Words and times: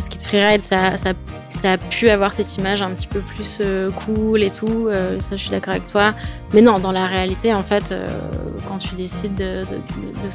ski 0.00 0.18
de 0.18 0.22
freeride, 0.22 0.62
ça, 0.62 0.96
ça, 0.96 1.12
a 1.64 1.78
pu 1.78 2.08
avoir 2.08 2.32
cette 2.32 2.56
image 2.56 2.80
un 2.82 2.90
petit 2.90 3.06
peu 3.06 3.20
plus 3.20 3.58
euh, 3.60 3.90
cool 3.90 4.42
et 4.42 4.50
tout. 4.50 4.88
Euh, 4.88 5.20
ça, 5.20 5.36
je 5.36 5.42
suis 5.42 5.50
d'accord 5.50 5.74
avec 5.74 5.86
toi. 5.86 6.14
Mais 6.54 6.62
non, 6.62 6.78
dans 6.78 6.92
la 6.92 7.06
réalité, 7.06 7.52
en 7.52 7.62
fait, 7.62 7.94
quand 8.66 8.78
tu 8.78 8.94
décides 8.94 9.34
de, 9.34 9.64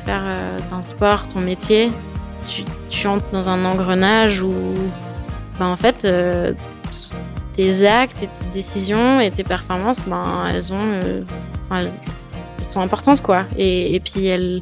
faire 0.06 0.24
d'un 0.70 0.82
sport 0.82 1.28
ton 1.28 1.40
métier, 1.40 1.92
tu, 2.90 3.08
entres 3.08 3.30
dans 3.32 3.50
un 3.50 3.66
engrenage 3.66 4.42
où, 4.42 4.54
ben, 5.60 5.68
en 5.68 5.78
fait, 5.78 6.08
tes 7.54 7.88
actes 7.88 8.24
et 8.24 8.28
tes 8.28 8.46
décisions 8.54 9.20
et 9.20 9.32
tes 9.32 9.44
performances, 9.44 10.02
ben, 10.06 10.48
elles 10.50 10.72
ont, 10.72 11.26
elles, 11.72 11.92
sont 12.62 12.82
importantes, 12.82 13.22
quoi. 13.22 13.46
Et, 13.58 14.00
puis 14.00 14.28
elles 14.28 14.62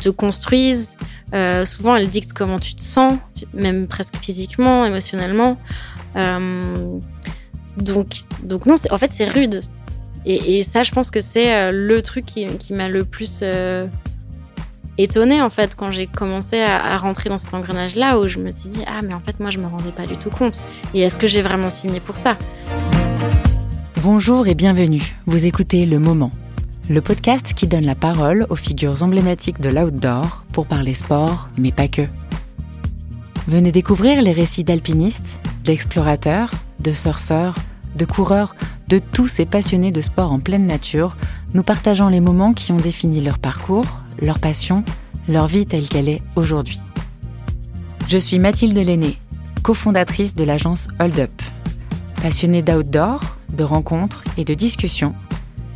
te 0.00 0.08
construisent. 0.08 0.96
Euh, 1.34 1.64
souvent, 1.64 1.96
elles 1.96 2.08
dictent 2.08 2.32
comment 2.32 2.58
tu 2.58 2.74
te 2.74 2.82
sens, 2.82 3.18
même 3.54 3.86
presque 3.86 4.16
physiquement, 4.16 4.84
émotionnellement. 4.84 5.56
Euh, 6.16 6.98
donc, 7.76 8.22
donc 8.42 8.66
non, 8.66 8.74
en 8.90 8.98
fait, 8.98 9.10
c'est 9.10 9.28
rude. 9.28 9.62
Et, 10.24 10.62
ça, 10.62 10.84
je 10.84 10.92
pense 10.92 11.10
que 11.10 11.20
c'est 11.20 11.52
euh, 11.52 11.72
le 11.72 12.00
truc 12.00 12.26
qui, 12.26 12.46
qui 12.58 12.74
m'a 12.74 12.88
le 12.88 13.04
plus 13.04 13.40
euh, 13.42 13.86
étonnée, 14.98 15.42
en 15.42 15.50
fait, 15.50 15.74
quand 15.74 15.90
j'ai 15.90 16.06
commencé 16.06 16.60
à, 16.60 16.94
à, 16.94 16.96
rentrer 16.98 17.28
dans 17.28 17.38
cet 17.38 17.54
engrenage-là, 17.54 18.20
où 18.20 18.28
je 18.28 18.38
me 18.38 18.52
suis 18.52 18.68
dit, 18.68 18.82
ah, 18.86 19.02
mais 19.02 19.14
en 19.14 19.20
fait, 19.20 19.40
moi, 19.40 19.50
je 19.50 19.58
me 19.58 19.66
rendais 19.66 19.90
pas 19.90 20.06
du 20.06 20.16
tout 20.16 20.30
compte. 20.30 20.60
Et 20.94 21.00
est-ce 21.00 21.18
que 21.18 21.26
j'ai 21.26 21.42
vraiment 21.42 21.70
signé 21.70 21.98
pour 21.98 22.16
ça? 22.16 22.38
Bonjour 24.02 24.46
et 24.46 24.54
bienvenue. 24.54 25.16
Vous 25.26 25.44
écoutez 25.44 25.86
Le 25.86 25.98
Moment 25.98 26.30
le 26.88 27.00
podcast 27.00 27.54
qui 27.54 27.66
donne 27.66 27.84
la 27.84 27.94
parole 27.94 28.46
aux 28.50 28.56
figures 28.56 29.02
emblématiques 29.02 29.60
de 29.60 29.68
l'outdoor 29.68 30.44
pour 30.52 30.66
parler 30.66 30.94
sport, 30.94 31.48
mais 31.56 31.72
pas 31.72 31.88
que. 31.88 32.02
Venez 33.46 33.72
découvrir 33.72 34.22
les 34.22 34.32
récits 34.32 34.64
d'alpinistes, 34.64 35.38
d'explorateurs, 35.64 36.50
de 36.80 36.92
surfeurs, 36.92 37.54
de 37.96 38.04
coureurs, 38.04 38.56
de 38.88 38.98
tous 38.98 39.26
ces 39.26 39.46
passionnés 39.46 39.92
de 39.92 40.00
sport 40.00 40.32
en 40.32 40.40
pleine 40.40 40.66
nature, 40.66 41.16
nous 41.54 41.62
partageant 41.62 42.08
les 42.08 42.20
moments 42.20 42.52
qui 42.52 42.72
ont 42.72 42.76
défini 42.76 43.20
leur 43.20 43.38
parcours, 43.38 43.86
leur 44.20 44.38
passion, 44.38 44.84
leur 45.28 45.46
vie 45.46 45.66
telle 45.66 45.88
qu'elle 45.88 46.08
est 46.08 46.22
aujourd'hui. 46.36 46.80
Je 48.08 48.18
suis 48.18 48.38
Mathilde 48.38 48.76
Lenné, 48.76 49.18
cofondatrice 49.62 50.34
de 50.34 50.44
l'agence 50.44 50.88
Hold 50.98 51.18
Up. 51.20 51.42
Passionnée 52.20 52.62
d'outdoor, 52.62 53.20
de 53.52 53.64
rencontres 53.64 54.24
et 54.36 54.44
de 54.44 54.54
discussions, 54.54 55.14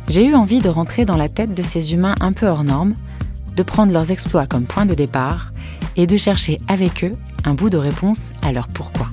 j'ai 0.09 0.25
eu 0.25 0.35
envie 0.35 0.59
de 0.59 0.69
rentrer 0.69 1.05
dans 1.05 1.17
la 1.17 1.29
tête 1.29 1.53
de 1.53 1.63
ces 1.63 1.93
humains 1.93 2.15
un 2.21 2.33
peu 2.33 2.47
hors 2.47 2.63
normes, 2.63 2.95
de 3.55 3.63
prendre 3.63 3.91
leurs 3.91 4.11
exploits 4.11 4.47
comme 4.47 4.65
point 4.65 4.85
de 4.85 4.93
départ 4.93 5.51
et 5.95 6.07
de 6.07 6.17
chercher 6.17 6.59
avec 6.67 7.03
eux 7.03 7.15
un 7.43 7.53
bout 7.53 7.69
de 7.69 7.77
réponse 7.77 8.31
à 8.41 8.51
leur 8.51 8.67
pourquoi. 8.67 9.07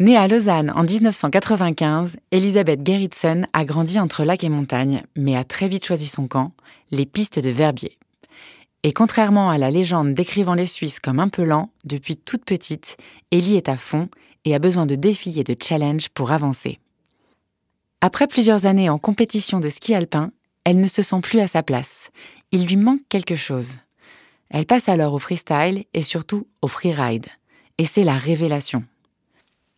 Née 0.00 0.16
à 0.16 0.28
Lausanne 0.28 0.72
en 0.74 0.82
1995, 0.82 2.16
Elisabeth 2.32 2.80
Gerritsen 2.86 3.46
a 3.52 3.66
grandi 3.66 4.00
entre 4.00 4.24
lac 4.24 4.42
et 4.42 4.48
montagne, 4.48 5.02
mais 5.14 5.36
a 5.36 5.44
très 5.44 5.68
vite 5.68 5.84
choisi 5.84 6.06
son 6.06 6.26
camp, 6.26 6.52
les 6.90 7.04
pistes 7.04 7.38
de 7.38 7.50
Verbier. 7.50 7.99
Et 8.82 8.92
contrairement 8.92 9.50
à 9.50 9.58
la 9.58 9.70
légende 9.70 10.14
décrivant 10.14 10.54
les 10.54 10.66
Suisses 10.66 11.00
comme 11.00 11.20
un 11.20 11.28
peu 11.28 11.44
lents, 11.44 11.70
depuis 11.84 12.16
toute 12.16 12.44
petite, 12.44 12.96
Ellie 13.30 13.56
est 13.56 13.68
à 13.68 13.76
fond 13.76 14.08
et 14.44 14.54
a 14.54 14.58
besoin 14.58 14.86
de 14.86 14.94
défis 14.94 15.38
et 15.38 15.44
de 15.44 15.56
challenges 15.60 16.08
pour 16.08 16.32
avancer. 16.32 16.78
Après 18.00 18.26
plusieurs 18.26 18.64
années 18.64 18.88
en 18.88 18.98
compétition 18.98 19.60
de 19.60 19.68
ski 19.68 19.94
alpin, 19.94 20.32
elle 20.64 20.80
ne 20.80 20.86
se 20.86 21.02
sent 21.02 21.20
plus 21.22 21.40
à 21.40 21.48
sa 21.48 21.62
place. 21.62 22.10
Il 22.52 22.66
lui 22.66 22.76
manque 22.76 23.02
quelque 23.10 23.36
chose. 23.36 23.76
Elle 24.48 24.66
passe 24.66 24.88
alors 24.88 25.12
au 25.12 25.18
freestyle 25.18 25.84
et 25.92 26.02
surtout 26.02 26.46
au 26.62 26.66
freeride. 26.66 27.26
Et 27.76 27.84
c'est 27.84 28.04
la 28.04 28.16
révélation. 28.16 28.84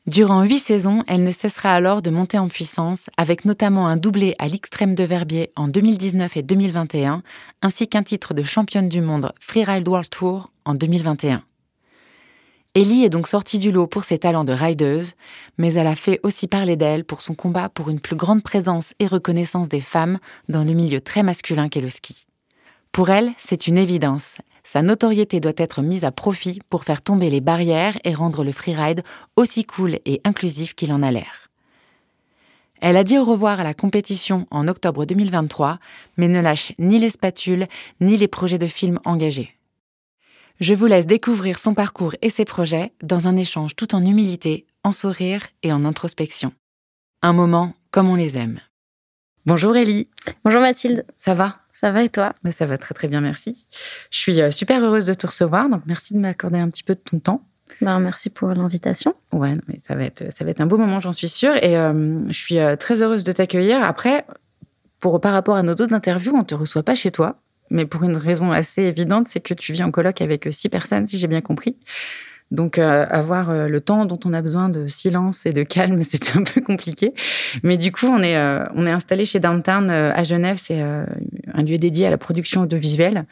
Durant 0.08 0.42
huit 0.42 0.58
saisons, 0.58 1.04
elle 1.06 1.22
ne 1.22 1.30
cessera 1.30 1.72
alors 1.76 2.02
de 2.02 2.10
monter 2.10 2.36
en 2.36 2.48
puissance, 2.48 3.08
avec 3.16 3.44
notamment 3.44 3.86
un 3.86 3.96
doublé 3.96 4.34
à 4.40 4.48
l'extrême 4.48 4.96
de 4.96 5.04
Verbier 5.04 5.52
en 5.54 5.68
2019 5.68 6.36
et 6.38 6.42
2021, 6.42 7.22
ainsi 7.62 7.86
qu'un 7.86 8.02
titre 8.02 8.34
de 8.34 8.42
championne 8.42 8.88
du 8.88 9.00
monde 9.00 9.32
Freeride 9.38 9.86
World 9.86 10.10
Tour 10.10 10.50
en 10.64 10.74
2021. 10.74 11.44
Ellie 12.74 13.04
est 13.04 13.10
donc 13.10 13.28
sortie 13.28 13.60
du 13.60 13.70
lot 13.70 13.86
pour 13.86 14.02
ses 14.02 14.18
talents 14.18 14.42
de 14.42 14.52
rideuse, 14.52 15.12
mais 15.56 15.74
elle 15.74 15.86
a 15.86 15.94
fait 15.94 16.18
aussi 16.24 16.48
parler 16.48 16.74
d'elle 16.74 17.04
pour 17.04 17.20
son 17.20 17.34
combat 17.34 17.68
pour 17.68 17.88
une 17.88 18.00
plus 18.00 18.16
grande 18.16 18.42
présence 18.42 18.94
et 18.98 19.06
reconnaissance 19.06 19.68
des 19.68 19.80
femmes 19.80 20.18
dans 20.48 20.64
le 20.64 20.72
milieu 20.72 21.00
très 21.00 21.22
masculin 21.22 21.68
qu'est 21.68 21.80
le 21.80 21.88
ski. 21.88 22.26
Pour 22.90 23.10
elle, 23.10 23.30
c'est 23.38 23.68
une 23.68 23.78
évidence. 23.78 24.38
Sa 24.72 24.80
notoriété 24.80 25.38
doit 25.38 25.52
être 25.58 25.82
mise 25.82 26.02
à 26.02 26.12
profit 26.12 26.60
pour 26.70 26.84
faire 26.84 27.02
tomber 27.02 27.28
les 27.28 27.42
barrières 27.42 27.98
et 28.04 28.14
rendre 28.14 28.42
le 28.42 28.52
freeride 28.52 29.02
aussi 29.36 29.66
cool 29.66 29.98
et 30.06 30.22
inclusif 30.24 30.74
qu'il 30.74 30.94
en 30.94 31.02
a 31.02 31.10
l'air. 31.10 31.50
Elle 32.80 32.96
a 32.96 33.04
dit 33.04 33.18
au 33.18 33.24
revoir 33.24 33.60
à 33.60 33.64
la 33.64 33.74
compétition 33.74 34.46
en 34.50 34.68
octobre 34.68 35.04
2023, 35.04 35.78
mais 36.16 36.26
ne 36.26 36.40
lâche 36.40 36.72
ni 36.78 36.98
les 36.98 37.10
spatules 37.10 37.66
ni 38.00 38.16
les 38.16 38.28
projets 38.28 38.56
de 38.56 38.66
films 38.66 38.98
engagés. 39.04 39.58
Je 40.58 40.72
vous 40.72 40.86
laisse 40.86 41.04
découvrir 41.04 41.58
son 41.58 41.74
parcours 41.74 42.14
et 42.22 42.30
ses 42.30 42.46
projets 42.46 42.94
dans 43.02 43.26
un 43.26 43.36
échange 43.36 43.76
tout 43.76 43.94
en 43.94 44.02
humilité, 44.02 44.64
en 44.84 44.92
sourire 44.92 45.48
et 45.62 45.70
en 45.70 45.84
introspection. 45.84 46.50
Un 47.20 47.34
moment 47.34 47.74
comme 47.90 48.08
on 48.08 48.14
les 48.14 48.38
aime. 48.38 48.58
Bonjour 49.44 49.76
Ellie. 49.76 50.08
Bonjour 50.46 50.62
Mathilde. 50.62 51.04
Ça 51.18 51.34
va? 51.34 51.61
Ça 51.72 51.90
va 51.90 52.02
et 52.02 52.08
toi? 52.08 52.32
Mais 52.44 52.52
Ça 52.52 52.66
va 52.66 52.78
très 52.78 52.94
très 52.94 53.08
bien, 53.08 53.20
merci. 53.20 53.66
Je 54.10 54.18
suis 54.18 54.40
euh, 54.40 54.50
super 54.50 54.82
heureuse 54.84 55.06
de 55.06 55.14
te 55.14 55.26
recevoir, 55.26 55.68
donc 55.68 55.82
merci 55.86 56.14
de 56.14 56.18
m'accorder 56.18 56.58
un 56.58 56.68
petit 56.68 56.82
peu 56.82 56.94
de 56.94 57.00
ton 57.00 57.18
temps. 57.18 57.42
Ben, 57.80 57.98
merci 57.98 58.28
pour 58.28 58.48
l'invitation. 58.50 59.14
Ouais, 59.32 59.54
mais 59.66 59.78
ça 59.86 59.94
va 59.94 60.04
être 60.04 60.22
ça 60.36 60.44
va 60.44 60.50
être 60.50 60.60
un 60.60 60.66
beau 60.66 60.76
moment, 60.76 61.00
j'en 61.00 61.12
suis 61.12 61.28
sûre, 61.28 61.56
et 61.56 61.76
euh, 61.76 62.22
je 62.28 62.34
suis 62.34 62.58
euh, 62.58 62.76
très 62.76 63.02
heureuse 63.02 63.24
de 63.24 63.32
t'accueillir. 63.32 63.82
Après, 63.82 64.26
pour 65.00 65.20
par 65.20 65.32
rapport 65.32 65.56
à 65.56 65.62
nos 65.62 65.72
autres 65.72 65.94
interviews, 65.94 66.34
on 66.36 66.44
te 66.44 66.54
reçoit 66.54 66.82
pas 66.82 66.94
chez 66.94 67.10
toi, 67.10 67.40
mais 67.70 67.86
pour 67.86 68.04
une 68.04 68.16
raison 68.16 68.52
assez 68.52 68.82
évidente, 68.82 69.26
c'est 69.28 69.40
que 69.40 69.54
tu 69.54 69.72
vis 69.72 69.82
en 69.82 69.90
colloque 69.90 70.20
avec 70.20 70.48
six 70.50 70.68
personnes, 70.68 71.06
si 71.06 71.18
j'ai 71.18 71.28
bien 71.28 71.40
compris. 71.40 71.76
Donc, 72.52 72.78
euh, 72.78 73.06
avoir 73.08 73.48
euh, 73.48 73.66
le 73.66 73.80
temps 73.80 74.04
dont 74.04 74.20
on 74.26 74.34
a 74.34 74.42
besoin 74.42 74.68
de 74.68 74.86
silence 74.86 75.46
et 75.46 75.52
de 75.52 75.62
calme, 75.62 76.02
c'était 76.02 76.38
un 76.38 76.44
peu 76.44 76.60
compliqué. 76.60 77.14
Mais 77.64 77.78
du 77.78 77.90
coup, 77.90 78.06
on 78.06 78.22
est, 78.22 78.36
euh, 78.36 78.64
on 78.74 78.86
est 78.86 78.90
installé 78.90 79.24
chez 79.24 79.40
Downtown 79.40 79.90
à 79.90 80.22
Genève. 80.22 80.56
C'est 80.58 80.80
un 80.80 81.62
lieu 81.62 81.78
dédié 81.78 82.06
à 82.06 82.10
la 82.10 82.18
production 82.18 82.62
audiovisuelle. 82.62 83.24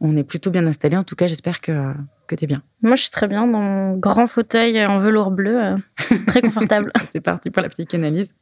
On 0.00 0.16
est 0.16 0.24
plutôt 0.24 0.50
bien 0.50 0.66
installé. 0.66 0.96
En 0.96 1.04
tout 1.04 1.14
cas, 1.14 1.26
j'espère 1.26 1.60
que, 1.60 1.92
que 2.26 2.34
tu 2.34 2.44
es 2.44 2.46
bien. 2.46 2.62
Moi, 2.82 2.96
je 2.96 3.02
suis 3.02 3.10
très 3.10 3.28
bien 3.28 3.46
dans 3.46 3.60
mon 3.60 3.96
grand 3.96 4.26
fauteuil 4.26 4.84
en 4.84 4.98
velours 4.98 5.30
bleu. 5.30 5.76
très 6.26 6.40
confortable. 6.40 6.90
C'est 7.10 7.20
parti 7.20 7.50
pour 7.50 7.62
la 7.62 7.68
petite 7.68 7.92
analyse. 7.94 8.32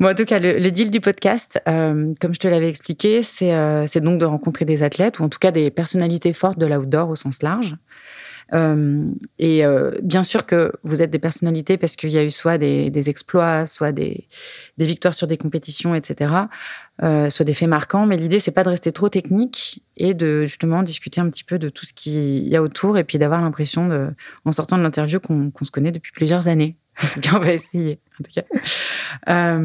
Bon, 0.00 0.08
en 0.08 0.14
tout 0.14 0.24
cas, 0.24 0.38
le, 0.38 0.58
le 0.58 0.70
deal 0.70 0.90
du 0.90 1.00
podcast, 1.00 1.60
comme 1.66 2.32
je 2.34 2.40
te 2.40 2.48
l'avais 2.48 2.68
expliqué, 2.68 3.22
c'est 3.22 4.00
donc 4.00 4.18
de 4.18 4.24
rencontrer 4.24 4.64
des 4.64 4.82
athlètes 4.82 5.20
ou 5.20 5.22
en 5.22 5.28
tout 5.28 5.38
cas 5.38 5.52
des 5.52 5.70
personnalités 5.70 6.32
fortes 6.32 6.58
de 6.58 6.66
l'outdoor 6.66 7.10
au 7.10 7.14
sens 7.14 7.42
large. 7.44 7.76
Euh, 8.52 9.10
et 9.38 9.64
euh, 9.64 9.92
bien 10.02 10.22
sûr 10.22 10.46
que 10.46 10.72
vous 10.82 11.00
êtes 11.00 11.10
des 11.10 11.18
personnalités 11.18 11.78
parce 11.78 11.96
qu'il 11.96 12.10
y 12.10 12.18
a 12.18 12.24
eu 12.24 12.30
soit 12.30 12.58
des, 12.58 13.08
exploits, 13.08 13.66
soit 13.66 13.92
des, 13.92 14.26
victoires 14.78 15.14
sur 15.14 15.26
des 15.26 15.36
compétitions, 15.36 15.94
etc., 15.94 16.34
euh, 17.02 17.30
soit 17.30 17.44
des 17.44 17.54
faits 17.54 17.68
marquants. 17.68 18.06
Mais 18.06 18.16
l'idée, 18.16 18.40
c'est 18.40 18.50
pas 18.50 18.64
de 18.64 18.68
rester 18.68 18.92
trop 18.92 19.08
technique 19.08 19.82
et 19.96 20.14
de 20.14 20.42
justement 20.42 20.82
discuter 20.82 21.20
un 21.20 21.30
petit 21.30 21.44
peu 21.44 21.58
de 21.58 21.68
tout 21.68 21.86
ce 21.86 21.92
qu'il 21.92 22.46
y 22.46 22.56
a 22.56 22.62
autour 22.62 22.98
et 22.98 23.04
puis 23.04 23.18
d'avoir 23.18 23.40
l'impression, 23.40 24.12
en 24.44 24.52
sortant 24.52 24.76
de 24.76 24.82
l'interview, 24.82 25.20
qu'on 25.20 25.52
se 25.62 25.70
connaît 25.70 25.92
depuis 25.92 26.12
plusieurs 26.12 26.48
années. 26.48 26.76
on 27.34 27.38
va 27.38 27.52
essayer, 27.52 27.98
en 28.20 28.24
tout 28.24 28.30
cas. 28.34 29.58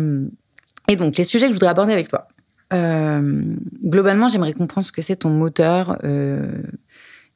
Et 0.87 0.95
donc, 0.95 1.17
les 1.17 1.23
sujets 1.23 1.45
que 1.45 1.51
je 1.51 1.55
voudrais 1.55 1.69
aborder 1.69 1.93
avec 1.93 2.07
toi. 2.07 2.27
Globalement, 2.71 4.29
j'aimerais 4.29 4.53
comprendre 4.53 4.85
ce 4.85 4.91
que 4.91 5.01
c'est 5.01 5.17
ton 5.17 5.29
moteur 5.29 5.97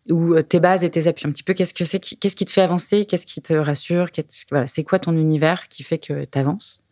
ou 0.10 0.34
euh, 0.34 0.42
tes 0.42 0.60
bases 0.60 0.84
et 0.84 0.90
tes 0.90 1.08
appuis. 1.08 1.28
Un 1.28 1.32
petit 1.32 1.44
peu 1.44 1.54
qu'est-ce 1.54 1.74
que 1.74 1.86
c'est 1.86 2.00
qu'est-ce 2.00 2.36
qui 2.36 2.46
te 2.46 2.52
fait 2.52 2.62
avancer? 2.62 3.06
Qu'est-ce 3.06 3.26
qui 3.26 3.42
te 3.42 3.54
rassure? 3.54 4.08
Voilà 4.52 4.68
c'est 4.68 4.84
quoi 4.84 5.00
ton 5.00 5.14
univers 5.14 5.68
qui 5.70 5.84
fait 5.84 5.98
que 5.98 6.26
tu 6.26 6.40
avances 6.40 6.84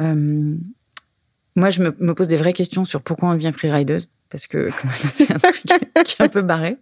euh, 0.00 0.56
moi 1.54 1.70
je 1.70 1.82
me, 1.82 1.94
me, 2.00 2.14
pose 2.14 2.26
des 2.26 2.36
vraies 2.36 2.52
questions 2.52 2.84
sur 2.84 3.00
pourquoi 3.00 3.28
on 3.28 3.34
devient 3.34 3.52
freerideuse 3.56 4.08
parce 4.28 4.48
que 4.48 4.70
c'est 4.96 5.30
un 5.30 5.38
truc 5.38 5.62
qui 6.04 6.16
est 6.18 6.20
un 6.20 6.28
peu 6.28 6.42
barré. 6.42 6.76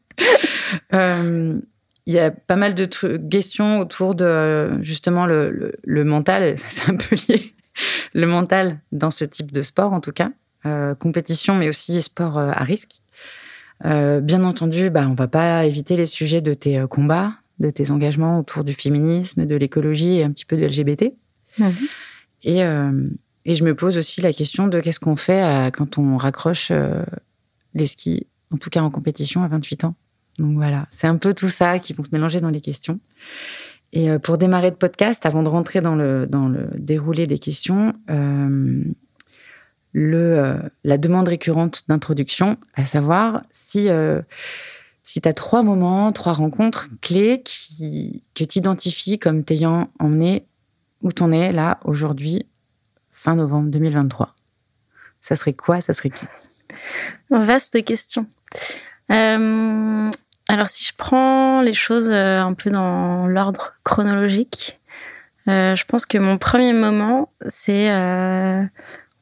Euh, 0.94 1.60
il 2.06 2.14
y 2.14 2.18
a 2.18 2.30
pas 2.30 2.56
mal 2.56 2.74
de 2.74 2.86
questions 3.28 3.80
autour 3.80 4.14
de 4.14 4.70
justement 4.80 5.26
le, 5.26 5.50
le, 5.50 5.74
le 5.84 6.04
mental. 6.04 6.54
C'est 6.58 6.90
un 6.90 6.96
peu 6.96 7.14
lié. 7.28 7.54
Le 8.14 8.26
mental 8.26 8.80
dans 8.90 9.10
ce 9.10 9.24
type 9.26 9.52
de 9.52 9.62
sport 9.62 9.92
en 9.92 10.00
tout 10.00 10.12
cas. 10.12 10.30
Euh, 10.64 10.94
compétition 10.94 11.54
mais 11.56 11.68
aussi 11.68 12.00
sport 12.00 12.38
euh, 12.38 12.50
à 12.52 12.64
risque 12.64 13.01
euh, 13.84 14.20
bien 14.20 14.44
entendu, 14.44 14.90
bah, 14.90 15.06
on 15.08 15.14
va 15.14 15.28
pas 15.28 15.64
éviter 15.66 15.96
les 15.96 16.06
sujets 16.06 16.40
de 16.40 16.54
tes 16.54 16.78
euh, 16.78 16.86
combats, 16.86 17.34
de 17.58 17.70
tes 17.70 17.90
engagements 17.90 18.38
autour 18.38 18.64
du 18.64 18.74
féminisme, 18.74 19.46
de 19.46 19.56
l'écologie 19.56 20.18
et 20.18 20.24
un 20.24 20.30
petit 20.30 20.44
peu 20.44 20.56
de 20.56 20.64
LGBT. 20.64 21.12
Mmh. 21.58 21.64
Et, 22.44 22.64
euh, 22.64 23.08
Et 23.44 23.54
je 23.54 23.64
me 23.64 23.74
pose 23.74 23.98
aussi 23.98 24.20
la 24.20 24.32
question 24.32 24.68
de 24.68 24.80
qu'est-ce 24.80 25.00
qu'on 25.00 25.16
fait 25.16 25.70
quand 25.72 25.98
on 25.98 26.16
raccroche 26.16 26.72
les 27.74 27.86
skis, 27.86 28.26
en 28.52 28.56
tout 28.56 28.70
cas 28.70 28.82
en 28.82 28.90
compétition 28.90 29.42
à 29.42 29.48
28 29.48 29.84
ans. 29.84 29.94
Donc 30.38 30.54
voilà, 30.54 30.86
c'est 30.90 31.06
un 31.06 31.16
peu 31.16 31.34
tout 31.34 31.48
ça 31.48 31.78
qui 31.78 31.92
vont 31.92 32.02
se 32.02 32.08
mélanger 32.12 32.40
dans 32.40 32.50
les 32.50 32.60
questions. 32.60 33.00
Et 33.92 34.08
pour 34.18 34.38
démarrer 34.38 34.70
le 34.70 34.76
podcast, 34.76 35.26
avant 35.26 35.42
de 35.42 35.48
rentrer 35.48 35.80
dans 35.80 35.94
le, 35.94 36.26
dans 36.26 36.48
le 36.48 36.68
déroulé 36.78 37.26
des 37.26 37.38
questions, 37.38 37.92
euh, 38.10 38.84
euh, 39.94 40.58
la 40.84 40.98
demande 40.98 41.28
récurrente 41.28 41.82
d'introduction, 41.88 42.56
à 42.74 42.86
savoir 42.86 43.42
si, 43.50 43.88
si 45.04 45.20
tu 45.20 45.28
as 45.28 45.32
trois 45.32 45.62
moments, 45.62 46.12
trois 46.12 46.32
rencontres 46.32 46.88
clés 47.00 47.42
qui, 47.44 48.24
que 48.34 48.44
tu 48.44 48.58
identifies 48.58 49.18
comme 49.18 49.44
t'ayant 49.44 49.88
emmené 49.98 50.46
où 51.02 51.12
t'en 51.12 51.32
es 51.32 51.52
là 51.52 51.78
aujourd'hui, 51.84 52.46
fin 53.10 53.34
novembre 53.34 53.70
2023. 53.70 54.34
Ça 55.20 55.36
serait 55.36 55.52
quoi? 55.52 55.80
Ça 55.80 55.94
serait 55.94 56.10
qui? 56.10 56.26
Vaste 57.30 57.84
question. 57.84 58.26
Euh, 59.10 60.10
alors, 60.48 60.68
si 60.68 60.84
je 60.84 60.92
prends 60.96 61.62
les 61.62 61.74
choses 61.74 62.10
euh, 62.10 62.40
un 62.40 62.54
peu 62.54 62.70
dans 62.70 63.26
l'ordre 63.26 63.74
chronologique, 63.84 64.80
euh, 65.48 65.74
je 65.74 65.84
pense 65.84 66.06
que 66.06 66.18
mon 66.18 66.38
premier 66.38 66.72
moment, 66.72 67.32
c'est 67.48 67.90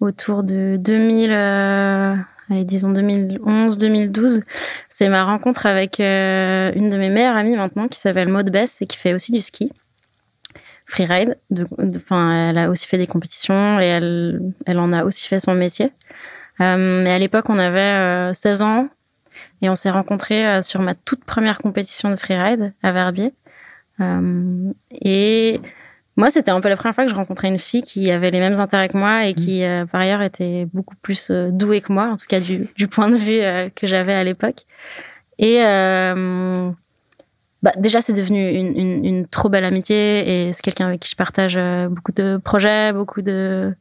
autour 0.00 0.42
de 0.42 0.76
2000, 0.78 1.30
allez, 1.30 2.64
disons 2.64 2.92
2011-2012. 2.92 4.42
C'est 4.88 5.08
ma 5.08 5.24
rencontre 5.24 5.66
avec 5.66 6.00
une 6.00 6.90
de 6.90 6.96
mes 6.96 7.10
meilleures 7.10 7.36
amies 7.36 7.56
maintenant 7.56 7.88
qui 7.88 7.98
s'appelle 7.98 8.28
Maud 8.28 8.50
Bess 8.50 8.82
et 8.82 8.86
qui 8.86 8.96
fait 8.96 9.14
aussi 9.14 9.32
du 9.32 9.40
ski 9.40 9.72
freeride. 10.86 11.38
Enfin, 11.96 12.50
elle 12.50 12.58
a 12.58 12.68
aussi 12.68 12.86
fait 12.86 12.98
des 12.98 13.06
compétitions 13.06 13.80
et 13.80 13.86
elle, 13.86 14.40
elle 14.66 14.78
en 14.78 14.92
a 14.92 15.04
aussi 15.04 15.26
fait 15.26 15.40
son 15.40 15.54
métier. 15.54 15.92
Euh, 16.60 17.02
mais 17.04 17.12
à 17.12 17.18
l'époque, 17.18 17.48
on 17.48 17.58
avait 17.58 18.34
16 18.34 18.62
ans 18.62 18.88
et 19.62 19.70
on 19.70 19.74
s'est 19.74 19.90
rencontrés 19.90 20.46
euh, 20.46 20.62
sur 20.62 20.80
ma 20.80 20.94
toute 20.94 21.24
première 21.24 21.58
compétition 21.58 22.10
de 22.10 22.16
freeride 22.16 22.74
à 22.82 22.92
Verbier. 22.92 23.32
Euh, 24.00 24.72
et 24.92 25.60
moi, 26.20 26.30
c'était 26.30 26.50
un 26.50 26.60
peu 26.60 26.68
la 26.68 26.76
première 26.76 26.94
fois 26.94 27.04
que 27.04 27.10
je 27.10 27.14
rencontrais 27.14 27.48
une 27.48 27.58
fille 27.58 27.82
qui 27.82 28.10
avait 28.10 28.30
les 28.30 28.40
mêmes 28.40 28.60
intérêts 28.60 28.88
que 28.88 28.96
moi 28.96 29.26
et 29.26 29.34
qui, 29.34 29.64
euh, 29.64 29.86
par 29.86 30.02
ailleurs, 30.02 30.22
était 30.22 30.66
beaucoup 30.72 30.94
plus 30.96 31.30
douée 31.30 31.80
que 31.80 31.92
moi, 31.92 32.08
en 32.08 32.16
tout 32.16 32.26
cas 32.28 32.40
du, 32.40 32.68
du 32.76 32.88
point 32.88 33.08
de 33.08 33.16
vue 33.16 33.40
que 33.74 33.86
j'avais 33.86 34.14
à 34.14 34.22
l'époque. 34.22 34.66
Et 35.38 35.56
bah, 37.62 37.72
déjà, 37.76 38.00
c'est 38.00 38.12
devenu 38.12 38.48
une, 38.48 38.78
une, 38.78 39.04
une, 39.04 39.26
trop 39.26 39.48
belle 39.48 39.64
amitié 39.64 40.46
et 40.46 40.52
c'est 40.52 40.62
quelqu'un 40.62 40.86
avec 40.86 41.00
qui 41.00 41.10
je 41.10 41.16
partage 41.16 41.58
beaucoup 41.90 42.12
de 42.12 42.38
projets, 42.42 42.92
beaucoup 42.92 43.22
de, 43.22 43.74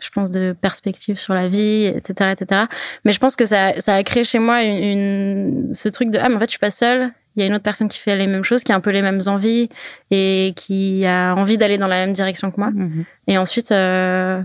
je 0.00 0.10
pense, 0.10 0.30
de 0.30 0.54
perspectives 0.60 1.18
sur 1.18 1.34
la 1.34 1.48
vie, 1.48 1.86
etc., 1.86 2.32
etc. 2.32 2.62
Mais 3.04 3.12
je 3.12 3.20
pense 3.20 3.36
que 3.36 3.46
ça, 3.46 3.78
ça 3.80 3.94
a 3.94 4.02
créé 4.02 4.24
chez 4.24 4.38
moi 4.38 4.64
une, 4.64 5.70
ce 5.72 5.88
truc 5.88 6.10
de 6.10 6.18
ah, 6.18 6.28
mais 6.28 6.36
en 6.36 6.38
fait, 6.38 6.46
je 6.46 6.50
suis 6.50 6.58
pas 6.58 6.70
seule. 6.70 7.12
Il 7.40 7.44
y 7.44 7.46
a 7.46 7.46
une 7.46 7.54
autre 7.54 7.64
personne 7.64 7.88
qui 7.88 7.98
fait 7.98 8.16
les 8.16 8.26
mêmes 8.26 8.44
choses, 8.44 8.62
qui 8.62 8.70
a 8.70 8.74
un 8.74 8.80
peu 8.80 8.90
les 8.90 9.00
mêmes 9.00 9.22
envies 9.26 9.70
et 10.10 10.52
qui 10.56 11.06
a 11.06 11.32
envie 11.34 11.56
d'aller 11.56 11.78
dans 11.78 11.86
la 11.86 12.04
même 12.04 12.12
direction 12.12 12.50
que 12.50 12.60
moi. 12.60 12.70
Mhm. 12.70 13.06
Et 13.28 13.38
ensuite, 13.38 13.72
euh, 13.72 14.42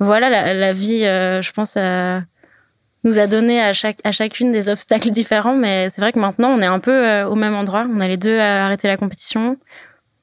voilà, 0.00 0.30
la, 0.30 0.54
la 0.54 0.72
vie, 0.72 1.04
euh, 1.04 1.42
je 1.42 1.52
pense, 1.52 1.74
euh, 1.76 2.18
nous 3.04 3.18
a 3.18 3.26
donné 3.26 3.60
à, 3.60 3.74
chaque, 3.74 3.98
à 4.02 4.12
chacune 4.12 4.50
des 4.50 4.70
obstacles 4.70 5.10
différents. 5.10 5.56
Mais 5.56 5.90
c'est 5.90 6.00
vrai 6.00 6.10
que 6.10 6.18
maintenant, 6.18 6.48
on 6.48 6.62
est 6.62 6.66
un 6.66 6.78
peu 6.78 7.22
au 7.24 7.34
même 7.34 7.54
endroit. 7.54 7.86
On 7.94 8.00
a 8.00 8.08
les 8.08 8.16
deux 8.16 8.38
à 8.38 8.64
arrêter 8.64 8.88
la 8.88 8.96
compétition. 8.96 9.58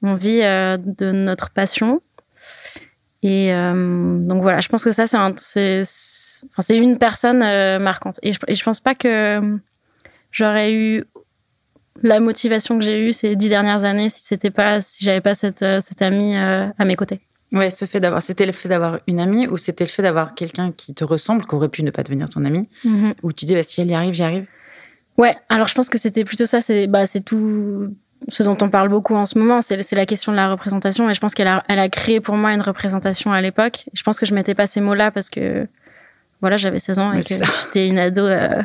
On 0.02 0.14
vit 0.14 0.40
de 0.40 1.12
notre 1.12 1.50
passion. 1.50 2.02
Et 3.22 3.52
donc 3.52 4.42
voilà, 4.42 4.58
je 4.58 4.68
pense 4.68 4.82
que 4.82 4.90
ça, 4.90 5.06
c'est 5.36 5.82
c'est 5.84 6.76
une 6.76 6.98
personne 6.98 7.38
marquante. 7.78 8.18
Et 8.22 8.32
je, 8.32 8.40
et 8.48 8.56
je 8.56 8.64
pense 8.64 8.80
pas 8.80 8.96
que 8.96 9.58
j'aurais 10.32 10.74
eu 10.74 11.04
la 12.02 12.20
motivation 12.20 12.78
que 12.78 12.84
j'ai 12.84 13.08
eue 13.08 13.12
ces 13.12 13.36
dix 13.36 13.48
dernières 13.48 13.84
années 13.84 14.10
si 14.10 14.24
c'était 14.24 14.50
pas 14.50 14.80
si 14.80 15.04
j'avais 15.04 15.20
pas 15.20 15.34
cette, 15.34 15.62
euh, 15.62 15.80
cette 15.80 16.02
amie 16.02 16.36
à 16.36 16.84
mes 16.84 16.96
côtés. 16.96 17.20
Ouais, 17.52 17.70
ce 17.70 17.84
fait 17.84 18.00
d'avoir, 18.00 18.22
c'était 18.22 18.44
le 18.44 18.52
fait 18.52 18.68
d'avoir 18.68 18.98
une 19.06 19.20
amie 19.20 19.46
ou 19.46 19.56
c'était 19.56 19.84
le 19.84 19.90
fait 19.90 20.02
d'avoir 20.02 20.34
quelqu'un 20.34 20.72
qui 20.72 20.94
te 20.94 21.04
ressemble, 21.04 21.46
qui 21.46 21.54
aurait 21.54 21.68
pu 21.68 21.84
ne 21.84 21.90
pas 21.90 22.02
devenir 22.02 22.28
ton 22.28 22.44
ami, 22.44 22.68
mm-hmm. 22.84 23.14
ou 23.22 23.32
tu 23.32 23.44
dis 23.44 23.54
bah, 23.54 23.62
si 23.62 23.80
elle 23.80 23.88
y 23.88 23.94
arrive, 23.94 24.14
j'y 24.14 24.24
arrive? 24.24 24.46
Ouais, 25.16 25.34
alors 25.48 25.68
je 25.68 25.74
pense 25.74 25.88
que 25.88 25.96
c'était 25.96 26.24
plutôt 26.24 26.44
ça. 26.44 26.60
C'est 26.60 26.88
bah 26.88 27.06
c'est 27.06 27.20
tout 27.20 27.94
ce 28.28 28.42
dont 28.42 28.56
on 28.60 28.68
parle 28.68 28.88
beaucoup 28.88 29.14
en 29.14 29.24
ce 29.24 29.38
moment, 29.38 29.62
c'est 29.62 29.92
la 29.92 30.06
question 30.06 30.32
de 30.32 30.36
la 30.36 30.50
représentation. 30.50 31.08
Et 31.10 31.14
je 31.14 31.20
pense 31.20 31.34
qu'elle 31.34 31.48
a, 31.48 31.62
elle 31.68 31.78
a 31.78 31.88
créé 31.88 32.20
pour 32.20 32.36
moi 32.36 32.52
une 32.52 32.60
représentation 32.60 33.32
à 33.32 33.40
l'époque. 33.40 33.84
Je 33.92 34.02
pense 34.02 34.18
que 34.18 34.26
je 34.26 34.34
mettais 34.34 34.54
pas 34.54 34.66
ces 34.66 34.80
mots-là 34.80 35.10
parce 35.10 35.30
que, 35.30 35.66
voilà, 36.40 36.56
j'avais 36.56 36.78
16 36.78 36.98
ans 36.98 37.12
et 37.12 37.20
que 37.20 37.34
j'étais 37.34 37.86
une 37.86 37.98
ado 37.98 38.22
euh, 38.22 38.62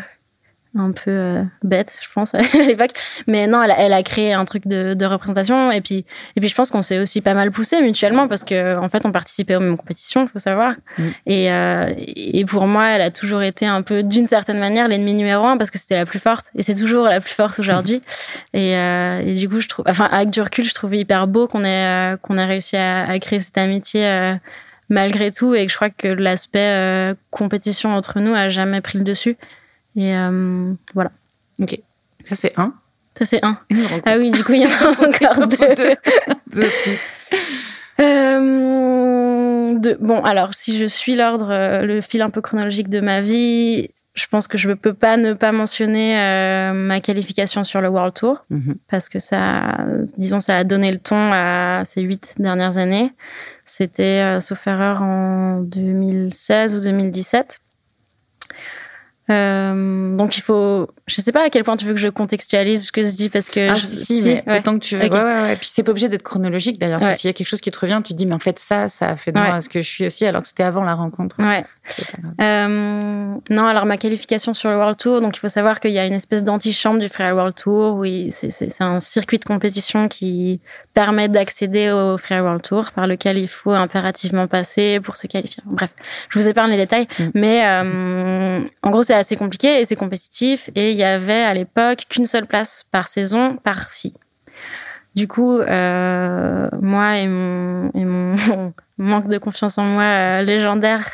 un 0.77 0.91
peu 0.91 1.11
euh, 1.11 1.43
bête, 1.63 1.99
je 2.01 2.07
pense, 2.13 2.33
à 2.35 2.41
l'époque. 2.65 2.91
Mais 3.27 3.47
non, 3.47 3.61
elle, 3.61 3.73
elle, 3.77 3.93
a 3.93 4.03
créé 4.03 4.33
un 4.33 4.45
truc 4.45 4.67
de, 4.67 4.93
de, 4.93 5.05
représentation. 5.05 5.71
Et 5.71 5.81
puis, 5.81 6.05
et 6.35 6.39
puis, 6.39 6.49
je 6.49 6.55
pense 6.55 6.71
qu'on 6.71 6.81
s'est 6.81 6.99
aussi 6.99 7.21
pas 7.21 7.33
mal 7.33 7.51
poussé 7.51 7.81
mutuellement 7.81 8.27
parce 8.27 8.43
que, 8.43 8.77
en 8.77 8.87
fait, 8.87 9.05
on 9.05 9.11
participait 9.11 9.55
aux 9.55 9.59
mêmes 9.59 9.77
compétitions, 9.77 10.27
faut 10.27 10.39
savoir. 10.39 10.75
Mm. 10.97 11.03
Et, 11.25 11.51
euh, 11.51 11.93
et 11.97 12.45
pour 12.45 12.67
moi, 12.67 12.87
elle 12.89 13.01
a 13.01 13.11
toujours 13.11 13.41
été 13.41 13.65
un 13.65 13.81
peu, 13.81 14.03
d'une 14.03 14.27
certaine 14.27 14.59
manière, 14.59 14.87
l'ennemi 14.87 15.13
numéro 15.13 15.45
un 15.45 15.57
parce 15.57 15.71
que 15.71 15.77
c'était 15.77 15.95
la 15.95 16.05
plus 16.05 16.19
forte. 16.19 16.45
Et 16.55 16.63
c'est 16.63 16.75
toujours 16.75 17.05
la 17.05 17.19
plus 17.19 17.33
forte 17.33 17.59
aujourd'hui. 17.59 17.97
Mm. 17.97 18.01
Et, 18.53 18.75
euh, 18.75 19.21
et, 19.25 19.35
du 19.35 19.49
coup, 19.49 19.61
je 19.61 19.67
trouve, 19.67 19.85
enfin, 19.87 20.05
avec 20.05 20.29
du 20.29 20.41
recul, 20.41 20.65
je 20.65 20.73
trouve 20.73 20.93
hyper 20.93 21.27
beau 21.27 21.47
qu'on 21.47 21.63
ait, 21.63 22.13
euh, 22.13 22.17
qu'on 22.17 22.37
ait 22.37 22.45
réussi 22.45 22.75
à, 22.77 23.09
à, 23.09 23.17
créer 23.19 23.39
cette 23.39 23.57
amitié 23.57 24.05
euh, 24.05 24.35
malgré 24.89 25.31
tout. 25.31 25.55
Et 25.55 25.65
que 25.65 25.71
je 25.71 25.75
crois 25.77 25.89
que 25.89 26.07
l'aspect 26.07 27.15
compétition 27.29 27.95
entre 27.95 28.19
nous 28.19 28.33
a 28.33 28.49
jamais 28.49 28.81
pris 28.81 28.97
le 28.97 29.03
dessus. 29.03 29.37
Et 29.95 30.15
euh, 30.15 30.73
voilà. 30.93 31.11
Ok. 31.59 31.79
Ça, 32.23 32.35
c'est 32.35 32.53
un. 32.57 32.73
Ça, 33.17 33.25
c'est 33.25 33.43
un. 33.43 33.57
Ah 34.05 34.17
oui, 34.17 34.31
du 34.31 34.43
coup, 34.43 34.53
il 34.53 34.61
y 34.61 34.65
en 34.65 34.69
a 34.69 34.89
encore 35.07 35.47
deux. 35.47 35.75
deux. 35.75 36.67
Euh, 37.99 39.77
Bon, 39.99 40.23
alors, 40.23 40.53
si 40.53 40.77
je 40.77 40.85
suis 40.85 41.15
l'ordre, 41.15 41.49
euh, 41.51 41.81
le 41.81 42.01
fil 42.01 42.21
un 42.21 42.29
peu 42.29 42.41
chronologique 42.41 42.89
de 42.89 42.99
ma 42.99 43.21
vie, 43.21 43.89
je 44.13 44.27
pense 44.27 44.47
que 44.47 44.57
je 44.57 44.67
ne 44.69 44.73
peux 44.73 44.93
pas 44.93 45.17
ne 45.17 45.33
pas 45.33 45.51
mentionner 45.51 46.19
euh, 46.19 46.73
ma 46.73 46.99
qualification 46.99 47.63
sur 47.63 47.81
le 47.81 47.89
World 47.89 48.13
Tour, 48.13 48.45
mhm. 48.49 48.75
parce 48.89 49.09
que 49.09 49.19
ça, 49.19 49.77
disons, 50.17 50.39
ça 50.39 50.57
a 50.57 50.63
donné 50.63 50.91
le 50.91 50.99
ton 50.99 51.31
à 51.33 51.83
ces 51.85 52.01
huit 52.01 52.35
dernières 52.37 52.77
années. 52.77 53.13
C'était, 53.65 54.39
sauf 54.41 54.67
erreur, 54.67 55.01
en 55.01 55.61
2016 55.61 56.75
ou 56.75 56.81
2017. 56.81 57.61
Euh, 59.31 60.15
donc 60.15 60.37
il 60.37 60.41
faut, 60.41 60.87
je 61.07 61.21
sais 61.21 61.31
pas 61.31 61.45
à 61.45 61.49
quel 61.49 61.63
point 61.63 61.77
tu 61.77 61.85
veux 61.85 61.93
que 61.93 61.99
je 61.99 62.09
contextualise 62.09 62.87
ce 62.87 62.91
que 62.91 63.01
je 63.01 63.15
dis 63.15 63.29
parce 63.29 63.49
que 63.49 63.71
ah, 63.71 63.75
si, 63.77 64.23
mais 64.45 64.57
autant 64.57 64.77
que 64.77 64.83
tu 64.83 64.97
veux. 64.97 65.03
Ouais, 65.03 65.09
ouais, 65.09 65.41
ouais. 65.41 65.55
Puis 65.55 65.69
c'est 65.71 65.83
pas 65.83 65.91
obligé 65.91 66.09
d'être 66.09 66.23
chronologique 66.23 66.79
d'ailleurs. 66.79 66.99
Parce 66.99 67.13
que 67.13 67.21
s'il 67.21 67.29
y 67.29 67.31
a 67.31 67.33
quelque 67.33 67.47
chose 67.47 67.61
qui 67.61 67.71
te 67.71 67.79
revient, 67.79 68.01
tu 68.03 68.13
te 68.13 68.17
dis 68.17 68.25
mais 68.25 68.35
en 68.35 68.39
fait 68.39 68.59
ça, 68.59 68.89
ça 68.89 69.09
a 69.09 69.15
fait 69.15 69.31
de 69.31 69.39
moi 69.39 69.61
ce 69.61 69.69
que 69.69 69.81
je 69.81 69.89
suis 69.89 70.05
aussi 70.05 70.25
alors 70.25 70.41
que 70.41 70.47
c'était 70.47 70.63
avant 70.63 70.83
la 70.83 70.95
rencontre. 70.95 71.37
Ouais. 71.39 71.65
Euh, 72.39 73.35
non, 73.49 73.65
alors 73.65 73.85
ma 73.85 73.97
qualification 73.97 74.53
sur 74.53 74.69
le 74.69 74.77
World 74.77 74.97
Tour, 74.97 75.21
donc 75.21 75.35
il 75.35 75.39
faut 75.39 75.49
savoir 75.49 75.79
qu'il 75.79 75.91
y 75.91 75.99
a 75.99 76.05
une 76.05 76.13
espèce 76.13 76.43
d'antichambre 76.43 76.99
du 76.99 77.09
Freeride 77.09 77.33
World 77.33 77.55
Tour. 77.55 77.95
Oui, 77.95 78.29
c'est 78.31 78.81
un 78.81 78.99
circuit 78.99 79.39
de 79.39 79.45
compétition 79.45 80.07
qui 80.07 80.61
permet 80.93 81.27
d'accéder 81.27 81.91
au 81.91 82.17
Freeride 82.17 82.43
World 82.43 82.61
Tour, 82.61 82.91
par 82.91 83.07
lequel 83.07 83.37
il 83.37 83.47
faut 83.47 83.71
impérativement 83.71 84.47
passer 84.47 84.99
pour 84.99 85.15
se 85.15 85.27
qualifier. 85.27 85.63
Bref, 85.65 85.91
je 86.29 86.39
vous 86.39 86.47
épargne 86.47 86.71
les 86.71 86.77
détails, 86.77 87.07
mm. 87.19 87.25
mais 87.33 87.65
euh, 87.65 88.61
en 88.83 88.91
gros 88.91 89.03
c'est 89.03 89.15
assez 89.15 89.35
compliqué 89.35 89.81
et 89.81 89.85
c'est 89.85 89.95
compétitif. 89.95 90.69
Et 90.75 90.91
il 90.91 90.97
y 90.97 91.03
avait 91.03 91.43
à 91.43 91.53
l'époque 91.53 92.05
qu'une 92.09 92.25
seule 92.25 92.45
place 92.45 92.85
par 92.91 93.07
saison 93.07 93.57
par 93.57 93.91
fille. 93.91 94.15
Du 95.15 95.27
coup, 95.27 95.59
euh, 95.59 96.69
moi 96.81 97.17
et 97.17 97.27
mon, 97.27 97.91
et 97.93 98.05
mon 98.05 98.35
manque 98.97 99.27
de 99.27 99.37
confiance 99.37 99.77
en 99.77 99.83
moi 99.83 100.03
euh, 100.03 100.41
légendaire 100.41 101.05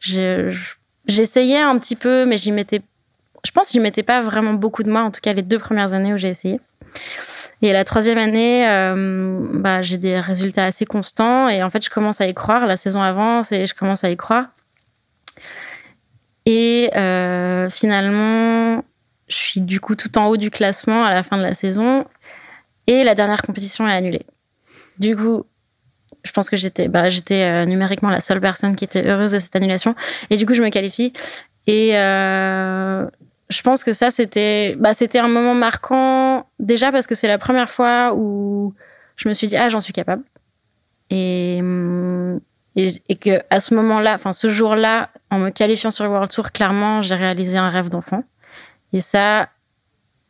J'essayais 0.00 1.60
un 1.60 1.78
petit 1.78 1.96
peu, 1.96 2.26
mais 2.26 2.36
j'y 2.36 2.52
mettais. 2.52 2.82
Je 3.44 3.50
pense 3.50 3.68
que 3.68 3.72
j'y 3.72 3.80
mettais 3.80 4.02
pas 4.02 4.22
vraiment 4.22 4.54
beaucoup 4.54 4.82
de 4.82 4.90
moi, 4.90 5.02
en 5.02 5.10
tout 5.10 5.20
cas 5.20 5.32
les 5.32 5.42
deux 5.42 5.58
premières 5.58 5.94
années 5.94 6.12
où 6.12 6.18
j'ai 6.18 6.28
essayé. 6.28 6.60
Et 7.60 7.72
la 7.72 7.84
troisième 7.84 8.18
année, 8.18 8.68
euh, 8.68 9.40
bah, 9.54 9.82
j'ai 9.82 9.98
des 9.98 10.20
résultats 10.20 10.64
assez 10.64 10.86
constants 10.86 11.48
et 11.48 11.62
en 11.62 11.70
fait, 11.70 11.84
je 11.84 11.90
commence 11.90 12.20
à 12.20 12.26
y 12.26 12.34
croire. 12.34 12.66
La 12.66 12.76
saison 12.76 13.02
avance 13.02 13.50
et 13.52 13.66
je 13.66 13.74
commence 13.74 14.04
à 14.04 14.10
y 14.10 14.16
croire. 14.16 14.46
Et 16.46 16.90
euh, 16.96 17.68
finalement, 17.68 18.84
je 19.26 19.36
suis 19.36 19.60
du 19.60 19.80
coup 19.80 19.96
tout 19.96 20.16
en 20.18 20.26
haut 20.28 20.36
du 20.36 20.50
classement 20.50 21.04
à 21.04 21.12
la 21.12 21.22
fin 21.22 21.36
de 21.36 21.42
la 21.42 21.54
saison 21.54 22.06
et 22.86 23.04
la 23.04 23.14
dernière 23.14 23.42
compétition 23.42 23.86
est 23.86 23.92
annulée. 23.92 24.24
Du 24.98 25.14
coup, 25.14 25.44
je 26.24 26.32
pense 26.32 26.50
que 26.50 26.56
j'étais 26.56 26.88
bah, 26.88 27.10
j'étais 27.10 27.44
euh, 27.44 27.64
numériquement 27.64 28.10
la 28.10 28.20
seule 28.20 28.40
personne 28.40 28.76
qui 28.76 28.84
était 28.84 29.06
heureuse 29.06 29.32
de 29.32 29.38
cette 29.38 29.54
annulation. 29.56 29.94
Et 30.30 30.36
du 30.36 30.46
coup, 30.46 30.54
je 30.54 30.62
me 30.62 30.68
qualifie. 30.70 31.12
Et 31.66 31.98
euh, 31.98 33.06
je 33.50 33.62
pense 33.62 33.84
que 33.84 33.92
ça, 33.92 34.10
c'était 34.10 34.76
bah, 34.78 34.94
c'était 34.94 35.18
un 35.18 35.28
moment 35.28 35.54
marquant, 35.54 36.46
déjà 36.58 36.92
parce 36.92 37.06
que 37.06 37.14
c'est 37.14 37.28
la 37.28 37.38
première 37.38 37.70
fois 37.70 38.14
où 38.14 38.74
je 39.16 39.28
me 39.28 39.34
suis 39.34 39.46
dit, 39.46 39.56
ah, 39.56 39.68
j'en 39.68 39.80
suis 39.80 39.92
capable. 39.92 40.22
Et, 41.10 41.60
et, 42.76 43.16
que 43.16 43.40
à 43.50 43.60
ce 43.60 43.74
moment-là, 43.74 44.14
enfin 44.14 44.32
ce 44.32 44.50
jour-là, 44.50 45.10
en 45.30 45.38
me 45.38 45.50
qualifiant 45.50 45.90
sur 45.90 46.04
le 46.04 46.10
World 46.10 46.30
Tour, 46.30 46.52
clairement, 46.52 47.02
j'ai 47.02 47.14
réalisé 47.14 47.56
un 47.56 47.70
rêve 47.70 47.88
d'enfant. 47.88 48.24
Et 48.92 49.00
ça, 49.00 49.48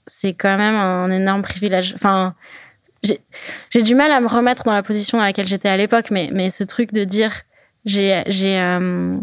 c'est 0.06 0.34
quand 0.34 0.56
même 0.56 0.74
un 0.74 1.10
énorme 1.10 1.42
privilège. 1.42 1.94
Enfin, 1.94 2.34
j'ai 3.02 3.82
du 3.82 3.94
mal 3.94 4.10
à 4.10 4.20
me 4.20 4.28
remettre 4.28 4.64
dans 4.64 4.72
la 4.72 4.82
position 4.82 5.18
dans 5.18 5.24
laquelle 5.24 5.46
j'étais 5.46 5.68
à 5.68 5.76
l'époque, 5.76 6.10
mais, 6.10 6.30
mais 6.32 6.50
ce 6.50 6.64
truc 6.64 6.92
de 6.92 7.04
dire 7.04 7.42
j'ai 7.84 8.22
j'ai 8.26 8.58
euh, 8.58 9.16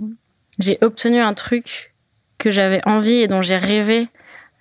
j'ai 0.60 0.78
obtenu 0.82 1.20
un 1.20 1.34
truc 1.34 1.94
que 2.38 2.52
j'avais 2.52 2.82
envie 2.88 3.22
et 3.22 3.28
dont 3.28 3.42
j'ai 3.42 3.58
rêvé 3.58 4.08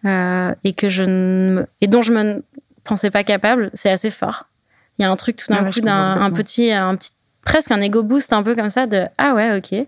euh, 0.04 0.54
et 0.64 0.72
que 0.72 0.88
je 0.88 1.02
ne 1.02 1.64
et 1.80 1.86
dont 1.86 2.02
je 2.02 2.12
me 2.12 2.44
pensais 2.82 3.10
pas 3.10 3.24
capable, 3.24 3.70
c'est 3.74 3.90
assez 3.90 4.10
fort. 4.10 4.48
Il 4.98 5.02
y 5.02 5.04
a 5.04 5.10
un 5.10 5.16
truc 5.16 5.36
tout 5.36 5.52
d'un 5.52 5.70
coup 5.70 5.80
d'un 5.80 6.20
un 6.20 6.30
petit 6.30 6.72
un 6.72 6.94
petit 6.96 7.12
presque 7.44 7.70
un 7.70 7.80
ego 7.80 8.02
boost 8.02 8.32
un 8.32 8.42
peu 8.42 8.54
comme 8.54 8.70
ça 8.70 8.86
de 8.86 9.06
ah 9.18 9.34
ouais 9.34 9.56
ok 9.56 9.86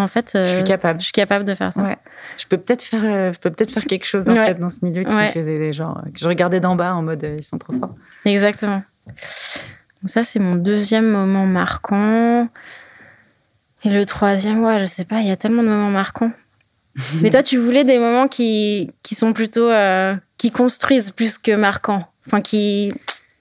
en 0.00 0.08
fait, 0.08 0.30
je 0.34 0.46
suis 0.46 0.60
euh, 0.60 0.62
capable. 0.62 1.00
Je 1.00 1.04
suis 1.04 1.12
capable 1.12 1.44
de 1.44 1.54
faire 1.54 1.72
ça. 1.72 1.96
Je 2.38 2.46
peux 2.46 2.56
peut-être 2.56 2.82
faire, 2.82 3.04
euh, 3.04 3.32
je 3.32 3.38
peux 3.38 3.50
peut-être 3.50 3.70
faire 3.70 3.84
quelque 3.84 4.06
chose 4.06 4.24
fait, 4.24 4.58
dans 4.58 4.70
ce 4.70 4.78
milieu 4.82 5.04
qui 5.04 5.12
faisait 5.12 5.58
des 5.58 5.72
gens 5.72 5.94
que 6.14 6.18
je 6.18 6.26
regardais 6.26 6.60
d'en 6.60 6.76
bas 6.76 6.94
en 6.94 7.02
mode 7.02 7.34
ils 7.38 7.44
sont 7.44 7.58
trop 7.58 7.72
forts. 7.74 7.94
Exactement. 8.24 8.82
Donc 9.06 10.10
ça 10.10 10.22
c'est 10.22 10.38
mon 10.38 10.56
deuxième 10.56 11.10
moment 11.10 11.46
marquant. 11.46 12.48
Et 13.84 13.88
le 13.88 14.04
troisième, 14.04 14.62
ouais, 14.62 14.78
je 14.78 14.86
sais 14.86 15.04
pas, 15.04 15.20
il 15.20 15.28
y 15.28 15.30
a 15.30 15.36
tellement 15.36 15.62
de 15.62 15.68
moments 15.68 15.90
marquants. 15.90 16.32
Mais 17.22 17.30
toi, 17.30 17.42
tu 17.42 17.56
voulais 17.56 17.84
des 17.84 17.98
moments 17.98 18.28
qui, 18.28 18.90
qui 19.02 19.14
sont 19.14 19.32
plutôt. 19.32 19.68
Euh, 19.68 20.14
qui 20.38 20.50
construisent 20.50 21.10
plus 21.10 21.38
que 21.38 21.54
marquants. 21.54 22.06
Enfin, 22.26 22.40
qui. 22.40 22.92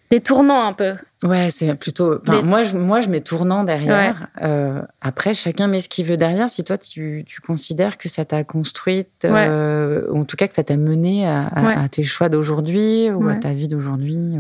des 0.09 0.21
tournants 0.21 0.65
un 0.65 0.73
peu. 0.73 0.93
Ouais, 1.23 1.49
c'est 1.51 1.77
plutôt. 1.77 2.21
Moi, 2.43 2.63
je, 2.63 2.77
moi, 2.77 3.01
je 3.01 3.09
mets 3.09 3.19
tournant 3.19 3.65
derrière. 3.65 4.27
Euh, 4.41 4.81
après, 5.01 5.33
chacun 5.33 5.67
met 5.67 5.81
ce 5.81 5.89
qu'il 5.89 6.05
veut 6.05 6.15
derrière. 6.15 6.49
Si 6.49 6.63
toi, 6.63 6.77
tu, 6.77 7.25
tu 7.27 7.41
considères 7.41 7.97
que 7.97 8.07
ça 8.07 8.23
t'a 8.23 8.45
construite, 8.45 9.25
euh, 9.25 10.07
ou 10.11 10.21
en 10.21 10.23
tout 10.23 10.37
cas 10.37 10.47
que 10.47 10.53
ça 10.53 10.63
t'a 10.63 10.77
mené 10.77 11.27
à, 11.27 11.87
tes 11.91 12.03
choix 12.03 12.29
d'aujourd'hui 12.29 13.09
ou 13.11 13.27
à 13.27 13.35
ta 13.35 13.53
vie 13.53 13.67
d'aujourd'hui. 13.67 14.37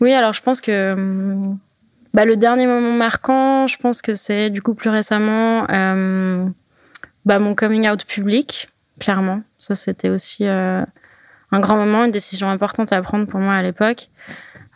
Oui, 0.00 0.12
alors 0.12 0.32
je 0.32 0.42
pense 0.42 0.60
que 0.60 0.92
hum, 0.92 1.58
bah, 2.14 2.24
le 2.24 2.36
dernier 2.36 2.66
moment 2.66 2.92
marquant, 2.92 3.66
je 3.66 3.76
pense 3.76 4.02
que 4.02 4.14
c'est 4.14 4.50
du 4.50 4.62
coup 4.62 4.74
plus 4.74 4.90
récemment 4.90 5.66
euh, 5.70 6.46
bah, 7.24 7.38
mon 7.38 7.54
coming 7.54 7.88
out 7.88 8.04
public, 8.06 8.68
clairement. 8.98 9.42
Ça, 9.58 9.74
c'était 9.74 10.08
aussi 10.08 10.46
un 10.46 10.86
grand 11.60 11.76
moment, 11.76 12.04
une 12.04 12.10
décision 12.10 12.48
importante 12.50 12.92
à 12.92 13.02
prendre 13.02 13.26
pour 13.26 13.40
moi 13.40 13.54
à 13.54 13.62
l'époque. 13.62 14.08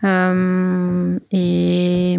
Euh, 0.05 1.19
et 1.33 2.19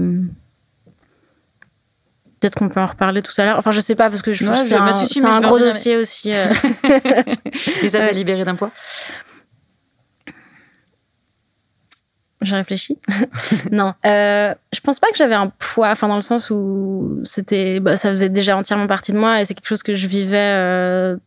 peut-être 2.40 2.56
qu'on 2.56 2.70
peut 2.70 2.80
en 2.80 2.86
reparler 2.86 3.22
tout 3.22 3.34
à 3.38 3.46
l'heure. 3.46 3.60
Enfin, 3.60 3.72
je 3.72 3.80
sais 3.80 3.96
pas 3.96 4.10
parce 4.10 4.22
que 4.22 4.34
je 4.34 4.46
c'est 4.54 5.24
un, 5.26 5.42
gros 5.42 5.60
dossier 5.60 5.98
aussi. 5.98 6.34
Euh. 6.34 6.46
mais 7.82 7.88
ça 7.88 8.00
t'a 8.00 8.12
libéré 8.12 8.46
d'un 8.46 8.56
poids 8.56 8.72
Je 12.46 12.56
réfléchis. 12.56 12.98
non, 13.72 13.94
euh, 14.06 14.54
je 14.72 14.80
pense 14.80 15.00
pas 15.00 15.10
que 15.10 15.18
j'avais 15.18 15.36
un 15.36 15.48
poids. 15.48 15.90
Enfin, 15.90 16.08
dans 16.08 16.16
le 16.16 16.22
sens 16.22 16.50
où 16.50 17.22
c'était, 17.24 17.80
bah, 17.80 17.98
ça 17.98 18.12
faisait 18.12 18.30
déjà 18.30 18.56
entièrement 18.56 18.88
partie 18.88 19.12
de 19.12 19.18
moi 19.18 19.42
et 19.42 19.46
c'est 19.46 19.56
quelque 19.56 19.68
chose 19.68 19.84
que 19.84 19.96
je 19.96 20.08
vivais 20.08 20.54
euh, 20.54 21.18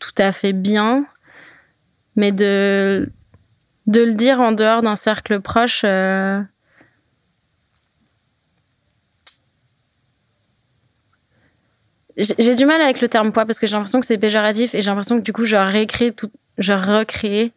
tout 0.00 0.14
à 0.18 0.32
fait 0.32 0.52
bien. 0.52 1.04
Mais 2.16 2.32
de 2.32 3.10
de 3.86 4.00
le 4.00 4.12
dire 4.12 4.40
en 4.40 4.52
dehors 4.52 4.82
d'un 4.82 4.96
cercle 4.96 5.40
proche. 5.40 5.82
Euh, 5.84 6.40
j'ai 12.16 12.54
du 12.54 12.66
mal 12.66 12.80
avec 12.80 13.00
le 13.00 13.08
terme 13.08 13.32
poids 13.32 13.46
parce 13.46 13.58
que 13.58 13.66
j'ai 13.66 13.74
l'impression 13.74 14.00
que 14.00 14.06
c'est 14.06 14.18
péjoratif 14.18 14.74
et 14.74 14.82
j'ai 14.82 14.88
l'impression 14.88 15.18
que 15.18 15.24
du 15.24 15.32
coup 15.32 15.46
je 15.46 15.56
recrée 15.56 16.12
tout, 16.12 16.30
je 16.58 16.72
recrée 16.72 17.52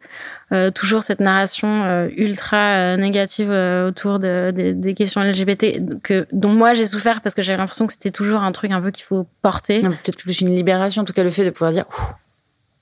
euh, 0.52 0.70
toujours 0.70 1.02
cette 1.02 1.20
narration 1.20 1.84
euh, 1.84 2.08
ultra 2.16 2.96
négative 2.96 3.50
autour 3.50 4.18
de, 4.18 4.52
des 4.52 4.94
questions 4.94 5.20
LGBT 5.20 6.00
que 6.02 6.26
dont 6.32 6.50
moi 6.50 6.74
j'ai 6.74 6.86
souffert 6.86 7.20
parce 7.20 7.34
que 7.34 7.42
j'ai 7.42 7.56
l'impression 7.56 7.86
que 7.86 7.92
c'était 7.92 8.10
toujours 8.10 8.42
un 8.42 8.52
truc 8.52 8.70
un 8.70 8.80
peu 8.80 8.90
qu'il 8.90 9.04
faut 9.04 9.26
porter. 9.42 9.80
Peut-être 9.80 10.18
plus 10.18 10.40
une 10.40 10.50
libération, 10.50 11.02
en 11.02 11.04
tout 11.04 11.12
cas 11.12 11.24
le 11.24 11.30
fait 11.30 11.44
de 11.44 11.50
pouvoir 11.50 11.72
dire 11.72 11.84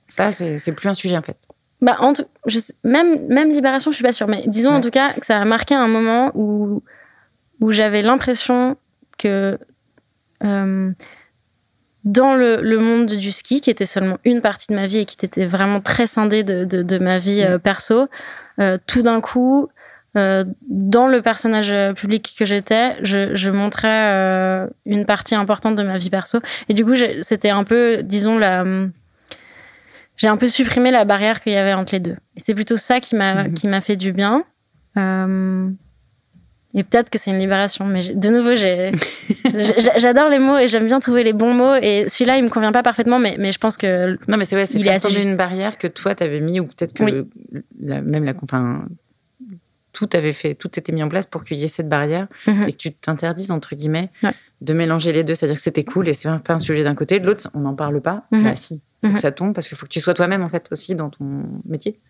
ça 0.09 0.31
c'est 0.33 0.73
plus 0.73 0.89
un 0.89 0.95
sujet 0.95 1.17
en 1.17 1.23
fait. 1.23 1.39
Bah, 1.81 1.97
en 2.01 2.13
je 2.47 2.59
même, 2.85 3.27
même 3.29 3.53
Libération, 3.53 3.91
je 3.91 3.97
suis 3.97 4.05
pas 4.05 4.13
sûre, 4.13 4.29
mais 4.29 4.43
disons 4.47 4.71
en 4.71 4.81
tout 4.81 4.91
cas 4.91 5.13
que 5.13 5.27
ça 5.27 5.39
a 5.39 5.45
marqué 5.45 5.75
un 5.75 5.89
moment 5.89 6.31
où, 6.35 6.83
où 7.61 7.73
j'avais 7.73 8.03
l'impression 8.03 8.77
que 9.19 9.59
euh, 10.43 10.93
dans 12.05 12.35
le, 12.35 12.61
le, 12.61 12.79
monde 12.79 13.07
du 13.07 13.33
ski, 13.33 13.61
qui 13.61 13.71
était 13.71 13.87
seulement 13.87 14.19
une 14.25 14.41
partie 14.41 14.69
de 14.69 14.75
ma 14.75 14.87
vie 14.87 14.99
et 14.99 15.05
qui 15.05 15.25
était 15.25 15.47
vraiment 15.47 15.81
très 15.81 16.07
scindée 16.07 16.43
de, 16.43 16.65
de, 16.65 16.83
de 16.83 16.99
ma 16.99 17.19
vie 17.19 17.43
euh, 17.43 17.59
perso, 17.59 18.09
euh, 18.61 18.79
tout 18.87 19.03
d'un 19.03 19.21
coup, 19.21 19.69
dans 20.15 21.09
le 21.09 21.23
personnage 21.23 21.75
public 21.95 22.37
que 22.39 22.45
j'étais, 22.45 22.97
je, 23.03 23.35
je, 23.35 23.51
montrais 23.51 24.69
une 24.87 25.07
partie 25.07 25.35
importante 25.35 25.75
de 25.75 25.83
ma 25.83 25.99
vie 25.99 26.09
perso. 26.09 26.39
Et 26.69 26.75
du 26.75 26.85
coup, 26.85 26.95
c'était 27.23 27.51
un 27.51 27.65
peu, 27.65 28.01
disons, 28.05 28.39
la 28.39 28.65
j'ai 30.17 30.29
un 30.29 30.37
peu 30.37 30.49
supprimé 30.49 30.91
la 30.91 31.05
barrière 31.05 31.43
qu'il 31.43 31.53
y 31.53 31.57
avait 31.57 31.73
entre 31.73 31.93
les 31.93 32.01
deux. 32.01 32.17
Et 32.37 32.41
c'est 32.41 32.55
plutôt 32.55 32.77
ça 32.77 33.01
qui 33.01 33.17
m'a 33.17 33.45
mhm. 33.45 33.55
qui 33.55 33.67
m'a 33.69 33.81
fait 33.81 33.97
du 33.97 34.13
bien. 34.13 34.45
Euh, 34.97 35.69
et 36.77 36.83
peut-être 36.83 37.09
que 37.09 37.19
c'est 37.19 37.31
une 37.31 37.39
libération, 37.39 37.87
mais 37.87 38.15
de 38.15 38.29
nouveau, 38.29 38.55
j'adore 39.99 40.29
les 40.29 40.41
mots 40.41 40.59
et 40.59 40.67
j'aime 40.67 40.89
bien 40.89 40.99
trouver 40.99 41.23
les 41.23 41.33
bons 41.33 41.55
mots. 41.55 41.75
Et 41.81 42.07
celui-là, 42.09 42.37
il 42.37 42.45
me 42.45 42.49
convient 42.49 42.73
pas 42.73 42.83
parfaitement, 42.83 43.21
mais, 43.21 43.37
mais 43.39 43.53
je 43.53 43.59
pense 43.59 43.77
que 43.77 44.19
non, 44.29 44.37
mais 44.37 44.45
c'est 44.45 44.57
vrai, 44.57 44.67
c'est 44.67 44.81
il 44.81 44.89
est 44.89 44.91
assez 44.91 45.27
une 45.27 45.37
barrière 45.37 45.79
que 45.79 45.87
toi 45.87 46.17
t'avais 46.17 46.41
mis 46.41 46.59
ou 46.59 46.67
peut-être 46.67 46.93
que 46.93 47.27
même 47.81 48.25
la, 48.25 48.35
enfin, 48.43 48.87
tout 49.93 50.09
avait 50.13 50.33
fait, 50.33 50.55
tout 50.57 50.77
était 50.77 50.93
mis 50.93 51.03
en 51.05 51.09
place 51.09 51.27
pour 51.27 51.45
qu'il 51.45 51.59
y 51.59 51.65
ait 51.65 51.69
cette 51.69 51.89
barrière 51.89 52.27
mhm. 52.49 52.65
et 52.69 52.73
que 52.73 52.77
tu 52.77 52.93
t'interdises 52.93 53.53
entre 53.53 53.77
guillemets 53.77 54.11
de 54.61 54.75
mélanger 54.75 55.13
les 55.13 55.25
deux, 55.25 55.35
c'est-à-dire 55.35 55.57
que 55.57 55.63
c'était 55.63 55.85
cool 55.85 56.09
et 56.09 56.15
c'est 56.15 56.29
pas 56.41 56.55
un 56.55 56.59
sujet 56.59 56.83
d'un 56.83 56.95
côté, 56.95 57.21
de 57.21 57.27
l'autre, 57.27 57.49
on 57.55 57.61
n'en 57.61 57.75
parle 57.75 58.01
pas. 58.01 58.25
Mhm. 58.33 58.43
Bah 58.43 58.57
si, 58.57 58.81
faut 59.01 59.09
que 59.09 59.13
mhm. 59.13 59.19
ça 59.19 59.31
tombe 59.31 59.55
parce 59.55 59.69
qu'il 59.69 59.77
faut 59.77 59.87
que 59.87 59.93
tu 59.93 60.01
sois 60.01 60.15
toi-même 60.15 60.43
en 60.43 60.49
fait 60.49 60.67
aussi 60.73 60.97
dans 60.97 61.11
ton 61.11 61.45
métier. 61.65 62.01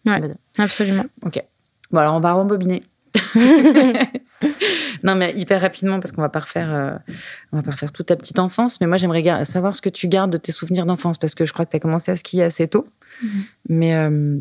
absolument. 0.57 1.05
Ok. 1.23 1.43
Bon 1.91 1.99
alors 1.99 2.15
on 2.15 2.21
va 2.21 2.33
rembobiner. 2.33 2.83
non 5.03 5.15
mais 5.15 5.35
hyper 5.37 5.61
rapidement 5.61 6.01
parce 6.01 6.13
qu'on 6.13 6.23
va 6.23 6.29
pas 6.29 6.41
refaire, 6.41 6.73
euh, 6.73 7.13
on 7.53 7.57
va 7.57 7.63
pas 7.63 7.71
refaire 7.73 7.93
toute 7.93 8.07
ta 8.07 8.17
petite 8.17 8.39
enfance. 8.39 8.81
Mais 8.81 8.87
moi 8.87 8.97
j'aimerais 8.97 9.45
savoir 9.45 9.75
ce 9.75 9.83
que 9.83 9.89
tu 9.89 10.09
gardes 10.09 10.31
de 10.31 10.37
tes 10.37 10.53
souvenirs 10.53 10.87
d'enfance 10.87 11.19
parce 11.19 11.35
que 11.35 11.45
je 11.45 11.53
crois 11.53 11.65
que 11.65 11.71
tu 11.71 11.77
as 11.77 11.81
commencé 11.81 12.11
à 12.11 12.17
skier 12.17 12.43
assez 12.43 12.69
tôt. 12.69 12.87
Mhm. 13.23 13.45
Mais 13.69 13.95
euh, 13.95 14.39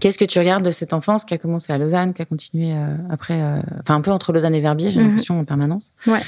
qu'est-ce 0.00 0.18
que 0.18 0.24
tu 0.24 0.38
regardes 0.38 0.64
de 0.64 0.70
cette 0.70 0.92
enfance 0.92 1.24
qui 1.24 1.34
a 1.34 1.38
commencé 1.38 1.72
à 1.72 1.78
Lausanne, 1.78 2.14
qui 2.14 2.22
a 2.22 2.26
continué 2.26 2.72
euh, 2.72 2.96
après, 3.10 3.40
enfin 3.80 3.96
un 3.96 4.00
peu 4.00 4.10
entre 4.10 4.32
Lausanne 4.32 4.54
et 4.54 4.60
Verbier, 4.60 4.90
j'ai 4.90 5.00
l'impression 5.00 5.38
en 5.38 5.44
permanence. 5.44 5.92
Ouais. 6.06 6.22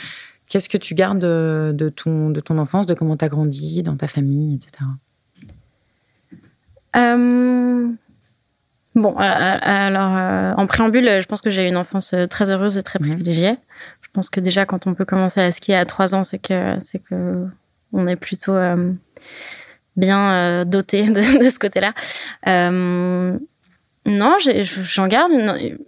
Qu'est-ce 0.49 0.69
que 0.69 0.79
tu 0.79 0.95
gardes 0.95 1.19
de, 1.19 1.89
ton, 1.89 2.31
de 2.31 2.41
ton 2.41 2.59
enfance, 2.59 2.87
de 2.87 2.95
comment 2.95 3.17
tu 3.17 3.25
as 3.25 3.29
grandi 3.29 3.83
dans 3.83 3.97
ta 3.97 4.07
famille, 4.07 4.55
etc. 4.55 4.85
Euh, 6.97 7.89
bon, 8.97 9.15
alors, 9.17 10.17
euh, 10.17 10.53
en 10.57 10.67
préambule, 10.67 11.21
je 11.21 11.27
pense 11.27 11.41
que 11.41 11.51
j'ai 11.51 11.69
une 11.69 11.77
enfance 11.77 12.13
euh, 12.15 12.27
très 12.27 12.51
heureuse 12.51 12.77
et 12.77 12.83
très 12.83 12.99
privilégiée. 12.99 13.57
Je 14.03 14.09
pense 14.13 14.31
que 14.31 14.41
déjà, 14.41 14.67
quand 14.67 14.87
on 14.87 14.95
peut 14.95 15.05
commencer 15.05 15.41
à 15.41 15.53
skier 15.53 15.77
à 15.77 15.85
3 15.85 16.15
ans, 16.15 16.25
c'est 16.25 16.39
que, 16.39 16.75
c'est 16.81 16.99
que 16.99 17.47
on 17.93 18.07
est 18.09 18.17
plutôt 18.17 18.57
bien 19.97 20.65
doté 20.65 21.05
de, 21.11 21.23
ce 21.23 21.59
côté-là. 21.59 21.93
non, 24.07 24.37
j'en 24.41 25.07
garde. 25.07 25.33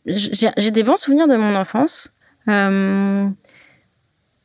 J'ai 0.07 0.71
des 0.71 0.83
bons 0.83 0.97
souvenirs 0.97 1.27
de 1.27 1.37
mon 1.37 1.57
enfance. 1.57 2.13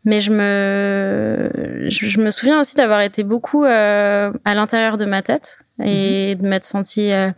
Mais 0.06 0.20
je 0.20 0.32
me, 0.32 1.50
je, 1.90 2.20
me 2.20 2.30
souviens 2.30 2.60
aussi 2.60 2.76
d'avoir 2.76 3.02
été 3.02 3.24
beaucoup 3.24 3.64
euh, 3.64 4.32
à 4.44 4.54
l'intérieur 4.54 4.98
de 4.98 5.06
ma 5.06 5.22
tête 5.22 5.60
et 5.82 6.36
mhm. 6.36 6.42
de 6.42 6.48
m'être 6.48 6.66
sentie 6.66 7.14
euh, 7.14 7.32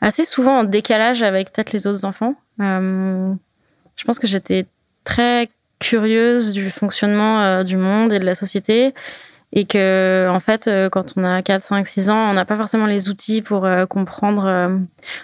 assez 0.00 0.24
souvent 0.24 0.58
en 0.58 0.64
décalage 0.64 1.22
avec 1.22 1.52
peut-être 1.52 1.72
les 1.72 1.86
autres 1.86 2.04
enfants. 2.04 2.34
Euh, 2.60 3.32
je 3.96 4.04
pense 4.04 4.18
que 4.18 4.26
j'étais 4.26 4.66
très 5.04 5.48
curieuse 5.78 6.52
du 6.52 6.70
fonctionnement 6.70 7.62
du 7.62 7.76
monde 7.76 8.12
et 8.12 8.18
de 8.18 8.24
la 8.24 8.34
société 8.34 8.94
et 9.52 9.64
que 9.64 10.28
en 10.28 10.40
fait 10.40 10.68
quand 10.90 11.14
on 11.16 11.22
a 11.22 11.40
4 11.40 11.62
5 11.62 11.86
6 11.86 12.10
ans 12.10 12.30
on 12.30 12.32
n'a 12.32 12.44
pas 12.44 12.56
forcément 12.56 12.86
les 12.86 13.08
outils 13.08 13.42
pour 13.42 13.64
comprendre 13.88 14.80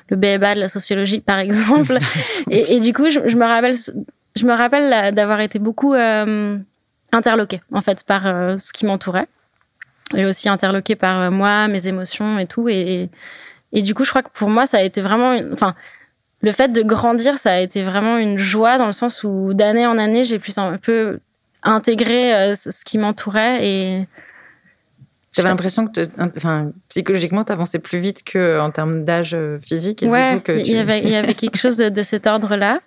le 0.09 0.17
BEBA 0.17 0.55
de 0.55 0.61
la 0.61 0.69
sociologie 0.69 1.19
par 1.19 1.41
exemple 1.41 1.99
et, 2.51 2.77
et, 2.77 2.81
du 2.81 2.93
coup 2.93 3.11
je, 3.11 3.19
je, 3.27 3.37
me 3.37 3.45
rappelle 3.45 3.75
je 3.75 4.47
me 4.47 4.53
rappelle 4.53 5.13
d'avoir 5.13 5.41
été 5.41 5.59
beaucoup 5.59 5.95
interloqué 7.15 7.63
en 7.73 7.81
fait 7.81 8.05
par 8.05 8.27
euh, 8.27 8.59
ce 8.59 8.73
qui 8.73 8.87
m'entourait 8.87 9.29
et 10.15 10.27
aussi 10.27 10.49
interloqué 10.49 10.97
par 10.97 11.21
euh, 11.21 11.31
moi, 11.31 11.69
mes 11.69 11.89
émotions 11.89 12.39
et 12.39 12.47
tout. 12.47 12.69
Et, 12.69 12.81
et, 12.81 13.11
du 13.83 13.95
coup, 13.95 14.05
je 14.05 14.11
crois 14.11 14.23
que 14.23 14.31
pour 14.33 14.51
moi, 14.51 14.67
ça 14.67 14.79
a 14.79 14.83
été 14.83 15.01
vraiment, 15.01 15.35
enfin, 15.53 15.75
le 16.41 16.53
fait 16.53 16.69
de 16.69 16.83
grandir, 16.83 17.39
ça 17.39 17.53
a 17.53 17.61
été 17.61 17.83
vraiment 17.83 18.19
une 18.19 18.39
joie 18.39 18.79
dans 18.79 18.87
le 18.87 18.93
sens 18.93 19.25
où 19.25 19.55
d'année 19.55 19.87
en 19.87 19.99
année, 19.99 20.25
j'ai 20.25 20.39
pu 20.39 20.53
un 20.57 20.77
peu 20.77 21.19
intégrer 21.63 22.55
ce 22.55 22.85
qui 22.85 22.99
m'entourait 22.99 23.67
et 23.67 24.07
j'avais 25.35 25.49
l'impression 25.49 25.89
que, 25.89 26.09
enfin, 26.37 26.71
psychologiquement, 26.89 27.43
tu 27.43 27.51
avançais 27.51 27.81
plus 27.81 27.99
vite 27.99 28.23
qu'en 28.31 28.71
termes 28.71 29.05
d'âge 29.05 29.37
physique. 29.61 30.03
Et 30.05 30.09
ouais, 30.09 30.41
il, 30.49 30.71
y 30.71 30.77
avait, 30.77 31.01
il 31.01 31.09
y 31.09 31.17
avait 31.17 31.35
quelque 31.35 31.57
chose 31.57 31.77
de, 31.77 32.03
cet 32.03 32.29
ordre-là. 32.29 32.81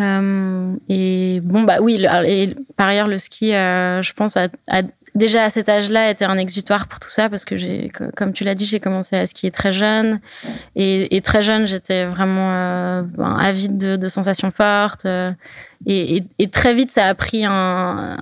et 0.00 1.40
bon, 1.44 1.62
bah 1.62 1.76
oui, 1.80 2.04
et 2.26 2.56
par 2.76 2.88
ailleurs, 2.88 3.06
le 3.06 3.18
ski, 3.18 3.50
je 3.50 4.12
pense, 4.14 4.36
a, 4.36 4.48
a 4.68 4.82
déjà 5.18 5.44
à 5.44 5.50
cet 5.50 5.68
âge-là 5.68 6.10
était 6.10 6.24
un 6.24 6.38
exutoire 6.38 6.86
pour 6.86 6.98
tout 6.98 7.10
ça 7.10 7.28
parce 7.28 7.44
que 7.44 7.56
j'ai, 7.56 7.90
comme 8.16 8.32
tu 8.32 8.44
l'as 8.44 8.54
dit, 8.54 8.64
j'ai 8.64 8.80
commencé 8.80 9.16
à 9.16 9.26
skier 9.26 9.50
très 9.50 9.72
jeune 9.72 10.20
et, 10.76 11.20
très 11.22 11.42
jeune 11.42 11.66
j'étais 11.66 12.06
vraiment 12.06 12.50
euh, 12.54 13.02
ben, 13.02 13.36
avide 13.36 13.76
de, 13.76 14.08
sensations 14.08 14.50
fortes 14.50 15.04
euh, 15.04 15.32
et, 15.86 16.24
très 16.50 16.72
vite 16.72 16.90
ça 16.90 17.06
a 17.06 17.14
pris 17.14 17.44
un, 17.44 18.16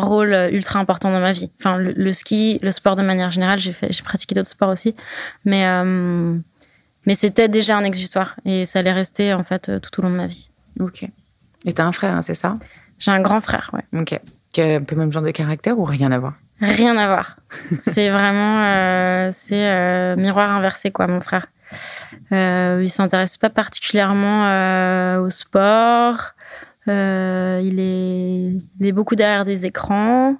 rôle 0.00 0.32
ultra 0.52 0.78
important 0.78 1.10
dans 1.10 1.20
ma 1.20 1.32
vie. 1.32 1.50
Enfin 1.60 1.76
le, 1.76 2.12
ski, 2.12 2.58
le 2.62 2.70
sport 2.70 2.96
de 2.96 3.02
manière 3.02 3.30
générale, 3.30 3.58
j'ai 3.58 3.72
fait, 3.72 3.92
j'ai 3.92 4.02
pratiqué 4.02 4.34
d'autres 4.34 4.48
sports 4.48 4.70
aussi, 4.70 4.94
mais 5.44 5.66
euh, 5.66 6.36
mais 7.06 7.14
c'était 7.14 7.48
déjà 7.48 7.76
un 7.76 7.84
exutoire 7.84 8.36
et 8.44 8.64
ça 8.64 8.78
allait 8.78 8.92
rester 8.92 9.34
en 9.34 9.42
fait 9.42 9.70
tout 9.80 10.00
au 10.00 10.02
long 10.02 10.10
de 10.10 10.16
ma 10.16 10.26
vie. 10.26 10.50
Ok. 10.80 11.04
Et 11.66 11.72
t'as 11.72 11.84
un 11.84 11.92
frère, 11.92 12.14
hein, 12.14 12.22
c'est 12.22 12.34
ça? 12.34 12.54
J'ai 12.98 13.10
un 13.10 13.20
grand 13.20 13.40
frère, 13.40 13.70
ouais. 13.72 14.00
Ok 14.00 14.18
qui 14.52 14.60
a 14.60 14.76
un 14.76 14.82
peu 14.82 14.94
le 14.94 15.00
même 15.00 15.12
genre 15.12 15.22
de 15.22 15.30
caractère 15.30 15.78
ou 15.78 15.84
rien 15.84 16.10
à 16.12 16.18
voir? 16.18 16.34
Rien 16.60 16.96
à 16.96 17.06
voir. 17.06 17.36
c'est 17.78 18.10
vraiment 18.10 18.62
euh, 18.64 19.30
c'est 19.32 19.68
euh, 19.68 20.16
miroir 20.16 20.50
inversé 20.50 20.90
quoi, 20.90 21.06
mon 21.06 21.20
frère. 21.20 21.46
Euh, 22.32 22.80
il 22.82 22.90
s'intéresse 22.90 23.36
pas 23.36 23.50
particulièrement 23.50 24.46
euh, 24.46 25.20
au 25.20 25.30
sport. 25.30 26.34
il 26.86 26.92
est, 27.78 28.52
il 28.80 28.86
est 28.86 28.92
beaucoup 28.92 29.14
derrière 29.14 29.44
des 29.44 29.66
écrans. 29.66 30.36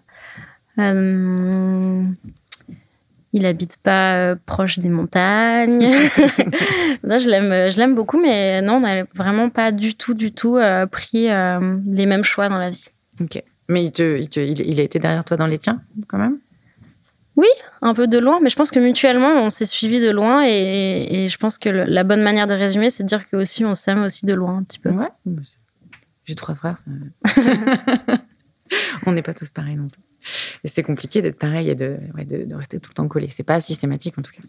il 0.78 2.16
habite 3.44 3.76
pas 3.76 4.34
proche 4.46 4.78
des 4.78 4.88
montagnes. 4.88 5.86
je 7.04 7.28
l'aime, 7.28 7.70
je 7.70 7.76
l'aime 7.76 7.94
beaucoup, 7.94 8.20
mais 8.20 8.62
non, 8.62 8.76
on 8.76 8.80
n'a 8.80 9.04
vraiment 9.14 9.50
pas 9.50 9.70
du 9.70 9.94
tout, 9.94 10.14
du 10.14 10.32
tout 10.32 10.58
pris 10.90 11.28
les 11.28 12.06
mêmes 12.06 12.24
choix 12.24 12.48
dans 12.48 12.58
la 12.58 12.70
vie. 12.70 12.86
Ok. 13.20 13.42
Mais 13.68 13.84
il, 13.84 13.92
te, 13.92 14.18
il, 14.40 14.80
a 14.80 14.82
été 14.82 14.98
derrière 14.98 15.25
toi 15.25 15.37
dans 15.37 15.46
les 15.46 15.58
tiens, 15.58 15.82
quand 16.06 16.18
même? 16.18 16.38
Oui, 17.37 17.46
un 17.82 17.94
peu 17.94 18.06
de 18.06 18.18
loin, 18.18 18.40
mais 18.42 18.48
je 18.48 18.56
pense 18.56 18.70
que 18.70 18.80
mutuellement, 18.80 19.44
on 19.44 19.50
s'est 19.50 19.66
suivi 19.66 20.00
de 20.00 20.10
loin 20.10 20.42
et, 20.44 21.28
je 21.28 21.37
pense 21.37 21.58
que 21.58 21.68
la 21.68 22.02
bonne 22.02 22.22
manière 22.22 22.46
de 22.46 22.54
résumer, 22.54 22.90
c'est 22.90 23.04
de 23.04 23.08
dire 23.08 23.26
que 23.26 23.37
aussi 23.37 23.64
on 23.64 23.75
s'aime 23.75 24.02
aussi 24.02 24.26
de 24.26 24.34
loin 24.34 24.56
un 24.56 24.62
petit 24.64 24.78
peu. 24.78 24.90
Ouais. 24.90 25.08
J'ai 26.25 26.34
trois 26.34 26.54
frères. 26.54 26.76
on 29.06 29.12
n'est 29.12 29.22
pas 29.22 29.34
tous 29.34 29.50
pareils 29.50 29.76
non 29.76 29.88
plus. 29.88 30.02
Et 30.64 30.68
c'est 30.68 30.82
compliqué 30.82 31.22
d'être 31.22 31.38
pareil 31.38 31.70
et 31.70 31.75
de, 31.75 31.98
de, 32.16 32.54
rester 32.54 32.80
tout 32.80 32.90
le 32.90 32.94
temps 32.94 33.08
collé. 33.08 33.28
C'est 33.30 33.44
pas 33.44 33.60
systématique 33.60 34.18
en 34.18 34.22
tout 34.22 34.32
cas. 34.32 34.42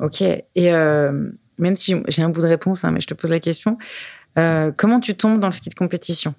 Ok. 0.00 0.20
Et 0.20 0.44
euh, 0.56 1.30
même 1.58 1.76
si 1.76 1.96
j'ai 2.08 2.22
un 2.22 2.28
bout 2.28 2.42
de 2.42 2.46
réponse, 2.46 2.84
hein, 2.84 2.90
mais 2.90 3.00
je 3.00 3.06
te 3.06 3.14
pose 3.14 3.30
la 3.30 3.40
question, 3.40 3.78
euh, 4.38 4.70
comment 4.76 5.00
tu 5.00 5.14
tombes 5.14 5.40
dans 5.40 5.48
le 5.48 5.52
ski 5.52 5.70
de 5.70 5.74
compétition? 5.74 6.34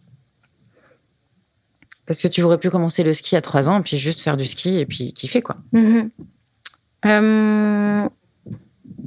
Parce 2.08 2.22
que 2.22 2.28
tu 2.30 2.42
aurais 2.42 2.58
pu 2.58 2.70
commencer 2.70 3.04
le 3.04 3.14
ski 3.14 3.36
à 3.36 3.42
3 3.42 3.70
ans, 3.70 3.80
et 3.80 3.84
puis 3.84 3.98
juste 3.98 4.22
faire 4.22 4.38
du 4.38 4.46
ski 4.46 4.80
et 4.80 4.86
puis 4.86 5.14
kiffer, 5.14 5.42
quoi. 5.42 5.58
Mhm. 5.74 6.10
Euh, 7.06 8.08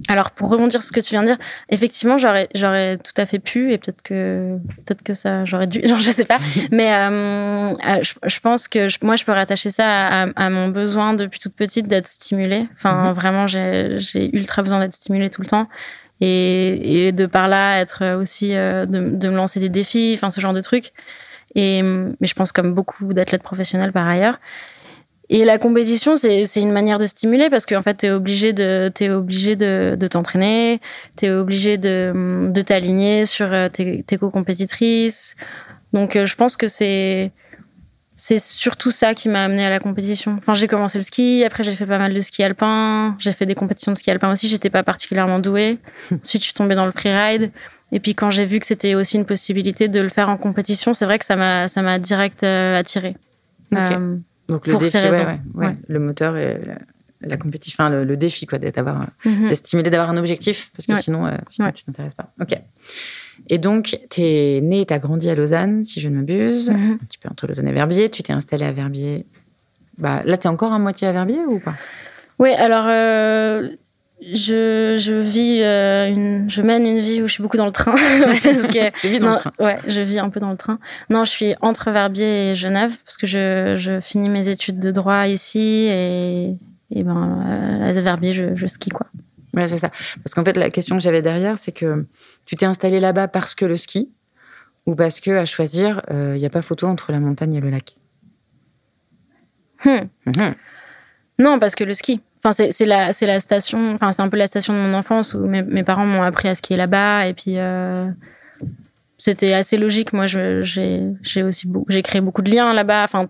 alors, 0.08 0.30
pour 0.30 0.50
rebondir 0.50 0.82
sur 0.82 0.88
ce 0.88 0.92
que 0.92 1.00
tu 1.00 1.10
viens 1.10 1.22
de 1.22 1.28
dire, 1.28 1.38
effectivement, 1.70 2.18
j'aurais, 2.18 2.48
j'aurais 2.54 2.98
tout 2.98 3.12
à 3.16 3.24
fait 3.24 3.38
pu, 3.38 3.72
et 3.72 3.78
peut-être 3.78 4.02
que, 4.02 4.58
peut-être 4.84 5.02
que 5.02 5.14
ça, 5.14 5.46
j'aurais 5.46 5.66
dû, 5.66 5.80
genre, 5.88 5.98
je 5.98 6.10
sais 6.10 6.26
pas. 6.26 6.38
Mais 6.70 6.92
euh, 6.92 7.72
euh, 7.72 8.02
je, 8.02 8.40
pense 8.40 8.68
que 8.68 8.88
moi, 9.04 9.16
je 9.16 9.24
peux 9.24 9.32
rattacher 9.32 9.70
ça 9.70 10.26
à, 10.36 10.50
mon 10.50 10.68
besoin 10.68 11.14
depuis 11.14 11.40
toute 11.40 11.54
petite 11.54 11.88
d'être 11.88 12.08
stimulée. 12.08 12.68
Enfin, 12.74 13.08
mhm. 13.08 13.12
vraiment, 13.14 13.46
j'ai, 13.46 14.30
ultra 14.36 14.62
besoin 14.62 14.80
d'être 14.80 14.94
stimulée 14.94 15.30
tout 15.30 15.40
le 15.40 15.48
temps. 15.48 15.68
Et, 16.20 17.12
de 17.12 17.24
par 17.24 17.48
là, 17.48 17.80
être 17.80 18.16
aussi, 18.16 18.50
de, 18.50 18.84
de 18.84 19.28
me 19.28 19.36
lancer 19.36 19.58
des 19.58 19.70
défis, 19.70 20.12
enfin, 20.14 20.28
ce 20.28 20.40
genre 20.42 20.52
de 20.52 20.60
trucs. 20.60 20.92
Et, 21.54 21.82
mais 21.82 22.26
je 22.26 22.34
pense 22.34 22.52
comme 22.52 22.74
beaucoup 22.74 23.12
d'athlètes 23.12 23.42
professionnels 23.42 23.92
par 23.92 24.06
ailleurs. 24.06 24.38
Et 25.32 25.44
la 25.44 25.58
compétition, 25.58 26.16
c'est 26.16 26.44
une 26.56 26.72
manière 26.72 26.98
de 26.98 27.06
stimuler 27.06 27.50
parce 27.50 27.64
qu'en 27.64 27.82
fait, 27.82 27.98
tu 27.98 28.06
es 28.06 28.10
obligé 28.10 28.52
de 28.52 28.92
es 28.98 29.10
obligé 29.10 29.54
de, 29.54 29.96
de 29.98 30.06
t'entraîner, 30.08 30.80
tu 31.16 31.26
es 31.26 31.30
obligé 31.30 31.78
de, 31.78 32.50
de 32.50 32.62
t'aligner 32.62 33.26
sur 33.26 33.52
euh, 33.52 33.68
tes, 33.68 34.02
tes 34.02 34.18
co-compétitrices. 34.18 35.36
Donc, 35.92 36.16
euh, 36.16 36.26
je 36.26 36.34
pense 36.34 36.56
que 36.56 36.66
c'est 36.66 37.30
c'est 38.16 38.38
surtout 38.38 38.90
ça 38.90 39.14
qui 39.14 39.28
m'a 39.28 39.44
amené 39.44 39.64
à 39.64 39.70
la 39.70 39.78
compétition. 39.78 40.36
Enfin, 40.36 40.54
j'ai 40.54 40.66
commencé 40.66 40.98
le 40.98 41.04
ski, 41.04 41.42
après 41.44 41.62
j'ai 41.62 41.74
fait 41.74 41.86
pas 41.86 41.98
mal 41.98 42.12
de 42.12 42.20
ski 42.20 42.42
alpin, 42.42 43.16
j'ai 43.18 43.32
fait 43.32 43.46
des 43.46 43.54
compétitions 43.54 43.92
de 43.92 43.96
ski 43.96 44.10
alpin 44.10 44.32
aussi, 44.32 44.48
j'étais 44.48 44.68
pas 44.68 44.82
particulièrement 44.82 45.38
douée. 45.38 45.78
Ensuite, 46.12 46.42
je 46.42 46.46
suis 46.46 46.54
tombée 46.54 46.74
dans 46.74 46.86
le 46.86 46.92
freeride. 46.92 47.52
Et 47.92 48.00
puis 48.00 48.14
quand 48.14 48.30
j'ai 48.30 48.44
vu 48.44 48.60
que 48.60 48.66
c'était 48.66 48.94
aussi 48.94 49.16
une 49.16 49.24
possibilité 49.24 49.88
de 49.88 50.00
le 50.00 50.08
faire 50.08 50.28
en 50.28 50.36
compétition, 50.36 50.94
c'est 50.94 51.04
vrai 51.04 51.18
que 51.18 51.24
ça 51.24 51.36
m'a 51.36 51.68
ça 51.68 51.82
m'a 51.82 51.98
direct 51.98 52.44
euh, 52.44 52.76
attiré. 52.76 53.16
Euh, 53.74 54.16
Donc 54.48 54.66
le 54.66 54.72
pour 54.72 54.80
défi, 54.80 54.92
ces 54.92 55.00
raisons. 55.00 55.38
Ouais, 55.54 55.76
le 55.88 55.98
moteur 55.98 56.36
et 56.36 56.60
la, 57.20 57.36
compétition, 57.36 57.76
enfin 57.84 57.90
le, 57.90 58.16
défi 58.16 58.46
quoi, 58.46 58.58
d'être 58.58 58.78
avoir, 58.78 59.06
mm 59.24 59.54
stimulé 59.54 59.90
d'avoir 59.90 60.10
un 60.10 60.16
objectif, 60.16 60.70
parce 60.76 60.86
que 60.86 60.96
sinon, 60.96 61.26
euh, 61.26 61.36
sinon 61.48 61.70
tu 61.72 61.84
t'intéresses 61.84 62.14
pas. 62.14 62.32
Ok. 62.40 62.58
Et 63.48 63.58
donc, 63.58 63.98
tu 64.10 64.20
es 64.20 64.60
né 64.60 64.82
et 64.82 64.86
tu 64.86 64.92
as 64.92 64.98
grandi 64.98 65.30
à 65.30 65.34
Lausanne, 65.34 65.84
si 65.84 65.98
je 66.00 66.08
ne 66.08 66.16
m'abuse, 66.16 66.70
mhm. 66.70 66.98
un 67.00 67.04
petit 67.06 67.18
peu 67.18 67.28
entre 67.28 67.46
Lausanne 67.46 67.68
et 67.68 67.72
Verbier. 67.72 68.10
Tu 68.10 68.22
t'es 68.22 68.32
installé 68.32 68.64
à 68.64 68.72
Verbier. 68.72 69.24
Bah, 69.98 70.22
là, 70.24 70.36
tu 70.36 70.46
es 70.46 70.50
encore 70.50 70.72
à 70.72 70.78
moitié 70.78 71.08
à 71.08 71.12
Verbier 71.12 71.40
ou 71.46 71.58
pas? 71.58 71.74
Oui, 72.38 72.50
alors 72.50 72.86
je, 74.22 74.96
je 74.98 75.14
vis 75.14 75.62
euh, 75.62 76.08
une, 76.08 76.50
je 76.50 76.62
mène 76.62 76.86
une 76.86 76.98
vie 76.98 77.22
où 77.22 77.28
je 77.28 77.32
suis 77.32 77.42
beaucoup 77.42 77.56
dans 77.56 77.66
le 77.66 77.72
train. 77.72 77.94
je 77.96 79.08
vis 79.08 79.18
dans 79.18 79.32
le 79.32 79.38
train. 79.38 79.52
Ouais, 79.58 79.78
je 79.86 80.00
vis 80.00 80.18
un 80.18 80.28
peu 80.28 80.40
dans 80.40 80.50
le 80.50 80.56
train. 80.56 80.78
Non, 81.08 81.24
je 81.24 81.30
suis 81.30 81.54
entre 81.60 81.90
Verbier 81.90 82.50
et 82.50 82.56
Genève 82.56 82.92
parce 83.04 83.16
que 83.16 83.26
je, 83.26 83.76
je 83.78 84.00
finis 84.00 84.28
mes 84.28 84.48
études 84.48 84.78
de 84.78 84.90
droit 84.90 85.26
ici 85.26 85.86
et, 85.90 86.56
et 86.90 87.02
ben 87.02 87.42
euh, 87.46 87.88
à 87.88 87.92
Verbier, 87.92 88.34
je, 88.34 88.54
je 88.54 88.66
skie 88.66 88.90
quoi. 88.90 89.06
Ouais, 89.54 89.66
c'est 89.68 89.78
ça. 89.78 89.90
Parce 90.22 90.34
qu'en 90.34 90.44
fait, 90.44 90.56
la 90.56 90.70
question 90.70 90.96
que 90.96 91.02
j'avais 91.02 91.22
derrière, 91.22 91.58
c'est 91.58 91.72
que 91.72 92.06
tu 92.44 92.56
t'es 92.56 92.66
installé 92.66 93.00
là-bas 93.00 93.28
parce 93.28 93.54
que 93.54 93.64
le 93.64 93.76
ski 93.76 94.10
ou 94.86 94.94
parce 94.94 95.20
que 95.20 95.30
à 95.30 95.44
choisir, 95.46 96.02
il 96.08 96.16
euh, 96.16 96.36
n'y 96.36 96.46
a 96.46 96.50
pas 96.50 96.62
photo 96.62 96.86
entre 96.86 97.12
la 97.12 97.20
montagne 97.20 97.54
et 97.54 97.60
le 97.60 97.70
lac? 97.70 97.96
Hmm. 99.84 100.06
Mhm. 100.26 100.54
Non, 101.38 101.58
parce 101.58 101.74
que 101.74 101.84
le 101.84 101.94
ski. 101.94 102.20
Enfin, 102.42 102.52
c'est 102.70 102.86
la, 102.86 103.10
la 103.20 103.40
station, 103.40 103.94
enfin, 103.94 104.12
c'est 104.12 104.22
un 104.22 104.28
peu 104.28 104.38
la 104.38 104.46
station 104.46 104.72
de 104.72 104.78
mon 104.78 104.94
enfance 104.94 105.34
où 105.34 105.46
mes, 105.46 105.62
mes 105.62 105.84
parents 105.84 106.06
m'ont 106.06 106.22
appris 106.22 106.48
à 106.48 106.54
skier 106.54 106.78
là-bas. 106.78 107.26
Et 107.26 107.34
puis, 107.34 107.58
euh, 107.58 108.08
c'était 109.18 109.52
assez 109.52 109.76
logique. 109.76 110.14
Moi, 110.14 110.26
j'ai 110.26 111.42
aussi 111.42 111.70
j'ai 111.88 112.02
créé 112.02 112.22
beaucoup 112.22 112.40
de 112.40 112.50
liens 112.50 112.72
là-bas. 112.72 113.04
Enfin, 113.04 113.28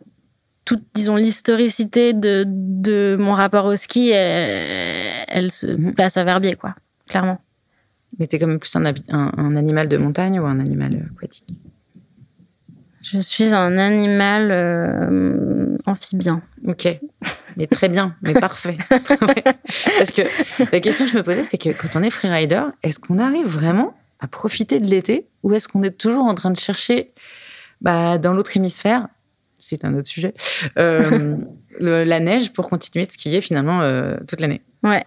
toute, 0.65 0.85
disons, 0.95 1.17
l'historicité 1.17 2.13
de, 2.13 2.45
de 2.47 3.17
mon 3.19 3.33
rapport 3.33 3.65
au 3.67 3.75
ski, 3.75 4.11
elle, 4.11 5.51
se 5.51 5.67
mhm. 5.67 5.95
place 5.95 6.17
à 6.17 6.23
Verbier, 6.23 6.55
quoi, 6.55 6.77
clairement. 7.09 7.41
Mais 8.19 8.29
t'es 8.29 8.39
quand 8.39 8.47
même 8.47 8.61
plus 8.61 8.75
un, 8.77 8.85
un, 8.87 9.57
animal 9.57 9.89
de 9.89 9.97
montagne 9.97 10.39
ou 10.39 10.47
un 10.47 10.61
animal 10.61 11.09
aquatique? 11.17 11.57
Je 13.03 13.19
suis 13.19 13.55
un 13.55 13.79
animal 13.79 14.51
euh, 14.51 15.77
amphibien. 15.87 16.43
Ok. 16.67 16.87
Mais 17.57 17.67
très 17.67 17.89
bien, 17.89 18.15
mais 18.23 18.35
parfait. 18.35 18.77
Parce 18.89 20.11
que 20.11 20.23
la 20.73 20.81
question 20.81 21.07
que 21.07 21.11
je 21.11 21.17
me 21.17 21.23
posais, 21.23 21.45
c'est 21.45 21.59
que 21.59 21.71
quand 21.71 21.97
on 21.97 22.03
est 22.03 22.11
freerider, 22.11 22.63
est-ce 22.83 23.01
qu'on 23.01 23.19
arrive 23.19 23.47
vraiment 23.47 23.95
à 24.21 24.29
profiter 24.29 24.81
de 24.81 24.87
l'été 24.87 25.27
ou 25.43 25.55
est-ce 25.55 25.67
qu'on 25.67 25.83
est 25.83 25.97
toujours 25.97 26.25
en 26.25 26.35
train 26.35 26.51
de 26.51 26.59
chercher 26.59 27.13
bah, 27.81 28.19
dans 28.19 28.35
l'autre 28.35 28.57
hémisphère, 28.57 29.09
c'est 29.59 29.85
un 29.85 29.95
autre 29.95 30.09
sujet, 30.09 30.35
euh, 30.79 31.37
la 31.81 32.21
neige 32.21 32.53
pour 32.53 32.69
continuer 32.69 33.07
de 33.07 33.13
skier 33.13 33.41
finalement 33.41 33.81
euh, 33.81 34.17
toute 34.29 34.41
l'année? 34.41 34.61
Ouais. 34.83 35.05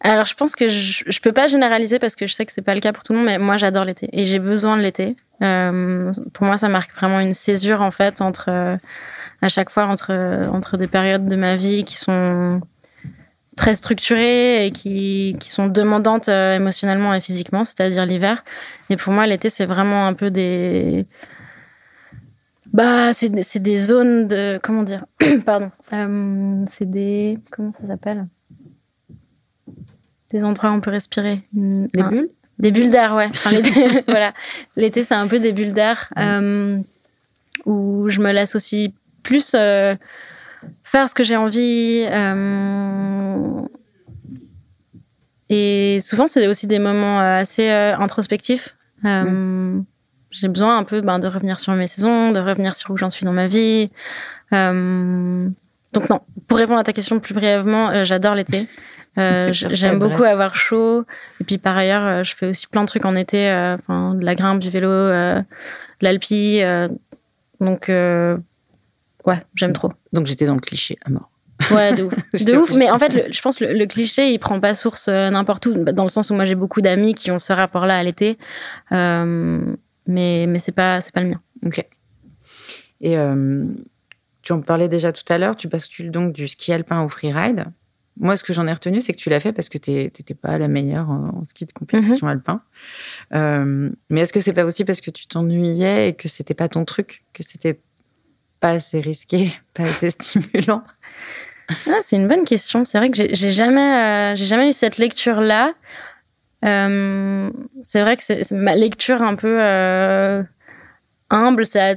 Alors 0.00 0.24
je 0.24 0.34
pense 0.34 0.54
que 0.54 0.68
je, 0.68 1.04
je 1.06 1.20
peux 1.20 1.32
pas 1.32 1.46
généraliser 1.46 1.98
parce 1.98 2.16
que 2.16 2.26
je 2.26 2.32
sais 2.32 2.46
que 2.46 2.52
c'est 2.52 2.62
pas 2.62 2.74
le 2.74 2.80
cas 2.80 2.92
pour 2.92 3.02
tout 3.02 3.12
le 3.12 3.18
monde, 3.18 3.26
mais 3.26 3.38
moi 3.38 3.56
j'adore 3.56 3.84
l'été 3.84 4.08
et 4.12 4.24
j'ai 4.24 4.38
besoin 4.38 4.76
de 4.76 4.82
l'été. 4.82 5.16
Euh, 5.42 6.10
pour 6.32 6.46
moi, 6.46 6.58
ça 6.58 6.68
marque 6.68 6.94
vraiment 6.94 7.20
une 7.20 7.34
césure 7.34 7.80
en 7.82 7.90
fait 7.90 8.20
entre 8.20 8.78
à 9.42 9.48
chaque 9.48 9.70
fois 9.70 9.86
entre, 9.86 10.12
entre 10.52 10.76
des 10.76 10.86
périodes 10.86 11.26
de 11.26 11.36
ma 11.36 11.56
vie 11.56 11.84
qui 11.84 11.96
sont 11.96 12.60
très 13.60 13.74
structurées 13.74 14.66
et 14.66 14.70
qui, 14.70 15.36
qui 15.38 15.50
sont 15.50 15.66
demandantes 15.66 16.28
euh, 16.28 16.56
émotionnellement 16.56 17.12
et 17.12 17.20
physiquement, 17.20 17.64
c'est-à-dire 17.64 18.06
l'hiver. 18.06 18.42
Et 18.88 18.96
pour 18.96 19.12
moi, 19.12 19.26
l'été, 19.26 19.50
c'est 19.50 19.66
vraiment 19.66 20.06
un 20.06 20.14
peu 20.14 20.30
des. 20.30 21.06
Bah, 22.72 23.12
c'est 23.12 23.28
des, 23.28 23.42
des 23.60 23.78
zones 23.78 24.28
de. 24.28 24.58
Comment 24.62 24.82
dire 24.82 25.04
Pardon. 25.44 25.70
Euh, 25.92 26.64
c'est 26.72 26.88
des. 26.88 27.38
Comment 27.50 27.72
ça 27.72 27.86
s'appelle? 27.86 28.26
Des 30.32 30.44
endroits 30.44 30.70
où 30.70 30.74
on 30.74 30.80
peut 30.80 30.90
respirer. 30.90 31.42
des 31.52 32.02
bulles 32.02 32.28
Des 32.58 32.70
bulles 32.70 32.90
d'air, 32.90 33.14
ouais. 33.14 33.26
Enfin, 33.30 33.50
l'été, 33.50 34.02
voilà. 34.08 34.32
L'été, 34.76 35.02
c'est 35.02 35.14
un 35.14 35.26
peu 35.26 35.40
des 35.40 35.52
bulles 35.52 35.72
d'air. 35.72 36.12
Euh, 36.18 36.78
où 37.66 38.08
je 38.08 38.20
me 38.20 38.32
laisse 38.32 38.54
aussi 38.54 38.94
plus 39.22 39.54
euh, 39.54 39.94
faire 40.84 41.08
ce 41.08 41.14
que 41.14 41.24
j'ai 41.24 41.36
envie. 41.36 42.06
euh, 42.10 43.62
et 45.48 45.98
souvent, 46.00 46.28
c'est 46.28 46.46
aussi 46.46 46.68
des 46.68 46.78
moments 46.78 47.18
assez 47.18 47.68
introspectifs. 47.68 48.76
J'ai 49.02 50.46
besoin 50.48 50.78
un 50.78 50.84
peu 50.84 51.00
ben, 51.00 51.18
de 51.18 51.26
revenir 51.26 51.58
sur 51.58 51.72
mes 51.72 51.88
saisons, 51.88 52.30
de 52.30 52.38
revenir 52.38 52.76
sur 52.76 52.92
où 52.92 52.96
j'en 52.96 53.10
suis 53.10 53.24
dans 53.24 53.32
ma 53.32 53.48
vie. 53.48 53.90
Donc 54.52 56.08
non, 56.08 56.20
pour 56.46 56.56
répondre 56.56 56.78
à 56.78 56.84
ta 56.84 56.92
question 56.92 57.18
plus 57.18 57.34
brièvement, 57.34 58.04
j'adore 58.04 58.36
l'été. 58.36 58.68
Euh, 59.18 59.48
J'aime 59.52 59.98
beaucoup 59.98 60.22
avoir 60.24 60.54
chaud. 60.54 61.04
Et 61.40 61.44
puis 61.44 61.58
par 61.58 61.76
ailleurs, 61.76 62.04
euh, 62.06 62.24
je 62.24 62.34
fais 62.34 62.46
aussi 62.50 62.66
plein 62.68 62.82
de 62.82 62.86
trucs 62.86 63.04
en 63.04 63.16
été, 63.16 63.50
euh, 63.50 63.74
enfin 63.74 64.14
de 64.14 64.24
la 64.24 64.34
grimpe, 64.34 64.60
du 64.60 64.70
vélo, 64.70 64.88
euh, 64.88 65.40
de 65.40 65.44
l'alpi. 66.04 66.60
donc 67.60 67.88
ouais, 67.88 69.42
j'aime 69.54 69.72
trop. 69.72 69.92
Donc 70.12 70.26
j'étais 70.26 70.46
dans 70.46 70.54
le 70.54 70.60
cliché 70.60 70.96
à 71.04 71.10
mort. 71.10 71.28
Ouais, 71.72 71.92
de 71.92 72.04
ouf. 72.04 72.14
De 72.46 72.56
ouf. 72.56 72.72
Mais 72.72 72.90
en 72.90 72.98
fait, 72.98 73.12
le- 73.12 73.32
je 73.32 73.40
pense 73.42 73.58
que 73.58 73.66
le, 73.66 73.74
le 73.78 73.84
cliché, 73.86 74.30
il 74.32 74.38
prend 74.38 74.58
pas 74.58 74.72
source 74.72 75.08
n'importe 75.08 75.66
où, 75.66 75.74
dans 75.74 76.04
le 76.04 76.08
sens 76.08 76.30
où 76.30 76.34
moi 76.34 76.46
j'ai 76.46 76.54
beaucoup 76.54 76.80
d'amis 76.80 77.12
qui 77.14 77.30
ont 77.30 77.38
ce 77.38 77.52
rapport-là 77.52 77.98
à 77.98 78.02
l'été. 78.02 78.38
Mais 78.90 80.46
mais 80.48 80.58
c'est 80.58 80.72
pas 80.72 81.00
pas 81.12 81.20
le 81.20 81.28
mien. 81.28 81.40
Ok. 81.66 81.84
Et 83.02 83.16
tu 84.42 84.52
en 84.52 84.60
parlais 84.62 84.88
déjà 84.88 85.12
tout 85.12 85.30
à 85.30 85.36
l'heure, 85.36 85.54
tu 85.54 85.68
bascules 85.68 86.10
donc 86.10 86.32
du 86.32 86.48
ski 86.48 86.72
alpin 86.72 87.02
au 87.02 87.08
freeride. 87.08 87.66
Moi, 88.20 88.36
ce 88.36 88.44
que 88.44 88.52
j'en 88.52 88.66
ai 88.66 88.72
retenu, 88.72 89.00
c'est 89.00 89.14
que 89.14 89.18
tu 89.18 89.30
l'as 89.30 89.40
fait 89.40 89.52
parce 89.52 89.70
que 89.70 89.78
tu 89.78 89.90
n'étais 89.92 90.34
pas 90.34 90.58
la 90.58 90.68
meilleure 90.68 91.08
en, 91.08 91.42
ski 91.48 91.64
de 91.64 91.72
compétition 91.72 92.28
alpin. 92.28 92.60
Euh, 93.32 93.88
mais 94.10 94.20
est-ce 94.20 94.34
que 94.34 94.40
c'est 94.40 94.52
pas 94.52 94.66
aussi 94.66 94.84
parce 94.84 95.00
que 95.00 95.10
tu 95.10 95.26
t'ennuyais 95.26 96.10
et 96.10 96.12
que 96.12 96.28
c'était 96.28 96.52
pas 96.52 96.68
ton 96.68 96.84
truc, 96.84 97.24
que 97.32 97.42
c'était 97.42 97.80
pas 98.60 98.72
assez 98.72 99.00
risqué, 99.00 99.54
pas 99.74 99.84
assez 99.84 100.10
stimulant? 100.10 100.82
Ah, 101.86 102.00
c'est 102.02 102.16
une 102.16 102.28
bonne 102.28 102.44
question. 102.44 102.84
C'est 102.84 102.98
vrai 102.98 103.10
que 103.10 103.16
j'ai 103.16 103.50
jamais, 103.50 104.34
euh, 104.34 104.36
j'ai 104.36 104.44
jamais 104.44 104.68
eu 104.68 104.74
cette 104.74 104.98
lecture-là. 104.98 105.72
Euh, 106.62 107.50
c'est 107.82 108.02
vrai 108.02 108.18
que 108.18 108.22
c'est 108.22 108.52
ma 108.52 108.76
lecture 108.76 109.22
un 109.22 109.34
peu 109.34 109.60
humble. 111.30 111.64
Ça 111.64 111.92
a 111.92 111.94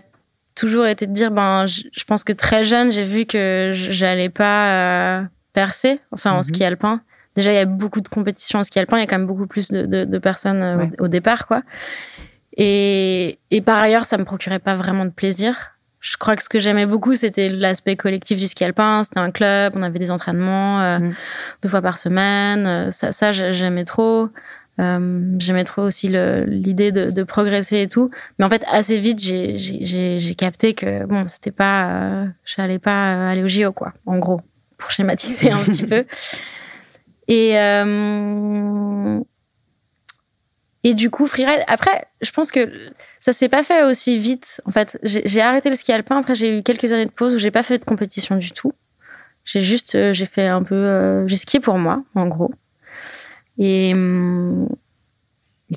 toujours 0.55 0.85
été 0.85 1.05
de 1.05 1.11
dire, 1.11 1.31
ben, 1.31 1.67
je, 1.67 2.03
pense 2.05 2.23
que 2.23 2.31
très 2.31 2.63
jeune, 2.63 2.93
j'ai 2.93 3.03
vu 3.03 3.25
que 3.25 3.73
j'allais 3.73 4.29
pas 4.29 5.27
percer, 5.53 5.99
enfin 6.11 6.31
en 6.31 6.37
Mhm. 6.37 6.43
ski 6.43 6.63
alpin. 6.63 7.01
Déjà, 7.35 7.51
il 7.51 7.55
y 7.55 7.59
a 7.59 7.65
beaucoup 7.65 8.01
de 8.01 8.07
compétitions 8.09 8.59
en 8.59 8.63
ski 8.63 8.77
alpin. 8.79 8.97
Il 8.97 9.01
y 9.01 9.03
a 9.03 9.07
quand 9.07 9.17
même 9.17 9.27
beaucoup 9.27 9.47
plus 9.47 9.71
de, 9.71 9.85
de- 9.85 10.03
de 10.05 10.17
personnes 10.19 10.61
euh, 10.61 10.85
au- 10.99 11.07
départ, 11.07 11.47
quoi. 11.47 11.63
Et, 12.57 13.39
et 13.51 13.61
par 13.61 13.79
ailleurs, 13.81 14.05
ça 14.05 14.17
me 14.17 14.23
procurait 14.25 14.59
pas 14.59 14.75
vraiment 14.75 15.05
de 15.05 15.09
plaisir. 15.09 15.71
Je 15.99 16.17
crois 16.17 16.35
que 16.35 16.43
ce 16.43 16.49
que 16.49 16.59
j'aimais 16.59 16.85
beaucoup, 16.85 17.15
c'était 17.15 17.49
l'aspect 17.49 17.95
collectif 17.95 18.37
du 18.37 18.45
ski 18.47 18.63
alpin. 18.65 19.03
C'était 19.03 19.19
un 19.21 19.31
club, 19.31 19.73
on 19.75 19.81
avait 19.83 19.99
des 19.99 20.11
entraînements 20.11 20.81
euh, 20.81 20.99
Mhm. 20.99 21.13
deux 21.63 21.69
fois 21.69 21.81
par 21.81 21.97
semaine. 21.97 22.67
Euh, 22.67 22.91
Ça, 22.91 23.11
ça 23.11 23.31
j'ai- 23.31 23.53
j'aimais 23.53 23.85
trop. 23.85 24.29
Euh, 24.79 25.21
j'aimais 25.39 25.63
trop 25.63 25.83
aussi 25.83 26.09
l'idée 26.09 26.91
de, 26.91 27.09
de 27.11 27.23
progresser 27.23 27.81
et 27.81 27.87
tout. 27.87 28.09
Mais 28.37 28.45
en 28.45 28.49
fait, 28.49 28.63
assez 28.71 28.99
vite, 28.99 29.21
j'ai- 29.21 29.57
j'ai 29.57 29.85
j'ai- 29.85 30.19
j'ai 30.19 30.35
capté 30.35 30.73
que 30.73 31.05
bon, 31.05 31.25
c'était 31.27 31.51
pas, 31.51 31.85
euh, 31.91 32.25
j'allais 32.43 32.79
pas 32.79 33.15
euh, 33.15 33.31
aller 33.31 33.43
au 33.43 33.47
JO, 33.47 33.71
quoi. 33.71 33.93
En 34.07 34.17
gros, 34.17 34.41
pour 34.83 34.91
schématiser 34.91 35.49
un 35.51 35.57
petit 35.63 35.85
peu. 35.85 36.05
Et 37.27 37.57
euh, 37.57 39.19
et 40.83 40.93
du 40.93 41.09
coup, 41.09 41.25
freeride. 41.27 41.61
Après, 41.67 42.05
je 42.21 42.31
pense 42.31 42.51
que 42.51 42.69
ça 43.19 43.31
s'est 43.31 43.47
pas 43.47 43.63
fait 43.63 43.83
aussi 43.83 44.19
vite. 44.19 44.59
En 44.65 44.71
fait, 44.71 44.99
j'ai 45.03 45.41
arrêté 45.41 45.69
le 45.69 45.75
ski 45.75 45.93
alpin. 45.93 46.17
Après, 46.19 46.35
j'ai 46.35 46.57
eu 46.59 46.63
quelques 46.63 46.91
années 46.91 47.05
de 47.05 47.11
pause 47.11 47.33
où 47.35 47.39
j'ai 47.39 47.51
pas 47.51 47.63
fait 47.63 47.77
de 47.79 47.85
compétition 47.85 48.35
du 48.35 48.51
tout. 48.51 48.73
J'ai 49.45 49.61
juste, 49.61 49.95
euh, 49.95 50.11
j'ai 50.13 50.25
fait 50.25 50.47
un 50.47 50.61
peu, 50.63 50.75
euh, 50.75 51.25
j'ai 51.27 51.37
skié 51.37 51.59
pour 51.61 51.77
moi, 51.77 52.03
en 52.15 52.27
gros. 52.27 52.51
Et 53.57 53.91
Et 53.91 53.93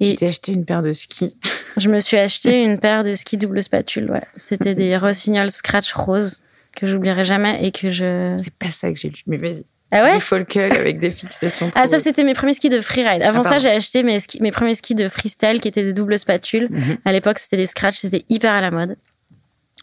Et- 0.01 0.11
tu 0.11 0.17
t'es 0.17 0.27
acheté 0.27 0.53
une 0.53 0.65
paire 0.65 0.83
de 0.83 0.93
skis. 0.93 1.37
je 1.77 1.89
me 1.89 2.01
suis 2.01 2.19
acheté 2.19 2.65
une 2.65 2.79
paire 2.79 3.05
de 3.05 3.15
skis 3.15 3.39
double 3.39 3.63
spatule. 3.63 4.11
Ouais, 4.11 4.25
c'était 4.37 4.75
des 4.75 4.97
Rossignol 4.97 5.51
Scratch 5.51 5.93
Rose 5.95 6.43
que 6.77 6.87
j'oublierai 6.87 7.25
jamais 7.25 7.65
et 7.67 7.73
que 7.73 7.91
je. 7.91 8.37
C'est 8.39 8.55
pas 8.55 8.71
ça 8.71 8.93
que 8.93 8.99
j'ai 8.99 9.09
lu. 9.09 9.23
Mais 9.27 9.37
vas-y. 9.39 9.65
Ah 9.93 10.03
ouais. 10.03 10.19
Des 10.19 10.61
avec 10.77 10.99
des 10.99 11.11
fixations. 11.13 11.71
Ah 11.77 11.87
ça 11.87 11.99
c'était 12.01 12.25
mes 12.25 12.35
premiers 12.35 12.55
skis 12.55 12.69
de 12.69 12.81
freeride. 12.81 13.23
Avant 13.23 13.43
Ah, 13.45 13.49
ça 13.51 13.59
j'ai 13.61 13.71
acheté 13.71 14.03
mes, 14.03 14.19
skis- 14.19 14.43
mes 14.43 14.51
premiers 14.51 14.75
skis 14.75 14.97
de 14.97 15.09
freestyle 15.09 15.61
qui 15.61 15.69
étaient 15.69 15.85
des 15.85 15.93
doubles 15.93 16.19
spatules. 16.19 16.67
Mhm. 16.71 16.97
À 17.05 17.13
l'époque 17.13 17.39
c'était 17.39 17.57
des 17.57 17.67
scratch, 17.67 17.97
c'était 17.99 18.25
hyper 18.29 18.53
à 18.53 18.61
la 18.61 18.71
mode. 18.73 18.97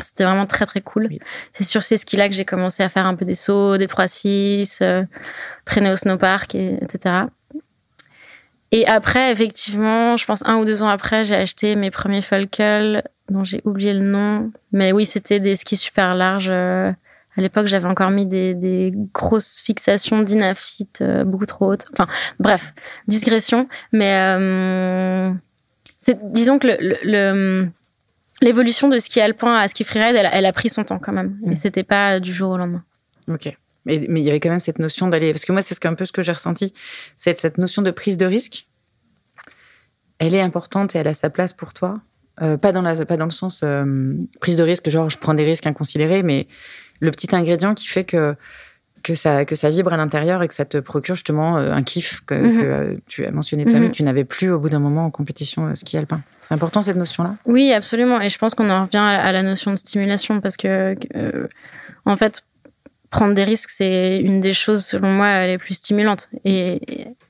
C'était 0.01 0.25
vraiment 0.25 0.45
très 0.45 0.65
très 0.65 0.81
cool. 0.81 1.07
Oui. 1.09 1.19
C'est 1.53 1.63
sur 1.63 1.83
ces 1.83 1.95
skis 1.97 2.17
là 2.17 2.27
que 2.27 2.35
j'ai 2.35 2.43
commencé 2.45 2.83
à 2.83 2.89
faire 2.89 3.05
un 3.05 3.15
peu 3.15 3.23
des 3.25 3.35
sauts, 3.35 3.77
des 3.77 3.87
3-6, 3.87 4.79
euh, 4.81 5.03
traîner 5.65 5.91
au 5.91 5.95
snowpark, 5.95 6.53
et, 6.55 6.77
etc. 6.81 7.25
Et 8.71 8.85
après 8.87 9.31
effectivement, 9.31 10.17
je 10.17 10.25
pense 10.25 10.41
un 10.45 10.55
ou 10.57 10.65
deux 10.65 10.81
ans 10.83 10.89
après, 10.89 11.25
j'ai 11.25 11.35
acheté 11.35 11.75
mes 11.75 11.91
premiers 11.91 12.23
Folkel 12.23 13.03
dont 13.33 13.43
j'ai 13.43 13.61
oublié 13.65 13.93
le 13.93 13.99
nom. 13.99 14.51
Mais 14.71 14.91
oui 14.93 15.05
c'était 15.05 15.39
des 15.41 15.55
skis 15.57 15.75
super 15.77 16.15
larges. 16.15 16.49
euh, 16.51 16.91
à 17.35 17.41
l'époque, 17.41 17.65
j'avais 17.65 17.87
encore 17.87 18.11
mis 18.11 18.27
des, 18.27 18.53
des 18.53 18.93
grosses 19.11 19.59
fixations 19.65 20.21
d'inafite 20.21 21.01
euh, 21.01 21.23
beaucoup 21.23 21.47
trop 21.47 21.71
hautes. 21.71 21.87
Enfin, 21.91 22.05
bref, 22.39 22.73
digression. 23.07 23.67
Mais 23.91 24.13
euh, 24.37 25.33
c'est, 25.97 26.31
disons 26.31 26.59
que 26.59 26.67
le, 26.67 26.77
le- 26.79 26.97
le- 27.03 27.69
l'évolution 28.43 28.87
de 28.87 28.99
ski 28.99 29.19
alpin 29.19 29.55
à 29.55 29.67
ski 29.67 29.83
freeride, 29.83 30.15
elle, 30.15 30.29
elle 30.31 30.45
a 30.45 30.53
pris 30.53 30.69
son 30.69 30.83
temps 30.83 30.99
quand 30.99 31.11
même. 31.11 31.39
Mm. 31.41 31.51
Et 31.53 31.55
c'était 31.55 31.83
pas 31.83 32.19
du 32.19 32.31
jour 32.31 32.51
au 32.51 32.57
lendemain. 32.57 32.83
Ok. 33.27 33.51
Mais, 33.85 34.05
mais 34.09 34.21
il 34.21 34.25
y 34.25 34.29
avait 34.29 34.39
quand 34.39 34.49
même 34.51 34.59
cette 34.59 34.77
notion 34.77 35.07
d'aller. 35.07 35.33
Parce 35.33 35.45
que 35.45 35.51
moi, 35.53 35.63
c'est 35.63 35.83
un 35.87 35.95
peu 35.95 36.05
ce 36.05 36.11
que 36.11 36.21
j'ai 36.21 36.33
ressenti. 36.33 36.71
C'est 37.17 37.39
cette 37.39 37.57
notion 37.57 37.81
de 37.81 37.89
prise 37.89 38.17
de 38.17 38.27
risque. 38.27 38.67
Elle 40.19 40.35
est 40.35 40.41
importante 40.41 40.95
et 40.95 40.99
elle 40.99 41.07
a 41.07 41.15
sa 41.15 41.31
place 41.31 41.53
pour 41.53 41.73
toi. 41.73 41.99
Euh, 42.41 42.57
pas, 42.57 42.71
dans 42.71 42.81
la, 42.81 43.05
pas 43.05 43.15
dans 43.17 43.25
le 43.25 43.31
sens 43.31 43.61
euh, 43.63 44.15
prise 44.41 44.57
de 44.57 44.63
risque, 44.63 44.89
genre 44.89 45.07
je 45.09 45.17
prends 45.19 45.35
des 45.35 45.43
risques 45.45 45.67
inconsidérés, 45.67 46.23
mais 46.23 46.47
le 46.99 47.11
petit 47.11 47.35
ingrédient 47.35 47.75
qui 47.75 47.85
fait 47.87 48.05
que, 48.05 48.35
que, 49.03 49.13
ça, 49.13 49.45
que 49.45 49.53
ça 49.55 49.69
vibre 49.69 49.93
à 49.93 49.97
l'intérieur 49.97 50.41
et 50.41 50.47
que 50.47 50.53
ça 50.55 50.65
te 50.65 50.77
procure 50.79 51.13
justement 51.15 51.57
euh, 51.59 51.71
un 51.71 51.83
kiff 51.83 52.21
que, 52.25 52.33
Mhm. 52.33 52.59
que, 52.61 52.65
euh, 52.65 52.95
tu 53.05 53.23
as 53.25 53.29
mentionné 53.31 53.65
toi-même, 53.65 53.83
Mhm. 53.83 53.89
que 53.91 53.95
tu 53.95 54.01
n'avais 54.03 54.23
plus 54.23 54.49
au 54.51 54.57
bout 54.57 54.69
d'un 54.69 54.79
moment 54.79 55.05
en 55.05 55.11
compétition 55.11 55.75
ski 55.75 55.95
alpin. 55.97 56.21
C'est 56.41 56.55
important 56.55 56.81
cette 56.81 56.97
notion-là? 56.97 57.35
Oui, 57.45 57.71
absolument. 57.71 58.19
Et 58.19 58.29
je 58.29 58.37
pense 58.39 58.55
qu'on 58.55 58.69
en 58.71 58.81
revient 58.85 58.97
à, 58.97 59.31
la 59.31 59.43
notion 59.43 59.69
de 59.69 59.75
stimulation 59.75 60.41
parce 60.41 60.57
que, 60.57 60.95
en 62.05 62.17
fait, 62.17 62.43
prendre 63.11 63.35
des 63.35 63.43
risques, 63.43 63.69
c'est 63.69 64.17
une 64.17 64.41
des 64.41 64.53
choses, 64.53 64.83
selon 64.85 65.09
moi, 65.11 65.45
les 65.45 65.59
plus 65.59 65.75
stimulantes. 65.75 66.29
Et, 66.45 66.81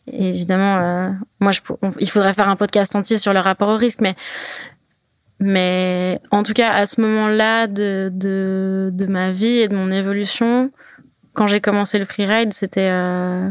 évidemment, 0.07 0.77
euh, 0.77 1.09
moi, 1.41 1.51
je, 1.51 1.59
pour- 1.61 1.77
on- 1.81 1.91
il 1.99 2.09
faudrait 2.09 2.33
faire 2.33 2.47
un 2.47 2.55
podcast 2.55 2.95
entier 2.95 3.17
sur 3.17 3.33
le 3.33 3.39
rapport 3.39 3.67
au 3.67 3.75
risque, 3.77 3.99
mais, 4.01 4.15
mais 5.39 6.19
en 6.31 6.43
tout 6.43 6.53
cas, 6.53 6.71
à 6.71 6.85
ce 6.85 7.01
moment-là 7.01 7.67
de, 7.67 8.09
de, 8.13 8.89
de 8.93 9.05
ma 9.05 9.31
vie 9.31 9.59
et 9.59 9.67
de 9.67 9.75
mon 9.75 9.91
évolution, 9.91 10.71
quand 11.33 11.47
j'ai 11.47 11.61
commencé 11.61 11.99
le 11.99 12.05
freeride, 12.05 12.53
c'était. 12.53 12.89
euh, 12.91 13.49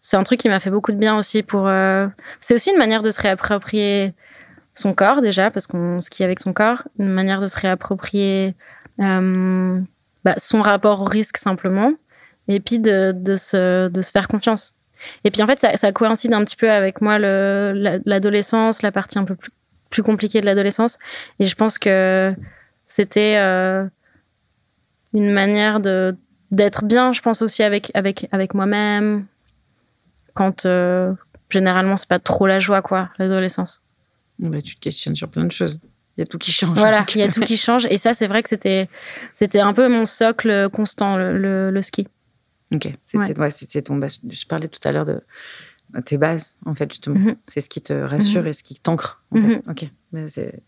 c'est 0.00 0.16
un 0.18 0.22
truc 0.22 0.40
qui 0.40 0.48
m'a 0.48 0.60
fait 0.60 0.70
beaucoup 0.70 0.92
de 0.92 0.98
bien 0.98 1.16
aussi 1.16 1.42
pour. 1.42 1.66
euh, 1.68 2.06
c'est 2.40 2.54
aussi 2.54 2.70
une 2.70 2.78
manière 2.78 3.02
de 3.02 3.10
se 3.10 3.20
réapproprier 3.20 4.12
son 4.74 4.92
corps 4.92 5.22
déjà, 5.22 5.50
parce 5.50 5.66
qu'on 5.66 6.00
skie 6.00 6.24
avec 6.24 6.40
son 6.40 6.52
corps, 6.52 6.82
une 6.98 7.08
manière 7.08 7.40
de 7.40 7.46
se 7.46 7.56
réapproprier 7.58 8.54
euh, 9.00 9.80
bah, 10.24 10.34
son 10.38 10.60
rapport 10.60 11.02
au 11.02 11.04
risque 11.04 11.36
simplement, 11.36 11.92
et 12.48 12.58
puis 12.60 12.80
de, 12.80 13.12
de, 13.12 13.36
se, 13.36 13.88
de 13.88 14.02
se 14.02 14.10
faire 14.10 14.26
confiance. 14.28 14.74
Et 15.22 15.30
puis 15.30 15.42
en 15.42 15.46
fait, 15.46 15.60
ça, 15.60 15.76
ça 15.76 15.92
coïncide 15.92 16.32
un 16.34 16.44
petit 16.44 16.56
peu 16.56 16.70
avec 16.70 17.00
moi, 17.00 17.18
le- 17.18 17.72
la- 17.74 17.98
l'adolescence, 18.04 18.82
la, 18.82 18.90
partie 18.90 19.18
un 19.18 19.24
peu 19.24 19.36
plus, 19.36 19.52
plus 19.94 20.02
compliquée 20.02 20.40
de 20.40 20.46
l'adolescence, 20.46 20.98
et 21.38 21.46
je 21.46 21.54
pense 21.54 21.78
que 21.78 22.34
c'était 22.86 23.36
euh, 23.38 23.86
une 25.12 25.30
manière 25.32 25.78
de 25.80 26.16
d'être 26.50 26.84
bien, 26.84 27.12
je 27.12 27.20
pense 27.22 27.42
aussi 27.42 27.62
avec, 27.62 27.90
avec, 27.94 28.28
avec 28.32 28.54
moi-même, 28.54 29.26
quand 30.34 30.66
euh, 30.66 31.12
généralement 31.48 31.96
c'est 31.96 32.08
pas 32.08 32.18
trop 32.18 32.46
la 32.46 32.58
joie, 32.60 32.82
quoi, 32.82 33.10
l'adolescence. 33.18 33.82
Bah, 34.38 34.60
Tu 34.62 34.74
te 34.76 34.80
questionnes 34.80 35.16
sur 35.16 35.28
plein 35.28 35.44
de 35.44 35.52
choses. 35.52 35.78
Il 36.16 36.20
y 36.20 36.22
a 36.22 36.26
tout 36.26 36.38
qui 36.38 36.52
change. 36.52 36.76
Voilà, 36.78 37.04
il 37.14 37.20
y 37.20 37.22
a 37.24 37.28
tout 37.28 37.40
qui 37.40 37.56
change. 37.56 37.86
Et 37.90 37.98
ça, 37.98 38.14
c'est 38.14 38.28
vrai 38.28 38.42
que 38.44 38.48
c'était, 38.48 38.88
c'était 39.34 39.58
un 39.60 39.72
peu 39.72 39.88
mon 39.88 40.06
socle 40.06 40.68
constant, 40.70 41.16
le, 41.16 41.36
le- 41.38 41.70
le 41.72 41.82
ski. 41.82 42.06
Ok, 42.72 42.88
c'était 43.04 43.36
ouais. 43.38 43.50
c'était 43.50 43.82
ton 43.82 44.00
Je 44.00 44.46
parlais 44.46 44.68
tout 44.68 44.80
à 44.88 44.92
l'heure 44.92 45.04
de 45.06 45.20
tes 46.02 46.16
bases, 46.18 46.56
en 46.66 46.74
fait, 46.74 46.90
justement. 46.90 47.18
Mhm. 47.18 47.36
C'est 47.46 47.60
ce 47.60 47.68
qui 47.68 47.80
te 47.82 47.92
rassure 47.92 48.42
Mhm. 48.42 48.48
et 48.48 48.52
ce 48.52 48.62
qui 48.64 48.74
t'ancre. 48.74 49.22
en 49.30 49.38
Mhm. 49.38 49.50
fait. 49.50 49.62
Ok, 49.68 49.90
mais 50.12 50.28
c'est. 50.28 50.60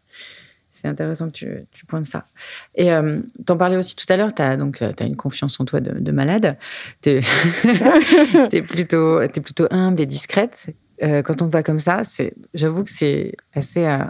C'est 0.68 0.88
intéressant 0.88 1.28
que 1.28 1.32
tu, 1.32 1.48
tu 1.72 1.86
pointes 1.86 2.04
ça. 2.04 2.26
Et 2.74 2.92
euh, 2.92 3.20
t'en 3.46 3.56
parlais 3.56 3.76
aussi 3.78 3.96
tout 3.96 4.04
à 4.10 4.18
l'heure, 4.18 4.28
as 4.36 4.58
donc 4.58 4.82
euh, 4.82 4.92
t'as 4.94 5.06
une 5.06 5.16
confiance 5.16 5.58
en 5.58 5.64
toi 5.64 5.80
de, 5.80 5.98
de 5.98 6.12
malade. 6.12 6.58
Tu 7.00 7.08
es, 7.10 8.62
plutôt, 8.62 9.26
t'es 9.26 9.40
plutôt 9.40 9.66
humble 9.70 10.02
et 10.02 10.06
discrète. 10.06 10.66
Euh, 11.02 11.22
quand 11.22 11.40
on 11.40 11.46
te 11.46 11.52
voit 11.52 11.62
comme 11.62 11.80
ça, 11.80 12.02
c'est, 12.04 12.34
j'avoue 12.52 12.84
que 12.84 12.90
c'est 12.90 13.32
assez 13.54 13.86
euh, 13.86 14.04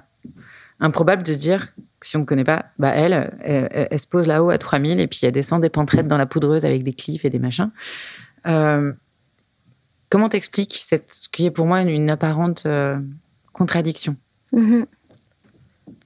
improbable 0.81 1.23
de 1.23 1.35
dire 1.35 1.73
que 2.01 2.09
si 2.09 2.17
on 2.17 2.21
ne 2.21 2.25
connaît 2.25 2.43
pas, 2.43 2.67
bah 2.81 2.91
elle, 2.97 3.33
elle, 3.45 4.01
se 4.01 4.09
pose 4.09 4.27
là-haut 4.27 4.51
à 4.51 4.59
3000 4.59 4.99
et 4.99 5.07
puis 5.07 5.21
elle 5.23 5.31
descend 5.31 5.63
des 5.63 5.69
pentes 5.71 5.95
dans 5.95 6.19
la 6.19 6.27
poudreuse 6.27 6.65
avec 6.65 6.83
des 6.83 6.95
cliffs 6.95 7.25
et 7.25 7.31
des 7.31 7.39
machins. 7.39 7.71
Comment 10.11 10.29
t'expliques 10.29 10.75
ce 10.75 11.29
qui 11.31 11.47
est 11.47 11.51
pour 11.51 11.67
moi 11.67 11.83
une, 11.83 12.11
apparente 12.11 12.65
euh, 12.67 12.99
contradiction? 13.53 14.17
Mm-hmm. 14.55 14.87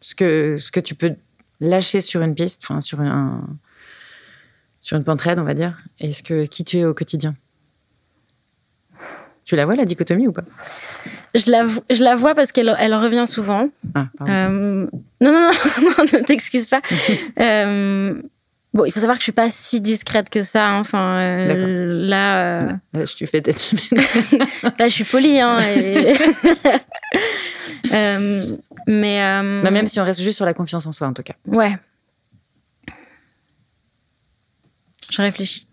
ce, 0.00 0.14
que, 0.14 0.56
ce 0.56 0.72
que 0.72 0.80
tu 0.80 0.94
peux 0.94 1.14
lâcher 1.60 2.00
sur 2.00 2.22
une 2.22 2.34
piste, 2.34 2.62
enfin 2.64 2.80
sur, 2.80 3.00
un, 3.00 3.46
sur 4.80 4.96
une 4.96 5.04
pente 5.04 5.20
on 5.26 5.42
va 5.42 5.54
dire, 5.54 5.78
et 6.00 6.12
ce 6.12 6.22
que, 6.22 6.46
qui 6.46 6.64
tu 6.64 6.78
es 6.78 6.84
au 6.84 6.94
quotidien? 6.94 7.34
Tu 9.44 9.56
la 9.56 9.66
vois, 9.66 9.74
la 9.74 9.84
dichotomie 9.84 10.28
ou 10.28 10.32
pas? 10.32 10.44
Je 11.34 11.50
la, 11.50 11.66
je 11.90 12.02
la 12.02 12.14
vois 12.14 12.34
parce 12.34 12.52
qu'elle 12.52 12.74
elle 12.78 12.94
revient 12.94 13.24
souvent. 13.26 13.68
Ah, 13.94 14.06
euh, 14.22 14.86
non, 15.20 15.32
non, 15.32 15.50
non, 15.82 16.04
ne 16.12 16.24
t'excuse 16.24 16.66
pas. 16.66 16.82
euh, 17.40 18.22
bon, 18.74 18.84
il 18.84 18.92
faut 18.92 19.00
savoir 19.00 19.16
que 19.16 19.22
je 19.22 19.24
suis 19.24 19.32
pas 19.32 19.50
si 19.50 19.80
discrète 19.80 20.30
que 20.30 20.42
ça. 20.42 20.68
Hein. 20.68 20.80
Enfin, 20.80 21.18
euh, 21.18 21.92
là, 21.94 22.62
euh, 22.62 22.72
là, 22.92 23.00
je 23.00 23.06
suis 23.06 23.26
fait 23.26 23.42
timide. 23.42 23.82
là, 24.78 24.88
je 24.88 24.94
suis 24.94 25.04
polie. 25.04 25.40
Hein, 25.40 25.60
mais 28.86 29.18
bah, 29.62 29.70
même 29.70 29.86
si 29.86 30.00
on 30.00 30.04
reste 30.04 30.20
juste 30.20 30.36
sur 30.36 30.46
la 30.46 30.54
confiance 30.54 30.86
en 30.86 30.92
soi, 30.92 31.06
en 31.06 31.12
tout 31.12 31.22
cas. 31.22 31.34
Ouais. 31.46 31.76
Je 35.10 35.22
réfléchis. 35.22 35.66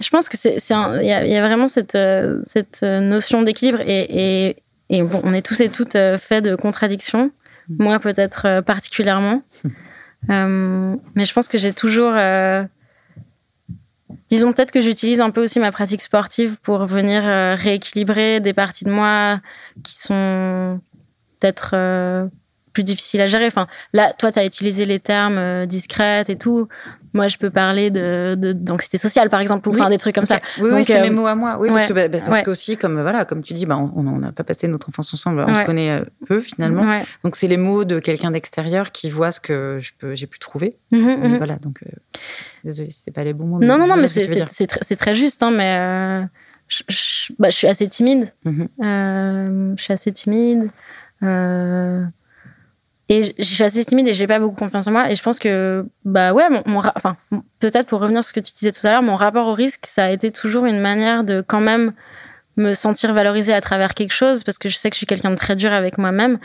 Je 0.00 0.10
pense 0.10 0.28
que 0.28 0.36
c'est, 0.36 0.58
il 0.58 1.06
y, 1.06 1.36
a 1.36 1.46
vraiment 1.46 1.68
cette, 1.68 1.94
euh, 1.94 2.40
cette 2.42 2.80
euh, 2.82 3.00
notion 3.00 3.42
d'équilibre 3.42 3.80
et, 3.80 4.48
et, 4.48 4.56
et, 4.90 5.02
bon, 5.02 5.22
on 5.24 5.32
est 5.32 5.40
tous 5.40 5.60
et 5.60 5.70
toutes 5.70 5.96
euh, 5.96 6.18
faits 6.18 6.44
de 6.44 6.54
contradictions. 6.54 7.30
Moi, 7.68 7.98
peut-être 7.98 8.60
particulièrement. 8.62 9.42
mais 10.28 11.24
je 11.24 11.32
pense 11.32 11.48
que 11.48 11.58
j'ai 11.58 11.72
toujours. 11.72 12.14
disons 14.28 14.52
peut-être 14.52 14.72
que 14.72 14.80
j'utilise 14.80 15.20
un 15.20 15.30
peu 15.30 15.42
aussi 15.42 15.60
ma 15.60 15.72
pratique 15.72 16.02
sportive 16.02 16.58
pour 16.62 16.86
venir 16.86 17.22
rééquilibrer 17.58 18.40
des 18.40 18.52
parties 18.52 18.84
de 18.84 18.90
moi 18.90 19.40
qui 19.82 19.98
sont 19.98 20.80
peut-être 21.38 22.28
plus 22.76 22.84
difficiles 22.84 23.22
à 23.22 23.26
gérer. 23.26 23.46
Enfin, 23.46 23.66
là, 23.94 24.12
toi, 24.12 24.30
tu 24.30 24.38
as 24.38 24.44
utilisé 24.44 24.84
les 24.84 25.00
termes 25.00 25.64
discrètes 25.64 26.28
et 26.28 26.36
tout. 26.36 26.68
Moi, 27.14 27.28
je 27.28 27.38
peux 27.38 27.48
parler 27.48 27.90
de, 27.90 28.36
d'anxiété 28.52 28.98
sociale, 28.98 29.30
par 29.30 29.40
exemple, 29.40 29.66
ou 29.70 29.72
enfin 29.72 29.88
des 29.88 29.96
trucs 29.96 30.14
comme 30.14 30.26
ça. 30.26 30.38
Oui, 30.60 30.68
oui 30.70 30.84
c'est 30.84 31.00
mes 31.00 31.08
euh, 31.08 31.12
mots 31.12 31.26
à 31.26 31.34
moi. 31.34 31.56
Oui, 31.58 31.70
parce 31.70 31.86
que 31.86 31.94
bah, 31.94 32.08
bah, 32.08 32.42
qu'aussi, 32.42 32.76
comme 32.76 33.00
voilà, 33.00 33.24
comme 33.24 33.42
tu 33.42 33.54
dis, 33.54 33.64
bah, 33.64 33.78
on 33.78 34.02
n'a 34.02 34.32
pas 34.32 34.44
passé 34.44 34.68
notre 34.68 34.90
enfance 34.90 35.14
ensemble, 35.14 35.42
on 35.48 35.54
se 35.54 35.62
connaît 35.62 35.90
euh, 35.90 36.04
peu 36.26 36.40
finalement. 36.40 36.84
Donc 37.24 37.36
c'est 37.36 37.48
les 37.48 37.56
mots 37.56 37.84
de 37.84 37.98
quelqu'un 37.98 38.30
d'extérieur 38.30 38.92
qui 38.92 39.08
voit 39.08 39.32
ce 39.32 39.40
que 39.40 39.78
je 39.80 39.92
peux, 39.98 40.14
j'ai 40.14 40.26
pu 40.26 40.38
trouver. 40.38 40.76
Mmh. 40.92 41.36
Voilà, 41.38 41.56
donc 41.56 41.78
euh, 41.82 41.90
désolé, 42.64 42.90
c'est 42.92 43.12
pas 43.12 43.24
les 43.24 43.32
bons 43.32 43.46
mots. 43.46 43.60
Non, 43.60 43.78
non, 43.78 43.86
non, 43.86 43.96
mais 43.96 44.08
c'est, 44.08 44.26
c'est, 44.48 44.96
très, 44.96 45.14
juste, 45.14 45.42
hein, 45.42 45.50
mais 45.50 46.28
je, 46.68 46.82
je, 46.88 47.50
suis 47.50 47.66
assez 47.66 47.88
timide. 47.88 48.30
Mmh. 48.44 48.64
je 48.78 49.82
suis 49.82 49.92
assez 49.94 50.12
timide. 50.12 50.68
Et 53.08 53.22
je 53.38 53.44
suis 53.44 53.62
assez 53.62 53.84
timide 53.84 54.08
et 54.08 54.14
j'ai 54.14 54.26
pas 54.26 54.40
beaucoup 54.40 54.56
confiance 54.56 54.88
en 54.88 54.90
moi. 54.90 55.10
Et 55.10 55.14
je 55.14 55.22
pense 55.22 55.38
que, 55.38 55.86
bah 56.04 56.32
ouais, 56.32 56.48
mon, 56.66 56.82
enfin, 56.96 57.16
peut-être 57.60 57.86
pour 57.86 58.00
revenir 58.00 58.18
à 58.18 58.22
ce 58.22 58.32
que 58.32 58.40
tu 58.40 58.52
disais 58.52 58.72
tout 58.72 58.84
à 58.86 58.90
l'heure, 58.90 59.02
mon 59.02 59.14
rapport 59.14 59.46
au 59.46 59.54
risque, 59.54 59.86
ça 59.86 60.06
a 60.06 60.10
été 60.10 60.32
toujours 60.32 60.66
une 60.66 60.80
manière 60.80 61.22
de 61.22 61.40
quand 61.46 61.60
même 61.60 61.92
me 62.56 62.74
sentir 62.74 63.12
valorisée 63.12 63.52
à 63.52 63.60
travers 63.60 63.94
quelque 63.94 64.12
chose 64.12 64.42
parce 64.42 64.58
que 64.58 64.68
je 64.68 64.76
sais 64.76 64.90
que 64.90 64.94
je 64.94 64.98
suis 64.98 65.06
quelqu'un 65.06 65.30
de 65.30 65.36
très 65.36 65.54
dur 65.54 65.72
avec 65.72 65.98
moi-même. 65.98 66.38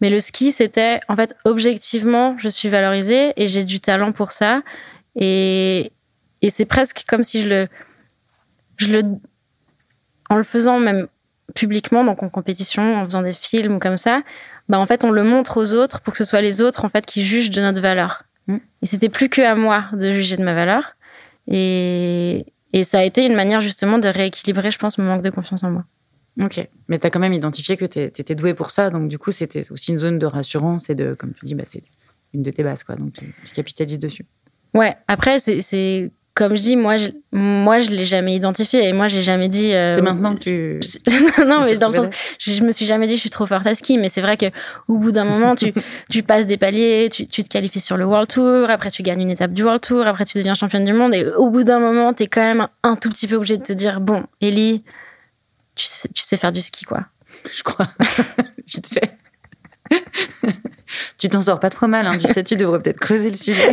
Mais 0.00 0.10
le 0.10 0.20
ski, 0.20 0.50
c'était, 0.52 1.00
en 1.08 1.16
fait, 1.16 1.34
objectivement, 1.44 2.36
je 2.38 2.48
suis 2.48 2.68
valorisée 2.68 3.32
et 3.36 3.48
j'ai 3.48 3.64
du 3.64 3.80
talent 3.80 4.12
pour 4.12 4.32
ça. 4.32 4.62
Et, 5.16 5.92
et 6.42 6.50
c'est 6.50 6.66
presque 6.66 7.04
comme 7.06 7.24
si 7.24 7.40
je 7.40 7.48
le, 7.48 7.68
je 8.76 8.92
le, 8.92 9.02
en 10.28 10.36
le 10.36 10.44
faisant 10.44 10.78
même 10.78 11.06
publiquement, 11.54 12.04
donc 12.04 12.22
en 12.22 12.28
compétition, 12.28 12.96
en 12.96 13.04
faisant 13.04 13.22
des 13.22 13.32
films 13.32 13.76
ou 13.76 13.78
comme 13.78 13.96
ça, 13.96 14.22
bah 14.68 14.78
en 14.78 14.86
fait 14.86 15.04
on 15.04 15.10
le 15.10 15.24
montre 15.24 15.60
aux 15.60 15.74
autres 15.74 16.00
pour 16.00 16.12
que 16.12 16.18
ce 16.18 16.24
soit 16.24 16.40
les 16.40 16.60
autres 16.60 16.84
en 16.84 16.88
fait 16.88 17.06
qui 17.06 17.24
jugent 17.24 17.50
de 17.50 17.60
notre 17.60 17.80
valeur. 17.80 18.24
Mm. 18.46 18.56
Et 18.82 18.86
c'était 18.86 19.08
plus 19.08 19.28
que 19.28 19.42
à 19.42 19.54
moi 19.54 19.86
de 19.92 20.12
juger 20.12 20.36
de 20.36 20.44
ma 20.44 20.54
valeur. 20.54 20.96
Et, 21.46 22.46
et 22.72 22.84
ça 22.84 23.00
a 23.00 23.02
été 23.02 23.24
une 23.26 23.34
manière 23.34 23.60
justement 23.60 23.98
de 23.98 24.08
rééquilibrer, 24.08 24.70
je 24.70 24.78
pense, 24.78 24.98
mon 24.98 25.04
manque 25.04 25.22
de 25.22 25.30
confiance 25.30 25.62
en 25.62 25.70
moi. 25.70 25.84
Ok, 26.40 26.66
mais 26.88 26.98
tu 26.98 27.06
as 27.06 27.10
quand 27.10 27.20
même 27.20 27.32
identifié 27.32 27.76
que 27.76 27.84
tu 27.84 28.00
étais 28.00 28.34
douée 28.34 28.54
pour 28.54 28.72
ça, 28.72 28.90
donc 28.90 29.08
du 29.08 29.18
coup 29.18 29.30
c'était 29.30 29.70
aussi 29.70 29.92
une 29.92 29.98
zone 29.98 30.18
de 30.18 30.26
rassurance 30.26 30.90
et 30.90 30.96
de, 30.96 31.14
comme 31.14 31.32
tu 31.32 31.46
dis, 31.46 31.54
bah, 31.54 31.62
c'est 31.64 31.84
une 32.32 32.42
de 32.42 32.50
tes 32.50 32.64
bases, 32.64 32.82
quoi, 32.82 32.96
donc 32.96 33.12
tu, 33.12 33.32
tu 33.44 33.52
capitalises 33.52 34.00
dessus. 34.00 34.26
Ouais, 34.74 34.96
après 35.06 35.38
c'est 35.38 36.10
comme 36.34 36.56
je 36.56 36.62
dis, 36.62 36.74
moi, 36.74 36.96
je, 36.96 37.10
moi, 37.30 37.78
je 37.78 37.90
l'ai 37.90 38.04
jamais 38.04 38.34
identifié 38.34 38.88
et 38.88 38.92
moi, 38.92 39.06
j'ai 39.06 39.22
jamais 39.22 39.48
dit. 39.48 39.72
Euh, 39.72 39.92
c'est 39.92 40.02
maintenant 40.02 40.34
que 40.34 40.40
tu. 40.40 40.80
non, 41.46 41.64
mais 41.64 41.76
dans 41.78 41.88
le 41.88 41.94
sens, 41.94 42.08
je, 42.40 42.64
me 42.64 42.72
suis 42.72 42.86
jamais 42.86 43.06
dit, 43.06 43.14
je 43.14 43.20
suis 43.20 43.30
trop 43.30 43.46
forte 43.46 43.66
à 43.66 43.74
ski, 43.76 43.98
mais 43.98 44.08
c'est 44.08 44.20
vrai 44.20 44.36
que 44.36 44.46
au 44.88 44.98
bout 44.98 45.12
d'un 45.12 45.24
moment, 45.24 45.54
tu, 45.54 45.72
tu 46.10 46.24
passes 46.24 46.48
des 46.48 46.56
paliers, 46.56 47.08
tu, 47.10 47.28
tu, 47.28 47.44
te 47.44 47.48
qualifies 47.48 47.78
sur 47.78 47.96
le 47.96 48.04
World 48.04 48.28
Tour, 48.28 48.68
après 48.68 48.90
tu 48.90 49.04
gagnes 49.04 49.22
une 49.22 49.30
étape 49.30 49.52
du 49.52 49.62
World 49.62 49.80
Tour, 49.80 50.08
après 50.08 50.24
tu 50.24 50.36
deviens 50.38 50.54
championne 50.54 50.84
du 50.84 50.92
monde 50.92 51.14
et 51.14 51.24
au 51.36 51.50
bout 51.50 51.62
d'un 51.62 51.78
moment, 51.78 52.12
tu 52.12 52.24
es 52.24 52.26
quand 52.26 52.42
même 52.42 52.66
un 52.82 52.96
tout 52.96 53.10
petit 53.10 53.28
peu 53.28 53.36
obligé 53.36 53.56
de 53.56 53.62
te 53.62 53.72
dire, 53.72 54.00
bon, 54.00 54.24
Ellie, 54.40 54.82
tu 55.76 55.86
sais, 55.86 56.08
tu 56.12 56.24
sais 56.24 56.36
faire 56.36 56.52
du 56.52 56.60
ski, 56.60 56.84
quoi. 56.84 57.06
Je 57.56 57.62
crois. 57.62 57.90
je 58.66 58.78
sais. 58.84 59.18
tu 61.16 61.28
t'en 61.28 61.42
sors 61.42 61.60
pas 61.60 61.70
trop 61.70 61.86
mal, 61.86 62.08
hein. 62.08 62.16
tu 62.44 62.56
devrais 62.56 62.80
peut-être 62.80 62.98
creuser 62.98 63.30
le 63.30 63.36
sujet. 63.36 63.70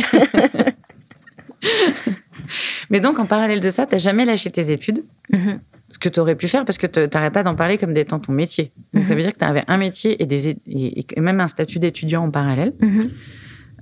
Mais 2.90 3.00
donc, 3.00 3.18
en 3.18 3.26
parallèle 3.26 3.60
de 3.60 3.70
ça, 3.70 3.86
tu 3.86 3.94
n'as 3.94 3.98
jamais 3.98 4.24
lâché 4.24 4.50
tes 4.50 4.72
études, 4.72 5.04
mhm. 5.32 5.60
ce 5.90 5.98
que 5.98 6.08
tu 6.08 6.20
aurais 6.20 6.36
pu 6.36 6.48
faire 6.48 6.64
parce 6.64 6.78
que 6.78 6.86
tu 6.86 7.00
n'arrêtes 7.00 7.34
pas 7.34 7.42
d'en 7.42 7.54
parler 7.54 7.78
comme 7.78 7.96
étant 7.96 8.18
ton 8.18 8.32
métier. 8.32 8.72
Donc, 8.94 9.04
ça 9.06 9.10
mhm. 9.10 9.16
veut 9.16 9.22
dire 9.22 9.32
que 9.32 9.38
tu 9.38 9.44
avais 9.44 9.64
un 9.68 9.76
métier 9.76 10.22
et, 10.22 10.26
des, 10.26 10.48
et, 10.48 11.20
même 11.20 11.40
un 11.40 11.48
statut 11.48 11.78
d'étudiant 11.78 12.24
en 12.24 12.30
parallèle. 12.30 12.72
Mhm. 12.80 13.10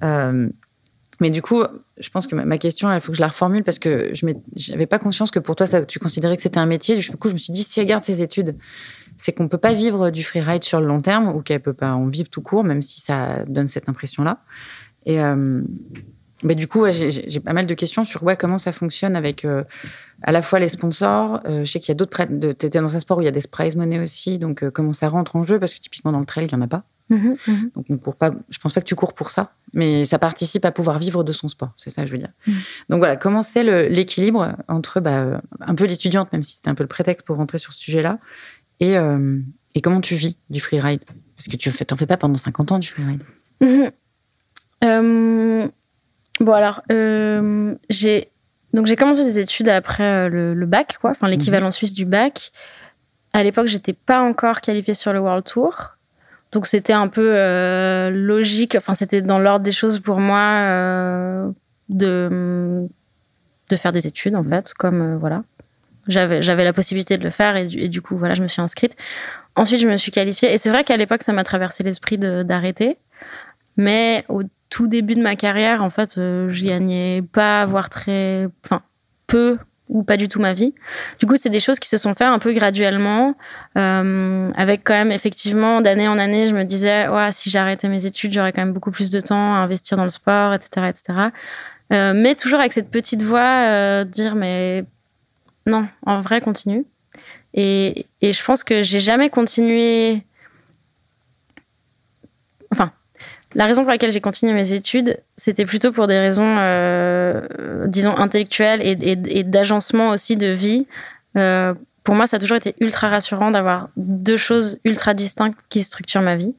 Euh, 0.02 0.48
mais 1.20 1.28
du 1.28 1.42
coup, 1.42 1.62
je 1.98 2.08
pense 2.08 2.26
que 2.26 2.34
ma, 2.34 2.58
question, 2.58 2.92
il 2.92 3.00
faut 3.00 3.12
que 3.12 3.16
je 3.16 3.20
la 3.20 3.28
reformule 3.28 3.62
parce 3.62 3.78
que 3.78 4.10
je 4.14 4.24
n'avais 4.72 4.86
pas 4.86 4.98
conscience 4.98 5.30
que 5.30 5.38
pour 5.38 5.54
toi, 5.54 5.66
ça, 5.66 5.84
tu 5.84 5.98
considérais 5.98 6.34
que 6.36 6.42
c'était 6.42 6.58
un 6.58 6.66
métier. 6.66 6.96
Du 6.96 7.10
coup, 7.10 7.28
je 7.28 7.34
me 7.34 7.38
suis 7.38 7.52
dit, 7.52 7.62
si 7.62 7.78
elle 7.78 7.86
garde 7.86 8.02
ses 8.02 8.22
études, 8.22 8.56
c'est 9.18 9.32
qu'on 9.32 9.44
ne 9.44 9.48
peut 9.48 9.58
pas 9.58 9.74
vivre 9.74 10.10
du 10.10 10.24
freeride 10.24 10.64
sur 10.64 10.80
le 10.80 10.86
long 10.86 11.02
terme 11.02 11.28
ou 11.28 11.42
qu'elle 11.42 11.58
ne 11.58 11.62
peut 11.62 11.74
pas 11.74 11.92
en 11.92 12.06
vivre 12.06 12.30
tout 12.30 12.40
court, 12.40 12.64
même 12.64 12.80
si 12.80 13.02
ça 13.02 13.44
donne 13.46 13.68
cette 13.68 13.88
impression-là. 13.90 14.42
Et, 15.04 15.20
euh, 15.20 15.62
mais 16.42 16.54
du 16.54 16.68
coup, 16.68 16.84
j'ai 16.90 17.40
pas 17.40 17.52
mal 17.52 17.66
de 17.66 17.74
questions 17.74 18.04
sur 18.04 18.22
ouais, 18.22 18.36
comment 18.36 18.58
ça 18.58 18.72
fonctionne 18.72 19.14
avec 19.14 19.44
euh, 19.44 19.62
à 20.22 20.32
la 20.32 20.42
fois 20.42 20.58
les 20.58 20.68
sponsors. 20.68 21.40
Euh, 21.46 21.64
je 21.64 21.70
sais 21.70 21.80
qu'il 21.80 21.88
y 21.88 21.92
a 21.92 21.94
d'autres. 21.94 22.24
Tu 22.24 22.48
étais 22.48 22.80
dans 22.80 22.96
un 22.96 23.00
sport 23.00 23.18
où 23.18 23.20
il 23.20 23.24
y 23.24 23.28
a 23.28 23.32
des 23.32 23.42
prize 23.50 23.76
money 23.76 23.98
aussi. 24.00 24.38
Donc, 24.38 24.62
euh, 24.62 24.70
comment 24.70 24.92
ça 24.92 25.08
rentre 25.08 25.36
en 25.36 25.44
jeu? 25.44 25.58
Parce 25.58 25.74
que 25.74 25.80
typiquement, 25.80 26.12
dans 26.12 26.18
le 26.18 26.24
trail, 26.24 26.46
il 26.46 26.54
n'y 26.54 26.62
en 26.62 26.64
a 26.64 26.68
pas. 26.68 26.84
Mmh 27.10 27.34
mmh 27.46 27.52
donc, 27.74 27.86
on 27.90 27.98
court 27.98 28.16
pas. 28.16 28.32
Je 28.48 28.58
pense 28.58 28.72
pas 28.72 28.80
que 28.80 28.86
tu 28.86 28.94
cours 28.94 29.12
pour 29.12 29.30
ça. 29.30 29.52
Mais 29.74 30.04
ça 30.06 30.18
participe 30.18 30.64
à 30.64 30.72
pouvoir 30.72 30.98
vivre 30.98 31.24
de 31.24 31.32
son 31.32 31.48
sport. 31.48 31.72
C'est 31.76 31.90
ça 31.90 32.02
que 32.02 32.08
je 32.08 32.12
veux 32.12 32.18
dire. 32.18 32.32
Mmh. 32.46 32.52
Donc, 32.88 32.98
voilà, 32.98 33.16
comment 33.16 33.42
c'est 33.42 33.88
l'équilibre 33.88 34.56
entre 34.68 35.00
bah, 35.00 35.42
un 35.60 35.74
peu 35.74 35.84
l'étudiante, 35.84 36.32
même 36.32 36.42
si 36.42 36.56
c'était 36.56 36.70
un 36.70 36.74
peu 36.74 36.84
le 36.84 36.88
prétexte 36.88 37.26
pour 37.26 37.36
rentrer 37.36 37.58
sur 37.58 37.72
ce 37.72 37.80
sujet-là, 37.80 38.18
et, 38.82 38.94
et 39.74 39.80
comment 39.82 40.00
tu 40.00 40.14
vis 40.14 40.38
du 40.48 40.58
freeride? 40.58 41.04
Parce 41.36 41.48
que 41.48 41.56
tu 41.56 41.68
n'en 41.68 41.96
fais 41.96 42.06
pas 42.06 42.16
pendant 42.16 42.36
50 42.36 42.72
ans 42.72 42.78
du 42.78 42.88
freeride. 42.88 43.22
Bon, 46.40 46.52
alors, 46.52 46.82
euh, 46.90 47.74
j'ai 47.90 48.28
donc 48.72 48.86
j'ai 48.86 48.96
commencé 48.96 49.24
des 49.24 49.38
études 49.38 49.68
après 49.68 50.28
euh, 50.30 50.54
le, 50.54 50.66
bac, 50.66 50.96
quoi, 51.00 51.10
enfin 51.10 51.28
l'équivalent 51.28 51.66
mhm. 51.66 51.72
suisse 51.72 51.92
du 51.92 52.06
bac. 52.06 52.50
À 53.32 53.42
l'époque, 53.42 53.68
j'étais 53.68 53.92
pas 53.92 54.22
encore 54.22 54.60
qualifiée 54.60 54.94
sur 54.94 55.12
le 55.12 55.20
World 55.20 55.44
Tour. 55.44 55.96
Donc 56.52 56.66
c'était 56.66 56.92
un 56.92 57.08
peu 57.08 57.36
euh, 57.36 58.10
logique, 58.10 58.74
enfin 58.74 58.94
c'était 58.94 59.22
dans 59.22 59.38
l'ordre 59.38 59.64
des 59.64 59.70
choses 59.70 60.00
pour 60.00 60.18
moi 60.18 61.52
de, 61.88 62.88
de 63.68 63.76
faire 63.76 63.92
des 63.92 64.06
études 64.06 64.34
en 64.34 64.42
fait, 64.42 64.72
comme 64.74 65.16
voilà. 65.16 65.44
J'avais, 66.08 66.42
j'avais 66.42 66.64
la 66.64 66.72
possibilité 66.72 67.18
de 67.18 67.22
le 67.22 67.30
faire 67.30 67.56
et 67.56 67.66
du, 67.66 67.78
et 67.78 67.88
du, 67.88 68.00
coup 68.00 68.16
voilà, 68.16 68.34
je 68.34 68.42
me 68.42 68.48
suis 68.48 68.62
inscrite. 68.62 68.96
Ensuite, 69.54 69.80
je 69.80 69.86
me 69.86 69.96
suis 69.96 70.10
qualifiée 70.10 70.52
et 70.52 70.58
c'est 70.58 70.70
vrai 70.70 70.82
qu'à 70.82 70.96
l'époque, 70.96 71.22
ça 71.22 71.32
m'a 71.32 71.44
traversé 71.44 71.84
l'esprit 71.84 72.18
d'arrêter. 72.18 72.96
Mais 73.76 74.24
au 74.28 74.42
tout 74.70 74.86
début 74.86 75.14
de 75.14 75.22
ma 75.22 75.36
carrière, 75.36 75.82
en 75.82 75.90
fait, 75.90 76.16
euh, 76.16 76.48
je 76.50 76.64
gagnais 76.64 77.22
pas, 77.32 77.66
voire 77.66 77.90
très, 77.90 78.48
enfin, 78.64 78.82
peu 79.26 79.58
ou 79.90 80.04
pas 80.04 80.16
du 80.16 80.28
tout 80.28 80.40
ma 80.40 80.54
vie. 80.54 80.72
Du 81.18 81.26
coup, 81.26 81.34
c'est 81.36 81.50
des 81.50 81.60
choses 81.60 81.80
qui 81.80 81.88
se 81.88 81.98
sont 81.98 82.14
faites 82.14 82.28
un 82.28 82.38
peu 82.38 82.52
graduellement, 82.52 83.34
euh, 83.76 84.50
avec 84.54 84.82
quand 84.84 84.94
même 84.94 85.10
effectivement 85.10 85.80
d'année 85.80 86.08
en 86.08 86.16
année, 86.16 86.46
je 86.46 86.54
me 86.54 86.64
disais, 86.64 87.08
ouais, 87.08 87.32
si 87.32 87.50
j'arrêtais 87.50 87.88
mes 87.88 88.06
études, 88.06 88.32
j'aurais 88.32 88.52
quand 88.52 88.62
même 88.62 88.72
beaucoup 88.72 88.92
plus 88.92 89.10
de 89.10 89.20
temps 89.20 89.54
à 89.54 89.58
investir 89.58 89.96
dans 89.96 90.04
le 90.04 90.10
sport, 90.10 90.54
etc., 90.54 90.86
etc. 90.88 91.18
Euh, 91.92 92.12
mais 92.14 92.36
toujours 92.36 92.60
avec 92.60 92.72
cette 92.72 92.88
petite 92.88 93.22
voix, 93.22 93.66
euh, 93.66 94.04
dire, 94.04 94.36
mais 94.36 94.84
non, 95.66 95.88
en 96.06 96.20
vrai, 96.20 96.40
continue. 96.40 96.86
Et, 97.52 98.06
et 98.20 98.32
je 98.32 98.44
pense 98.44 98.62
que 98.62 98.84
j'ai 98.84 99.00
jamais 99.00 99.28
continué 99.28 100.24
la 103.54 103.66
raison 103.66 103.82
pour 103.82 103.90
laquelle 103.90 104.12
j'ai 104.12 104.20
continué 104.20 104.52
mes 104.52 104.72
études, 104.72 105.18
c'était 105.36 105.66
plutôt 105.66 105.90
pour 105.90 106.06
des 106.06 106.18
raisons, 106.18 106.56
euh, 106.58 107.40
disons, 107.86 108.16
intellectuelles 108.16 108.80
et, 108.82 109.44
d'agencement 109.44 110.10
aussi 110.10 110.36
de 110.36 110.46
vie. 110.46 110.86
Euh, 111.36 111.74
pour 112.04 112.14
moi, 112.14 112.26
ça 112.26 112.36
a 112.36 112.40
toujours 112.40 112.56
été 112.56 112.76
ultra 112.80 113.08
rassurant 113.08 113.50
d'avoir 113.50 113.88
deux 113.96 114.36
choses 114.36 114.78
ultra 114.84 115.14
distinctes 115.14 115.58
qui 115.68 115.82
structurent 115.82 116.22
ma 116.22 116.36
vie. 116.36 116.54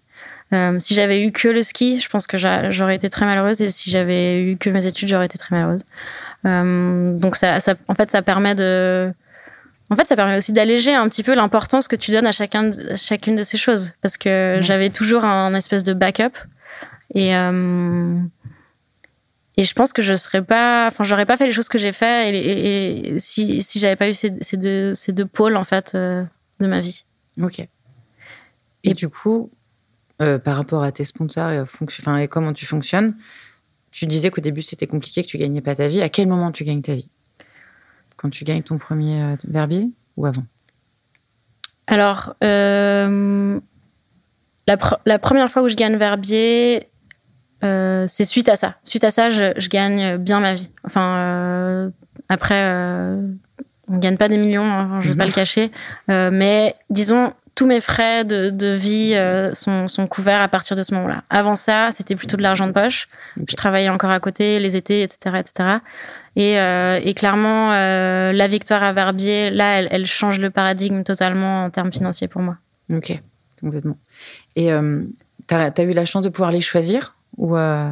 Euh, 0.54 0.78
si 0.82 0.94
j'avais 0.94 1.26
eu 1.26 1.32
que 1.32 1.48
le 1.48 1.62
ski, 1.64 2.02
je 2.02 2.10
pense 2.10 2.28
que 2.28 2.38
j'aurais 2.38 2.96
été 2.96 3.10
très 3.10 3.26
malheureuse. 3.26 3.62
Et 3.62 3.70
si 3.70 3.90
j'avais 3.90 4.44
eu 4.44 4.58
que 4.58 4.70
mes 4.70 4.86
études, 4.86 5.08
j'aurais 5.08 5.28
été 5.28 5.38
très 5.38 5.56
malheureuse. 5.56 5.84
donc, 6.44 7.38
ça, 7.38 7.58
en 7.88 7.96
fait, 7.96 8.12
ça 8.12 8.22
permet 8.22 8.54
de. 8.54 9.14
En 9.90 9.96
fait, 9.96 10.08
ça 10.08 10.16
permet 10.18 10.38
aussi 10.38 10.52
d'alléger 10.52 10.94
un 10.94 11.08
petit 11.08 11.24
peu 11.24 11.36
l'importance 11.36 11.88
que 11.88 11.98
tu 11.98 12.12
donnes 12.12 12.28
à 12.28 12.32
chacun, 12.32 12.72
chacune 12.96 13.38
de 13.38 13.44
ces 13.44 13.58
choses. 13.58 13.94
Parce 14.02 14.18
que 14.18 14.60
j'avais 14.62 14.90
toujours 14.90 15.24
un 15.24 15.54
espèce 15.54 15.84
de 15.84 15.94
backup. 15.94 16.34
Et, 17.14 17.36
euh, 17.36 18.20
et 19.58 19.64
je 19.64 19.74
pense 19.74 19.92
que 19.94 20.02
je 20.02 20.16
serais 20.16 20.44
pas, 20.44 20.88
enfin, 20.88 21.04
j'aurais 21.04 21.26
pas 21.26 21.38
fait 21.38 21.46
les 21.46 21.54
choses 21.54 21.68
que 21.70 21.78
j'ai 21.78 21.92
fait 21.92 22.34
et, 22.34 23.20
si, 23.20 23.62
si 23.62 23.80
j'avais 23.80 23.96
pas 23.96 24.10
eu 24.10 24.14
ces, 24.14 24.34
ces, 24.42 24.58
deux, 24.58 24.96
ces 24.96 25.12
deux 25.12 25.26
pôles, 25.26 25.56
en 25.58 25.64
fait, 25.64 25.94
euh, 25.96 26.24
de 26.60 26.68
ma 26.68 26.82
vie. 26.82 27.06
Ok. 27.42 27.66
Et, 28.84 28.94
du 28.94 29.10
coup, 29.10 29.52
euh, 30.22 30.40
par 30.40 30.56
rapport 30.56 30.84
à 30.84 30.92
tes 30.92 31.04
sponsors 31.04 31.52
et 31.52 32.28
comment 32.28 32.54
tu 32.54 32.66
fonctionnes, 32.66 33.16
tu 33.92 34.08
disais 34.08 34.32
qu'au 34.32 34.42
début 34.42 34.62
c'était 34.62 34.88
compliqué, 34.88 35.24
que 35.24 35.28
tu 35.28 35.38
gagnais 35.38 35.62
pas 35.62 35.76
ta 35.76 35.88
vie. 35.90 36.02
À 36.02 36.10
quel 36.10 36.28
moment 36.28 36.52
tu 36.52 36.64
gagnes 36.64 36.82
ta 36.82 36.96
vie? 36.96 37.10
Quand 38.16 38.30
tu 38.30 38.46
gagnes 38.46 38.64
ton 38.64 38.78
premier 38.78 39.36
verbier 39.46 39.90
ou 40.16 40.26
avant? 40.26 40.46
Alors, 41.88 42.36
la, 42.42 43.10
la, 45.06 45.20
première 45.20 45.52
fois 45.52 45.64
où 45.64 45.70
je 45.70 45.76
gagne 45.76 45.98
verbier, 45.98 46.88
euh, 47.64 48.06
c'est 48.08 48.26
suite 48.26 48.50
à 48.50 48.56
ça. 48.56 48.76
Suite 48.84 49.04
à 49.04 49.12
ça, 49.12 49.30
je, 49.30 49.68
gagne 49.70 50.18
bien 50.18 50.40
ma 50.40 50.56
vie. 50.56 50.72
Enfin, 50.84 51.16
euh, 51.18 51.90
après, 52.30 52.64
euh, 52.66 53.22
on 53.88 53.98
gagne 53.98 54.18
pas 54.18 54.30
des 54.30 54.38
millions, 54.38 54.64
hein, 54.64 55.00
je 55.02 55.10
vais 55.10 55.18
pas 55.18 55.26
le 55.26 55.32
cacher. 55.32 55.72
mais 56.08 56.76
disons, 56.90 57.34
tous 57.56 57.68
mes 57.68 57.82
frais 57.82 58.24
de, 58.24 58.76
vie 58.76 59.16
sont, 59.54 60.08
couverts 60.08 60.42
à 60.42 60.48
partir 60.48 60.76
de 60.76 60.84
ce 60.84 60.94
moment-là. 60.96 61.24
Avant 61.30 61.56
ça, 61.56 61.90
c'était 61.92 62.16
plutôt 62.16 62.38
de 62.38 62.42
l'argent 62.42 62.68
de 62.68 62.72
poche. 62.72 63.08
Je 63.48 63.56
travaillais 63.56 63.90
encore 63.90 64.12
à 64.12 64.20
côté, 64.20 64.60
les 64.60 64.76
étés, 64.76 65.04
etc. 65.04 65.36
etc. 65.40 65.70
Et, 66.36 67.14
clairement, 67.14 67.70
la 67.70 68.48
victoire 68.48 68.84
à 68.84 68.94
Verbier, 68.94 69.52
là, 69.52 69.82
elle, 69.82 70.08
change 70.08 70.40
le 70.40 70.50
paradigme 70.50 71.04
totalement 71.04 71.66
en 71.66 71.70
termes 71.70 71.92
financiers 71.92 72.28
pour 72.28 72.42
moi. 72.42 72.58
Ok, 72.92 73.22
complètement. 73.60 73.98
Et 74.56 74.72
tu 75.48 75.54
as, 75.54 75.72
as 75.78 75.82
eu 75.84 75.92
la 75.92 76.06
chance 76.06 76.24
de 76.24 76.30
pouvoir 76.30 76.52
les 76.52 76.62
choisir 76.62 77.16
ou 77.38 77.58
euh, 77.58 77.92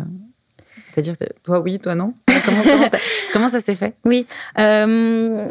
c'est-à-dire 0.91 1.15
toi 1.43 1.59
oui, 1.59 1.79
toi 1.79 1.95
non 1.95 2.13
comment, 3.33 3.49
ça 3.49 3.61
s'est 3.61 3.75
fait? 3.75 3.95
Oui. 4.05 4.25
Euh, 4.57 5.47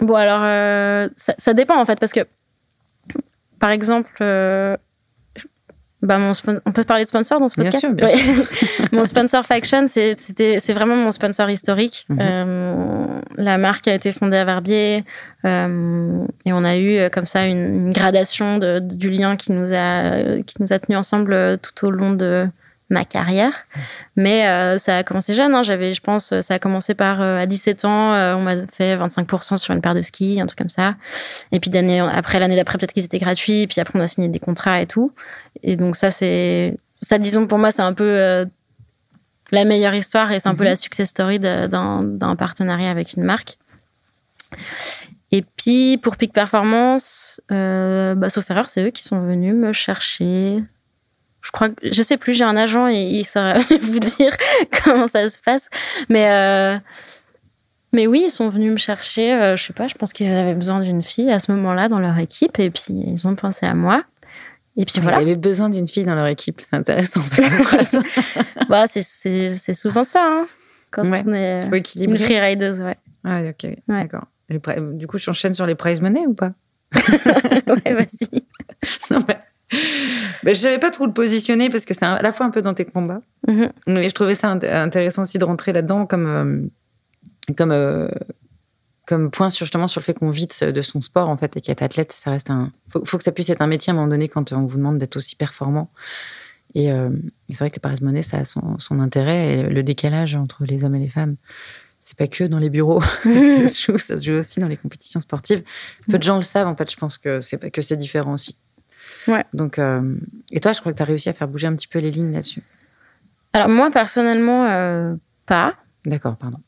bon 0.00 0.14
alors 0.14 0.42
euh, 0.44 1.08
ça, 1.16 1.54
dépend 1.54 1.80
en 1.80 1.84
fait 1.84 1.98
parce 1.98 2.12
que 2.12 2.20
par 3.58 3.70
exemple 3.70 4.24
bah, 6.02 6.18
on 6.64 6.72
peut 6.72 6.84
parler 6.84 7.04
de 7.04 7.08
sponsor 7.08 7.40
dans 7.40 7.48
ce 7.48 7.56
podcast 7.56 7.86
Bien 7.92 8.08
sûr, 8.08 8.86
mon 8.92 9.04
sponsor 9.04 9.44
Faction, 9.44 9.86
c'est 9.86 10.72
vraiment 10.72 10.96
mon 10.96 11.10
sponsor 11.10 11.50
historique. 11.50 12.06
Mhm. 12.08 13.20
la 13.36 13.58
marque 13.58 13.88
a 13.88 13.94
été 13.94 14.12
fondée 14.12 14.38
à 14.38 14.44
Verbier 14.44 15.04
et 15.44 16.52
on 16.52 16.64
a 16.64 16.78
eu 16.78 17.10
comme 17.10 17.26
ça 17.26 17.46
une, 17.46 17.92
gradation 17.92 18.58
du 18.80 19.10
lien 19.10 19.36
qui 19.36 19.52
nous 19.52 19.72
a, 19.74 20.40
qui 20.42 20.54
nous 20.60 20.72
a 20.72 20.78
tenus 20.78 20.98
ensemble 20.98 21.58
tout 21.58 21.86
au 21.86 21.90
long 21.90 22.12
de, 22.12 22.48
ma 22.90 23.04
carrière. 23.04 23.52
Mais 24.16 24.46
euh, 24.48 24.76
ça 24.76 24.98
a 24.98 25.02
commencé 25.04 25.34
jeune. 25.34 25.54
Hein. 25.54 25.62
J'avais, 25.62 25.94
je 25.94 26.00
pense, 26.00 26.38
ça 26.40 26.54
a 26.54 26.58
commencé 26.58 26.94
par 26.94 27.22
euh, 27.22 27.38
à 27.38 27.46
17 27.46 27.84
ans, 27.84 28.12
euh, 28.12 28.34
on 28.34 28.42
m'a 28.42 28.66
fait 28.66 28.96
25% 28.96 29.56
sur 29.56 29.72
une 29.72 29.80
paire 29.80 29.94
de 29.94 30.02
skis, 30.02 30.40
un 30.40 30.46
truc 30.46 30.58
comme 30.58 30.68
ça. 30.68 30.96
Et 31.52 31.60
puis 31.60 31.70
d'année 31.70 32.00
après 32.00 32.40
l'année 32.40 32.56
d'après, 32.56 32.78
peut-être 32.78 32.92
qu'ils 32.92 33.04
étaient 33.04 33.18
gratuits. 33.18 33.66
Puis 33.68 33.80
après, 33.80 33.98
on 33.98 34.02
a 34.02 34.06
signé 34.06 34.28
des 34.28 34.40
contrats 34.40 34.82
et 34.82 34.86
tout. 34.86 35.12
Et 35.62 35.76
donc 35.76 35.96
ça, 35.96 36.10
c'est 36.10 36.76
ça, 36.94 37.18
disons 37.18 37.46
pour 37.46 37.58
moi, 37.58 37.72
c'est 37.72 37.82
un 37.82 37.94
peu 37.94 38.46
la 39.52 39.64
meilleure 39.64 39.94
histoire 39.94 40.30
et 40.32 40.40
c'est 40.40 40.48
un 40.48 40.54
peu 40.54 40.64
mhm. 40.64 40.70
la 40.70 40.76
success 40.76 41.08
story 41.08 41.38
d'un 41.38 42.36
partenariat 42.36 42.90
avec 42.90 43.14
une 43.14 43.22
marque. 43.22 43.56
Et 45.32 45.42
puis 45.42 45.96
pour 45.98 46.16
Peak 46.16 46.32
Performance, 46.32 47.40
bah, 47.48 48.28
sauf 48.28 48.50
erreur, 48.50 48.68
c'est 48.68 48.84
eux 48.84 48.90
qui 48.90 49.04
sont 49.04 49.20
venus 49.20 49.54
me 49.54 49.72
chercher 49.72 50.64
je 51.42 51.50
crois 51.50 51.70
que 51.70 51.74
je 51.90 52.02
sais 52.02 52.16
plus, 52.16 52.34
j'ai 52.34 52.44
un 52.44 52.56
agent 52.56 52.88
et 52.88 53.00
il 53.00 53.24
saurait 53.24 53.60
vous 53.82 53.98
dire 53.98 54.32
comment 54.84 55.08
ça 55.08 55.28
se 55.28 55.38
passe. 55.38 55.68
Mais 56.08 56.30
euh, 56.30 56.78
mais 57.92 58.06
oui, 58.06 58.24
ils 58.26 58.30
sont 58.30 58.48
venus 58.48 58.72
me 58.72 58.76
chercher. 58.76 59.34
Euh, 59.34 59.56
je 59.56 59.64
sais 59.64 59.72
pas, 59.72 59.88
je 59.88 59.94
pense 59.94 60.12
qu'ils 60.12 60.32
avaient 60.32 60.54
besoin 60.54 60.80
d'une 60.80 61.02
fille 61.02 61.30
à 61.30 61.40
ce 61.40 61.50
moment-là 61.52 61.88
dans 61.88 61.98
leur 61.98 62.18
équipe 62.18 62.58
et 62.58 62.70
puis 62.70 62.84
ils 62.90 63.26
ont 63.26 63.34
pensé 63.34 63.66
à 63.66 63.74
moi. 63.74 64.04
Et 64.76 64.84
puis 64.84 65.00
voilà. 65.00 65.18
Ils 65.18 65.22
avaient 65.22 65.36
besoin 65.36 65.68
d'une 65.68 65.88
fille 65.88 66.04
dans 66.04 66.14
leur 66.14 66.28
équipe, 66.28 66.62
c'est 66.68 66.76
intéressant. 66.76 67.20
bah, 68.68 68.84
c'est 68.86 69.74
souvent 69.74 70.04
ça, 70.04 70.24
hein, 70.24 70.46
quand 70.90 71.02
on 71.04 71.34
est 71.34 71.68
une 71.96 72.18
freerideuse, 72.18 72.80
ouais. 72.80 72.96
Ah, 73.24 73.42
ok, 73.42 73.66
d'accord. 73.88 74.26
Du 74.48 75.06
coup, 75.06 75.18
je 75.18 75.30
enchaîne 75.30 75.54
sur 75.54 75.66
les 75.66 75.74
prize 75.74 76.00
money 76.00 76.26
ou 76.26 76.34
pas? 76.34 76.52
Ouais, 76.94 77.94
vas-y. 77.94 78.42
non, 79.10 79.24
mais 79.28 79.38
ben, 80.42 80.54
je 80.54 80.60
savais 80.60 80.78
pas 80.78 80.90
trop 80.90 81.06
le 81.06 81.12
positionner 81.12 81.70
parce 81.70 81.84
que 81.84 81.94
c'est 81.94 82.04
à 82.04 82.22
la 82.22 82.32
fois 82.32 82.46
un 82.46 82.50
peu 82.50 82.62
dans 82.62 82.74
tes 82.74 82.84
combats. 82.84 83.20
Mm-hmm. 83.46 83.70
Mais 83.88 84.08
je 84.08 84.14
trouvais 84.14 84.34
ça 84.34 84.50
intéressant 84.50 85.22
aussi 85.22 85.38
de 85.38 85.44
rentrer 85.44 85.72
là-dedans 85.72 86.06
comme, 86.06 86.26
euh, 86.26 87.54
comme, 87.56 87.72
euh, 87.72 88.08
comme 89.06 89.30
point 89.30 89.48
sur, 89.48 89.66
justement 89.66 89.88
sur 89.88 90.00
le 90.00 90.04
fait 90.04 90.14
qu'on 90.14 90.30
vit 90.30 90.46
de 90.48 90.80
son 90.82 91.00
sport 91.00 91.28
en 91.28 91.36
fait 91.36 91.56
et 91.56 91.60
qu'être 91.60 91.82
athlète, 91.82 92.12
ça 92.12 92.30
reste 92.30 92.50
un. 92.50 92.72
Faut, 92.88 93.04
faut 93.04 93.18
que 93.18 93.24
ça 93.24 93.32
puisse 93.32 93.50
être 93.50 93.62
un 93.62 93.66
métier 93.66 93.90
à 93.90 93.94
un 93.94 93.96
moment 93.96 94.08
donné 94.08 94.28
quand 94.28 94.52
on 94.52 94.64
vous 94.64 94.76
demande 94.76 94.98
d'être 94.98 95.16
aussi 95.16 95.36
performant. 95.36 95.90
Et, 96.74 96.92
euh, 96.92 97.10
c'est 97.48 97.58
vrai 97.58 97.70
que 97.70 97.76
le 97.76 97.80
Paris 97.80 97.98
Monnaie, 98.02 98.22
ça 98.22 98.38
a 98.38 98.44
son, 98.44 98.78
son, 98.78 99.00
intérêt 99.00 99.58
et 99.58 99.62
le 99.64 99.82
décalage 99.82 100.34
entre 100.34 100.64
les 100.64 100.84
hommes 100.84 100.94
et 100.94 101.00
les 101.00 101.08
femmes. 101.08 101.36
C'est 102.00 102.16
pas 102.16 102.28
que 102.28 102.44
dans 102.44 102.58
les 102.58 102.70
bureaux, 102.70 103.00
ça 103.22 103.66
se 103.66 103.84
joue, 103.84 103.98
ça 103.98 104.18
se 104.18 104.24
joue 104.24 104.38
aussi 104.38 104.60
dans 104.60 104.68
les 104.68 104.76
compétitions 104.76 105.20
sportives. 105.20 105.62
Peu 106.08 106.18
de 106.18 106.22
gens 106.22 106.36
le 106.36 106.42
savent, 106.42 106.68
en 106.68 106.76
fait, 106.76 106.90
je 106.90 106.96
pense 106.96 107.18
que 107.18 107.40
c'est 107.40 107.70
que 107.70 107.82
c'est 107.82 107.96
différent 107.96 108.34
aussi. 108.34 108.58
Ouais. 109.28 109.44
Donc, 109.52 109.78
euh, 109.78 110.16
et 110.50 110.60
toi, 110.60 110.72
je 110.72 110.80
crois 110.80 110.92
que 110.92 110.96
tu 110.96 111.02
as 111.02 111.06
réussi 111.06 111.28
à 111.28 111.32
faire 111.32 111.48
bouger 111.48 111.66
un 111.66 111.74
petit 111.74 111.88
peu 111.88 111.98
les 111.98 112.10
lignes 112.10 112.32
là-dessus. 112.32 112.62
Alors, 113.52 113.68
moi, 113.68 113.90
personnellement, 113.90 114.66
euh, 114.66 115.14
pas. 115.46 115.74
D'accord, 116.04 116.36
pardon. 116.36 116.58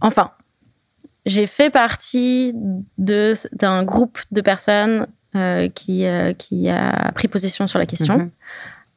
Enfin, 0.00 0.32
j'ai 1.26 1.46
fait 1.46 1.70
partie 1.70 2.54
d'un 2.96 3.84
groupe 3.84 4.18
de 4.30 4.40
personnes 4.40 5.06
euh, 5.36 5.68
qui, 5.68 6.06
qui 6.38 6.68
a 6.68 7.12
pris 7.14 7.28
position 7.28 7.66
sur 7.66 7.78
la 7.78 7.86
question. 7.86 8.18
Mhm. 8.18 8.30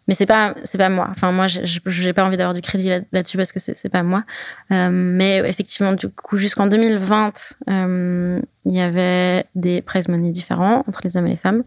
Mais 0.05 0.15
c'est 0.15 0.25
pas 0.25 0.53
c'est 0.65 0.77
pas 0.77 0.89
moi. 0.89 1.07
Enfin 1.11 1.31
moi 1.31 1.47
j'ai 1.47 2.11
pas 2.11 2.25
envie 2.25 2.35
d'avoir 2.35 2.53
du 2.53 2.59
crédit 2.59 2.89
là-dessus 3.13 3.37
parce 3.37 3.53
que 3.53 3.59
c'est 3.61 3.87
pas 3.87 4.03
moi. 4.03 4.25
mais 4.69 5.37
effectivement 5.47 5.93
du 5.93 6.09
coup 6.09 6.37
jusqu'en 6.37 6.67
2020 6.67 7.55
il 7.69 8.41
y 8.65 8.81
avait 8.81 9.45
des 9.55 9.81
prize 9.81 10.09
money 10.09 10.31
différents 10.31 10.83
entre 10.89 10.99
les 11.05 11.15
hommes 11.15 11.27
et 11.27 11.31
les 11.31 11.37
femmes. 11.37 11.63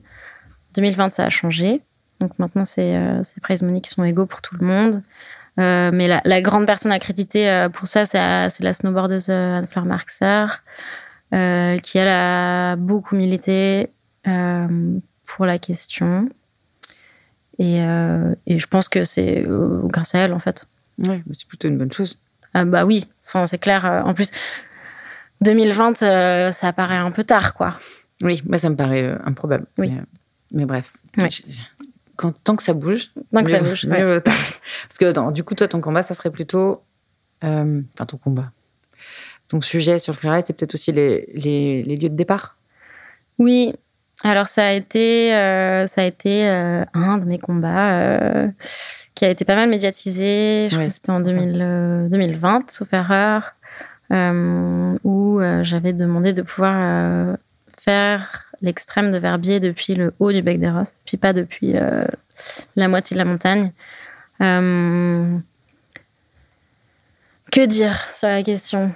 2020, 0.77 1.13
ça 1.13 1.25
a 1.25 1.31
changé. 1.31 1.83
Donc 2.21 2.39
maintenant, 2.39 2.65
c'est 2.65 2.97
euh, 2.97 3.23
prize 3.43 3.63
money 3.63 3.81
qui 3.81 3.91
sont 3.91 4.05
égaux 4.05 4.27
pour 4.27 4.43
tout 4.43 4.57
le 4.59 4.67
monde. 4.67 5.03
Euh, 5.59 5.91
mais 5.93 6.09
la, 6.23 6.43
grande 6.43 6.67
personne 6.67 6.93
accréditée 6.93 7.49
euh, 7.49 7.69
pour 7.69 7.87
ça, 7.87 8.05
c'est 8.07 8.63
la 8.63 8.73
snowboardeuse 8.73 9.31
Anne-Fleur 9.31 9.85
Marxer, 9.85 10.47
qui 11.31 11.99
elle 11.99 12.09
a 12.09 12.77
beaucoup 12.77 13.17
milité 13.17 13.91
pour 14.25 15.47
la 15.47 15.59
question. 15.59 16.29
Et, 17.59 17.79
et 17.79 18.59
je 18.59 18.67
pense 18.67 18.89
que 18.89 19.05
c'est 19.05 19.45
grâce 19.85 20.15
à 20.15 20.21
elle, 20.21 20.33
en 20.33 20.39
fait. 20.39 20.67
Ouais, 20.99 21.23
c'est 21.33 21.47
plutôt 21.47 21.69
une 21.69 21.79
bonne 21.79 21.93
chose. 21.93 22.19
bah 22.55 22.85
oui, 22.85 23.05
enfin, 23.27 23.47
c'est 23.47 23.59
clair. 23.59 23.85
En 24.05 24.15
plus, 24.15 24.31
2020, 25.41 26.53
ça 26.53 26.73
paraît 26.73 26.97
un 26.97 27.11
peu 27.11 27.25
tard, 27.25 27.55
quoi. 27.55 27.79
Oui, 28.23 28.43
moi, 28.47 28.59
ça 28.59 28.71
me 28.71 28.77
paraît 28.77 29.15
improbable. 29.25 29.67
Oui. 29.79 29.91
Mais 29.91 30.03
bref. 30.53 30.93
Quand, 32.17 32.33
tant 32.43 32.57
que 32.57 32.63
ça 32.63 32.73
bouge. 32.73 33.11
Tant 33.33 33.45
que 33.45 33.51
ça 33.51 33.61
bouge. 33.61 33.87
Parce 33.89 34.99
que 34.99 35.31
du 35.31 35.45
coup, 35.45 35.55
toi, 35.55 35.69
ton 35.69 35.81
combat, 35.81 36.03
ça 36.03 36.15
serait 36.15 36.31
plutôt. 36.31 36.83
Euh, 37.45 37.83
enfin, 37.95 38.07
ton 38.07 38.17
combat. 38.17 38.51
Ton 39.49 39.61
sujet 39.61 39.99
sur 39.99 40.13
le 40.13 40.19
freeride, 40.19 40.45
c'est 40.47 40.55
peut-être 40.55 40.75
aussi 40.75 40.91
les, 40.93 41.29
les, 41.35 41.83
les, 41.83 41.97
lieux 41.97 42.09
de 42.09 42.17
départ 42.17 42.57
Oui. 43.39 43.75
Alors, 44.25 44.49
ça 44.49 44.69
a 44.69 44.73
été, 44.73 45.35
euh, 45.35 45.87
ça 45.87 46.01
a 46.01 46.05
été 46.05 46.49
euh, 46.49 46.85
un 46.95 47.19
de 47.19 47.27
mes 47.27 47.39
combats 47.39 48.49
qui 49.15 49.25
a 49.25 49.31
été 49.31 49.45
pas 49.45 49.55
mal 49.55 49.69
médiatisé. 49.69 50.69
Je 50.71 50.75
crois 50.75 50.87
que 50.87 50.93
c'était 50.93 51.11
en 51.11 51.21
2000, 51.21 52.09
2020, 52.11 52.71
sauf 52.71 52.89
erreur, 52.93 53.55
où 55.05 55.41
j'avais 55.63 55.93
demandé 55.93 56.33
de 56.33 56.43
pouvoir 56.43 57.37
faire 57.79 58.46
l'extrême 58.63 59.13
de 59.13 59.19
Verbier 59.19 59.61
depuis 59.61 59.95
le 59.95 60.15
haut 60.19 60.33
du 60.33 60.43
bec 60.43 60.59
des 60.59 60.71
Rosses, 60.71 60.97
puis 61.05 61.17
pas 61.17 61.33
depuis 61.33 61.77
euh, 61.77 62.05
la 62.77 62.89
moitié 62.89 63.15
de 63.15 63.19
la 63.19 63.25
montagne. 63.25 63.73
que 64.39 65.41
dire 67.67 67.99
sur 68.13 68.29
la 68.29 68.43
question? 68.43 68.93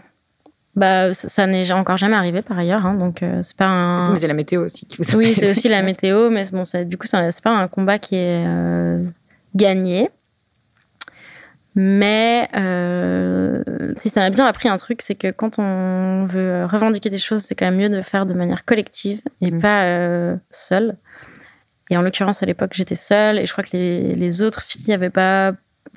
Bah, 0.76 1.12
ça, 1.12 1.46
n'est 1.46 1.70
encore 1.72 1.96
jamais 1.96 2.16
arrivé 2.16 2.42
par 2.42 2.58
ailleurs, 2.58 2.86
hein, 2.86 2.94
donc 2.94 3.24
c'est 3.42 3.56
pas 3.56 3.66
un. 3.66 4.12
Mais 4.12 4.18
c'est 4.18 4.28
la 4.28 4.34
météo 4.34 4.64
aussi 4.64 4.86
qui 4.86 4.96
vous 4.98 5.16
Oui, 5.16 5.34
c'est 5.34 5.50
aussi 5.50 5.68
la 5.68 5.82
météo, 5.82 6.30
mais 6.30 6.44
bon, 6.52 6.62
du 6.84 6.96
coup, 6.96 7.06
c'est 7.06 7.42
pas 7.42 7.50
un 7.50 7.68
combat 7.68 7.98
qui 7.98 8.16
est 8.16 8.44
gagné. 9.54 10.10
Mais 11.76 12.48
euh, 12.56 13.62
si 13.96 14.08
ça 14.08 14.20
m'a 14.20 14.30
bien 14.30 14.44
appris 14.44 14.68
un 14.68 14.76
truc, 14.76 15.02
c'est 15.02 15.14
que 15.14 15.30
quand 15.30 15.58
on 15.58 16.24
veut 16.24 16.64
revendiquer 16.64 17.10
des 17.10 17.18
choses, 17.18 17.42
c'est 17.42 17.54
quand 17.54 17.66
même 17.66 17.76
mieux 17.76 17.88
de 17.88 18.02
faire 18.02 18.26
de 18.26 18.34
manière 18.34 18.64
collective 18.64 19.22
et 19.40 19.50
mm. 19.50 19.60
pas 19.60 19.84
euh, 19.84 20.36
seule. 20.50 20.96
Et 21.90 21.96
en 21.96 22.02
l'occurrence, 22.02 22.42
à 22.42 22.46
l'époque, 22.46 22.70
j'étais 22.72 22.94
seule 22.94 23.38
et 23.38 23.46
je 23.46 23.52
crois 23.52 23.64
que 23.64 23.70
les, 23.72 24.14
les 24.14 24.42
autres 24.42 24.62
filles 24.62 24.88
n'avaient 24.88 25.10
pas 25.10 25.52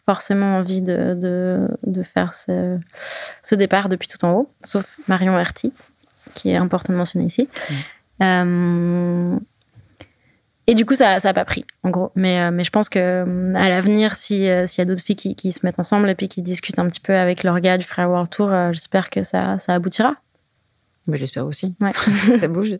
forcément 0.06 0.58
envie 0.58 0.82
de, 0.82 1.14
de, 1.14 1.68
de 1.84 2.04
faire 2.04 2.34
ce, 2.34 2.78
ce, 3.42 3.56
départ 3.56 3.90
depuis 3.90 4.08
tout 4.08 4.24
en 4.26 4.34
haut, 4.34 4.52
sauf 4.64 4.98
Marion 5.08 5.38
Herty, 5.40 5.72
qui 6.34 6.50
est 6.50 6.56
important 6.56 6.94
de 6.94 6.98
mentionner 6.98 7.26
ici. 7.26 7.48
Mm. 7.70 7.74
Euh, 8.22 9.40
et 10.68 10.76
du 10.76 10.86
coup, 10.86 10.96
ça 10.96 11.20
n'a 11.20 11.34
pas 11.34 11.46
pris, 11.46 11.66
en 11.84 11.90
gros. 11.90 12.12
Mais, 12.16 12.40
euh, 12.40 12.52
mais 12.52 12.64
je 12.64 12.72
pense 12.72 12.90
que 12.90 13.00
euh, 13.00 13.54
à 13.56 13.70
l'avenir, 13.70 14.16
si, 14.16 14.48
euh, 14.48 14.66
s'il 14.66 14.80
y 14.80 14.84
a 14.84 14.86
d'autres 14.86 15.04
filles 15.04 15.16
qui, 15.16 15.36
qui, 15.36 15.52
se 15.52 15.66
mettent 15.66 15.80
ensemble 15.80 16.10
et 16.10 16.16
puis 16.16 16.28
qui 16.28 16.42
discutent 16.42 16.80
un 16.80 16.88
petit 16.88 17.02
peu 17.02 17.16
avec 17.16 17.44
leur 17.44 17.60
gars 17.60 17.78
du 17.78 17.86
Frère 17.86 18.10
World 18.10 18.30
Tour, 18.30 18.50
j'espère 18.72 19.10
que 19.10 19.24
ça, 19.24 19.60
ça 19.60 19.74
aboutira. 19.74 20.16
Mais 21.08 21.18
j'espère 21.18 21.46
aussi. 21.46 21.76
Ouais. 21.82 21.92
ça 22.40 22.48
bouge. 22.48 22.78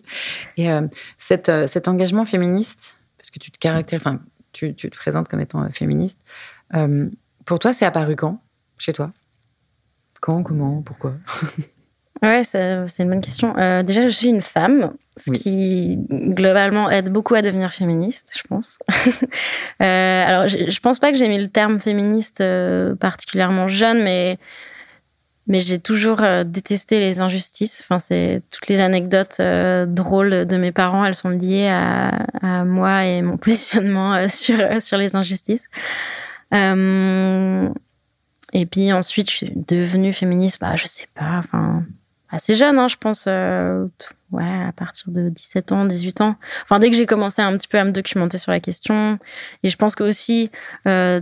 Et 0.56 0.70
cet 1.18 1.88
engagement 1.88 2.24
féministe, 2.24 3.00
parce 3.18 3.32
que 3.32 3.40
tu 3.40 3.52
te 3.52 3.58
caractérises, 3.58 4.06
enfin, 4.06 4.22
tu, 4.54 4.74
tu, 4.76 4.90
te 4.90 4.96
présentes 4.96 5.28
comme 5.28 5.42
étant 5.42 5.68
féministe, 5.72 6.20
pour 7.46 7.60
toi, 7.60 7.74
c'est 7.74 7.86
apparu 7.86 8.16
quand? 8.16 8.42
Chez 8.78 8.94
toi? 8.94 9.12
Quand, 10.22 10.42
comment, 10.42 10.82
pourquoi? 10.82 11.16
Ouais, 12.24 12.44
c'est 12.46 12.86
une 13.00 13.10
bonne 13.10 13.22
question. 13.22 13.58
Euh, 13.58 13.84
déjà, 13.84 14.08
je 14.08 14.16
suis 14.16 14.30
une 14.30 14.42
femme, 14.42 14.94
ce 15.18 15.32
qui 15.32 15.98
globalement 16.10 16.90
aide 16.90 17.10
beaucoup 17.10 17.36
à 17.36 17.42
devenir 17.42 17.72
féministe, 17.72 18.36
je 18.36 18.42
pense. 18.48 18.80
euh, 19.82 19.84
alors, 20.26 20.48
je, 20.48 20.72
je, 20.72 20.80
pense 20.80 21.00
pas 21.00 21.12
que 21.12 21.18
j'ai 21.18 21.28
mis 21.28 21.40
le 21.40 21.50
terme 21.50 21.80
féministe 21.80 22.42
euh, 22.42 22.96
particulièrement 22.96 23.68
jeune, 23.68 24.04
mais 24.04 24.40
mais 25.46 25.60
j'ai 25.60 25.78
toujours 25.78 26.24
euh, 26.24 26.46
détesté 26.46 27.00
les 27.00 27.20
injustices. 27.22 27.82
Enfin, 27.84 28.00
c'est 28.00 28.42
toutes 28.50 28.70
les 28.70 28.80
anecdotes 28.80 29.40
drôles 29.88 30.46
de 30.46 30.58
mes 30.58 30.72
parents, 30.72 31.06
elles 31.06 31.16
sont 31.16 31.30
liées 31.30 31.68
à, 31.70 32.26
à 32.42 32.66
moi 32.66 33.06
et 33.06 33.22
mon 33.22 33.38
positionnement 33.38 34.28
sur 34.30 34.58
sur 34.82 34.98
les 34.98 35.16
injustices. 35.16 35.68
et 36.52 37.70
puis 38.66 38.92
ensuite, 38.94 39.30
je 39.30 39.36
suis 39.36 39.54
devenue 39.68 40.14
féministe. 40.14 40.58
Bah, 40.60 40.76
je 40.76 40.88
sais 40.88 41.08
pas. 41.14 41.38
Enfin 41.38 41.84
assez 42.34 42.56
jeune, 42.56 42.80
hein, 42.80 42.88
je 42.88 42.98
pense, 42.98 43.26
euh, 43.28 43.86
ouais, 44.32 44.44
à 44.68 44.72
partir 44.72 45.12
de 45.12 45.30
17 45.30 45.72
ans, 45.72 45.86
18 45.86 46.22
ans. 46.22 46.36
Enfin, 46.64 46.80
dès 46.80 46.90
que 46.90 46.98
j'ai 46.98 47.06
commencé 47.06 47.44
un 47.44 47.56
petit 47.56 47.68
peu 47.68 47.78
à 47.78 47.84
me 47.84 47.92
documenter 47.92 48.40
sur 48.40 48.52
la 48.52 48.60
question. 48.60 49.20
Et 49.62 49.70
je 49.70 49.78
pense 49.78 49.96
que 49.96 50.04
aussi 50.04 50.50
euh, 50.88 51.22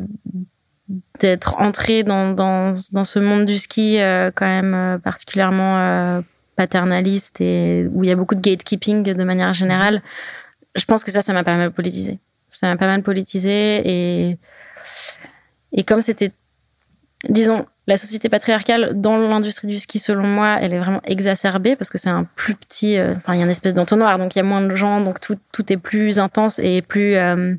d'être 1.19 1.59
entrée 1.59 2.03
dans, 2.03 2.31
dans, 2.31 2.73
ce 2.73 3.19
monde 3.19 3.45
du 3.45 3.57
ski 3.57 3.99
euh, 3.99 4.31
quand 4.33 4.45
même 4.45 4.99
particulièrement 5.01 6.23
paternaliste 6.55 7.41
et 7.41 7.85
où 7.91 8.03
il 8.03 8.07
y 8.07 8.11
a 8.11 8.15
beaucoup 8.15 8.35
de 8.35 8.41
gatekeeping 8.41 9.03
de 9.03 9.23
manière 9.23 9.53
générale, 9.53 10.01
je 10.75 10.85
pense 10.85 11.03
que 11.03 11.11
ça, 11.11 11.21
ça 11.21 11.33
m'a 11.33 11.43
pas 11.43 11.57
mal 11.57 11.71
politisé. 11.71 12.19
Ça 12.51 12.67
m'a 12.67 12.77
pas 12.77 12.87
mal 12.87 13.03
politisé 13.03 13.81
et, 13.83 14.37
et 15.73 15.83
comme 15.83 16.01
c'était, 16.01 16.31
disons, 17.29 17.65
la 17.91 17.97
société 17.97 18.29
patriarcale 18.29 18.93
dans 18.95 19.17
l'industrie 19.17 19.67
du 19.67 19.77
ski, 19.77 19.99
selon 19.99 20.25
moi, 20.25 20.57
elle 20.61 20.71
est 20.71 20.77
vraiment 20.77 21.01
exacerbée 21.03 21.75
parce 21.75 21.89
que 21.89 21.97
c'est 21.97 22.09
un 22.09 22.23
plus 22.23 22.55
petit. 22.55 22.97
Euh, 22.97 23.13
enfin, 23.17 23.33
il 23.33 23.39
y 23.39 23.41
a 23.41 23.43
une 23.43 23.51
espèce 23.51 23.73
d'entonnoir, 23.73 24.17
donc 24.17 24.33
il 24.33 24.39
y 24.39 24.41
a 24.41 24.45
moins 24.45 24.61
de 24.61 24.73
gens, 24.75 25.01
donc 25.01 25.19
tout, 25.19 25.37
tout 25.51 25.71
est 25.73 25.77
plus 25.77 26.17
intense 26.17 26.57
et 26.59 26.81
plus, 26.81 27.15
euh, 27.15 27.53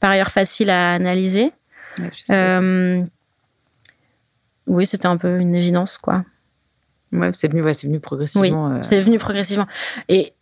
par 0.00 0.10
ailleurs, 0.10 0.30
facile 0.30 0.68
à 0.68 0.92
analyser. 0.92 1.50
Euh, 2.28 3.02
oui, 4.66 4.84
c'était 4.84 5.06
un 5.06 5.16
peu 5.16 5.38
une 5.38 5.54
évidence, 5.54 5.96
quoi. 5.96 6.24
Ouais, 7.12 7.30
c'est 7.32 7.48
venu, 7.50 7.62
ouais, 7.62 7.72
venu 7.72 8.00
progressivement. 8.00 8.68
Oui, 8.68 8.78
c'est 8.82 9.00
venu 9.00 9.18
progressivement. 9.18 9.66
Et, 10.10 10.34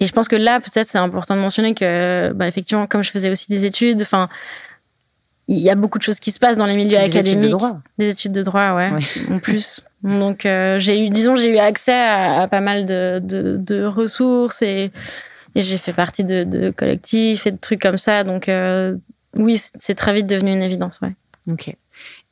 et 0.00 0.06
je 0.06 0.12
pense 0.12 0.26
que 0.26 0.34
là, 0.34 0.58
peut-être, 0.58 0.88
c'est 0.88 0.98
important 0.98 1.36
de 1.36 1.40
mentionner 1.40 1.74
que, 1.74 2.32
bah, 2.32 2.48
effectivement, 2.48 2.88
comme 2.88 3.04
je 3.04 3.12
faisais 3.12 3.30
aussi 3.30 3.46
des 3.50 3.66
études, 3.66 4.02
enfin 4.02 4.28
il 5.48 5.58
y 5.58 5.70
a 5.70 5.74
beaucoup 5.74 5.98
de 5.98 6.02
choses 6.02 6.20
qui 6.20 6.30
se 6.30 6.38
passent 6.38 6.58
dans 6.58 6.66
les 6.66 6.76
milieux 6.76 6.98
académiques. 6.98 7.24
Des 7.24 7.30
études 7.30 7.40
de 7.40 7.48
droit. 7.48 7.80
Des 7.98 8.08
études 8.10 8.32
de 8.32 8.42
droit, 8.42 8.74
ouais, 8.74 8.90
en 9.30 9.38
plus. 9.38 9.80
Donc, 10.02 10.44
euh, 10.46 10.78
j'ai 10.78 11.04
eu, 11.04 11.10
disons, 11.10 11.36
j'ai 11.36 11.54
eu 11.54 11.58
accès 11.58 11.98
à, 11.98 12.46
pas 12.48 12.60
mal 12.60 12.84
de, 12.84 13.18
de, 13.22 13.56
de 13.56 13.84
ressources 13.84 14.60
et, 14.62 14.92
et 15.54 15.62
j'ai 15.62 15.78
fait 15.78 15.94
partie 15.94 16.24
de, 16.24 16.44
de, 16.44 16.70
collectifs 16.70 17.46
et 17.46 17.50
de 17.50 17.56
trucs 17.56 17.80
comme 17.80 17.96
ça. 17.96 18.24
Donc, 18.24 18.48
euh, 18.48 18.94
oui, 19.34 19.58
c'est 19.74 19.94
très 19.94 20.12
vite 20.12 20.26
devenu 20.26 20.52
une 20.52 20.62
évidence, 20.62 21.00
ouais. 21.00 21.14
Ok. 21.50 21.74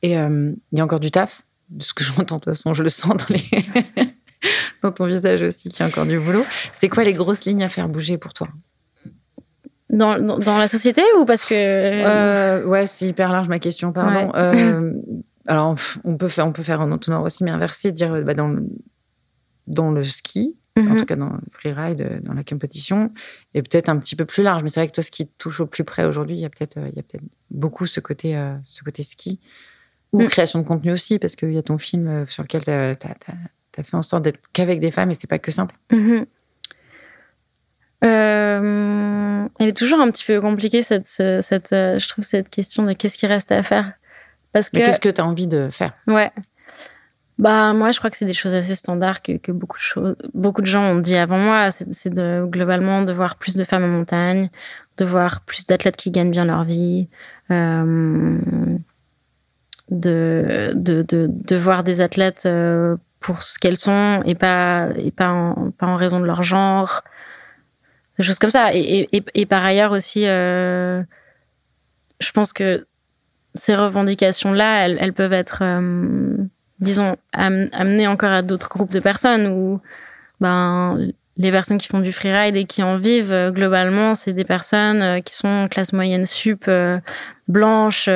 Et 0.03 0.17
euh, 0.17 0.53
il 0.71 0.77
y 0.77 0.81
a 0.81 0.83
encore 0.83 0.99
du 0.99 1.09
taf? 1.09 1.41
De 1.69 1.83
ce 1.83 1.93
que 1.93 2.03
j'entends, 2.03 2.35
de 2.35 2.41
toute 2.41 2.53
façon, 2.53 2.75
je 2.75 2.83
le 2.83 2.89
sens 2.89 3.17
dans, 3.17 3.25
les 3.29 3.43
dans 4.83 4.91
ton 4.91 5.07
visage 5.07 5.41
aussi, 5.41 5.69
qu'il 5.69 5.79
y 5.79 5.83
a 5.83 5.87
encore 5.87 6.05
du 6.05 6.19
boulot. 6.19 6.45
C'est 6.71 6.87
quoi 6.87 7.03
les 7.03 7.13
grosses 7.13 7.45
lignes 7.45 7.63
à 7.63 7.69
faire 7.69 7.89
bouger 7.89 8.19
pour 8.19 8.33
toi? 8.33 8.47
Dans, 9.89 10.19
dans, 10.19 10.57
la 10.57 10.67
société 10.67 11.01
ou 11.19 11.25
parce 11.25 11.45
que 11.45 11.53
euh, 11.55 12.65
ouais 12.65 12.85
c'est 12.85 13.07
hyper 13.07 13.31
large 13.31 13.47
ma 13.47 13.59
question 13.59 13.93
pardon 13.93 14.31
euh, 14.35 14.93
alors 15.45 15.75
on 16.03 16.17
peut 16.17 16.27
faire 16.27 16.45
on 16.45 16.51
peut 16.51 16.63
faire 16.63 16.81
un 16.81 16.91
entonnoir 16.91 17.23
aussi 17.23 17.43
mais 17.43 17.51
inversé 17.51 17.91
dire 17.91 18.21
bah, 18.23 18.33
dans 18.33 18.49
le, 18.49 18.67
dans 19.67 19.91
le 19.91 20.03
ski 20.03 20.57
en 20.77 20.81
mhm. 20.81 20.97
tout 20.97 21.05
cas 21.05 21.15
dans 21.15 21.29
le 21.29 21.39
freeride 21.51 22.21
dans 22.23 22.33
la 22.33 22.43
compétition 22.43 23.11
et 23.53 23.61
peut-être 23.61 23.89
un 23.89 23.97
petit 23.97 24.15
peu 24.15 24.25
plus 24.25 24.43
large 24.43 24.63
mais 24.63 24.69
c'est 24.69 24.79
vrai 24.79 24.87
que 24.87 24.93
toi 24.93 25.03
ce 25.03 25.11
qui 25.11 25.25
touche 25.25 25.61
au 25.61 25.65
plus 25.65 25.83
près 25.83 26.05
aujourd'hui 26.05 26.35
il 26.35 26.41
y 26.41 26.45
a 26.45 26.49
peut-être 26.49 26.77
il 26.77 26.95
y 26.95 26.99
a 26.99 27.03
peut-être 27.03 27.23
beaucoup 27.49 27.87
ce 27.87 27.99
côté 27.99 28.37
euh, 28.37 28.55
ce 28.63 28.83
côté 28.83 29.03
ski 29.03 29.39
ou 30.11 30.21
mm. 30.21 30.27
création 30.27 30.59
de 30.59 30.65
contenu 30.65 30.91
aussi 30.91 31.19
parce 31.19 31.35
qu'il 31.35 31.53
y 31.53 31.57
a 31.57 31.63
ton 31.63 31.77
film 31.77 32.07
euh, 32.07 32.25
sur 32.27 32.43
lequel 32.43 32.63
tu 32.63 32.71
as, 32.71 33.83
fait 33.83 33.95
en 33.95 34.01
sorte 34.01 34.23
d'être 34.23 34.39
qu'avec 34.53 34.79
des 34.79 34.91
femmes 34.91 35.11
et 35.11 35.13
c'est 35.13 35.27
pas 35.27 35.39
que 35.39 35.51
simple 35.51 35.75
mhm. 35.91 36.25
Euh, 38.03 39.47
elle 39.59 39.67
est 39.67 39.77
toujours 39.77 39.99
un 39.99 40.09
petit 40.11 40.25
peu 40.25 40.39
compliquée, 40.39 40.83
cette, 40.83 41.07
cette, 41.07 41.73
euh, 41.73 41.97
je 41.97 42.07
trouve, 42.07 42.23
cette 42.23 42.49
question 42.49 42.83
de 42.83 42.93
qu'est-ce 42.93 43.17
qui 43.17 43.25
reste 43.25 43.51
à 43.51 43.63
faire. 43.63 43.93
Parce 44.53 44.69
que, 44.69 44.77
qu'est-ce 44.77 44.99
que 44.99 45.09
tu 45.09 45.21
as 45.21 45.25
envie 45.25 45.47
de 45.47 45.69
faire? 45.71 45.93
Ouais. 46.07 46.31
Bah, 47.39 47.73
moi, 47.73 47.91
je 47.91 47.99
crois 47.99 48.09
que 48.09 48.17
c'est 48.17 48.25
des 48.25 48.33
choses 48.33 48.53
assez 48.53 48.75
standards 48.75 49.21
que, 49.21 49.33
que 49.33 49.51
beaucoup, 49.51 49.77
de 49.77 49.83
choses, 49.83 50.15
beaucoup 50.33 50.61
de 50.61 50.67
gens 50.67 50.83
ont 50.83 50.99
dit 50.99 51.15
avant 51.15 51.37
moi. 51.37 51.69
C'est, 51.71 52.09
de, 52.09 52.45
globalement 52.47 53.03
de 53.03 53.13
voir 53.13 53.35
plus 53.35 53.55
de 53.55 53.63
femmes 53.63 53.83
en 53.83 53.89
montagne, 53.89 54.49
de 54.97 55.05
voir 55.05 55.41
plus 55.41 55.67
d'athlètes 55.67 55.97
qui 55.97 56.09
gagnent 56.09 56.31
bien 56.31 56.45
leur 56.45 56.63
vie, 56.63 57.09
euh, 57.51 58.37
de, 59.91 60.71
de, 60.75 61.03
de, 61.03 61.27
de, 61.29 61.55
voir 61.55 61.83
des 61.83 62.01
athlètes 62.01 62.43
euh, 62.47 62.97
pour 63.19 63.43
ce 63.43 63.59
qu'elles 63.59 63.77
sont 63.77 64.21
et 64.25 64.35
pas, 64.35 64.89
et 64.97 65.11
pas, 65.11 65.29
en, 65.29 65.71
pas 65.71 65.85
en 65.85 65.95
raison 65.95 66.19
de 66.19 66.25
leur 66.25 66.41
genre 66.41 67.03
des 68.17 68.23
choses 68.23 68.39
comme 68.39 68.51
ça. 68.51 68.69
Et, 68.73 69.45
par 69.47 69.63
ailleurs 69.63 69.91
aussi, 69.91 70.27
euh, 70.27 71.01
je 72.19 72.31
pense 72.31 72.53
que 72.53 72.85
ces 73.53 73.75
revendications-là, 73.75 74.87
elles, 74.87 75.13
peuvent 75.13 75.33
être, 75.33 75.59
euh, 75.61 76.37
disons, 76.79 77.15
amenées 77.33 78.07
encore 78.07 78.31
à 78.31 78.41
d'autres 78.41 78.69
groupes 78.69 78.91
de 78.91 78.99
personnes 78.99 79.47
où 79.47 79.81
ben, 80.39 80.99
les 81.37 81.51
personnes 81.51 81.77
qui 81.77 81.87
font 81.87 81.99
du 81.99 82.11
freeride 82.11 82.55
et 82.55 82.65
qui 82.65 82.83
en 82.83 82.97
vivent, 82.97 83.31
euh, 83.31 83.51
globalement, 83.51 84.15
c'est 84.15 84.33
des 84.33 84.43
personnes 84.43 85.21
qui 85.23 85.33
sont 85.33 85.67
classe 85.69 85.93
moyenne 85.93 86.25
sup, 86.25 86.65
euh, 86.67 86.99
blanches. 87.47 88.07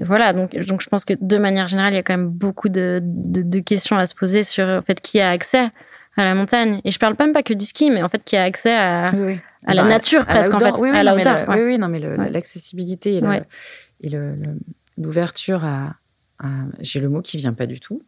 voilà, 0.00 0.32
donc, 0.32 0.56
donc 0.66 0.82
je 0.82 0.88
pense 0.88 1.04
que 1.04 1.14
de 1.20 1.38
manière 1.38 1.68
générale, 1.68 1.92
il 1.92 1.96
y 1.96 2.00
a 2.00 2.02
quand 2.02 2.16
même 2.16 2.28
beaucoup 2.28 2.68
de, 2.68 3.00
de, 3.02 3.42
de 3.42 3.60
questions 3.60 3.96
à 3.96 4.06
se 4.06 4.14
poser 4.14 4.44
sur 4.44 4.66
en 4.66 4.82
fait, 4.82 5.00
qui 5.00 5.20
a 5.20 5.30
accès 5.30 5.70
à 6.16 6.24
la 6.24 6.34
montagne. 6.34 6.80
Et 6.84 6.90
je 6.90 6.98
parle 6.98 7.16
même 7.18 7.32
pas 7.32 7.42
que 7.42 7.54
du 7.54 7.64
ski, 7.64 7.90
mais 7.90 8.02
en 8.02 8.08
fait 8.08 8.22
qui 8.24 8.36
a 8.36 8.42
accès 8.42 8.74
à, 8.74 9.04
à 9.04 9.74
la 9.74 9.82
bah, 9.82 9.88
nature 9.88 10.26
presque, 10.26 10.54
en 10.54 10.60
fait, 10.60 10.74
oui, 10.78 10.90
à 10.90 11.02
la 11.02 11.14
hauteur. 11.14 11.46
Oui, 11.48 11.62
oui, 11.64 11.78
non, 11.78 11.88
mais 11.88 12.00
l'accessibilité 12.30 13.20
et 14.00 14.10
l'ouverture 14.98 15.64
à, 15.64 15.94
j'ai 16.80 17.00
le 17.00 17.08
mot 17.08 17.22
qui 17.22 17.36
vient 17.38 17.52
pas 17.52 17.66
du 17.66 17.80
tout, 17.80 18.02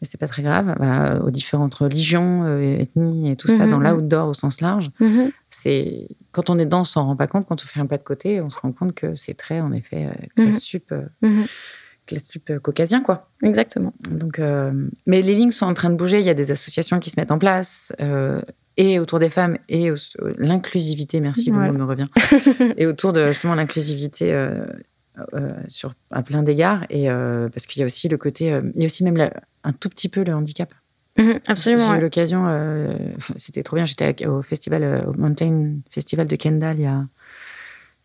mais 0.00 0.06
c'est 0.06 0.18
pas 0.18 0.28
très 0.28 0.42
grave, 0.42 0.76
bah, 0.78 1.20
aux 1.22 1.30
différentes 1.30 1.74
religions, 1.74 2.44
euh, 2.44 2.78
ethnies 2.78 3.30
et 3.30 3.36
tout 3.36 3.48
ça, 3.48 3.64
mhm, 3.64 3.70
dans 3.70 3.78
mhm. 3.78 3.90
l'outdoor 3.90 4.28
au 4.28 4.34
sens 4.34 4.60
large. 4.60 4.90
Mhm. 5.00 5.30
C'est 5.48 6.08
quand 6.32 6.50
on 6.50 6.58
est 6.58 6.64
dedans, 6.64 6.80
on 6.80 6.84
s'en 6.84 7.06
rend 7.06 7.16
pas 7.16 7.26
compte. 7.26 7.46
Quand 7.48 7.62
on 7.62 7.66
fait 7.66 7.80
un 7.80 7.86
pas 7.86 7.96
de 7.96 8.02
côté, 8.02 8.40
on 8.40 8.50
se 8.50 8.58
rend 8.58 8.72
compte 8.72 8.94
que 8.94 9.14
c'est 9.14 9.34
très, 9.34 9.60
en 9.60 9.72
effet, 9.72 10.06
euh, 10.06 10.26
classe 10.36 10.60
sup. 10.60 10.92
Euh, 10.92 11.06
type 12.16 12.58
caucasien, 12.58 13.02
quoi. 13.02 13.28
Exactement. 13.42 13.92
Donc, 14.10 14.38
euh, 14.38 14.72
mais 15.06 15.22
les 15.22 15.34
lignes 15.34 15.52
sont 15.52 15.66
en 15.66 15.74
train 15.74 15.90
de 15.90 15.96
bouger. 15.96 16.20
Il 16.20 16.26
y 16.26 16.30
a 16.30 16.34
des 16.34 16.50
associations 16.50 16.98
qui 16.98 17.10
se 17.10 17.18
mettent 17.18 17.30
en 17.30 17.38
place. 17.38 17.92
Euh, 18.00 18.40
et 18.76 18.98
autour 18.98 19.18
des 19.18 19.30
femmes 19.30 19.58
et 19.68 19.92
l'inclusivité, 20.38 21.20
merci, 21.20 21.50
le 21.50 21.72
mot 21.72 21.72
me 21.72 21.84
revient, 21.84 22.06
et 22.78 22.86
autour 22.86 23.12
de 23.12 23.28
justement 23.28 23.54
l'inclusivité 23.54 24.32
euh, 24.32 24.64
sur, 25.68 25.94
à 26.10 26.22
plein 26.22 26.42
d'égards. 26.42 26.86
Et 26.88 27.08
parce 27.08 27.66
qu'il 27.66 27.80
y 27.80 27.82
a 27.82 27.86
aussi 27.86 28.08
le 28.08 28.16
côté. 28.16 28.58
il 28.74 28.80
y 28.80 28.84
a 28.84 28.86
aussi 28.86 29.04
même 29.04 29.30
un 29.64 29.72
tout 29.72 29.90
petit 29.90 30.08
peu 30.08 30.24
le 30.24 30.34
handicap. 30.34 30.72
Mhm, 31.18 31.40
absolument. 31.46 31.88
J'ai 31.88 31.98
eu 31.98 32.00
l'occasion, 32.00 32.46
c'était 33.36 33.62
trop 33.62 33.76
bien. 33.76 33.84
J'étais 33.84 34.26
au 34.26 34.40
festival, 34.40 35.04
au 35.06 35.12
Mountain 35.12 35.80
Festival 35.90 36.26
de 36.26 36.36
Kendall 36.36 36.76
il 36.78 36.84
y 36.84 36.86
a, 36.86 37.04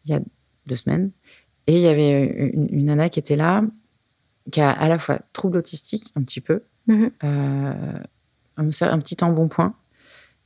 il 0.05 0.11
y 0.11 0.13
a 0.13 0.19
deux 0.67 0.75
semaines. 0.75 1.11
Et 1.67 1.75
il 1.75 1.81
y 1.81 1.87
avait 1.87 2.51
une, 2.53 2.67
une, 2.71 2.85
nana 2.85 3.09
qui 3.09 3.19
était 3.19 3.35
là, 3.35 3.63
qui 4.51 4.61
a 4.61 4.69
à 4.69 4.87
la 4.87 4.99
fois 4.99 5.19
trouble 5.33 5.57
autistique, 5.57 6.11
un 6.15 6.23
petit 6.23 6.41
peu, 6.41 6.61
euh, 6.89 7.73
un, 8.57 8.69
petit 8.99 9.17
embonpoint, 9.21 9.73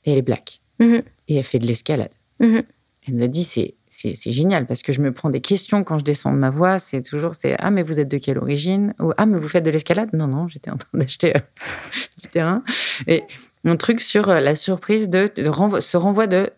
et 0.05 0.11
elle 0.11 0.17
est 0.17 0.23
black. 0.23 0.61
Mhm. 0.79 1.01
Et 1.27 1.35
elle 1.35 1.43
fait 1.43 1.59
de 1.59 1.67
l'escalade. 1.67 2.11
Mhm. 2.39 2.63
Elle 3.07 3.13
nous 3.13 3.23
a 3.23 3.27
dit 3.27 3.43
c'est 3.43 3.75
c'est 3.91 4.31
génial 4.31 4.65
parce 4.65 4.81
que 4.81 4.93
je 4.93 5.01
me 5.01 5.11
prends 5.11 5.29
des 5.29 5.41
questions 5.41 5.83
quand 5.83 5.97
je 5.97 6.05
descends 6.05 6.31
de 6.31 6.37
ma 6.37 6.49
voix. 6.49 6.79
C'est 6.79 7.01
toujours 7.01 7.35
c'est 7.35 7.55
ah 7.59 7.69
mais 7.69 7.83
vous 7.83 7.99
êtes 7.99 8.07
de 8.07 8.17
quelle 8.17 8.37
origine? 8.37 8.93
ou 8.99 9.11
ah 9.17 9.25
mais 9.25 9.37
vous 9.37 9.49
faites 9.49 9.63
de 9.63 9.71
l'escalade? 9.71 10.13
Non 10.13 10.27
non 10.27 10.47
j'étais 10.47 10.69
en 10.69 10.77
train 10.77 10.89
d'acheter 10.97 11.35
euh, 11.35 11.39
du 12.23 12.29
terrain 12.29 12.63
et 13.07 13.23
mon 13.65 13.75
truc 13.75 13.99
sur 13.99 14.29
euh, 14.29 14.39
la 14.39 14.55
surprise 14.55 15.09
de, 15.09 15.29
de 15.35 15.81
ce 15.81 15.97
renvoi 15.97 16.27
de 16.27 16.49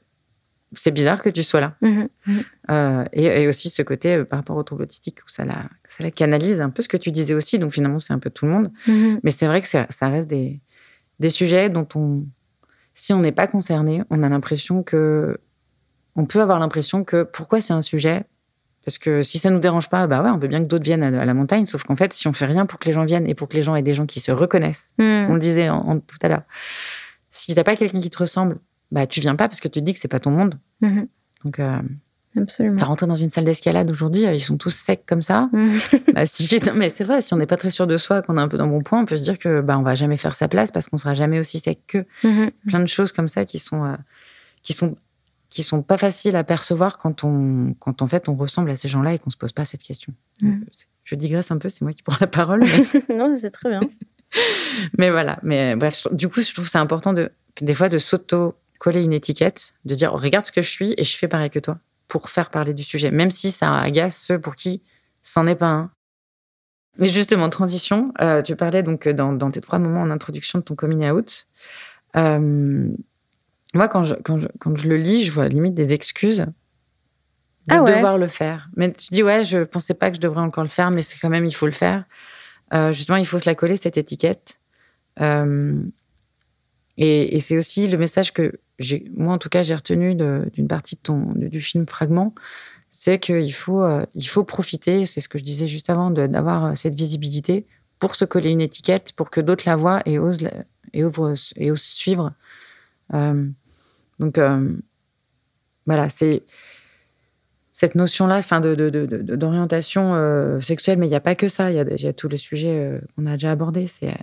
c'est 0.73 0.91
bizarre 0.91 1.21
que 1.21 1.29
tu 1.29 1.43
sois 1.43 1.59
là. 1.59 1.75
Mhm. 1.81 2.07
Mhm. 2.27 2.43
Euh, 2.69 3.03
et, 3.13 3.47
aussi 3.47 3.69
ce 3.69 3.81
côté 3.81 4.15
euh, 4.15 4.25
par 4.25 4.39
rapport 4.39 4.55
au 4.55 4.63
trouble 4.63 4.83
autistique 4.83 5.19
où 5.25 5.29
ça 5.29 5.43
la, 5.43 5.65
ça 5.87 6.03
la 6.03 6.11
canalise 6.11 6.61
un 6.61 6.69
peu 6.69 6.81
ce 6.81 6.89
que 6.89 6.97
tu 6.97 7.11
disais 7.11 7.33
aussi. 7.33 7.59
Donc 7.59 7.71
finalement, 7.71 7.99
c'est 7.99 8.13
un 8.13 8.19
peu 8.19 8.29
tout 8.29 8.45
le 8.45 8.51
monde. 8.51 8.71
Mhm. 8.87 9.19
Mais 9.23 9.31
c'est 9.31 9.47
vrai 9.47 9.61
que 9.61 9.67
ça, 9.67 9.87
reste 10.01 10.27
des, 10.27 10.61
des, 11.19 11.29
sujets 11.29 11.69
dont 11.69 11.87
on, 11.95 12.25
si 12.93 13.13
on 13.13 13.19
n'est 13.19 13.31
pas 13.31 13.47
concerné, 13.47 14.03
on 14.09 14.23
a 14.23 14.29
l'impression 14.29 14.83
que, 14.83 15.37
on 16.15 16.25
peut 16.25 16.41
avoir 16.41 16.59
l'impression 16.59 17.03
que 17.03 17.23
pourquoi 17.23 17.61
c'est 17.61 17.73
un 17.73 17.81
sujet? 17.81 18.23
Parce 18.83 18.97
que 18.97 19.21
si 19.21 19.37
ça 19.37 19.49
nous 19.51 19.59
dérange 19.59 19.89
pas, 19.89 20.07
bah 20.07 20.23
ouais, 20.23 20.29
on 20.31 20.37
veut 20.37 20.47
bien 20.47 20.59
que 20.59 20.65
d'autres 20.65 20.83
viennent 20.83 21.03
à 21.03 21.25
la 21.25 21.33
montagne. 21.33 21.67
Sauf 21.67 21.83
qu'en 21.83 21.95
fait, 21.95 22.13
si 22.13 22.27
on 22.27 22.33
fait 22.33 22.47
rien 22.47 22.65
pour 22.65 22.79
que 22.79 22.87
les 22.87 22.93
gens 22.93 23.05
viennent 23.05 23.27
et 23.27 23.35
pour 23.35 23.47
que 23.47 23.55
les 23.55 23.63
gens 23.63 23.75
aient 23.75 23.83
des 23.83 23.93
gens 23.93 24.07
qui 24.07 24.19
se 24.19 24.31
reconnaissent, 24.31 24.91
on 24.97 25.33
le 25.33 25.39
disait 25.39 25.69
en, 25.69 25.99
tout 25.99 26.17
à 26.21 26.29
l'heure. 26.29 26.43
Si 27.29 27.53
t'as 27.53 27.63
pas 27.63 27.75
quelqu'un 27.75 27.99
qui 27.99 28.09
te 28.09 28.17
ressemble 28.17 28.57
bah, 28.91 29.07
tu 29.07 29.19
viens 29.19 29.35
pas 29.35 29.47
parce 29.47 29.61
que 29.61 29.67
tu 29.67 29.79
te 29.79 29.85
dis 29.85 29.93
que 29.93 29.99
c'est 29.99 30.07
pas 30.07 30.19
ton 30.19 30.31
monde. 30.31 30.59
Mhm. 30.81 31.07
Donc, 31.43 31.59
euh, 31.59 31.79
Absolument. 32.37 32.77
T'as 32.77 32.85
rentré 32.85 33.07
dans 33.07 33.15
une 33.15 33.29
salle 33.29 33.43
d'escalade 33.43 33.91
aujourd'hui, 33.91 34.25
euh, 34.25 34.33
ils 34.33 34.41
sont 34.41 34.57
tous 34.57 34.69
secs 34.69 35.03
comme 35.05 35.21
ça. 35.21 35.49
Mhm. 35.51 35.79
bah, 36.13 36.25
si, 36.25 36.47
mais 36.75 36.89
c'est 36.89 37.03
vrai, 37.03 37.21
si 37.21 37.33
on 37.33 37.37
n'est 37.37 37.45
pas 37.45 37.57
très 37.57 37.71
sûr 37.71 37.87
de 37.87 37.97
soi, 37.97 38.21
qu'on 38.21 38.37
est 38.37 38.41
un 38.41 38.47
peu 38.47 38.57
dans 38.57 38.67
bon 38.67 38.81
point, 38.81 39.01
on 39.01 39.05
peut 39.05 39.17
se 39.17 39.23
dire 39.23 39.37
que 39.37 39.61
bah, 39.61 39.77
on 39.77 39.81
va 39.81 39.95
jamais 39.95 40.17
faire 40.17 40.35
sa 40.35 40.47
place 40.47 40.71
parce 40.71 40.87
qu'on 40.87 40.97
sera 40.97 41.13
jamais 41.13 41.39
aussi 41.39 41.59
sec 41.59 41.79
qu'eux. 41.87 42.05
Mhm. 42.23 42.51
Plein 42.67 42.79
de 42.79 42.87
choses 42.87 43.11
comme 43.11 43.27
ça 43.27 43.43
qui 43.45 43.59
sont, 43.59 43.83
euh, 43.83 43.95
qui 44.63 44.71
sont, 44.73 44.95
qui 45.49 45.63
sont 45.63 45.81
pas 45.81 45.97
faciles 45.97 46.37
à 46.37 46.45
percevoir 46.45 46.97
quand 46.97 47.25
on, 47.25 47.75
quand 47.79 48.01
en 48.01 48.07
fait 48.07 48.29
on 48.29 48.35
ressemble 48.35 48.71
à 48.71 48.77
ces 48.77 48.87
gens-là 48.87 49.13
et 49.13 49.19
qu'on 49.19 49.29
se 49.29 49.37
pose 49.37 49.51
pas 49.51 49.65
cette 49.65 49.83
question. 49.83 50.13
je 51.03 51.15
digresse 51.15 51.51
un 51.51 51.57
peu, 51.57 51.67
c'est 51.67 51.81
moi 51.81 51.91
qui 51.91 52.03
prends 52.03 52.17
la 52.21 52.27
parole. 52.27 52.63
non, 53.09 53.35
c'est 53.35 53.51
très 53.51 53.69
bien. 53.69 53.81
mais 54.97 55.11
voilà, 55.11 55.37
mais 55.43 55.75
bref, 55.75 56.07
du 56.13 56.29
coup, 56.29 56.39
je 56.39 56.53
trouve 56.53 56.63
que 56.63 56.71
c'est 56.71 56.77
important 56.77 57.11
de, 57.11 57.29
des 57.59 57.73
fois 57.73 57.89
de 57.89 57.97
s'auto 57.97 58.55
coller 58.81 59.03
une 59.03 59.13
étiquette, 59.13 59.75
de 59.85 59.93
dire 59.93 60.11
regarde 60.11 60.47
ce 60.47 60.51
que 60.51 60.63
je 60.63 60.69
suis 60.69 60.95
et 60.97 61.03
je 61.03 61.15
fais 61.15 61.27
pareil 61.27 61.51
que 61.51 61.59
toi 61.59 61.77
pour 62.07 62.31
faire 62.31 62.49
parler 62.49 62.73
du 62.73 62.81
sujet, 62.81 63.11
même 63.11 63.29
si 63.29 63.51
ça 63.51 63.77
agace 63.77 64.17
ceux 64.17 64.39
pour 64.39 64.55
qui 64.55 64.81
c'en 65.21 65.45
est 65.45 65.55
pas 65.55 65.69
un. 65.69 65.91
Mais 66.97 67.07
justement, 67.07 67.47
transition, 67.49 68.11
euh, 68.21 68.41
tu 68.41 68.55
parlais 68.55 68.81
donc 68.81 69.07
dans, 69.07 69.51
tes 69.51 69.61
trois 69.61 69.77
moments 69.77 70.01
en 70.01 70.09
introduction 70.09 70.57
de 70.57 70.63
ton 70.63 70.73
coming 70.73 71.07
out. 71.11 71.45
Euh, 72.15 72.89
moi, 73.75 73.87
quand 73.87 74.05
je, 74.05 74.15
quand, 74.15 74.39
je, 74.75 74.87
le 74.87 74.97
lis, 74.97 75.21
je 75.21 75.31
vois 75.31 75.47
limite 75.47 75.75
des 75.75 75.93
excuses 75.93 76.47
de 77.67 77.75
ah 77.75 77.83
devoir 77.83 78.17
le 78.17 78.27
faire. 78.27 78.67
Mais 78.75 78.91
tu 78.91 79.09
dis, 79.11 79.21
ouais, 79.21 79.43
je 79.43 79.59
pensais 79.59 79.93
pas 79.93 80.09
que 80.09 80.15
je 80.15 80.21
devrais 80.21 80.41
encore 80.41 80.63
le 80.63 80.69
faire, 80.69 80.89
mais 80.89 81.03
c'est 81.03 81.19
quand 81.19 81.29
même, 81.29 81.45
il 81.45 81.53
faut 81.53 81.67
le 81.67 81.71
faire. 81.71 82.05
Euh, 82.73 82.91
justement, 82.93 83.17
il 83.17 83.27
faut 83.27 83.37
se 83.37 83.47
la 83.47 83.53
coller, 83.53 83.77
cette 83.77 83.97
étiquette. 83.97 84.59
et 85.19 85.29
c'est 87.39 87.57
aussi 87.57 87.87
le 87.87 87.99
message 87.99 88.33
que 88.33 88.53
moi 89.15 89.33
en 89.33 89.37
tout 89.37 89.49
cas 89.49 89.63
j'ai 89.63 89.75
retenu 89.75 90.15
d'une 90.15 90.67
partie 90.67 90.95
de 90.95 91.01
ton 91.01 91.33
du 91.35 91.61
film 91.61 91.85
Fragment, 91.87 92.33
c'est 92.91 93.19
qu'il 93.19 93.53
faut 93.53 93.81
euh, 93.81 94.05
il 94.13 94.27
faut 94.27 94.43
profiter, 94.43 95.05
c'est 95.05 95.21
ce 95.21 95.29
que 95.29 95.39
je 95.39 95.43
disais 95.43 95.67
juste 95.67 95.89
avant, 95.89 96.11
d'avoir 96.11 96.65
euh, 96.65 96.75
cette 96.75 96.93
visibilité 96.93 97.65
pour 97.99 98.15
se 98.15 98.25
coller 98.25 98.51
une 98.51 98.61
étiquette, 98.61 99.13
pour 99.13 99.29
que 99.29 99.39
d'autres 99.39 99.63
la 99.65 99.77
voient 99.77 100.01
et 100.05 100.19
osent 100.19 100.49
et 100.93 101.03
osent, 101.03 101.53
et 101.55 101.71
osent 101.71 101.81
suivre. 101.81 102.33
Euh, 103.13 103.47
donc 104.19 104.39
voilà, 105.87 106.09
c'est 106.09 106.43
cette 107.71 107.95
notion-là, 107.95 108.37
enfin 108.37 108.59
de, 108.59 108.75
d'orientation 109.35 110.59
sexuelle, 110.61 110.99
mais 110.99 111.07
il 111.07 111.09
n'y 111.09 111.15
a 111.15 111.21
pas 111.21 111.35
que 111.35 111.47
ça. 111.47 111.71
Il 111.71 111.75
y, 111.75 112.07
a 112.07 112.13
tous 112.13 112.27
les 112.27 112.37
sujets 112.37 113.01
qu'on 113.15 113.25
a 113.25 113.33
déjà 113.33 113.51
abordés. 113.51 113.87
C'est 113.87 114.13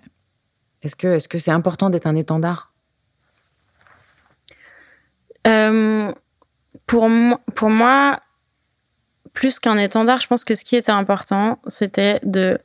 est-ce 0.82 0.94
que 0.94 1.08
est-ce 1.08 1.28
que 1.28 1.38
c'est 1.38 1.50
important 1.50 1.90
d'être 1.90 2.06
un 2.06 2.14
étendard 2.14 2.72
euh, 5.46 6.12
pour, 6.86 7.08
pour 7.54 7.70
moi, 7.70 8.20
plus 9.32 9.58
qu'un 9.60 9.78
étendard, 9.78 10.20
je 10.20 10.26
pense 10.26 10.44
que 10.44 10.54
ce 10.54 10.64
qui 10.64 10.76
était 10.76 10.92
important, 10.92 11.58
c'était 11.66 12.18
de. 12.24 12.58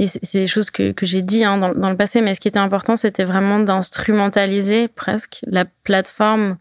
Et 0.00 0.06
c'est 0.06 0.40
des 0.40 0.46
choses 0.46 0.70
que, 0.70 0.92
que 0.92 1.06
j'ai 1.06 1.22
dit 1.22 1.44
hein, 1.44 1.58
dans, 1.58 1.74
dans, 1.74 1.90
le 1.90 1.96
passé, 1.96 2.20
mais 2.20 2.34
ce 2.34 2.40
qui 2.40 2.46
était 2.46 2.58
important, 2.58 2.96
c'était 2.96 3.24
vraiment 3.24 3.58
d'instrumentaliser 3.58 4.86
presque 4.86 5.40
la 5.44 5.64
plateforme 5.64 6.56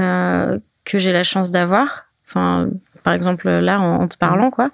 euh, 0.00 0.58
que 0.84 0.98
j'ai 0.98 1.12
la 1.12 1.22
chance 1.22 1.50
d'avoir. 1.50 2.06
Enfin, 2.26 2.70
par 3.02 3.12
exemple, 3.12 3.50
là, 3.50 3.78
en, 3.78 4.08
te 4.08 4.16
parlant, 4.16 4.50
quoi. 4.50 4.70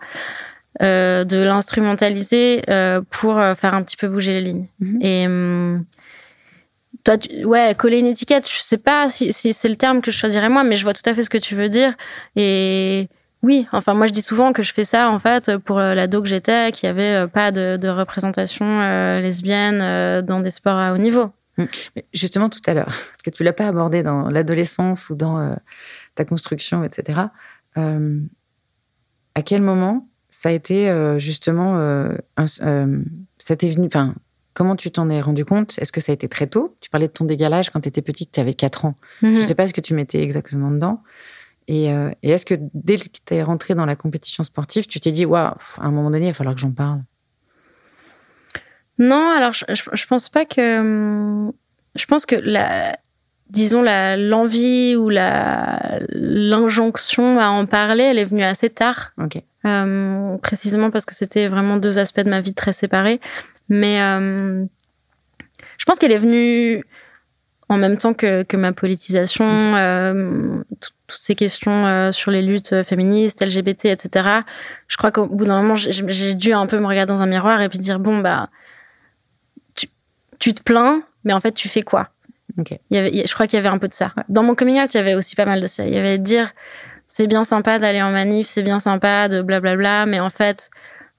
Euh, 0.83 1.25
de 1.25 1.39
l'instrumentaliser 1.39 2.63
euh, 2.69 3.01
pour 3.11 3.43
faire 3.57 3.75
un 3.75 3.83
petit 3.83 3.97
peu 3.97 4.09
bouger 4.09 4.33
les 4.33 4.43
lignes. 4.43 4.69
Mm-hmm. 4.81 4.99
Et. 5.01 5.81
Toi, 7.05 7.17
ouais, 7.45 7.75
coller 7.77 7.99
une 7.99 8.07
étiquette, 8.07 8.49
je 8.49 8.63
sais 8.63 8.79
pas 8.79 9.11
si, 9.11 9.33
c'est 9.33 9.69
le 9.69 9.77
terme 9.77 10.01
que 10.01 10.11
je 10.11 10.17
choisirais 10.17 10.49
moi, 10.49 10.65
mais 10.65 10.75
je 10.75 10.85
vois 10.85 10.95
tout 10.95 11.09
à 11.09 11.13
fait 11.13 11.23
ce 11.23 11.29
que 11.29 11.37
tu 11.37 11.55
veux 11.55 11.69
dire. 11.69 11.93
Et 12.35 13.09
oui, 13.45 13.69
enfin, 13.73 13.93
moi, 13.93 14.07
je 14.07 14.13
dis 14.13 14.23
souvent 14.23 14.55
que 14.55 14.63
je 14.63 14.73
fais 14.73 14.87
ça, 14.87 15.11
en 15.11 15.19
fait, 15.19 15.59
pour 15.59 15.79
l'ado 15.79 16.23
que 16.23 16.29
j'étais, 16.29 16.73
qui 16.73 16.87
avait 16.87 17.25
euh, 17.25 17.27
pas 17.27 17.53
de, 17.53 17.89
représentation 17.89 18.65
euh, 18.65 19.21
lesbienne 19.21 19.81
euh, 19.83 20.23
dans 20.23 20.41
des 20.41 20.51
sports 20.51 20.79
à 20.79 20.95
haut 20.95 20.99
niveau. 20.99 21.31
Hum. 21.57 21.69
justement, 22.13 22.49
tout 22.49 22.63
à 22.67 22.75
l'heure, 22.75 22.87
parce 23.11 23.23
que 23.23 23.31
tu 23.31 23.45
l'as 23.45 23.53
pas 23.53 23.69
abordé 23.69 24.03
dans 24.03 24.29
l'adolescence 24.31 25.11
ou 25.11 25.15
dans 25.15 25.57
ta 26.15 26.25
construction, 26.25 26.83
etc. 26.83 27.21
à 27.77 29.43
quel 29.45 29.63
moment 29.63 30.09
ça 30.31 30.49
a 30.49 30.53
été 30.53 30.91
justement, 31.19 32.09
ça 32.47 33.57
t'est 33.57 33.71
venu, 33.71 33.87
enfin, 33.87 34.15
Comment 34.55 34.77
tu 34.77 34.91
t'en 34.91 35.11
es 35.11 35.21
rendu 35.21 35.45
compte? 35.45 35.79
Est-ce 35.79 35.91
que 35.91 36.01
ça 36.01 36.13
a 36.13 36.15
été 36.15 36.29
très 36.29 36.47
tôt? 36.47 36.77
Tu 36.81 36.89
parlais 36.89 37.09
de 37.09 37.13
ton 37.13 37.25
dégalage 37.25 37.71
quand 37.71 37.81
tu 37.81 37.89
étais 37.89 38.03
petite, 38.03 38.31
tu 38.33 38.41
avais 38.41 38.55
4 38.55 38.85
ans. 38.85 38.95
Je 39.21 39.27
ne 39.27 39.33
mhm. 39.39 39.43
sais 39.43 39.55
pas 39.55 39.67
ce 39.67 39.75
que 39.75 39.81
tu 39.81 39.95
mettais 39.95 40.23
exactement 40.23 40.71
dedans. 40.71 41.03
Euh, 41.71 42.11
et, 42.23 42.31
est-ce 42.31 42.47
que 42.47 42.55
dès 42.75 42.97
que 42.97 43.05
tu 43.05 43.35
es 43.35 43.43
rentré 43.43 43.75
dans 43.75 43.87
la 43.87 43.97
compétition 43.97 44.45
sportive, 44.45 44.87
tu 44.87 45.01
t'es 45.01 45.13
dit, 45.13 45.25
waouh, 45.25 45.47
à 45.47 45.59
un 45.79 45.91
moment 45.91 46.11
donné, 46.11 46.27
il 46.27 46.31
va 46.31 46.35
falloir 46.35 46.55
que 46.55 46.61
j'en 46.61 46.73
parle? 46.73 47.03
Non, 48.99 49.31
alors 49.31 49.53
je, 49.55 49.65
ne 49.69 50.07
pense 50.09 50.29
pas 50.29 50.45
que. 50.45 50.79
Hum, 50.79 51.53
je 51.97 52.07
pense 52.07 52.27
que 52.27 52.37
la, 52.37 52.97
disons 53.51 53.83
l'envie 53.83 54.95
ou 54.97 55.09
l'injonction 56.13 57.39
à 57.39 57.49
en 57.49 57.67
parler, 57.67 58.05
elle 58.05 58.19
est 58.19 58.25
venue 58.25 58.43
assez 58.43 58.71
tard. 58.71 59.13
Euh, 59.67 60.37
précisément 60.39 60.91
parce 60.91 61.07
que 61.07 61.15
c'était 61.15 61.49
vraiment 61.49 61.77
deux 61.79 61.99
aspects 61.99 62.21
de 62.21 62.31
ma 62.31 62.41
vie 62.41 62.55
très 62.55 62.73
séparés. 62.73 63.21
Mais 63.69 64.01
euh, 64.03 64.65
je 65.79 65.85
pense 65.85 65.99
qu'elle 65.99 66.13
est 66.13 66.19
venue 66.19 66.85
en 67.69 67.79
même 67.79 67.97
temps 67.97 68.13
que, 68.13 68.43
que 68.43 68.57
ma 68.57 68.73
politisation, 68.73 69.45
euh, 69.47 70.63
toutes 70.81 70.95
ces 71.09 71.35
questions 71.35 71.87
euh, 71.87 72.13
sur 72.13 72.31
les 72.31 72.43
luttes 72.43 72.83
féministes, 72.83 73.45
LGBT, 73.45 73.87
etc. 73.87 74.41
Je 74.89 74.97
crois 74.97 75.11
qu'au 75.11 75.27
bout 75.27 75.47
d'un 75.47 75.63
moment, 75.63 75.77
j'ai 75.77 76.35
dû 76.35 76.53
un 76.53 76.67
peu 76.67 76.79
me 76.79 76.87
regarder 76.87 77.13
dans 77.13 77.23
un 77.23 77.27
miroir 77.27 77.63
et 77.63 77.69
puis 77.69 77.79
dire 77.79 77.99
bon 77.99 78.19
bah 78.19 78.51
tu, 79.75 79.89
tu 80.39 80.53
te 80.53 80.63
plains, 80.63 81.03
mais 81.25 81.33
en 81.33 81.41
fait 81.41 81.53
tu 81.53 81.69
fais 81.69 81.83
quoi? 81.83 82.11
Il 82.57 82.79
y 82.91 82.99
avait, 82.99 83.27
Je 83.27 83.35
crois 83.35 83.47
qu'il 83.47 83.57
y 83.57 83.61
avait 83.61 83.69
un 83.69 83.79
peu 83.79 83.89
de 83.89 83.95
ça. 83.95 84.13
Dans 84.29 84.43
mon 84.43 84.55
coming 84.55 84.81
out, 84.81 84.95
il 84.95 84.99
y 84.99 85.01
avait 85.01 85.15
aussi 85.15 85.35
pas 85.35 85.47
mal 85.47 85.61
de 85.61 85.67
ça. 85.67 85.87
Il 85.87 85.95
y 85.95 85.99
avait 85.99 86.19
de 86.19 86.23
dire 86.23 86.53
c'est 87.09 87.27
bien 87.27 87.45
sympa 87.45 87.79
d'aller 87.79 88.03
en 88.03 88.11
manif, 88.11 88.47
c'est 88.47 88.63
bien 88.63 88.79
sympa 88.79 89.29
de 89.29 89.43
blablabla, 89.43 90.07
mais 90.07 90.21
en 90.21 90.31
fait 90.31 90.71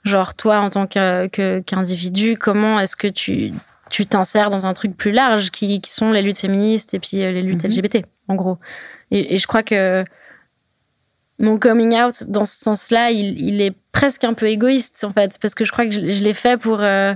Genre, 0.05 0.35
toi, 0.35 0.59
en 0.59 0.69
tant 0.69 0.87
qu'individu, 0.87 2.37
comment 2.37 2.79
est-ce 2.79 2.95
que 2.95 3.07
tu 3.07 3.51
tu 3.89 4.05
t'insères 4.05 4.49
dans 4.49 4.65
un 4.65 4.73
truc 4.73 4.97
plus 4.97 5.11
large 5.11 5.51
qui, 5.51 5.79
qui, 5.79 5.91
sont 5.91 6.11
les 6.11 6.21
luttes 6.21 6.39
féministes 6.39 6.93
et 6.93 6.99
puis 6.99 7.23
euh, 7.23 7.31
les 7.31 7.43
luttes 7.43 7.63
mhm. 7.63 7.69
LGBT, 7.69 8.05
en 8.27 8.35
gros. 8.35 8.57
Et, 9.11 9.37
je 9.37 9.47
crois 9.47 9.63
que 9.63 10.03
mon 11.39 11.59
coming 11.59 11.95
out, 11.95 12.23
dans 12.27 12.45
ce 12.45 12.57
sens-là, 12.59 13.11
il, 13.11 13.39
il, 13.39 13.61
est 13.61 13.75
presque 13.91 14.23
un 14.23 14.33
peu 14.33 14.47
égoïste, 14.47 15.03
en 15.03 15.11
fait, 15.11 15.37
parce 15.39 15.53
que 15.53 15.65
je 15.65 15.71
crois 15.71 15.85
que 15.85 15.91
je, 15.91 16.23
l'ai 16.23 16.33
fait 16.33 16.57
pour, 16.57 16.81
euh, 16.81 17.13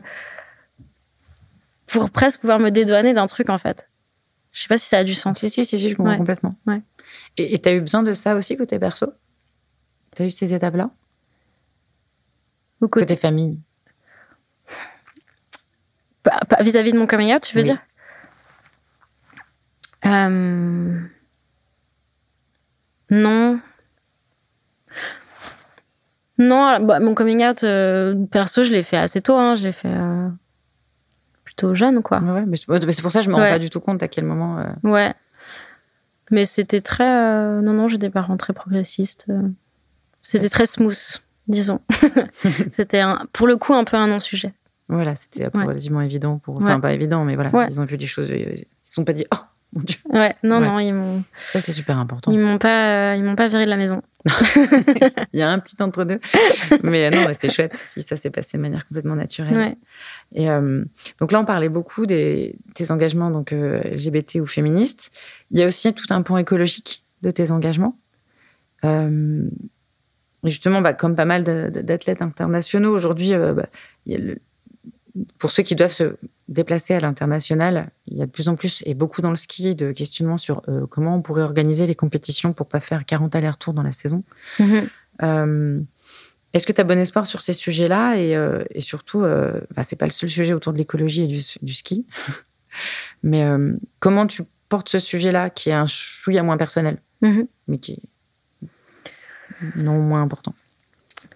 pour 1.87 2.11
presque 2.11 2.41
pouvoir 2.41 2.59
me 2.59 2.69
dédouaner 2.69 3.13
d'un 3.13 3.27
truc, 3.27 3.49
en 3.49 3.57
fait. 3.57 3.89
Je 4.51 4.61
sais 4.61 4.67
pas 4.67 4.77
si 4.77 4.87
ça 4.87 4.99
a 4.99 5.03
du 5.03 5.15
sens. 5.15 5.39
Si, 5.39 5.49
si, 5.49 5.65
si, 5.65 5.79
si 5.79 5.89
je 5.89 5.95
comprends 5.95 6.17
complètement. 6.17 6.55
Ouais. 6.67 6.81
Et 7.37 7.59
tu 7.59 7.69
as 7.69 7.73
eu 7.73 7.81
besoin 7.81 8.03
de 8.03 8.13
ça 8.13 8.35
aussi 8.35 8.57
côté 8.57 8.77
perso? 8.77 9.13
Tu 10.15 10.23
as 10.23 10.25
eu 10.25 10.31
ces 10.31 10.53
étapes-là? 10.53 10.91
Côté... 12.87 13.15
famille 13.15 13.59
Vis-à-vis 16.59 16.93
de 16.93 16.97
mon 16.97 17.07
coming 17.07 17.33
out, 17.33 17.41
tu 17.41 17.55
veux 17.55 17.63
dire? 17.63 17.79
Euh, 20.05 20.99
Non. 23.09 23.59
Non, 26.37 26.79
bah, 26.79 26.99
mon 26.99 27.13
coming 27.15 27.43
out, 27.45 27.63
euh, 27.63 28.25
perso, 28.27 28.63
je 28.63 28.71
l'ai 28.71 28.83
fait 28.83 28.97
assez 28.97 29.21
tôt. 29.21 29.35
Hein. 29.35 29.55
Je 29.55 29.63
l'ai 29.63 29.73
fait 29.73 29.93
euh, 29.93 30.29
plutôt 31.43 31.73
jeune, 31.73 32.01
quoi. 32.01 32.19
Ouais, 32.19 32.45
mais 32.45 32.55
c'est 32.55 33.01
pour 33.01 33.11
ça 33.11 33.19
que 33.19 33.25
je 33.25 33.29
me 33.29 33.35
rends 33.35 33.41
pas 33.41 33.59
du 33.59 33.69
tout 33.69 33.81
compte 33.81 34.01
à 34.03 34.07
quel 34.07 34.23
moment. 34.23 34.63
Ouais. 34.83 35.13
Mais 36.31 36.45
c'était 36.45 36.81
très. 36.81 37.61
non, 37.61 37.73
non, 37.73 37.87
j'ai 37.87 37.97
des 37.97 38.09
parents 38.09 38.37
très 38.37 38.53
progressistes. 38.53 39.27
C'était 40.21 40.49
très 40.49 40.65
smooth, 40.65 40.97
disons. 41.49 41.81
c'était 42.71 43.03
pour 43.33 43.47
le 43.47 43.57
coup 43.57 43.73
un 43.73 43.83
peu 43.83 43.97
un 43.97 44.07
non-sujet. 44.07 44.53
Voilà, 44.87 45.13
c'était 45.15 45.47
relativement 45.47 46.01
évident 46.01 46.39
pour. 46.39 46.57
Enfin, 46.57 46.79
pas 46.79 46.93
évident, 46.93 47.23
mais 47.25 47.35
voilà, 47.35 47.67
ils 47.69 47.79
ont 47.79 47.85
vu 47.85 47.97
des 47.97 48.07
choses. 48.07 48.29
Ils 48.29 48.49
ne 48.49 48.55
se 48.55 48.93
sont 48.93 49.05
pas 49.05 49.13
dit, 49.13 49.25
oh, 49.31 49.37
mon 49.73 49.83
Dieu. 49.83 49.99
Ouais, 50.09 50.35
non, 50.41 50.59
non, 50.59 50.79
ils 50.79 50.93
m'ont. 50.93 51.23
Ça, 51.37 51.61
c'est 51.61 51.73
super 51.73 51.99
important. 51.99 52.31
Ils 52.31 52.39
m'ont 52.39 52.57
pas, 52.57 53.15
ils 53.15 53.23
m'ont 53.23 53.35
pas 53.35 53.47
viré 53.49 53.65
de 53.65 53.69
la 53.69 53.77
maison. 53.77 54.01
Il 55.33 55.39
y 55.39 55.43
a 55.43 55.49
un 55.49 55.59
petit 55.59 55.75
entre 55.81 56.05
deux, 56.05 56.19
mais 56.83 57.09
non, 57.11 57.27
c'est 57.39 57.49
chouette 57.49 57.81
si 57.85 58.01
ça 58.01 58.17
s'est 58.17 58.31
passé 58.31 58.57
de 58.57 58.61
manière 58.63 58.87
complètement 58.87 59.15
naturelle. 59.15 59.77
Et 60.33 60.49
euh, 60.49 60.83
donc 61.19 61.31
là, 61.31 61.39
on 61.39 61.45
parlait 61.45 61.69
beaucoup 61.69 62.05
des 62.05 62.55
tes 62.73 62.91
engagements 62.91 63.29
donc 63.29 63.53
euh, 63.53 63.79
LGBT 63.83 64.37
ou 64.41 64.45
féministes. 64.47 65.11
Il 65.51 65.59
y 65.59 65.63
a 65.63 65.67
aussi 65.67 65.93
tout 65.93 66.07
un 66.09 66.23
point 66.23 66.39
écologique 66.39 67.03
de 67.21 67.29
tes 67.31 67.51
engagements. 67.51 67.95
Euh, 70.45 70.49
justement, 70.49 70.81
bah, 70.81 70.93
comme 70.93 71.15
pas 71.15 71.25
mal 71.25 71.43
d'athlètes 71.43 72.21
internationaux 72.21 72.93
aujourd'hui, 72.93 73.31
bah, 73.31 73.65
a 74.07 74.17
le, 74.17 74.37
pour 75.37 75.51
ceux 75.51 75.63
qui 75.63 75.75
doivent 75.75 75.91
se 75.91 76.15
déplacer 76.47 76.93
à 76.93 76.99
l'international, 76.99 77.89
il 78.07 78.17
y 78.17 78.21
a 78.21 78.25
de 78.25 78.31
plus 78.31 78.49
en 78.49 78.55
plus, 78.55 78.83
et 78.85 78.93
beaucoup 78.93 79.21
dans 79.21 79.29
le 79.29 79.35
ski, 79.35 79.75
de 79.75 79.91
questionnements 79.91 80.37
sur 80.37 80.61
euh, 80.67 80.85
comment 80.87 81.15
on 81.15 81.21
pourrait 81.21 81.43
organiser 81.43 81.87
les 81.87 81.95
compétitions 81.95 82.53
pour 82.53 82.67
pas 82.67 82.79
faire 82.79 83.05
40 83.05 83.35
allers-retours 83.35 83.73
dans 83.73 83.83
la 83.83 83.91
saison. 83.91 84.23
Mhm. 84.59 84.89
Euh, 85.23 85.81
est-ce 86.53 86.65
que 86.65 86.71
tu 86.71 86.81
as 86.81 86.83
bon 86.83 86.97
espoir 86.97 87.27
sur 87.27 87.41
ces 87.41 87.53
sujets-là 87.53 88.15
et, 88.15 88.35
euh, 88.35 88.63
surtout, 88.79 89.21
bah, 89.21 89.83
c'est 89.83 89.95
pas 89.95 90.05
le 90.05 90.11
seul 90.11 90.29
sujet 90.29 90.53
autour 90.53 90.73
de 90.73 90.77
l'écologie 90.77 91.23
et 91.23 91.27
du, 91.61 91.73
ski, 91.73 92.05
mais 93.23 93.45
comment 93.99 94.25
tu 94.25 94.43
portes 94.67 94.89
ce 94.89 94.99
sujet-là 94.99 95.49
qui 95.49 95.69
est 95.69 95.73
un 95.73 95.87
chouïa 95.87 96.41
moins 96.41 96.57
personnel, 96.57 96.97
mhm. 97.21 97.47
mais 97.67 97.77
qui 97.77 97.93
est 97.93 97.99
non 99.75 99.99
moins 99.99 100.21
important 100.21 100.53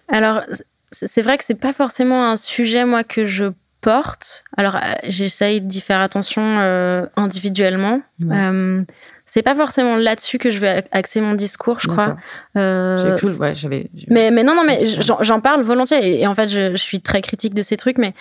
Alors, 0.08 0.44
c'est 0.92 1.22
vrai 1.22 1.38
que 1.38 1.44
c'est 1.44 1.56
pas 1.56 1.74
forcément 1.74 2.30
un 2.30 2.36
sujet 2.36 2.86
moi 2.86 3.04
que 3.04 3.26
je 3.26 3.52
porte. 3.84 4.44
Alors, 4.58 4.76
euh, 4.76 4.80
j'essaye 5.04 5.62
d'y 5.62 5.82
faire 5.82 6.00
attention 6.00 6.42
euh, 6.42 7.06
individuellement. 7.16 8.02
Euh, 8.32 8.84
c'est 9.26 9.44
pas 9.44 9.56
forcément 9.56 9.98
là-dessus 9.98 10.38
que 10.38 10.52
je 10.52 10.60
vais 10.60 10.86
axer 10.92 11.22
mon 11.22 11.34
discours, 11.34 11.80
je 11.80 11.88
crois. 11.88 12.16
Euh, 12.58 13.18
cool, 13.20 13.34
ouais, 13.34 13.54
j'avais. 13.54 13.90
Mais, 14.10 14.32
mais 14.32 14.44
non, 14.44 14.56
non, 14.56 14.64
mais 14.66 14.86
j'en 14.88 15.42
parle 15.42 15.64
volontiers. 15.64 16.22
Et, 16.22 16.28
en 16.28 16.36
fait, 16.36 16.48
je, 16.48 16.76
suis 16.76 17.02
très 17.02 17.22
critique 17.22 17.54
de 17.54 17.62
ces 17.62 17.78
trucs, 17.78 17.98
mais 17.98 18.14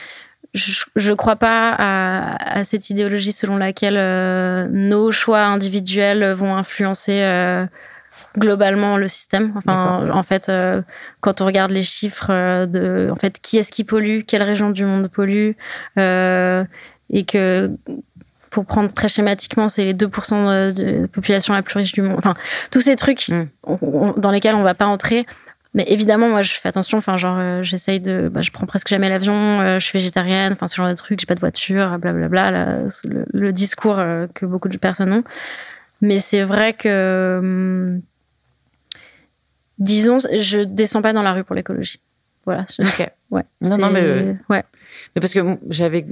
je, 0.52 0.84
je 0.96 1.12
crois 1.12 1.36
pas 1.36 1.70
à, 1.70 2.58
à, 2.58 2.64
cette 2.64 2.90
idéologie 2.90 3.32
selon 3.32 3.56
laquelle 3.56 4.68
nos 4.70 5.12
choix 5.12 5.44
individuels 5.44 6.32
vont 6.32 6.56
influencer 6.56 7.22
globalement 8.36 8.96
le 8.96 9.08
système. 9.08 9.52
Enfin, 9.56 10.08
en 10.12 10.22
fait, 10.22 10.48
euh, 10.48 10.82
quand 11.20 11.40
on 11.40 11.46
regarde 11.46 11.70
les 11.70 11.82
chiffres 11.82 12.30
euh, 12.30 12.66
de, 12.66 13.10
en 13.10 13.16
fait, 13.16 13.38
qui 13.40 13.58
est-ce 13.58 13.72
qui 13.72 13.84
pollue, 13.84 14.20
quelle 14.26 14.42
région 14.42 14.70
du 14.70 14.84
monde 14.84 15.08
pollue, 15.08 15.52
euh, 15.98 16.64
et 17.10 17.24
que 17.24 17.70
pour 18.50 18.66
prendre 18.66 18.92
très 18.92 19.08
schématiquement, 19.08 19.68
c'est 19.68 19.84
les 19.84 19.94
2% 19.94 20.72
de 20.74 21.02
la 21.02 21.08
population 21.08 21.54
la 21.54 21.62
plus 21.62 21.78
riche 21.78 21.92
du 21.92 22.02
monde. 22.02 22.16
Enfin, 22.18 22.34
tous 22.70 22.80
ces 22.80 22.96
trucs 22.96 23.28
mm. 23.28 23.46
dans 24.16 24.30
lesquels 24.30 24.54
on 24.54 24.62
va 24.62 24.74
pas 24.74 24.86
entrer. 24.86 25.26
Mais 25.74 25.84
évidemment, 25.88 26.28
moi, 26.28 26.42
je 26.42 26.52
fais 26.52 26.68
attention. 26.68 26.98
Enfin, 26.98 27.16
genre, 27.16 27.62
j'essaye 27.62 27.98
de. 27.98 28.28
Bah, 28.28 28.42
je 28.42 28.50
prends 28.50 28.66
presque 28.66 28.88
jamais 28.88 29.08
l'avion. 29.08 29.78
je 29.78 29.82
suis 29.82 29.98
végétarienne. 29.98 30.52
Enfin, 30.52 30.66
ce 30.66 30.76
genre 30.76 30.88
de 30.88 30.92
trucs. 30.92 31.18
J'ai 31.18 31.24
pas 31.24 31.34
de 31.34 31.40
voiture. 31.40 31.98
Blablabla. 31.98 32.80
le, 33.04 33.24
le, 33.32 33.52
discours 33.52 33.96
que 34.34 34.44
beaucoup 34.44 34.68
de 34.68 34.76
personnes 34.76 35.14
ont. 35.14 35.24
Mais 36.02 36.18
c'est 36.18 36.42
vrai 36.42 36.74
que 36.74 37.38
hum, 37.40 38.02
disons, 39.82 40.18
je 40.18 40.60
descends 40.60 41.02
pas 41.02 41.12
dans 41.12 41.22
la 41.22 41.32
rue 41.32 41.44
pour 41.44 41.54
l'écologie. 41.54 42.00
Voilà. 42.44 42.66
Ok. 42.78 43.10
Ouais. 43.32 43.44
Non, 43.62 43.78
non, 43.78 43.90
mais, 43.90 44.02
euh, 44.02 44.34
ouais. 44.50 44.62
mais 45.14 45.20
parce 45.22 45.32
que 45.32 45.40
j'avais 45.70 46.04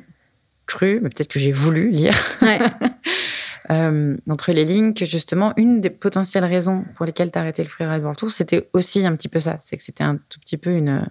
cru, 0.64 1.01
mais 1.03 1.11
peut-être 1.11 1.29
que 1.29 1.39
j'ai 1.39 1.53
voulu 1.53 1.91
lire, 1.91 2.16
ouais. 2.41 2.59
euh, 3.71 4.16
entre 4.27 4.53
les 4.53 4.64
lignes, 4.64 4.95
que 4.95 5.05
justement, 5.05 5.53
une 5.59 5.83
des 5.83 5.91
potentielles 5.91 6.47
raisons 6.47 6.87
pour 6.95 7.05
lesquelles 7.05 7.31
tu 7.31 7.37
as 7.37 7.43
arrêté 7.43 7.62
le 7.62 7.68
freeride 7.68 8.01
World 8.01 8.18
Tour, 8.18 8.31
c'était 8.31 8.71
aussi 8.73 9.07
un 9.07 9.14
petit 9.16 9.29
peu 9.29 9.39
ça. 9.39 9.59
C'est 9.61 9.77
que 9.77 9.83
c'était 9.83 10.03
un 10.03 10.16
tout 10.31 10.41
petit 10.41 10.57
peu 10.57 10.71
une, 10.71 11.11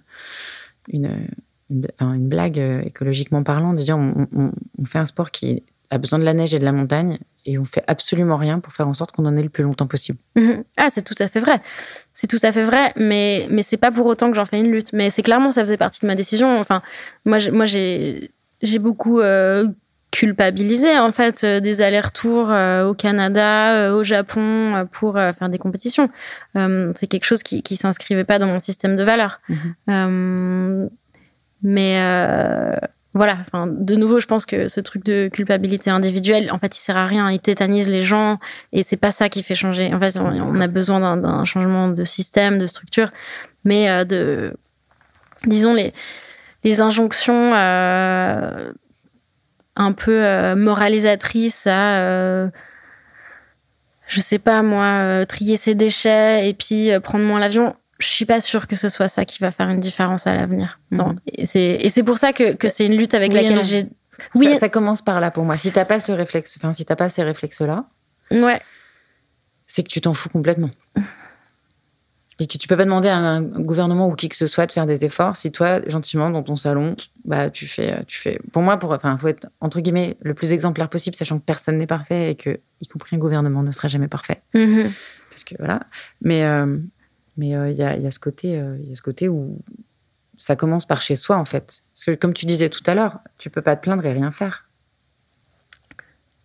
une, 0.87 1.27
une, 1.69 2.27
blague 2.27 2.57
euh, 2.57 2.81
écologiquement 2.81 3.43
parlant, 3.43 3.73
de 3.73 3.81
dire 3.83 3.99
on, 3.99 4.27
on 4.33 4.85
fait 4.85 4.97
un 4.97 5.05
sport 5.05 5.29
qui 5.29 5.61
a 5.91 5.97
besoin 5.97 6.19
de 6.19 6.23
la 6.23 6.33
neige 6.33 6.53
et 6.53 6.59
de 6.59 6.65
la 6.65 6.71
montagne 6.71 7.17
et 7.45 7.57
on 7.57 7.63
fait 7.63 7.83
absolument 7.87 8.37
rien 8.37 8.59
pour 8.59 8.73
faire 8.73 8.87
en 8.87 8.93
sorte 8.93 9.11
qu'on 9.11 9.25
en 9.25 9.35
ait 9.35 9.43
le 9.43 9.49
plus 9.49 9.63
longtemps 9.63 9.87
possible. 9.87 10.19
Mhm. 10.35 10.63
Ah, 10.77 10.89
c'est 10.89 11.03
tout 11.03 11.15
à 11.19 11.27
fait 11.27 11.39
vrai. 11.39 11.61
C'est 12.13 12.27
tout 12.27 12.39
à 12.43 12.51
fait 12.51 12.63
vrai, 12.63 12.93
mais 12.95 13.47
mais 13.49 13.63
c'est 13.63 13.77
pas 13.77 13.91
pour 13.91 14.05
autant 14.05 14.29
que 14.29 14.35
j'en 14.35 14.45
fais 14.45 14.59
une 14.59 14.71
lutte. 14.71 14.93
Mais 14.93 15.09
c'est 15.09 15.23
clairement 15.23 15.51
ça 15.51 15.63
faisait 15.63 15.77
partie 15.77 16.01
de 16.01 16.07
ma 16.07 16.15
décision. 16.15 16.59
Enfin, 16.59 16.81
moi, 17.25 17.39
moi 17.51 17.65
j'ai 17.65 18.31
j'ai 18.61 18.79
beaucoup 18.79 19.19
euh, 19.19 19.67
culpabilisé 20.11 20.97
en 20.99 21.11
fait 21.11 21.43
euh, 21.43 21.59
des 21.59 21.81
allers-retours 21.81 22.51
euh, 22.51 22.87
au 22.87 22.93
Canada, 22.93 23.93
au 23.95 24.03
Japon 24.03 24.87
pour 24.91 25.13
faire 25.13 25.49
des 25.49 25.59
compétitions. 25.59 26.09
c'est 26.55 27.07
quelque 27.07 27.25
chose 27.25 27.41
qui 27.41 27.63
qui 27.63 27.77
s'inscrivait 27.77 28.25
pas 28.25 28.37
dans 28.37 28.47
mon 28.47 28.59
système 28.59 28.95
de 28.95 29.03
valeurs. 29.03 29.39
Mhm. 29.87 30.89
mais 31.63 31.99
voilà, 33.19 33.39
de 33.65 33.95
nouveau, 33.97 34.21
je 34.21 34.27
pense 34.27 34.45
que 34.45 34.69
ce 34.69 34.79
truc 34.79 35.03
de 35.03 35.27
culpabilité 35.27 35.89
individuelle, 35.89 36.49
en 36.53 36.57
fait, 36.57 36.73
il 36.77 36.79
sert 36.79 36.95
à 36.95 37.05
rien. 37.05 37.29
Il 37.29 37.39
tétanise 37.41 37.89
les 37.89 38.01
gens 38.01 38.39
et 38.71 38.81
c'est 38.81 38.95
pas 38.95 39.11
ça 39.11 39.27
qui 39.27 39.43
fait 39.43 39.55
changer. 39.55 39.93
En 39.93 39.99
fait, 39.99 40.17
on 40.17 40.61
a 40.61 40.67
besoin 40.67 41.17
d'un 41.17 41.43
changement 41.43 41.89
de 41.89 42.05
système, 42.05 42.59
de 42.59 42.65
structure, 42.65 43.11
mais 43.65 43.89
euh, 43.89 44.05
de, 44.05 44.53
disons, 45.45 45.73
les, 45.73 45.93
les 46.63 46.79
injonctions 46.79 47.53
euh, 47.53 48.71
un 49.75 49.91
peu 49.91 50.23
euh, 50.23 50.55
moralisatrices 50.55 51.67
à, 51.67 52.49
je 54.07 54.21
sais 54.21 54.39
pas 54.39 54.61
moi, 54.61 55.25
trier 55.25 55.57
ses 55.57 55.75
déchets 55.75 56.47
et 56.47 56.53
puis 56.53 56.91
prendre 57.03 57.25
moins 57.25 57.41
l'avion 57.41 57.75
je 57.99 58.07
suis 58.07 58.25
pas 58.25 58.39
sûre 58.41 58.67
que 58.67 58.75
ce 58.75 58.89
soit 58.89 59.09
ça 59.09 59.25
qui 59.25 59.39
va 59.39 59.51
faire 59.51 59.69
une 59.69 59.81
différence 59.81 60.25
à 60.25 60.33
l'avenir. 60.33 60.79
Non. 60.91 61.09
Mhm. 61.09 61.19
Et 61.35 61.89
c'est 61.89 62.03
pour 62.03 62.17
ça 62.17 62.33
que, 62.33 62.53
que 62.55 62.69
c'est 62.69 62.85
une 62.85 62.97
lutte 62.97 63.13
avec 63.13 63.33
laquelle 63.33 63.63
j'ai. 63.63 63.85
Oui, 64.35 64.53
ça, 64.59 64.67
commence 64.69 65.01
par 65.01 65.19
là 65.19 65.31
pour 65.31 65.45
moi. 65.45 65.57
Si 65.57 65.71
t'as 65.71 65.85
pas 65.85 65.99
ce 65.99 66.11
réflexe, 66.11 66.57
enfin 66.57 66.73
si 66.73 66.83
t'as 66.83 66.95
pas 66.95 67.09
ces 67.09 67.23
réflexes-là, 67.23 67.85
ouais, 68.31 68.61
c'est 69.65 69.83
que 69.83 69.87
tu 69.87 70.01
t'en 70.01 70.13
fous 70.13 70.29
complètement. 70.29 70.69
Et 72.41 72.47
que 72.47 72.57
tu 72.57 72.69
peux 72.69 72.77
pas 72.77 72.85
demander 72.85 73.09
à 73.09 73.17
un 73.17 73.41
gouvernement 73.41 74.07
ou 74.07 74.15
qui 74.15 74.29
que 74.29 74.35
ce 74.35 74.47
soit 74.47 74.65
de 74.65 74.71
faire 74.71 74.85
des 74.85 75.03
efforts 75.03 75.35
si 75.35 75.51
toi, 75.51 75.81
gentiment, 75.87 76.29
dans 76.29 76.41
ton 76.41 76.55
salon, 76.55 76.95
bah 77.25 77.49
tu 77.49 77.67
fais, 77.67 78.01
tu 78.05 78.17
fais. 78.17 78.39
Pour 78.53 78.61
moi, 78.61 78.77
pour, 78.77 78.91
enfin, 78.91 79.17
faut 79.17 79.27
être 79.27 79.47
entre 79.59 79.81
guillemets 79.81 80.15
le 80.21 80.33
plus 80.33 80.53
exemplaire 80.53 80.87
possible, 80.87 81.17
sachant 81.17 81.37
que 81.37 81.43
personne 81.43 81.77
n'est 81.77 81.87
parfait 81.87 82.31
et 82.31 82.35
que, 82.35 82.59
y 82.79 82.87
compris 82.87 83.17
un 83.17 83.19
gouvernement, 83.19 83.61
ne 83.61 83.71
sera 83.71 83.89
jamais 83.89 84.07
parfait. 84.07 84.41
Mhm. 84.53 84.91
Parce 85.29 85.43
que 85.43 85.55
voilà. 85.59 85.81
Mais 86.21 86.45
euh, 86.45 86.77
mais 87.39 87.55
euh, 87.55 87.71
il 87.71 87.77
y, 87.77 87.83
a, 87.83 88.11
ce 88.11 88.19
côté, 88.19 88.59
euh, 88.59 88.75
il 88.83 88.89
y 88.89 88.91
a 88.91 88.95
ce 88.97 89.01
côté 89.01 89.29
où 89.29 89.57
ça 90.37 90.57
commence 90.57 90.85
par 90.85 91.01
chez 91.01 91.15
soi, 91.15 91.37
en 91.37 91.45
fait. 91.45 91.81
Parce 91.95 92.05
que, 92.05 92.11
comme 92.15 92.33
tu 92.33 92.45
disais 92.45 92.67
tout 92.67 92.83
à 92.85 92.93
l'heure, 92.93 93.19
tu 93.37 93.49
peux 93.49 93.61
pas 93.61 93.77
te 93.77 93.81
plaindre 93.81 94.05
et 94.05 94.11
rien 94.11 94.29
faire. 94.29 94.65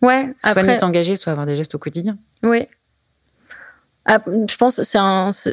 Ouais, 0.03 0.29
soit 0.41 0.51
après... 0.51 0.79
t'engager, 0.79 1.17
soit 1.17 1.33
avoir 1.33 1.47
des 1.47 1.57
gestes 1.57 1.75
au 1.75 1.79
quotidien. 1.79 2.17
Oui. 2.45 2.69
Ah, 4.07 4.21
je 4.27 4.57
pense 4.57 4.83
c'est 4.83 4.99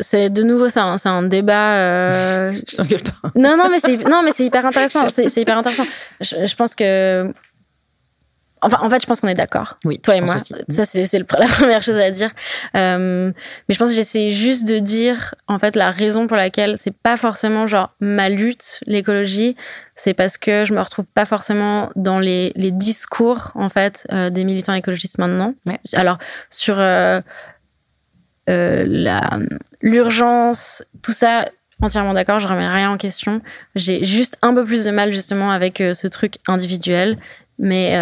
c'est 0.01 0.29
de 0.29 0.43
nouveau 0.43 0.67
c'est 0.67 0.81
un, 0.81 0.97
un, 1.05 1.23
débat. 1.23 1.77
Euh... 1.79 2.51
je 2.69 2.75
t'engueule 2.75 3.01
pas. 3.01 3.31
Non 3.33 3.55
non 3.55 3.69
mais 3.71 3.79
c'est 3.79 3.97
non 4.09 4.21
mais 4.23 4.31
c'est 4.31 4.45
hyper 4.45 4.65
intéressant. 4.65 5.07
C'est 5.09 5.33
hyper 5.37 5.57
intéressant. 5.57 5.85
Je, 6.19 6.45
je, 6.45 6.55
pense 6.57 6.75
que 6.75 7.33
Enfin, 8.63 8.77
en 8.81 8.89
fait, 8.89 9.01
je 9.01 9.07
pense 9.07 9.19
qu'on 9.21 9.27
est 9.27 9.33
d'accord. 9.33 9.77
Oui. 9.85 9.99
Toi 9.99 10.15
et 10.17 10.21
moi. 10.21 10.37
Ça, 10.69 10.85
c'est 10.85 11.19
la 11.19 11.25
première 11.47 11.81
chose 11.81 11.97
à 11.97 12.11
dire. 12.11 12.29
Euh, 12.75 13.31
mais 13.67 13.73
je 13.73 13.79
pense 13.79 13.89
que 13.89 13.95
j'essaie 13.95 14.31
juste 14.31 14.67
de 14.67 14.77
dire, 14.77 15.33
en 15.47 15.57
fait, 15.57 15.75
la 15.75 15.89
raison 15.89 16.27
pour 16.27 16.37
laquelle 16.37 16.75
c'est 16.77 16.95
pas 16.95 17.17
forcément 17.17 17.65
genre 17.65 17.95
ma 17.99 18.29
lutte, 18.29 18.79
l'écologie, 18.85 19.55
c'est 19.95 20.13
parce 20.13 20.37
que 20.37 20.63
je 20.65 20.73
me 20.73 20.81
retrouve 20.81 21.07
pas 21.07 21.25
forcément 21.25 21.89
dans 21.95 22.19
les, 22.19 22.51
les 22.55 22.71
discours, 22.71 23.51
en 23.55 23.69
fait, 23.69 24.05
euh, 24.11 24.29
des 24.29 24.43
militants 24.43 24.73
écologistes 24.73 25.17
maintenant. 25.17 25.55
Alors, 25.93 26.19
sur 26.51 26.75
euh, 26.79 27.21
l'urgence, 29.81 30.83
tout 31.01 31.13
ça, 31.13 31.45
entièrement 31.81 32.13
d'accord, 32.13 32.39
je 32.39 32.47
remets 32.47 32.67
rien 32.67 32.91
en 32.91 32.97
question. 32.97 33.41
J'ai 33.73 34.05
juste 34.05 34.37
un 34.43 34.53
peu 34.53 34.65
plus 34.65 34.85
de 34.85 34.91
mal 34.91 35.11
justement 35.13 35.49
avec 35.49 35.77
ce 35.77 36.07
truc 36.07 36.35
individuel, 36.47 37.17
mais, 37.61 37.95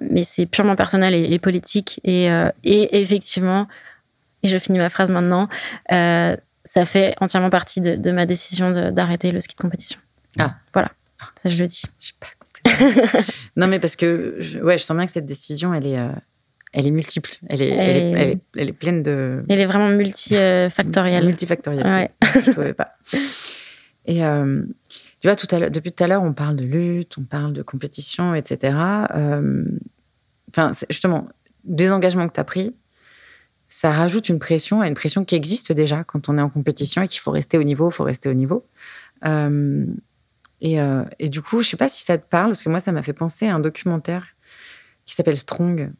mais 0.00 0.22
c'est 0.22 0.46
purement 0.46 0.76
personnel 0.76 1.14
et, 1.14 1.38
politique. 1.38 2.00
Et, 2.04 2.26
et, 2.64 3.00
effectivement, 3.02 3.66
et 4.42 4.48
je 4.48 4.58
finis 4.58 4.78
ma 4.78 4.90
phrase 4.90 5.10
maintenant, 5.10 5.48
ça 5.88 6.84
fait 6.84 7.14
entièrement 7.20 7.50
partie 7.50 7.80
de, 7.80 7.96
de 7.96 8.10
ma 8.12 8.26
décision 8.26 8.70
d'arrêter 8.92 9.32
le 9.32 9.40
ski 9.40 9.56
de 9.56 9.60
compétition. 9.60 9.98
Ah. 10.38 10.54
Voilà, 10.72 10.90
ça 11.34 11.48
je 11.48 11.58
le 11.58 11.66
dis. 11.66 11.82
Je 12.00 12.12
pas 12.20 12.26
non, 13.56 13.66
mais 13.66 13.78
parce 13.78 13.96
que 13.96 14.36
je, 14.38 14.58
ouais, 14.58 14.78
je 14.78 14.84
sens 14.84 14.96
bien 14.96 15.06
que 15.06 15.12
cette 15.12 15.26
décision, 15.26 15.74
elle 15.74 15.86
est, 15.86 15.98
euh, 15.98 16.08
elle 16.72 16.86
est 16.86 16.90
multiple. 16.90 17.30
Elle 17.48 17.62
est, 17.62 17.68
elle, 17.68 17.96
est, 17.96 18.38
elle, 18.56 18.68
est, 18.68 18.72
pleine 18.72 19.02
de. 19.02 19.44
Elle 19.48 19.60
est 19.60 19.66
vraiment 19.66 19.88
multifactorielle. 19.88 21.26
multifactorielle. 21.26 21.86
Ouais. 21.86 22.10
Je 22.22 22.50
ne 22.50 22.54
pouvais 22.54 22.74
pas. 22.74 22.94
Et 24.06 24.24
euh, 24.24 24.62
tu 25.26 25.30
vois, 25.30 25.36
tout 25.36 25.56
à 25.56 25.70
depuis 25.70 25.90
tout 25.90 26.04
à 26.04 26.06
l'heure, 26.06 26.22
on 26.22 26.32
parle 26.32 26.54
de 26.54 26.64
lutte, 26.64 27.18
on 27.18 27.24
parle 27.24 27.52
de 27.52 27.62
compétition, 27.62 28.36
etc. 28.36 28.78
Euh, 29.16 29.64
justement, 30.88 31.28
des 31.64 31.90
engagements 31.90 32.28
que 32.28 32.34
tu 32.34 32.38
as 32.38 32.44
pris, 32.44 32.76
ça 33.68 33.90
rajoute 33.90 34.28
une 34.28 34.38
pression 34.38 34.82
à 34.82 34.86
une 34.86 34.94
pression 34.94 35.24
qui 35.24 35.34
existe 35.34 35.72
déjà 35.72 36.04
quand 36.04 36.28
on 36.28 36.38
est 36.38 36.40
en 36.40 36.48
compétition 36.48 37.02
et 37.02 37.08
qu'il 37.08 37.20
faut 37.20 37.32
rester 37.32 37.58
au 37.58 37.64
niveau, 37.64 37.90
il 37.90 37.92
faut 37.92 38.04
rester 38.04 38.28
au 38.28 38.34
niveau. 38.34 38.66
Euh, 39.24 39.84
et, 40.60 40.80
euh, 40.80 41.02
et, 41.18 41.28
du 41.28 41.42
coup, 41.42 41.60
je 41.60 41.70
sais 41.70 41.76
pas 41.76 41.88
si 41.88 42.04
ça 42.04 42.18
te 42.18 42.28
parle, 42.28 42.50
parce 42.50 42.62
que 42.62 42.68
moi, 42.68 42.80
ça 42.80 42.92
m'a 42.92 43.02
fait 43.02 43.12
penser 43.12 43.48
à 43.48 43.54
un 43.56 43.60
documentaire 43.60 44.28
qui 45.06 45.16
s'appelle 45.16 45.36
Strong, 45.36 45.90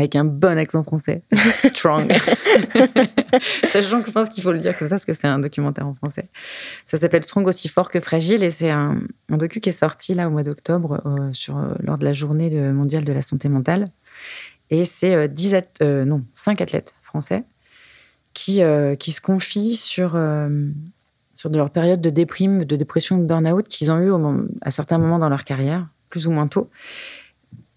avec 0.00 0.16
un 0.16 0.24
bon 0.24 0.58
accent 0.58 0.82
français. 0.82 1.22
Strong. 1.58 2.12
Sachant 3.66 4.00
que 4.00 4.08
je 4.08 4.12
pense 4.12 4.28
qu'il 4.28 4.42
faut 4.42 4.52
le 4.52 4.58
dire 4.58 4.76
comme 4.76 4.88
ça, 4.88 4.94
parce 4.94 5.04
que 5.04 5.14
c'est 5.14 5.26
un 5.26 5.38
documentaire 5.38 5.86
en 5.86 5.94
français. 5.94 6.28
Ça 6.86 6.98
s'appelle 6.98 7.24
Strong 7.24 7.46
aussi 7.46 7.68
fort 7.68 7.90
que 7.90 8.00
fragile, 8.00 8.42
et 8.42 8.50
c'est 8.50 8.70
un, 8.70 9.00
un, 9.30 9.36
docu 9.36 9.60
qui 9.60 9.68
est 9.68 9.72
sorti 9.72 10.14
là 10.14 10.28
au 10.28 10.30
mois 10.30 10.42
d'octobre, 10.42 11.00
euh, 11.06 11.32
sur 11.32 11.60
lors 11.82 11.98
de 11.98 12.04
la 12.04 12.12
journée 12.12 12.50
mondiale 12.72 13.04
de 13.04 13.12
la 13.12 13.22
santé 13.22 13.48
mentale. 13.48 13.90
Et 14.70 14.84
c'est 14.84 15.28
10 15.28 15.54
non, 16.06 16.22
5 16.34 16.60
athlètes 16.60 16.94
français 17.02 17.44
qui, 18.34 18.62
qui 18.98 19.12
se 19.12 19.20
confient 19.20 19.74
sur 19.74 20.16
sur 21.34 21.48
de 21.48 21.56
leur 21.56 21.70
période 21.70 22.02
de 22.02 22.10
déprime, 22.10 22.64
de 22.64 22.76
dépression, 22.76 23.16
de 23.16 23.24
burn-out 23.24 23.66
qu'ils 23.66 23.90
ont 23.90 23.98
eu 23.98 24.12
à 24.60 24.70
certains 24.70 24.98
moments 24.98 25.18
dans 25.18 25.30
leur 25.30 25.44
carrière, 25.44 25.86
plus 26.10 26.26
ou 26.26 26.32
moins 26.32 26.46
tôt. 26.46 26.68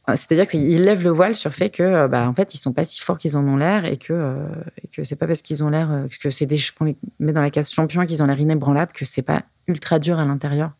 Euh, 0.09 0.15
c'est-à-dire 0.15 0.47
qu'ils 0.47 0.81
lèvent 0.81 1.03
le 1.03 1.11
voile 1.11 1.35
sur 1.35 1.53
fait 1.53 1.69
que, 1.69 1.83
euh, 1.83 2.07
bah, 2.07 2.27
en 2.27 2.33
fait, 2.33 2.53
ils 2.53 2.57
sont 2.57 2.73
pas 2.73 2.83
si 2.83 2.99
forts 3.01 3.17
qu'ils 3.17 3.37
en 3.37 3.47
ont 3.47 3.55
l'air 3.55 3.85
et 3.85 3.97
que, 3.97 4.11
euh, 4.11 4.45
et 4.83 4.87
que 4.87 5.03
c'est 5.03 5.15
pas 5.15 5.27
parce 5.27 5.41
qu'ils 5.41 5.63
ont 5.63 5.69
l'air, 5.69 6.05
que 6.21 6.29
c'est 6.29 6.45
des 6.45 6.57
qu'on 6.77 6.85
les 6.85 6.97
met 7.19 7.31
dans 7.31 7.41
la 7.41 7.49
case 7.49 7.71
champion 7.71 8.05
qu'ils 8.05 8.21
ont 8.21 8.25
l'air 8.25 8.39
inébranlables 8.39 8.91
que 8.91 9.05
c'est 9.05 9.21
pas 9.21 9.43
ultra 9.67 9.99
dur 9.99 10.19
à 10.19 10.25
l'intérieur. 10.25 10.71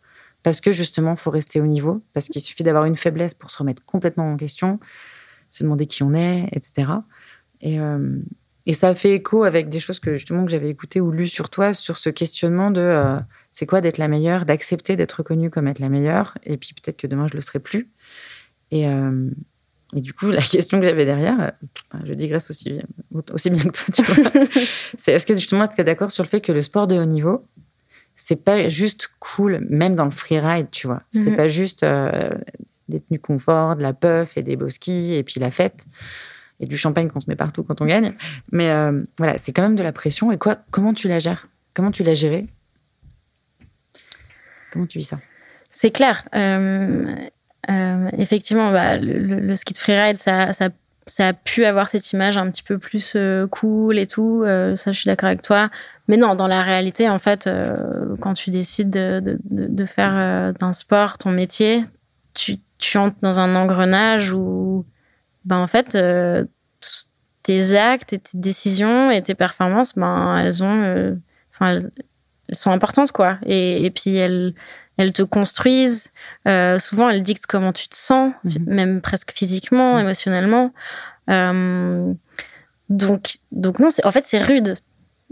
Parce 0.44 0.60
que 0.60 0.74
justement, 0.74 1.16
faut 1.16 1.32
rester 1.32 1.62
au 1.62 1.66
niveau, 1.66 2.02
parce 2.14 2.28
qu'il 2.28 2.42
suffit 2.42 2.64
d'avoir 2.64 2.84
une 2.86 2.98
faiblesse 2.98 3.34
pour 3.34 3.50
se 3.50 3.60
remettre 3.60 3.84
complètement 3.86 4.30
en 4.30 4.36
question, 4.36 4.80
se 5.50 5.64
demander 5.64 5.86
qui 5.86 6.04
on 6.04 6.14
est, 6.14 6.50
etc. 6.52 6.92
Et, 7.62 7.80
et 8.66 8.74
ça 8.74 8.96
fait 8.96 9.12
écho 9.12 9.44
avec 9.44 9.70
des 9.70 9.80
choses 9.80 10.00
que 10.00 10.14
justement 10.14 10.46
que 10.46 10.52
j'avais 10.52 10.70
écoutées 10.70 11.02
ou 11.02 11.12
lues 11.12 11.28
sur 11.28 11.50
toi, 11.50 11.74
sur 11.74 11.98
ce 11.98 12.10
questionnement 12.10 12.72
de 12.72 12.80
euh, 12.80 13.20
c'est 13.52 13.66
quoi 13.66 13.82
d'être 13.82 13.98
la 13.98 14.08
meilleure, 14.08 14.46
d'accepter 14.46 14.96
d'être 14.96 15.14
reconnue 15.14 15.50
comme 15.50 15.68
être 15.68 15.80
la 15.80 15.90
meilleure, 15.90 16.38
et 16.44 16.58
puis 16.58 16.74
peut-être 16.74 16.98
que 16.98 17.08
demain 17.08 17.28
je 17.28 17.36
le 17.36 17.42
serai 17.42 17.60
plus. 17.60 17.90
Et, 18.72 18.88
euh, 18.88 19.30
et 19.96 20.02
du 20.02 20.14
coup, 20.14 20.28
la 20.32 20.42
question 20.42 20.80
que 20.80 20.88
j'avais 20.88 21.06
derrière, 21.06 21.40
euh, 21.42 21.98
je 22.06 22.14
digresse 22.14 22.50
aussi, 22.50 22.80
aussi 23.32 23.50
bien 23.50 23.64
que 23.64 23.92
toi, 23.92 24.52
c'est 24.98 25.12
est-ce 25.14 25.28
que 25.28 25.36
justement 25.36 25.68
tu 25.68 25.80
es 25.80 25.84
d'accord 25.84 26.12
sur 26.12 26.24
le 26.24 26.30
fait 26.30 26.42
que 26.42 26.52
le 26.52 26.62
sport 26.62 26.88
de 26.88 26.98
haut 26.98 27.06
niveau, 27.06 27.46
c'est 28.16 28.44
pas 28.44 28.70
juste 28.70 29.10
cool, 29.20 29.66
même 29.70 29.96
dans 29.96 30.06
le 30.06 30.12
freeride, 30.12 30.68
tu 30.72 30.88
vois? 30.88 31.02
C'est 31.12 31.32
mhm. 31.32 31.36
pas 31.36 31.48
juste 31.48 31.84
des 32.90 33.00
tenues 33.00 33.20
confort, 33.20 33.76
de 33.76 33.82
la 33.82 33.94
puff 33.94 34.38
et 34.38 34.44
des 34.44 34.56
beaux 34.56 34.70
skis 34.70 35.16
et 35.16 35.24
puis 35.24 35.40
la 35.40 35.50
fête 35.50 35.86
et 36.60 36.66
du 36.66 36.78
champagne 36.78 37.10
qu'on 37.10 37.20
se 37.20 37.30
met 37.30 37.36
partout 37.36 37.64
quand 37.64 37.82
on 37.82 37.86
gagne. 37.86 38.14
Mais 38.52 38.70
euh, 38.70 39.04
voilà, 39.18 39.38
c'est 39.38 39.52
quand 39.52 39.62
même 39.62 39.76
de 39.76 39.84
la 39.84 39.92
pression. 39.92 40.32
Et 40.32 40.38
quoi, 40.38 40.58
comment 40.72 40.94
tu 40.94 41.08
la 41.08 41.20
gères? 41.20 41.48
Comment 41.74 41.92
tu 41.92 42.04
l'as 42.04 42.16
gérée? 42.16 42.48
Comment 44.72 44.86
tu 44.86 44.98
vis 44.98 45.06
ça? 45.06 45.20
C'est 45.70 45.92
clair. 45.92 46.24
Euh, 46.36 47.16
euh, 47.70 48.10
effectivement, 48.18 48.72
bah, 48.72 48.98
le, 48.98 49.56
ski 49.56 49.74
de 49.74 49.78
freeride, 49.78 50.18
ça, 50.18 50.52
a 51.20 51.34
pu 51.34 51.66
avoir 51.66 51.88
cette 51.88 52.12
image 52.12 52.38
un 52.38 52.50
petit 52.50 52.64
peu 52.64 52.78
plus 52.78 53.18
cool 53.52 54.00
et 54.00 54.08
tout. 54.08 54.44
ça, 54.76 54.92
je 54.92 55.00
suis 55.00 55.08
d'accord 55.08 55.28
avec 55.28 55.42
toi. 55.42 55.70
Mais 56.08 56.18
non, 56.18 56.36
dans 56.36 56.48
la 56.48 56.62
réalité, 56.64 57.10
en 57.10 57.20
fait, 57.20 57.50
quand 58.20 58.34
tu 58.34 58.52
décides 58.52 58.90
de, 58.90 59.86
faire 59.86 60.54
d'un 60.54 60.74
sport 60.74 61.18
ton 61.18 61.32
métier, 61.32 61.86
tu, 62.34 62.60
entres 62.98 63.18
dans 63.22 63.40
un 63.40 63.56
engrenage 63.56 64.34
où 64.34 64.86
ben 65.46 65.58
en 65.58 65.68
fait, 65.68 65.96
euh, 65.96 66.46
tes 67.44 67.76
actes 67.76 68.14
et 68.14 68.20
tes 68.20 68.38
décisions 68.38 69.12
et 69.12 69.22
tes 69.22 69.36
performances, 69.36 69.96
ben 69.96 70.38
euh, 70.46 71.16
elles, 71.62 71.92
sont 72.52 72.72
importantes 72.72 73.12
quoi. 73.12 73.38
Et, 73.46 73.86
et, 73.86 73.92
puis 73.92 74.16
elles, 74.16 74.54
elles 74.98 75.14
te 75.14 75.24
construisent. 75.24 76.12
Euh, 76.48 76.80
souvent, 76.80 77.10
elles 77.10 77.24
dictent 77.24 77.48
comment 77.48 77.74
tu 77.74 77.88
te 77.88 77.96
sens, 77.96 78.34
mhm. 78.44 78.64
même 78.68 79.02
presque 79.02 79.32
physiquement, 79.36 79.96
mhm. 79.96 80.02
émotionnellement. 80.02 80.74
donc, 82.90 83.36
donc 83.52 83.80
non, 83.80 83.90
en 84.04 84.12
fait, 84.12 84.26
c'est 84.26 84.42
rude. 84.42 84.78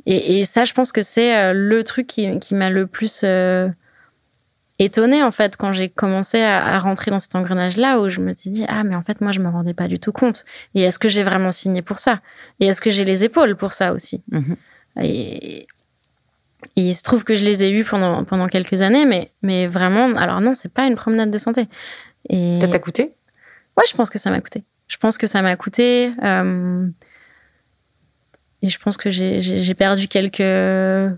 Et, 0.05 0.39
et, 0.39 0.45
ça, 0.45 0.65
je 0.65 0.73
pense 0.73 0.91
que 0.91 1.01
c'est 1.01 1.53
le 1.53 1.83
truc 1.83 2.07
qui, 2.07 2.39
qui 2.39 2.55
m'a 2.55 2.69
le 2.71 2.87
plus 2.87 3.23
étonnée 4.83 5.23
en 5.23 5.31
fait 5.31 5.57
quand 5.57 5.73
j'ai 5.73 5.89
commencé 5.89 6.41
à, 6.41 6.79
rentrer 6.79 7.11
dans 7.11 7.19
cet 7.19 7.35
engrenage-là 7.35 7.99
où 7.99 8.09
je 8.09 8.19
me 8.19 8.33
suis 8.33 8.49
dit 8.49 8.65
ah 8.67 8.83
mais 8.83 8.95
en 8.95 9.03
fait 9.03 9.21
moi 9.21 9.31
je 9.31 9.39
me 9.39 9.49
rendais 9.49 9.73
pas 9.73 9.87
du 9.87 9.99
tout 9.99 10.11
compte 10.11 10.43
et 10.73 10.81
est-ce 10.81 10.99
que 10.99 11.09
j'ai 11.09 11.23
vraiment 11.23 11.51
signé 11.51 11.81
pour 11.81 11.99
ça? 11.99 12.21
Et 12.59 12.67
est-ce 12.67 12.81
que 12.81 12.91
j'ai 12.91 13.05
les 13.05 13.23
épaules 13.23 13.55
pour 13.55 13.73
ça 13.73 13.93
aussi? 13.93 14.23
Mhm. 14.31 14.55
et, 15.01 15.67
il 16.75 16.93
se 16.93 17.03
trouve 17.03 17.23
que 17.23 17.35
je 17.35 17.43
les 17.43 17.63
ai 17.63 17.71
eues 17.71 17.83
pendant 17.83 18.23
pendant 18.23 18.47
quelques 18.47 18.81
années 18.81 19.05
mais 19.05 19.31
mais 19.41 19.67
vraiment 19.67 20.15
alors 20.17 20.41
non 20.41 20.53
c'est 20.53 20.71
pas 20.73 20.87
une 20.87 20.95
promenade 20.95 21.31
de 21.31 21.37
santé. 21.37 21.67
Et 22.29 22.59
ça 22.59 22.67
t'a 22.67 22.79
coûté? 22.79 23.13
Ouais 23.77 23.83
je 23.89 23.95
pense 23.95 24.09
que 24.09 24.19
ça 24.19 24.29
m'a 24.29 24.41
coûté. 24.41 24.63
Je 24.87 24.97
pense 24.97 25.17
que 25.17 25.27
ça 25.27 25.41
m'a 25.41 25.55
coûté 25.55 26.11
euh, 26.23 26.87
et 28.61 28.69
je 28.69 28.79
pense 28.79 28.97
que 28.97 29.09
j'ai 29.09 29.73
perdu 29.73 30.07
quelques 30.07 31.17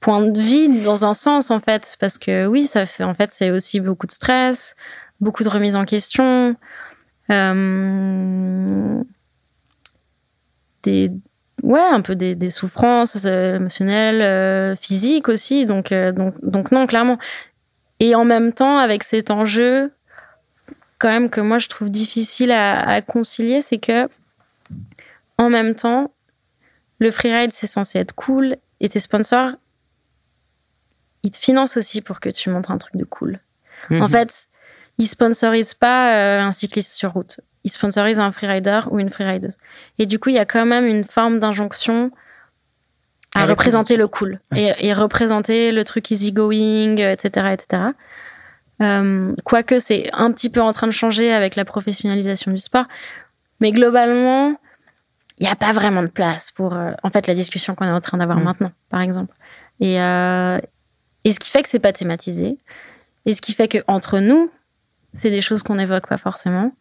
point 0.00 0.20
de 0.20 0.38
vie 0.38 0.82
dans 0.82 1.06
un 1.06 1.14
sens 1.14 1.50
en 1.50 1.60
fait 1.60 1.96
parce 1.98 2.18
que 2.18 2.46
oui 2.46 2.66
ça 2.66 2.84
en 3.00 3.14
fait 3.14 3.32
c'est 3.32 3.50
aussi 3.50 3.80
beaucoup 3.80 4.06
de 4.06 4.12
stress 4.12 4.76
beaucoup 5.20 5.44
de 5.44 5.48
remise 5.48 5.76
en 5.76 5.86
question 5.86 6.56
euh, 7.30 9.02
des 10.82 11.10
ouais 11.64 11.80
un 11.80 12.00
peu 12.00 12.14
des, 12.14 12.34
des 12.34 12.50
souffrances 12.50 13.24
euh, 13.26 13.56
émotionnelles 13.56 14.22
euh, 14.22 14.76
physiques 14.76 15.28
aussi 15.28 15.66
donc 15.66 15.92
donc 15.92 16.34
donc 16.42 16.70
non 16.72 16.86
clairement 16.86 17.18
et 18.00 18.14
en 18.14 18.24
même 18.24 18.52
temps 18.52 18.78
avec 18.78 19.02
cet 19.02 19.30
enjeu 19.30 19.92
quand 20.98 21.08
même 21.08 21.30
que 21.30 21.40
moi 21.40 21.58
je 21.58 21.68
trouve 21.68 21.90
difficile 21.90 22.52
à, 22.52 22.80
à 22.80 23.02
concilier 23.02 23.60
c'est 23.60 23.78
que 23.78 24.08
en 25.38 25.50
même 25.50 25.74
temps 25.74 26.12
le 26.98 27.10
freeride 27.10 27.52
c'est 27.52 27.66
censé 27.66 27.98
être 27.98 28.14
cool 28.14 28.56
et 28.80 28.88
tes 28.88 29.00
sponsors 29.00 29.52
ils 31.24 31.30
te 31.30 31.38
financent 31.38 31.76
aussi 31.76 32.02
pour 32.02 32.20
que 32.20 32.28
tu 32.28 32.50
montres 32.50 32.70
un 32.70 32.78
truc 32.78 32.94
de 32.96 33.04
cool. 33.04 33.40
En 33.90 33.94
mhm. 33.94 34.08
fait, 34.08 34.48
ils 34.98 35.08
sponsorisent 35.08 35.74
pas 35.74 36.14
euh, 36.14 36.40
un 36.42 36.52
cycliste 36.52 36.92
sur 36.92 37.12
route. 37.12 37.40
Ils 37.64 37.70
sponsorisent 37.70 38.20
un 38.20 38.30
freerider 38.30 38.80
ou 38.90 38.98
une 39.00 39.10
freerideuse. 39.10 39.56
Et 39.98 40.06
du 40.06 40.18
coup, 40.18 40.28
il 40.28 40.34
y 40.34 40.38
a 40.38 40.44
quand 40.44 40.66
même 40.66 40.86
une 40.86 41.04
forme 41.04 41.38
d'injonction 41.38 42.10
à, 43.34 43.46
représenter 43.46 43.96
le 43.96 44.06
cool 44.06 44.40
et, 44.54 44.92
représenter 44.92 45.72
le 45.72 45.82
truc 45.84 46.10
easygoing, 46.10 46.96
etc., 46.98 47.48
etc. 47.52 47.82
Euh, 48.82 49.34
quoique 49.44 49.78
c'est 49.78 50.10
un 50.12 50.30
petit 50.32 50.50
peu 50.50 50.60
en 50.60 50.72
train 50.72 50.86
de 50.86 50.92
changer 50.92 51.32
avec 51.32 51.56
la 51.56 51.64
professionnalisation 51.64 52.52
du 52.52 52.58
sport, 52.58 52.86
mais 53.60 53.72
globalement, 53.72 54.54
il 55.38 55.44
n'y 55.44 55.48
a 55.48 55.56
pas 55.56 55.72
vraiment 55.72 56.02
de 56.02 56.08
place 56.08 56.50
pour, 56.50 56.74
euh, 56.74 56.92
en 57.02 57.10
fait, 57.10 57.26
la 57.26 57.34
discussion 57.34 57.74
qu'on 57.74 57.86
est 57.86 57.90
en 57.90 58.00
train 58.00 58.18
d'avoir 58.18 58.38
mm. 58.38 58.44
maintenant, 58.44 58.72
par 58.88 59.00
exemple. 59.00 59.34
Et, 59.80 60.00
euh, 60.00 60.58
et 61.24 61.30
ce 61.32 61.40
qui 61.40 61.50
fait 61.50 61.62
que 61.62 61.68
c'est 61.68 61.80
pas 61.80 61.92
thématisé. 61.92 62.58
Et 63.26 63.34
ce 63.34 63.40
qui 63.40 63.52
fait 63.52 63.68
que 63.68 63.78
entre 63.88 64.20
nous, 64.20 64.50
c'est 65.14 65.30
des 65.30 65.40
choses 65.40 65.62
qu'on 65.62 65.76
n'évoque 65.76 66.06
pas 66.06 66.18
forcément. 66.18 66.72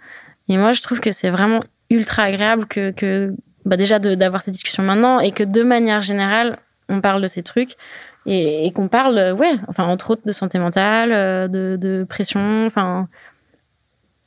Et 0.50 0.58
moi, 0.58 0.74
je 0.74 0.82
trouve 0.82 1.00
que 1.00 1.12
c'est 1.12 1.30
vraiment 1.30 1.64
ultra 1.90 2.24
agréable 2.24 2.66
que, 2.66 3.34
bah 3.66 3.78
déjà 3.78 4.00
d'avoir 4.00 4.42
ces 4.42 4.52
discussions 4.52 4.84
maintenant 4.84 5.20
et 5.20 5.32
que 5.32 5.44
de 5.44 5.64
manière 5.64 6.02
générale, 6.02 6.58
on 6.90 7.00
parle 7.00 7.22
de 7.22 7.28
ces 7.28 7.44
trucs 7.44 7.78
et, 8.26 8.72
qu'on 8.74 8.88
parle, 8.88 9.36
ouais, 9.38 9.56
enfin, 9.68 9.86
entre 9.86 10.12
autres 10.12 10.26
de 10.26 10.32
santé 10.32 10.58
mentale, 10.58 11.12
euh, 11.12 11.48
de, 11.48 11.78
de 11.80 12.06
pression, 12.08 12.66
enfin. 12.66 13.08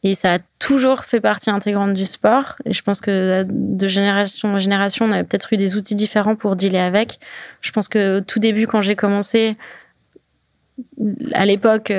Et 0.02 0.14
ça 0.14 0.34
a 0.34 0.38
toujours 0.60 1.04
fait 1.04 1.20
partie 1.20 1.50
intégrante 1.50 1.94
du 1.94 2.04
sport. 2.04 2.56
Et 2.64 2.72
je 2.72 2.82
pense 2.82 3.00
que 3.00 3.44
de 3.48 3.88
génération 3.88 4.54
en 4.54 4.58
génération, 4.58 5.06
on 5.06 5.12
avait 5.12 5.24
peut-être 5.24 5.52
eu 5.52 5.56
des 5.56 5.76
outils 5.76 5.96
différents 5.96 6.36
pour 6.36 6.54
dealer 6.54 6.78
avec. 6.78 7.18
Je 7.60 7.72
pense 7.72 7.88
que 7.88 8.20
tout 8.20 8.38
début, 8.38 8.66
quand 8.66 8.82
j'ai 8.82 8.94
commencé, 8.94 9.56
à 11.32 11.46
l'époque, 11.46 11.92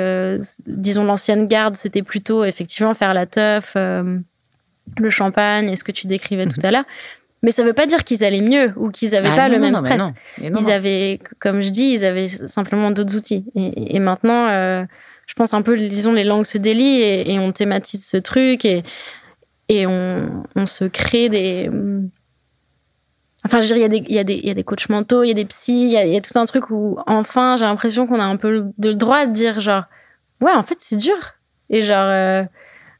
disons 0.66 1.04
l'ancienne 1.04 1.46
garde, 1.46 1.76
c'était 1.76 2.02
plutôt 2.02 2.44
effectivement 2.44 2.94
faire 2.94 3.14
la 3.14 3.26
teuf, 3.26 3.74
le 3.74 5.10
champagne, 5.10 5.68
et 5.70 5.76
ce 5.76 5.84
que 5.84 5.92
tu 5.92 6.06
décrivais 6.06 6.46
tout 6.46 6.60
mhm. 6.60 6.66
à 6.66 6.70
l'heure. 6.70 6.84
Mais 7.42 7.52
ça 7.52 7.62
veut 7.62 7.72
pas 7.72 7.86
dire 7.86 8.02
qu'ils 8.02 8.24
allaient 8.24 8.40
mieux 8.40 8.72
ou 8.76 8.90
qu'ils 8.90 9.14
avaient 9.14 9.28
ah 9.30 9.36
pas 9.36 9.48
le 9.48 9.58
même 9.58 9.76
stress. 9.76 10.02
ils 10.42 10.70
avaient, 10.70 11.20
comme 11.38 11.62
je 11.62 11.70
dis, 11.70 11.92
ils 11.92 12.04
avaient 12.04 12.28
simplement 12.28 12.90
d'autres 12.90 13.16
outils. 13.16 13.44
Et, 13.54 14.00
maintenant, 14.00 14.48
euh, 14.48 14.84
je 15.26 15.34
pense 15.34 15.54
un 15.54 15.62
peu, 15.62 15.76
disons, 15.76 16.12
les 16.12 16.24
langues 16.24 16.46
se 16.46 16.58
délient 16.58 17.00
et, 17.00 17.38
on 17.38 17.52
thématise 17.52 18.04
ce 18.04 18.16
truc 18.16 18.64
et, 18.64 18.82
et 19.68 19.86
on, 19.86 20.44
on 20.56 20.66
se 20.66 20.84
crée 20.84 21.28
des. 21.28 21.70
Enfin, 23.48 23.62
je 23.62 23.66
dirais, 23.66 23.80
il 23.80 24.12
y, 24.12 24.18
a 24.18 24.24
des, 24.24 24.34
y, 24.34 24.50
a 24.50 24.54
des 24.54 24.64
coachs 24.64 24.88
mentaux, 24.90 25.22
il 25.22 25.28
y 25.28 25.30
a 25.30 25.34
des 25.34 25.46
psys, 25.46 25.94
il 25.94 26.12
y, 26.12 26.16
a 26.16 26.20
tout 26.20 26.38
un 26.38 26.44
truc 26.44 26.70
où, 26.70 26.98
enfin, 27.06 27.56
j'ai 27.56 27.64
l'impression 27.64 28.06
qu'on 28.06 28.20
a 28.20 28.24
un 28.24 28.36
peu 28.36 28.50
le, 28.78 28.94
droit 28.94 29.24
de 29.24 29.32
dire, 29.32 29.58
genre, 29.58 29.84
ouais, 30.42 30.52
en 30.52 30.62
fait, 30.62 30.76
c'est 30.78 30.96
dur. 30.96 31.16
Et 31.70 31.82
genre. 31.82 32.06
Euh, 32.06 32.44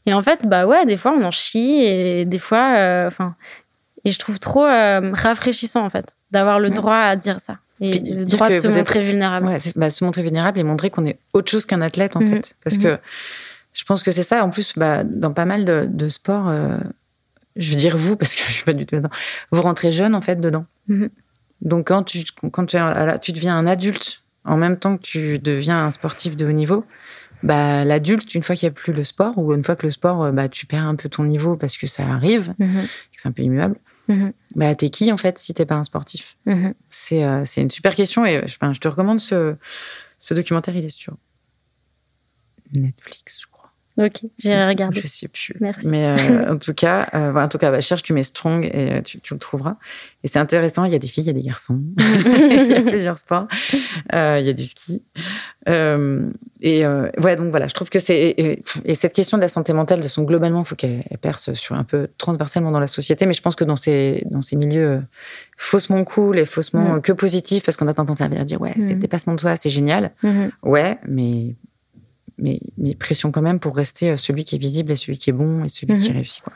et 0.06 0.14
en 0.14 0.22
fait, 0.22 0.40
bah 0.44 0.66
ouais, 0.66 0.86
des 0.86 0.96
fois, 0.96 1.12
on 1.12 1.22
en 1.22 1.30
chie 1.30 1.82
et 1.84 2.24
des 2.24 2.38
fois, 2.38 2.76
euh, 2.78 3.08
enfin, 3.08 3.36
et 4.04 4.10
je 4.10 4.18
trouve 4.18 4.40
trop 4.40 4.64
euh, 4.64 5.10
rafraîchissant, 5.12 5.84
en 5.84 5.90
fait, 5.90 6.16
d'avoir 6.30 6.60
le 6.60 6.70
droit 6.70 6.96
à 6.96 7.14
dire 7.14 7.40
ça. 7.40 7.58
Et 7.80 8.00
le 8.00 8.24
droit 8.24 8.48
de 8.48 8.54
se 8.54 8.68
montrer 8.68 9.02
vulnérable. 9.02 9.46
Ouais, 9.46 9.58
bah, 9.76 9.90
se 9.90 10.02
montrer 10.04 10.22
vulnérable 10.22 10.58
et 10.58 10.62
montrer 10.62 10.88
qu'on 10.88 11.04
est 11.04 11.18
autre 11.34 11.50
chose 11.50 11.66
qu'un 11.66 11.82
athlète, 11.82 12.16
en 12.16 12.20
mhm. 12.20 12.28
fait. 12.28 12.56
Parce 12.64 12.76
mhm. 12.76 12.82
que 12.82 12.98
je 13.74 13.84
pense 13.84 14.02
que 14.02 14.10
c'est 14.10 14.22
ça. 14.22 14.42
En 14.44 14.50
plus, 14.50 14.72
bah, 14.76 15.04
dans 15.04 15.32
pas 15.32 15.44
mal 15.44 15.64
de, 15.64 16.08
sports, 16.08 16.48
euh, 16.48 16.78
je 17.58 17.70
veux 17.70 17.76
dire 17.76 17.96
vous, 17.96 18.16
parce 18.16 18.34
que 18.34 18.40
je 18.46 18.52
suis 18.52 18.64
pas 18.64 18.72
du 18.72 18.86
tout 18.86 18.96
dedans, 18.96 19.10
vous 19.50 19.62
rentrez 19.62 19.92
jeune, 19.92 20.14
en 20.14 20.20
fait, 20.20 20.40
dedans. 20.40 20.64
Mhm. 20.88 21.10
Donc, 21.60 21.88
quand, 21.88 22.04
tu, 22.04 22.24
quand 22.52 22.66
tu, 22.66 22.76
tu 23.20 23.32
deviens 23.32 23.56
un 23.58 23.66
adulte, 23.66 24.22
en 24.44 24.56
même 24.56 24.78
temps 24.78 24.96
que 24.96 25.02
tu 25.02 25.38
deviens 25.38 25.84
un 25.84 25.90
sportif 25.90 26.36
de 26.36 26.46
haut 26.46 26.52
niveau, 26.52 26.84
bah, 27.42 27.84
l'adulte, 27.84 28.34
une 28.34 28.42
fois 28.42 28.56
qu'il 28.56 28.66
n'y 28.68 28.72
a 28.72 28.74
plus 28.74 28.92
le 28.92 29.04
sport, 29.04 29.36
ou 29.38 29.52
une 29.52 29.62
fois 29.62 29.76
que 29.76 29.86
le 29.86 29.90
sport, 29.90 30.24
euh, 30.24 30.32
bah, 30.32 30.48
tu 30.48 30.66
perds 30.66 30.86
un 30.86 30.96
peu 30.96 31.08
ton 31.08 31.24
niveau 31.24 31.56
parce 31.56 31.76
que 31.78 31.86
ça 31.86 32.04
arrive, 32.08 32.54
c'est 33.12 33.28
un 33.28 33.32
peu 33.32 33.42
immuable, 33.42 33.76
Mhm. 34.08 34.32
Bah, 34.56 34.74
t'es 34.74 34.88
qui 34.88 35.12
en 35.12 35.18
fait 35.18 35.38
si 35.38 35.52
t'es 35.52 35.66
pas 35.66 35.74
un 35.74 35.84
sportif? 35.84 36.38
Mhm. 36.46 36.72
euh, 37.12 37.42
C'est 37.44 37.60
une 37.60 37.70
super 37.70 37.94
question 37.94 38.24
et 38.24 38.42
je 38.46 38.80
te 38.80 38.88
recommande 38.88 39.20
ce, 39.20 39.54
ce 40.18 40.32
documentaire, 40.32 40.74
il 40.74 40.84
est 40.86 40.88
sur 40.88 41.14
Netflix, 42.72 43.42
je 43.42 43.46
crois. 43.46 43.57
Ok, 43.98 44.22
j'irai 44.38 44.68
regarder. 44.68 45.00
Je 45.00 45.08
sais 45.08 45.26
plus. 45.26 45.54
Merci. 45.60 45.88
Mais 45.88 46.06
euh, 46.06 46.48
en 46.52 46.56
tout 46.56 46.72
cas, 46.72 47.08
euh, 47.14 47.34
en 47.34 47.48
tout 47.48 47.58
cas, 47.58 47.72
bah, 47.72 47.80
cherche, 47.80 48.04
tu 48.04 48.12
mets 48.12 48.22
Strong 48.22 48.64
et 48.64 49.02
tu, 49.02 49.20
tu, 49.20 49.34
le 49.34 49.40
trouveras. 49.40 49.76
Et 50.22 50.28
c'est 50.28 50.38
intéressant. 50.38 50.84
Il 50.84 50.92
y 50.92 50.94
a 50.94 51.00
des 51.00 51.08
filles, 51.08 51.24
il 51.24 51.26
y 51.26 51.30
a 51.30 51.32
des 51.32 51.42
garçons, 51.42 51.82
il 51.98 52.68
y 52.68 52.74
a 52.74 52.82
plusieurs 52.82 53.18
sports. 53.18 53.48
il 54.12 54.44
y 54.44 54.48
a 54.48 54.52
du 54.52 54.64
ski. 54.64 55.02
et 55.66 56.86
ouais, 56.86 57.36
donc 57.36 57.50
voilà, 57.50 57.66
je 57.66 57.74
trouve 57.74 57.90
que 57.90 57.98
c'est 57.98 58.34
et, 58.84 58.94
cette 58.94 59.14
question 59.14 59.36
de 59.36 59.42
la 59.42 59.48
santé 59.48 59.72
mentale, 59.72 60.00
de 60.00 60.08
son 60.08 60.22
globalement, 60.22 60.60
il 60.60 60.66
faut 60.66 60.76
qu'elle 60.76 61.02
perce 61.20 61.52
sur 61.54 61.74
un 61.74 61.84
peu 61.84 62.06
transversalement 62.18 62.70
dans 62.70 62.80
la 62.80 62.86
société. 62.86 63.26
Mais 63.26 63.34
je 63.34 63.42
pense 63.42 63.56
que 63.56 63.64
dans 63.64 63.76
ces 63.76 64.24
dans 64.30 64.42
ces 64.42 64.54
milieux 64.54 65.02
faussement 65.56 66.04
cool 66.04 66.38
et 66.38 66.46
faussement 66.46 67.00
que 67.00 67.12
positifs, 67.12 67.64
parce 67.64 67.76
qu'on 67.76 67.88
a 67.88 67.94
tendance 67.94 68.20
à 68.20 68.28
dire 68.28 68.60
ouais, 68.60 68.74
c'est 68.78 68.94
le 68.94 69.00
dépassement 69.00 69.34
de 69.34 69.40
soi, 69.40 69.56
c'est 69.56 69.70
génial. 69.70 70.12
Ouais, 70.62 70.98
mais 71.08 71.56
mais, 72.38 72.60
mais, 72.76 72.94
pression 72.94 73.30
quand 73.30 73.42
même 73.42 73.60
pour 73.60 73.76
rester 73.76 74.10
euh, 74.10 74.16
celui 74.16 74.44
qui 74.44 74.56
est 74.56 74.58
visible 74.58 74.92
et 74.92 74.96
celui 74.96 75.18
qui 75.18 75.30
est 75.30 75.34
bon 75.34 75.64
et 75.64 75.68
celui 75.68 75.96
qui 75.96 76.10
mhm. 76.10 76.16
réussit. 76.16 76.42
Quoi. 76.42 76.52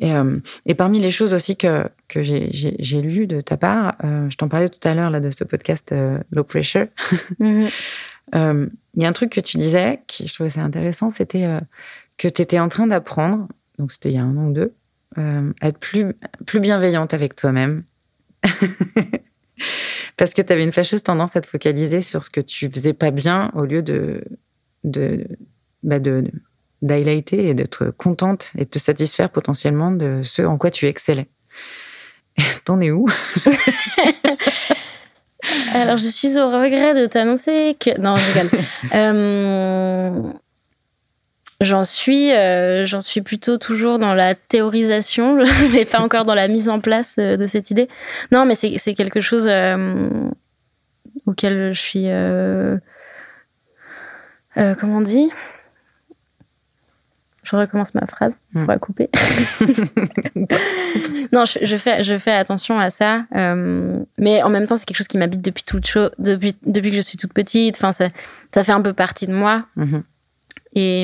Et, 0.00 0.12
euh, 0.12 0.38
et, 0.66 0.74
parmi 0.74 1.00
les 1.00 1.10
choses 1.10 1.34
aussi 1.34 1.56
que, 1.56 1.88
que 2.08 2.22
j'ai 2.22 3.02
lues 3.02 3.26
de 3.26 3.40
ta 3.40 3.56
part, 3.56 3.94
euh, 4.04 4.28
je 4.30 4.36
t'en 4.36 4.48
parlais 4.48 4.68
tout 4.68 4.86
à 4.88 4.94
l'heure 4.94 5.10
là 5.10 5.20
de 5.20 5.30
ce 5.30 5.44
podcast 5.44 5.94
Low 6.30 6.44
Pressure. 6.44 6.86
Mhm. 8.34 8.70
Il 8.94 9.02
y 9.02 9.04
a 9.04 9.08
un 9.08 9.12
truc 9.12 9.30
que 9.30 9.40
tu 9.40 9.58
disais 9.58 10.00
qui 10.06 10.26
je 10.26 10.32
trouvais 10.32 10.48
ça 10.48 10.62
intéressant, 10.62 11.10
c'était 11.10 11.46
que 12.16 12.28
tu 12.28 12.40
étais 12.40 12.58
en 12.58 12.68
train 12.68 12.86
d'apprendre, 12.86 13.46
donc 13.78 13.92
c'était 13.92 14.08
il 14.08 14.14
y 14.14 14.18
a 14.18 14.22
un 14.22 14.36
an 14.38 14.46
ou 14.46 14.52
deux, 14.52 14.72
à 15.16 15.68
être 15.68 15.78
plus, 15.78 16.06
plus 16.46 16.60
bienveillante 16.60 17.12
avec 17.12 17.36
toi-même. 17.36 17.82
Parce 20.16 20.34
que 20.34 20.42
tu 20.42 20.52
avais 20.52 20.64
une 20.64 20.72
fâcheuse 20.72 21.02
tendance 21.02 21.36
à 21.36 21.40
te 21.40 21.46
focaliser 21.46 22.00
sur 22.00 22.24
ce 22.24 22.30
que 22.30 22.40
tu 22.40 22.70
faisais 22.70 22.92
pas 22.92 23.10
bien 23.10 23.50
au 23.54 23.64
lieu 23.64 23.82
de, 23.82 24.24
de, 24.84 25.26
bah 25.82 25.98
de 25.98 26.24
d'highlighter 26.82 27.48
et 27.48 27.54
d'être 27.54 27.90
contente 27.96 28.50
et 28.56 28.64
de 28.64 28.70
te 28.70 28.78
satisfaire 28.80 29.30
potentiellement 29.30 29.92
de 29.92 30.20
ce 30.24 30.42
en 30.42 30.58
quoi 30.58 30.70
tu 30.70 30.86
excellais. 30.86 31.28
T'en 32.64 32.80
es 32.80 32.90
où? 32.90 33.06
Alors, 35.74 35.96
je 35.96 36.08
suis 36.08 36.38
au 36.38 36.46
regret 36.46 36.94
de 37.00 37.06
t'annoncer 37.06 37.76
que. 37.78 37.98
Non, 38.00 38.16
je 38.16 38.32
rigole. 38.32 38.50
euh... 38.94 40.32
J'en 41.62 41.84
suis, 41.84 42.32
euh, 42.32 42.84
j'en 42.86 43.00
suis 43.00 43.22
plutôt 43.22 43.56
toujours 43.56 44.00
dans 44.00 44.14
la 44.14 44.34
théorisation, 44.34 45.38
mais 45.72 45.84
pas 45.84 46.00
encore 46.00 46.24
dans 46.24 46.34
la 46.34 46.48
mise 46.48 46.68
en 46.68 46.80
place 46.80 47.16
euh, 47.20 47.36
de 47.36 47.46
cette 47.46 47.70
idée. 47.70 47.88
Non, 48.32 48.44
mais 48.44 48.56
c'est 48.56 48.94
quelque 48.94 49.20
chose 49.20 49.46
euh, 49.48 50.08
auquel 51.26 51.72
je 51.72 51.80
suis 51.80 52.06
euh, 54.56 54.74
comment 54.74 54.98
on 54.98 55.02
dit? 55.02 55.30
Je 57.42 57.56
recommence 57.56 57.94
ma 57.94 58.06
phrase, 58.06 58.38
on 58.54 58.60
hmm. 58.60 58.66
va 58.66 58.78
couper. 58.78 59.10
non, 61.32 61.44
je, 61.44 61.76
fais, 61.76 62.04
je 62.04 62.16
fais 62.16 62.30
attention 62.30 62.78
à 62.78 62.90
ça, 62.90 63.24
euh, 63.34 63.98
mais 64.16 64.44
en 64.44 64.48
même 64.48 64.68
temps, 64.68 64.76
c'est 64.76 64.84
quelque 64.84 64.98
chose 64.98 65.08
qui 65.08 65.18
m'habite 65.18 65.40
depuis 65.40 65.64
depuis, 66.18 66.54
depuis 66.64 66.90
que 66.90 66.96
je 66.96 67.00
suis 67.00 67.18
toute 67.18 67.32
petite. 67.32 67.76
Enfin, 67.76 67.90
ça, 67.90 68.10
ça 68.54 68.62
fait 68.62 68.70
un 68.70 68.80
peu 68.80 68.92
partie 68.92 69.26
de 69.26 69.32
moi. 69.32 69.66
Mhm. 69.74 70.04
Et, 70.74 71.02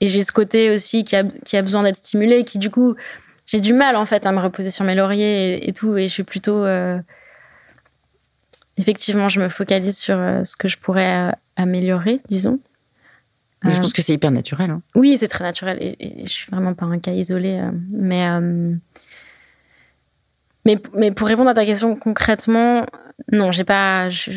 et 0.00 0.08
j'ai 0.08 0.22
ce 0.22 0.30
côté 0.30 0.70
aussi 0.70 1.04
qui 1.04 1.16
a, 1.16 1.24
qui 1.24 1.56
a 1.56 1.62
besoin 1.62 1.84
d'être 1.84 1.96
stimulé, 1.96 2.44
qui 2.44 2.58
du 2.58 2.68
coup, 2.68 2.94
j'ai 3.46 3.60
du 3.60 3.72
mal 3.72 3.96
en 3.96 4.04
fait 4.04 4.26
à 4.26 4.32
me 4.32 4.40
reposer 4.40 4.70
sur 4.70 4.84
mes 4.84 4.94
lauriers 4.94 5.66
et, 5.66 5.72
tout, 5.72 5.96
et 5.96 6.08
je 6.08 6.12
suis 6.12 6.22
plutôt. 6.22 6.66
Euh, 6.66 6.98
effectivement, 8.76 9.30
je 9.30 9.40
me 9.40 9.48
focalise 9.48 9.96
sur 9.96 10.18
ce 10.44 10.54
que 10.56 10.68
je 10.68 10.76
pourrais 10.76 11.32
améliorer, 11.60 12.20
disons. 12.28 12.58
Mais 13.64 13.72
je 13.72 13.78
euh, 13.78 13.82
pense 13.82 13.92
que 13.92 14.02
c'est 14.02 14.14
hyper 14.14 14.30
naturel. 14.30 14.70
Hein. 14.70 14.82
Oui, 14.94 15.16
c'est 15.18 15.28
très 15.28 15.44
naturel. 15.44 15.78
Et, 15.80 16.24
je 16.24 16.30
suis 16.30 16.50
vraiment 16.50 16.74
pas 16.74 16.86
un 16.86 16.98
cas 16.98 17.12
isolé. 17.12 17.58
Euh, 17.58 17.70
mais, 17.90 18.28
euh, 18.28 18.74
mais, 20.64 20.78
mais 20.94 21.10
pour 21.10 21.28
répondre 21.28 21.50
à 21.50 21.54
ta 21.54 21.66
question 21.66 21.94
concrètement, 21.94 22.86
non, 23.32 23.52
j'ai 23.52 23.64
pas, 23.64 24.08
je, 24.08 24.30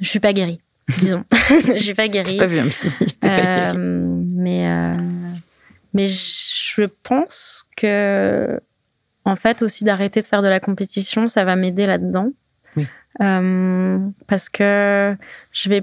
je, 0.00 0.08
suis 0.08 0.20
pas 0.20 0.32
guérie, 0.34 0.60
disons. 1.00 1.24
je 1.50 1.78
suis 1.78 1.94
pas 1.94 2.08
guérie. 2.08 2.36
pas 2.38 2.46
vu 2.46 2.58
un 2.58 2.68
psy. 2.68 2.94
mais, 3.22 4.96
mais 5.94 6.06
je 6.08 6.86
pense 7.02 7.66
que, 7.76 8.60
en 9.24 9.36
fait, 9.36 9.62
aussi 9.62 9.84
d'arrêter 9.84 10.20
de 10.20 10.26
faire 10.26 10.42
de 10.42 10.48
la 10.48 10.60
compétition, 10.60 11.28
ça 11.28 11.44
va 11.44 11.56
m'aider 11.56 11.86
là-dedans. 11.86 12.30
Oui. 12.76 12.86
parce 14.26 14.50
que 14.50 15.16
je 15.50 15.70
vais 15.70 15.82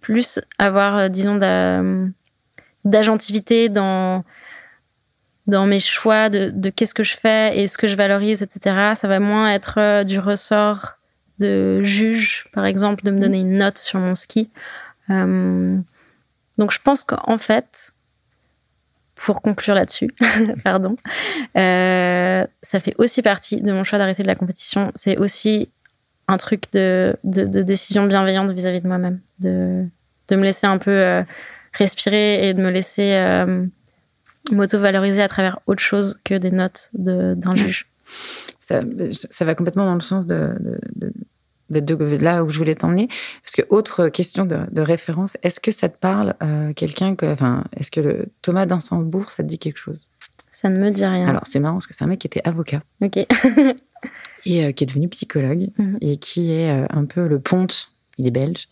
plus 0.00 0.40
avoir, 0.58 0.96
euh, 0.96 1.08
disons, 1.08 1.38
d'agentivité 2.84 3.68
dans, 3.68 4.24
dans 5.46 5.66
mes 5.66 5.80
choix 5.80 6.28
de, 6.28 6.70
qu'est-ce 6.70 6.94
que 6.94 7.04
je 7.04 7.16
fais 7.16 7.58
et 7.58 7.68
ce 7.68 7.78
que 7.78 7.88
je 7.88 7.96
valorise, 7.96 8.42
etc. 8.42 8.92
Ça 8.94 9.08
va 9.08 9.20
moins 9.20 9.52
être 9.52 9.78
euh, 9.78 10.04
du 10.04 10.18
ressort 10.18 10.98
de 11.38 11.82
juge, 11.82 12.46
par 12.52 12.64
exemple, 12.64 13.04
de 13.04 13.10
me 13.10 13.18
donner 13.18 13.40
une 13.40 13.56
note 13.58 13.78
sur 13.78 13.98
mon 13.98 14.14
ski. 14.14 14.50
Euh, 15.10 15.76
donc 16.58 16.70
je 16.70 16.78
pense 16.80 17.02
qu'en 17.02 17.38
fait, 17.38 17.92
pour 19.16 19.42
conclure 19.42 19.74
là-dessus, 19.74 20.14
pardon, 20.64 20.96
ça 21.54 22.80
fait 22.80 22.94
aussi 22.98 23.22
partie 23.22 23.60
de 23.60 23.72
mon 23.72 23.82
choix 23.82 23.98
d'arrêter 23.98 24.22
de 24.22 24.28
la 24.28 24.36
compétition. 24.36 24.92
C'est 24.94 25.18
aussi 25.18 25.70
un 26.28 26.36
truc 26.36 26.64
de, 26.72 27.16
de, 27.24 27.62
décision 27.62 28.06
bienveillante 28.06 28.50
vis-à-vis 28.50 28.80
de 28.80 28.88
moi-même, 28.88 29.20
de, 29.40 29.84
de, 30.28 30.36
me 30.36 30.42
laisser 30.42 30.66
un 30.66 30.78
peu 30.78 30.90
euh, 30.90 31.22
respirer 31.72 32.48
et 32.48 32.54
de 32.54 32.62
me 32.62 32.70
laisser 32.70 33.14
euh, 33.14 33.66
m'auto-valoriser 34.50 35.22
à 35.22 35.28
travers 35.28 35.60
autre 35.66 35.82
chose 35.82 36.18
que 36.24 36.34
des 36.34 36.50
notes 36.50 36.90
d'un 36.94 37.54
juge. 37.54 37.86
Ça, 38.60 38.80
ça, 39.12 39.44
va 39.44 39.54
complètement 39.54 39.84
dans 39.84 39.94
le 39.94 40.00
sens 40.00 40.26
de, 40.26 40.54
de 41.70 42.16
là 42.16 42.44
où 42.44 42.50
je 42.50 42.58
voulais 42.58 42.74
t'emmener. 42.74 43.08
Parce 43.42 43.54
que, 43.56 43.62
autre 43.68 44.08
question 44.08 44.46
de, 44.46 44.80
référence, 44.80 45.36
est-ce 45.42 45.60
que 45.60 45.70
ça 45.70 45.88
te 45.88 45.98
parle, 45.98 46.34
euh, 46.42 46.72
quelqu'un 46.72 47.14
que. 47.14 47.26
Enfin, 47.26 47.64
est-ce 47.76 47.90
que 47.90 48.00
le 48.00 48.26
Thomas 48.42 48.66
Dansembourg, 48.66 49.30
ça 49.30 49.42
te 49.42 49.48
dit 49.48 49.58
quelque 49.58 49.78
chose? 49.78 50.10
Ça 50.52 50.68
ne 50.68 50.78
me 50.78 50.90
dit 50.90 51.04
rien. 51.04 51.26
Alors, 51.26 51.46
c'est 51.46 51.60
marrant 51.60 51.74
parce 51.74 51.86
que 51.86 51.94
c'est 51.94 52.04
un 52.04 52.06
mec 52.06 52.20
qui 52.20 52.26
était 52.26 52.42
avocat. 52.44 52.82
Ok. 53.00 53.18
et 54.46 54.64
euh, 54.64 54.72
qui 54.72 54.84
est 54.84 54.86
devenu 54.86 55.08
psychologue 55.08 55.70
mhm. 55.78 55.98
et 56.00 56.16
qui 56.16 56.52
est 56.52 56.70
un 56.90 57.04
peu 57.04 57.26
le 57.26 57.40
ponte, 57.40 57.92
il 58.18 58.26
est 58.26 58.30
belge, 58.30 58.68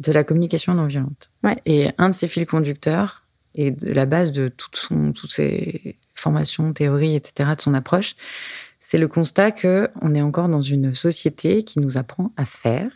de 0.00 0.12
la 0.12 0.24
communication 0.24 0.74
non 0.74 0.86
violente. 0.86 1.30
Et 1.66 1.90
un 1.98 2.10
de 2.10 2.14
ses 2.14 2.28
fils 2.28 2.46
conducteurs 2.46 3.24
et 3.54 3.70
de 3.70 3.92
la 3.92 4.06
base 4.06 4.32
de 4.32 4.48
toute 4.48 4.76
son, 4.76 5.12
toutes 5.12 5.30
ses 5.30 5.96
formations, 6.14 6.72
théories, 6.72 7.14
etc., 7.14 7.50
de 7.56 7.62
son 7.62 7.74
approche, 7.74 8.16
c'est 8.80 8.98
le 8.98 9.08
constat 9.08 9.52
que 9.52 9.88
on 10.02 10.14
est 10.14 10.22
encore 10.22 10.48
dans 10.48 10.62
une 10.62 10.94
société 10.94 11.62
qui 11.62 11.80
nous 11.80 11.96
apprend 11.96 12.32
à 12.36 12.44
faire 12.44 12.90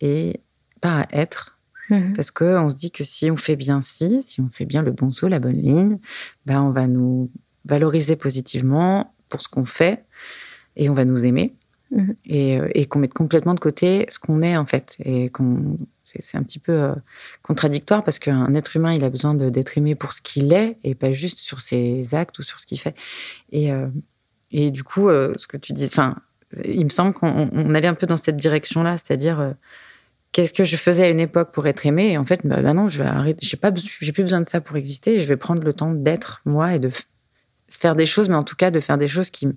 et 0.00 0.40
pas 0.80 1.00
à 1.00 1.06
être. 1.12 1.58
Mhm. 1.90 2.14
Parce 2.14 2.30
qu'on 2.30 2.70
se 2.70 2.74
dit 2.74 2.90
que 2.90 3.04
si 3.04 3.30
on 3.30 3.36
fait 3.36 3.56
bien 3.56 3.80
ci, 3.82 4.22
si 4.22 4.40
on 4.40 4.48
fait 4.48 4.64
bien 4.64 4.82
le 4.82 4.90
bon 4.90 5.10
saut, 5.10 5.28
la 5.28 5.38
bonne 5.38 5.60
ligne, 5.60 5.98
ben 6.46 6.60
on 6.60 6.70
va 6.70 6.86
nous 6.86 7.30
valoriser 7.64 8.16
positivement 8.16 9.14
pour 9.28 9.40
ce 9.40 9.48
qu'on 9.48 9.64
fait 9.64 10.04
et 10.76 10.88
on 10.88 10.94
va 10.94 11.04
nous 11.04 11.24
aimer. 11.24 11.54
Mhm. 11.90 12.14
Et, 12.26 12.58
euh, 12.58 12.68
et 12.74 12.86
qu'on 12.86 12.98
mette 12.98 13.14
complètement 13.14 13.54
de 13.54 13.60
côté 13.60 14.06
ce 14.08 14.18
qu'on 14.18 14.42
est 14.42 14.56
en 14.56 14.64
fait. 14.64 14.96
Et 15.04 15.28
qu'on 15.28 15.78
c'est 16.02 16.36
un 16.36 16.42
petit 16.42 16.58
peu 16.58 16.72
euh, 16.72 16.94
contradictoire 17.42 18.02
parce 18.04 18.18
qu'un 18.18 18.52
être 18.54 18.76
humain, 18.76 18.92
il 18.92 19.04
a 19.04 19.08
besoin 19.08 19.34
d'être 19.34 19.78
aimé 19.78 19.94
pour 19.94 20.12
ce 20.12 20.20
qu'il 20.20 20.52
est 20.52 20.76
et 20.84 20.94
pas 20.94 21.12
juste 21.12 21.38
sur 21.38 21.60
ses 21.60 22.14
actes 22.14 22.38
ou 22.38 22.42
sur 22.42 22.58
ce 22.60 22.66
qu'il 22.66 22.78
fait. 22.80 22.94
Et, 23.52 23.72
euh, 23.72 23.86
et 24.50 24.70
du 24.70 24.82
coup, 24.84 25.08
euh, 25.08 25.32
ce 25.36 25.46
que 25.46 25.56
tu 25.56 25.72
dis, 25.72 25.86
enfin, 25.86 26.16
il 26.64 26.84
me 26.84 26.90
semble 26.90 27.14
qu'on 27.14 27.28
on- 27.28 27.50
on 27.52 27.74
allait 27.74 27.88
un 27.88 27.94
peu 27.94 28.06
dans 28.06 28.16
cette 28.16 28.36
direction-là, 28.36 28.96
c'est-à-dire 28.98 29.54
qu'est-ce 30.32 30.52
que 30.52 30.64
je 30.64 30.76
faisais 30.76 31.04
à 31.04 31.08
une 31.08 31.20
époque 31.20 31.52
pour 31.52 31.66
être 31.66 31.86
aimé 31.86 32.12
et 32.12 32.18
en 32.18 32.24
fait, 32.24 32.40
bah, 32.44 32.60
bah 32.60 32.74
non, 32.74 32.88
je 32.88 33.02
vais 33.02 33.08
arrêter, 33.08 33.46
j'ai 33.46 33.56
pas, 33.56 33.72
j'ai 33.74 34.12
plus 34.12 34.24
besoin 34.24 34.40
de 34.40 34.48
ça 34.48 34.60
pour 34.60 34.76
exister 34.76 35.16
et 35.16 35.22
je 35.22 35.28
vais 35.28 35.36
prendre 35.36 35.62
le 35.62 35.72
temps 35.72 35.92
d'être 35.92 36.42
moi 36.44 36.74
et 36.74 36.78
de 36.80 36.90
faire 37.70 37.96
des 37.96 38.06
choses, 38.06 38.28
mais 38.28 38.34
en 38.34 38.44
tout 38.44 38.56
cas 38.56 38.70
de 38.70 38.80
faire 38.80 38.98
des 38.98 39.08
choses 39.08 39.30
qui, 39.30 39.48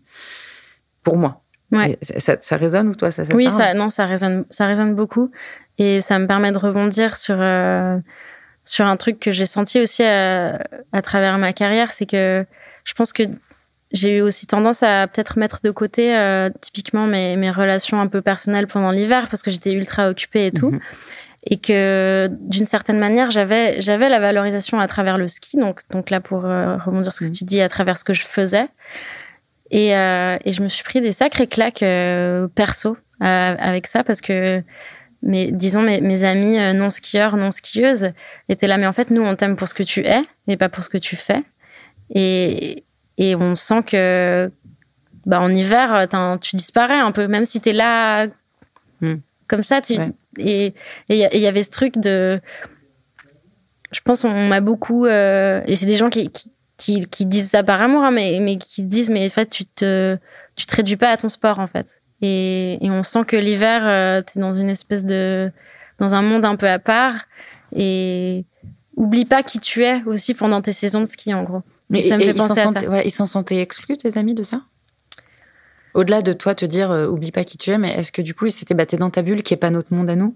pour 1.08 1.18
moi. 1.18 1.41
Ouais. 1.72 1.97
Ça, 2.01 2.58
résonne 2.58 2.89
ou 2.89 2.95
toi 2.95 3.12
ça, 3.12 3.26
ça 3.26 3.34
Oui, 3.34 3.49
ça, 3.49 3.74
non, 3.74 3.89
ça 3.89 4.05
résonne, 4.05 4.45
ça 4.49 4.68
résonne 4.68 4.93
beaucoup. 4.93 5.32
Et 5.78 6.01
ça 6.01 6.20
me 6.20 6.28
permet 6.28 6.51
de 6.51 6.58
rebondir 6.58 7.18
sur, 7.18 7.38
euh, 7.39 7.97
sur 8.66 8.86
un 8.86 8.97
truc 8.97 9.20
que 9.20 9.32
j'ai 9.32 9.45
senti 9.45 9.82
aussi 9.82 10.03
à, 10.03 10.60
à 10.91 11.01
travers 11.01 11.38
ma 11.38 11.53
carrière. 11.53 11.93
C'est 11.93 12.05
que 12.05 12.45
je 12.84 12.93
pense 12.93 13.14
que 13.14 13.24
j'ai 13.91 14.18
eu 14.18 14.22
aussi 14.22 14.47
tendance 14.47 14.84
à 14.84 15.08
peut-être 15.08 15.39
mettre 15.39 15.60
de 15.64 15.72
côté 15.72 16.18
euh, 16.18 16.49
typiquement 16.62 17.08
mes, 17.08 17.38
mes 17.38 17.51
relations 17.51 18.01
un 18.01 18.08
peu 18.08 18.22
personnelles 18.22 18.68
pendant 18.68 18.91
l'hiver 18.91 19.28
parce 19.30 19.43
que 19.43 19.51
j'étais 19.51 19.72
ultra 19.72 20.10
occupée 20.10 20.47
et 20.47 20.51
tout. 20.51 20.72
Mhm. 20.72 20.80
Et 21.49 21.58
que 21.58 22.30
d'une 22.41 22.66
certaine 22.66 22.99
manière, 22.99 23.32
j'avais, 23.32 23.82
j'avais 23.82 24.10
la 24.10 24.20
valorisation 24.20 24.82
à 24.82 24.88
travers 24.88 25.18
le 25.18 25.30
ski. 25.30 25.55
Donc, 25.58 25.80
donc 25.91 26.10
là, 26.10 26.20
pour 26.20 26.45
euh, 26.45 26.76
rebondir 26.78 27.14
sur 27.14 27.26
ce 27.26 27.32
que 27.32 27.38
tu 27.38 27.45
dis, 27.45 27.62
à 27.62 27.70
travers 27.70 27.97
ce 27.97 28.03
que 28.03 28.14
je 28.14 28.24
faisais. 28.24 28.68
Et, 29.72 29.95
euh, 29.95 30.38
et 30.45 30.51
je 30.51 30.61
me 30.61 30.70
suis 30.70 30.84
pris 30.84 31.01
des 31.01 31.11
sacrées 31.11 31.47
claques 31.47 31.84
euh, 31.84 32.47
perso 32.47 32.97
euh, 33.22 33.55
avec 33.57 33.88
ça 33.88 34.03
parce 34.03 34.22
que, 34.22 34.63
mes, 35.24 35.51
disons, 35.51 35.82
mes, 35.82 35.99
mes 36.01 36.24
amis 36.24 36.57
non 36.76 36.89
skieurs, 36.89 37.38
non 37.38 37.51
skieuses 37.51 38.11
étaient 38.49 38.68
là. 38.68 38.78
Mais 38.78 38.88
en 38.88 38.93
fait, 38.93 39.09
nous, 39.09 39.22
on 39.24 39.36
t'aime 39.36 39.55
pour 39.55 39.68
ce 39.68 39.74
que 39.74 39.84
tu 39.84 40.01
es 40.05 40.22
et 40.47 40.57
pas 40.57 40.70
pour 40.70 40.84
ce 40.84 40.89
que 40.89 40.97
tu 40.97 41.15
fais. 41.15 41.43
Et, 42.13 42.86
et 43.18 43.36
on 43.36 43.55
sent 43.55 43.84
que 43.84 44.51
bah, 45.26 45.41
en 45.41 45.49
hiver, 45.49 46.07
tu 46.39 46.55
disparais 46.55 46.99
un 46.99 47.11
peu, 47.11 47.28
même 47.28 47.45
si 47.45 47.59
tu 47.59 47.70
es 47.70 47.74
là 47.74 48.28
Hmm. 49.01 49.15
comme 49.47 49.63
ça. 49.63 49.82
Tu, 49.82 49.97
Ouais. 49.97 50.11
Et 50.39 50.74
il 51.09 51.15
y, 51.18 51.47
avait 51.47 51.63
ce 51.63 51.72
truc 51.72 51.97
de. 51.97 52.39
Je 53.91 54.01
pense 54.01 54.24
on 54.24 54.47
m'a 54.47 54.61
beaucoup. 54.61 55.07
et 55.07 55.76
c'est 55.76 55.88
des 55.88 55.95
gens 55.95 56.11
qui, 56.11 56.30
qui, 56.30 56.51
qui, 56.78 57.05
qui 57.07 57.25
disent 57.25 57.49
ça 57.49 57.63
par 57.63 57.82
amour, 57.82 58.03
hein, 58.03 58.11
mais, 58.11 58.39
mais 58.41 58.57
qui 58.57 58.84
disent 58.84 59.09
mais 59.09 59.25
en 59.25 59.30
fait, 59.30 59.47
tu 59.49 59.65
te, 59.65 60.17
tu 60.55 60.65
te 60.65 60.75
réduis 60.75 60.95
pas 60.97 61.09
à 61.11 61.17
ton 61.17 61.30
sport, 61.30 61.59
en 61.59 61.67
fait. 61.67 62.01
Et, 62.21 62.84
et 62.86 62.89
on 62.91 63.03
sent 63.03 63.25
que 63.25 63.36
l'hiver, 63.36 64.23
tu 64.25 64.38
es 64.38 64.41
dans 64.41 64.53
une 64.53 64.69
espèce 64.69 65.05
de. 65.05 65.51
dans 65.99 66.15
un 66.15 66.21
monde 66.21 66.45
un 66.45 66.55
peu 66.55 66.67
à 66.67 66.80
part. 66.80 67.25
Et 67.75 68.45
oublie 68.95 69.25
pas 69.25 69.43
qui 69.43 69.59
tu 69.59 69.84
es 69.84 70.01
aussi 70.05 70.34
pendant 70.34 70.61
tes 70.61 70.71
saisons 70.71 71.01
de 71.01 71.05
ski, 71.05 71.34
en 71.34 71.43
gros. 71.43 71.61
Mais 71.89 72.01
ça 72.01 72.17
me 72.17 72.23
fait 72.23 72.32
ils 72.32 72.38
s'en 72.38 72.47
penser 72.47 72.61
à 72.61 72.82
ça. 72.82 72.89
ouais, 72.89 73.03
ils 73.05 73.11
s'en 73.11 73.25
sentaient 73.25 73.61
exclus, 73.61 73.97
tes 73.97 74.17
amis, 74.17 74.34
de 74.34 74.43
ça? 74.43 74.61
Au-delà 75.93 76.21
de 76.21 76.34
toi 76.34 76.53
te 76.53 76.65
dire, 76.65 76.91
euh, 76.91 77.07
oublie 77.07 77.32
pas 77.32 77.43
qui 77.43 77.57
tu 77.57 77.71
es, 77.71 77.78
mais 77.78 77.91
est-ce 77.91 78.11
que 78.11 78.21
du 78.21 78.34
coup, 78.34 78.45
ils 78.45 78.51
s'étaient 78.51 78.73
battés 78.75 78.97
dans 78.97 79.09
ta 79.09 79.21
bulle 79.21 79.41
qui 79.43 79.53
est 79.53 79.57
pas 79.57 79.69
notre 79.71 79.93
monde 79.93 80.09
à 80.09 80.15
nous? 80.15 80.36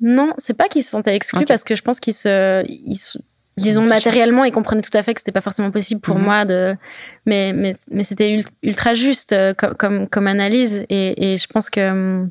Non, 0.00 0.32
c'est 0.36 0.54
pas 0.56 0.68
qu'ils 0.68 0.82
se 0.82 0.90
sentaient 0.90 1.14
exclus 1.14 1.40
parce 1.46 1.64
que 1.64 1.76
je 1.76 1.82
pense 1.82 2.00
qu'ils 2.00 2.12
se, 2.14 2.64
ils 2.68 2.96
se- 2.96 3.18
disons 3.56 3.82
matériellement, 3.86 4.44
ils 4.44 4.52
comprenaient 4.52 4.82
tout 4.82 4.96
à 4.96 5.02
fait 5.02 5.14
que 5.14 5.20
c'était 5.20 5.32
pas 5.32 5.40
forcément 5.40 5.70
possible 5.70 6.00
pour 6.00 6.16
Mhm. 6.16 6.24
moi 6.24 6.44
de, 6.44 6.76
mais 7.26 7.52
mais, 7.52 7.76
mais 7.90 8.04
c'était 8.04 8.32
ult- 8.34 8.52
ultra 8.62 8.94
juste 8.94 9.32
euh, 9.32 9.52
comme 9.54 9.74
comme, 9.74 10.08
comme 10.08 10.26
analyse 10.26 10.84
et, 10.88 11.32
et 11.34 11.38
je 11.38 11.46
pense 11.46 11.68
que, 11.70 11.90
hum, 11.90 12.30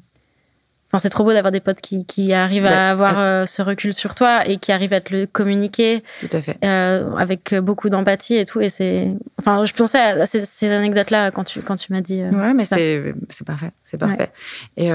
enfin 0.87 0.99
c'est 0.99 1.09
trop 1.09 1.23
beau 1.23 1.31
d'avoir 1.31 1.51
des 1.53 1.61
potes 1.61 1.79
qui, 1.79 2.05
qui 2.05 2.33
arrivent 2.33 2.63
Ouais. 2.63 2.69
à 2.69 2.89
avoir 2.91 3.17
euh, 3.19 3.45
ce 3.45 3.61
recul 3.61 3.93
sur 3.93 4.13
toi 4.15 4.45
et 4.49 4.57
qui 4.57 4.71
arrivent 4.73 4.91
à 4.93 4.99
te 4.99 5.13
le 5.13 5.25
communiquer 5.25 6.03
Tout 6.19 6.27
à 6.35 6.41
fait. 6.41 6.57
euh, 6.65 7.15
avec 7.15 7.53
beaucoup 7.55 7.89
d'empathie 7.89 8.35
et 8.35 8.45
tout 8.45 8.59
et 8.59 8.67
c'est, 8.69 9.07
enfin 9.39 9.63
je 9.63 9.71
pensais 9.73 9.99
à 9.99 10.25
ces, 10.25 10.41
ces 10.41 10.71
anecdotes 10.73 11.11
là 11.11 11.31
quand 11.31 11.43
tu 11.45 11.61
quand 11.61 11.75
tu 11.77 11.93
m'as 11.93 12.01
dit. 12.01 12.21
euh, 12.21 12.31
Ouais, 12.31 12.53
mais 12.53 12.65
c'est 12.65 13.13
c'est 13.29 13.45
parfait, 13.47 13.71
c'est 13.83 13.97
parfait. 13.97 14.31
Et 14.75 14.89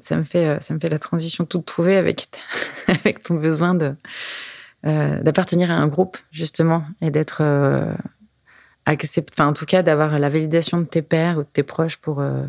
ça 0.00 0.16
me 0.16 0.24
fait 0.24 0.58
ça 0.60 0.74
me 0.74 0.78
fait 0.80 0.88
la 0.90 0.98
transition 0.98 1.44
toute 1.46 1.64
trouvée 1.64 1.96
avec 1.96 2.28
avec 2.88 3.22
ton 3.22 3.34
besoin 3.34 3.74
de 3.74 3.94
d'appartenir 4.84 5.70
à 5.70 5.74
un 5.74 5.86
groupe 5.86 6.16
justement 6.30 6.84
et 7.00 7.10
d'être 7.10 7.42
euh, 7.42 7.92
accept- 8.86 9.30
enfin 9.32 9.48
en 9.48 9.52
tout 9.52 9.66
cas 9.66 9.82
d'avoir 9.82 10.18
la 10.18 10.28
validation 10.30 10.78
de 10.78 10.84
tes 10.86 11.02
pairs 11.02 11.36
ou 11.38 11.42
de 11.42 11.48
tes 11.52 11.62
proches 11.62 11.96
pour 11.98 12.20
euh, 12.20 12.44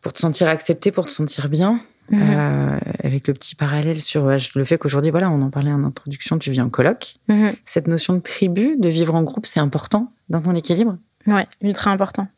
pour 0.00 0.12
te 0.12 0.18
sentir 0.18 0.48
accepté, 0.48 0.92
pour 0.92 1.06
te 1.06 1.10
sentir 1.10 1.48
bien. 1.48 1.80
Mhm. 2.10 2.20
Euh, 2.22 2.78
avec 3.02 3.26
le 3.28 3.32
petit 3.32 3.54
parallèle 3.54 4.00
sur 4.02 4.26
euh, 4.26 4.36
le 4.54 4.64
fait 4.64 4.76
qu'aujourd'hui, 4.76 5.10
voilà, 5.10 5.30
on 5.30 5.40
en 5.40 5.48
parlait 5.48 5.72
en 5.72 5.84
introduction, 5.84 6.38
tu 6.38 6.50
vis 6.50 6.60
en 6.60 6.68
coloc. 6.68 7.14
Mhm. 7.28 7.54
Cette 7.64 7.86
notion 7.86 8.12
de 8.14 8.20
tribu, 8.20 8.76
de 8.78 8.88
vivre 8.90 9.14
en 9.14 9.22
groupe, 9.22 9.46
c'est 9.46 9.60
important 9.60 10.12
dans 10.28 10.42
ton 10.42 10.54
équilibre? 10.54 10.98
Ouais, 11.26 11.46
ultra 11.62 11.90
important. 11.90 12.28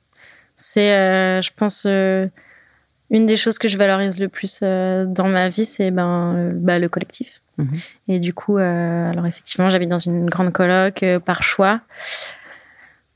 C'est, 0.55 0.97
euh, 0.97 1.43
je 1.43 1.51
pense, 1.57 1.83
euh, 1.85 2.29
une 3.11 3.27
des 3.27 3.37
choses 3.37 3.59
que 3.59 3.67
je 3.67 3.77
valorise 3.77 4.21
le 4.21 4.29
plus 4.29 4.61
euh, 4.63 5.05
dans 5.05 5.27
ma 5.27 5.49
vie, 5.49 5.65
c'est 5.65 5.91
ben, 5.91 6.35
euh, 6.37 6.53
bah, 6.55 6.79
le 6.79 6.89
collectif. 6.89 7.43
Mhm. 7.59 7.79
Et 8.09 8.19
du 8.19 8.35
coup, 8.35 8.59
euh, 8.59 9.11
alors 9.11 9.27
effectivement, 9.27 9.71
j'habite 9.71 9.89
dans 9.89 9.99
une 9.99 10.29
grande 10.29 10.53
coloc 10.53 11.03
euh, 11.03 11.19
par 11.19 11.43
choix, 11.43 11.81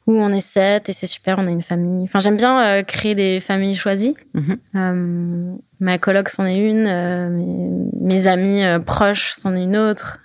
où 0.06 0.14
on 0.20 0.30
est 0.30 0.40
sept 0.40 0.88
et 0.88 0.92
c'est 0.92 1.06
super, 1.06 1.38
on 1.38 1.46
a 1.46 1.50
une 1.50 1.62
famille. 1.62 2.04
Enfin, 2.04 2.18
j'aime 2.18 2.36
bien 2.36 2.62
euh, 2.62 2.82
créer 2.82 3.14
des 3.14 3.40
familles 3.40 3.74
choisies. 3.74 4.16
Mhm. 4.34 5.58
Ma 5.80 5.98
coloc, 5.98 6.28
c'en 6.28 6.44
est 6.46 6.58
une. 6.58 6.84
mes, 7.30 7.90
mes 8.00 8.26
amis 8.26 8.62
proches, 8.84 9.32
c'en 9.34 9.54
est 9.56 9.64
une 9.64 9.76
autre. 9.76 10.18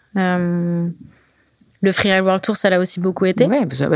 Euh, 1.86 1.90
le 1.90 1.92
Freeride 1.92 2.24
World 2.24 2.42
Tour, 2.42 2.58
ça 2.58 2.70
l'a 2.70 2.80
aussi 2.80 3.00
beaucoup 3.00 3.26
été. 3.26 3.46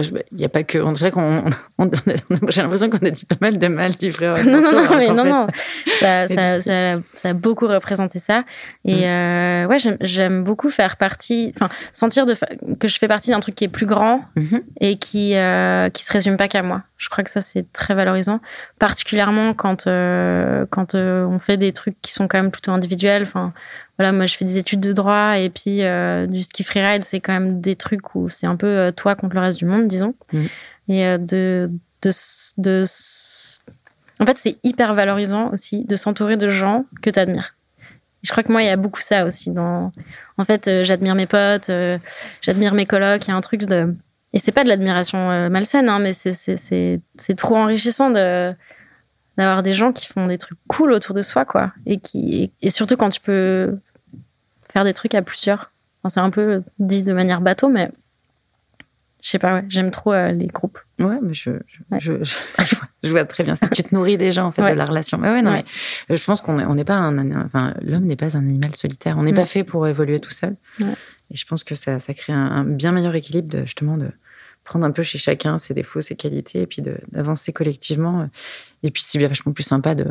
Je- 0.03 0.11
il 0.31 0.37
n'y 0.37 0.45
a 0.45 0.49
pas 0.49 0.63
que. 0.63 0.77
On 0.77 0.91
dirait 0.91 1.11
qu'on. 1.11 1.43
on- 1.77 1.85
on- 1.85 1.89
J'ai 2.49 2.61
l'impression 2.61 2.89
qu'on 2.89 3.05
a 3.05 3.09
dit 3.09 3.25
pas 3.25 3.35
mal 3.41 3.57
de 3.57 3.67
mal 3.67 3.91
du 3.95 4.11
frère. 4.11 4.35
non, 4.45 4.61
non, 4.61 4.71
non, 4.71 4.77
Arthur, 4.79 4.97
mais 4.97 5.09
alors 5.09 5.15
non, 5.25 5.25
non. 5.25 5.47
Ça, 5.99 6.27
ça, 6.27 6.61
ça, 6.61 6.93
a- 6.93 6.99
ça 7.15 7.29
a 7.29 7.33
beaucoup 7.33 7.67
représenté 7.67 8.19
ça. 8.19 8.43
Et 8.85 9.07
euh, 9.07 9.65
ouais, 9.67 9.77
j'aime- 10.01 10.43
beaucoup 10.43 10.69
faire 10.69 10.97
partie, 10.97 11.51
enfin, 11.55 11.69
sentir 11.93 12.25
de 12.25 12.35
que 12.79 12.87
je 12.87 12.97
fais 12.97 13.07
partie 13.07 13.31
d'un 13.31 13.39
truc 13.39 13.55
qui 13.55 13.63
est 13.65 13.69
plus 13.69 13.85
grand. 13.85 14.21
Mhm. 14.35 14.61
et 14.81 14.95
qui, 14.97 15.35
euh, 15.35 15.89
qui 15.89 16.03
se 16.03 16.11
résume 16.13 16.37
pas 16.37 16.47
qu'à 16.47 16.63
moi. 16.63 16.83
Je 16.97 17.09
crois 17.09 17.23
que 17.23 17.29
ça, 17.29 17.41
c'est 17.41 17.71
très 17.71 17.93
valorisant, 17.95 18.39
particulièrement 18.77 19.53
quand, 19.53 19.87
euh, 19.87 20.65
quand 20.69 20.95
euh, 20.95 21.25
on 21.25 21.39
fait 21.39 21.57
des 21.57 21.71
trucs 21.73 21.95
qui 22.01 22.11
sont 22.11 22.27
quand 22.27 22.41
même 22.41 22.51
plutôt 22.51 22.71
individuels. 22.71 23.23
Enfin, 23.23 23.53
voilà, 23.99 24.13
moi, 24.13 24.27
je 24.27 24.37
fais 24.37 24.45
des 24.45 24.57
études 24.57 24.79
de 24.79 24.93
droit 24.93 25.33
et 25.37 25.49
puis 25.49 25.83
euh, 25.83 26.25
du 26.25 26.41
ski 26.43 26.63
freeride, 26.63 27.03
c'est 27.03 27.19
quand 27.19 27.33
même 27.33 27.59
des 27.59 27.75
trucs 27.75 28.15
où 28.15 28.29
c'est 28.29 28.47
un 28.47 28.55
peu 28.55 28.65
euh, 28.65 28.91
toi 28.93 29.13
contre 29.15 29.35
le 29.35 29.41
reste 29.41 29.59
du 29.59 29.65
monde, 29.65 29.89
disons. 29.89 30.15
Mhm. 30.31 30.47
Et 30.87 31.05
euh, 31.05 31.17
de, 31.17 31.69
de, 32.01 32.11
de, 32.59 32.85
en 34.21 34.25
fait, 34.25 34.37
c'est 34.37 34.55
hyper 34.63 34.93
valorisant 34.93 35.51
aussi 35.51 35.83
de 35.83 35.97
s'entourer 35.97 36.37
de 36.37 36.49
gens 36.49 36.85
que 37.01 37.09
tu 37.09 37.19
admires. 37.19 37.55
Je 38.23 38.31
crois 38.31 38.41
que 38.43 38.53
moi, 38.53 38.63
il 38.63 38.67
y 38.67 38.69
a 38.69 38.77
beaucoup 38.77 39.01
ça 39.01 39.25
aussi. 39.25 39.51
Dans... 39.51 39.91
En 40.37 40.45
fait, 40.45 40.69
euh, 40.69 40.85
j'admire 40.85 41.15
mes 41.15 41.25
potes, 41.27 41.69
j'admire 42.41 42.73
mes 42.73 42.85
colocs. 42.85 43.25
Il 43.27 43.31
y 43.31 43.33
a 43.33 43.35
un 43.35 43.41
truc 43.41 43.65
de. 43.65 43.93
Et 44.31 44.39
c'est 44.39 44.53
pas 44.53 44.63
de 44.63 44.69
l'admiration 44.69 45.49
malsaine, 45.49 45.89
hein, 45.89 45.99
mais 45.99 46.13
c'est- 46.13 47.35
trop 47.35 47.57
enrichissant 47.57 48.11
de 48.11 48.53
d'avoir 49.37 49.63
des 49.63 49.73
gens 49.73 49.91
qui 49.93 50.05
font 50.07 50.27
des 50.27 50.37
trucs 50.37 50.57
cool 50.67 50.91
autour 50.91 51.15
de 51.15 51.21
soi, 51.21 51.45
quoi. 51.45 51.71
Et, 51.85 51.97
qui, 51.97 52.43
et, 52.43 52.67
et 52.67 52.69
surtout 52.69 52.97
quand 52.97 53.09
tu 53.09 53.21
peux 53.21 53.79
faire 54.72 54.84
des 54.84 54.93
trucs 54.93 55.15
à 55.15 55.22
plusieurs. 55.22 55.72
Enfin, 56.03 56.09
c'est 56.09 56.20
un 56.20 56.30
peu 56.30 56.63
dit 56.80 57.03
de 57.03 57.13
manière 57.13 57.41
bateau, 57.41 57.70
mais 57.70 57.91
je 59.22 59.28
sais 59.28 59.39
pas, 59.39 59.55
ouais, 59.55 59.65
j'aime 59.67 59.91
trop 59.91 60.13
euh, 60.13 60.32
les 60.32 60.47
groupes. 60.47 60.80
Ouais, 60.97 61.17
mais 61.22 61.34
je, 61.34 61.51
je, 61.67 61.80
Ouais. 61.91 61.99
je, 61.99 62.24
je- 62.24 62.36
je 63.03 63.09
vois, 63.09 63.26
très 63.26 63.43
bien. 63.43 63.55
Que 63.57 63.76
tu 63.76 63.84
te 63.84 63.93
nourris 63.93 64.17
déjà, 64.17 64.45
en 64.45 64.51
fait, 64.51 64.61
Ouais. 64.61 64.72
de 64.74 64.78
la 64.78 64.86
relation. 64.86 65.17
Mais 65.17 65.30
ouais, 65.30 65.41
non, 65.41 65.51
mais 65.51 65.65
je 66.15 66.24
pense 66.24 66.41
qu'on 66.41 66.55
n'est 66.55 66.65
on 66.65 66.76
pas 66.86 66.95
un. 66.95 67.43
Enfin, 67.43 67.74
l'homme 67.82 68.05
n'est 68.05 68.15
pas 68.15 68.38
un 68.38 68.39
animal 68.47 68.76
solitaire. 68.76 69.17
On 69.17 69.24
n'est 69.24 69.34
pas 69.34 69.45
fait 69.45 69.63
pour 69.65 69.86
évoluer 69.88 70.20
tout 70.22 70.32
seul. 70.32 70.55
Et 71.32 71.36
je 71.36 71.45
pense 71.45 71.63
que 71.63 71.76
ça, 71.76 71.99
ça 71.99 72.13
crée 72.13 72.34
un, 72.34 72.38
un 72.45 72.63
bien 72.63 72.91
meilleur 72.91 73.13
équilibre, 73.13 73.49
de, 73.49 73.63
justement, 73.63 73.97
de 73.97 74.09
prendre 74.63 74.86
un 74.86 74.91
peu 74.91 75.03
chez 75.03 75.17
chacun 75.17 75.57
ses 75.57 75.74
défauts, 75.74 76.01
ses 76.01 76.15
qualités, 76.15 76.61
et 76.61 76.65
puis 76.67 76.82
d'avancer 77.11 77.51
collectivement. 77.53 78.28
Et 78.84 78.89
puis, 78.89 79.03
c'est 79.03 79.17
bien 79.20 79.28
vachement 79.28 79.51
plus 79.51 79.63
sympa 79.63 79.93
de, 79.95 80.05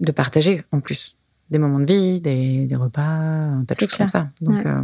de 0.00 0.12
partager, 0.12 0.62
en 0.72 0.80
plus, 0.80 1.16
des 1.50 1.58
moments 1.58 1.80
de 1.80 1.86
vie, 1.86 2.20
des, 2.20 2.66
des 2.66 2.76
repas, 2.76 3.02
un 3.02 3.64
tas 3.66 3.74
de 3.74 3.80
choses 3.80 3.96
comme 3.96 4.08
ça. 4.08 4.28
Donc, 4.40 4.56
Ouais. 4.64 4.66
euh, 4.66 4.82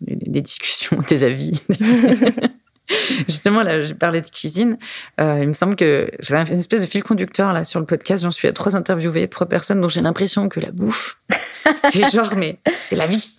des, 0.00 0.16
des 0.16 0.40
discussions, 0.42 0.98
des 1.08 1.24
avis. 1.24 1.62
Justement, 3.28 3.62
là, 3.62 3.82
j'ai 3.82 3.94
parlé 3.94 4.20
de 4.20 4.28
cuisine. 4.28 4.78
Euh, 5.20 5.40
il 5.42 5.48
me 5.48 5.54
semble 5.54 5.74
que 5.74 6.08
j'ai 6.20 6.36
une 6.36 6.60
espèce 6.60 6.82
de 6.82 6.86
fil 6.86 7.02
conducteur 7.02 7.52
là 7.52 7.64
sur 7.64 7.80
le 7.80 7.86
podcast. 7.86 8.22
J'en 8.22 8.30
suis 8.30 8.46
à 8.46 8.52
trois 8.52 8.76
interviewés, 8.76 9.26
trois 9.26 9.48
personnes 9.48 9.80
dont 9.80 9.88
j'ai 9.88 10.00
l'impression 10.02 10.48
que 10.48 10.60
la 10.60 10.70
bouffe 10.70 11.18
c'est 11.92 12.08
genre, 12.12 12.34
mais 12.36 12.60
c'est 12.84 12.94
la 12.94 13.06
vie. 13.08 13.36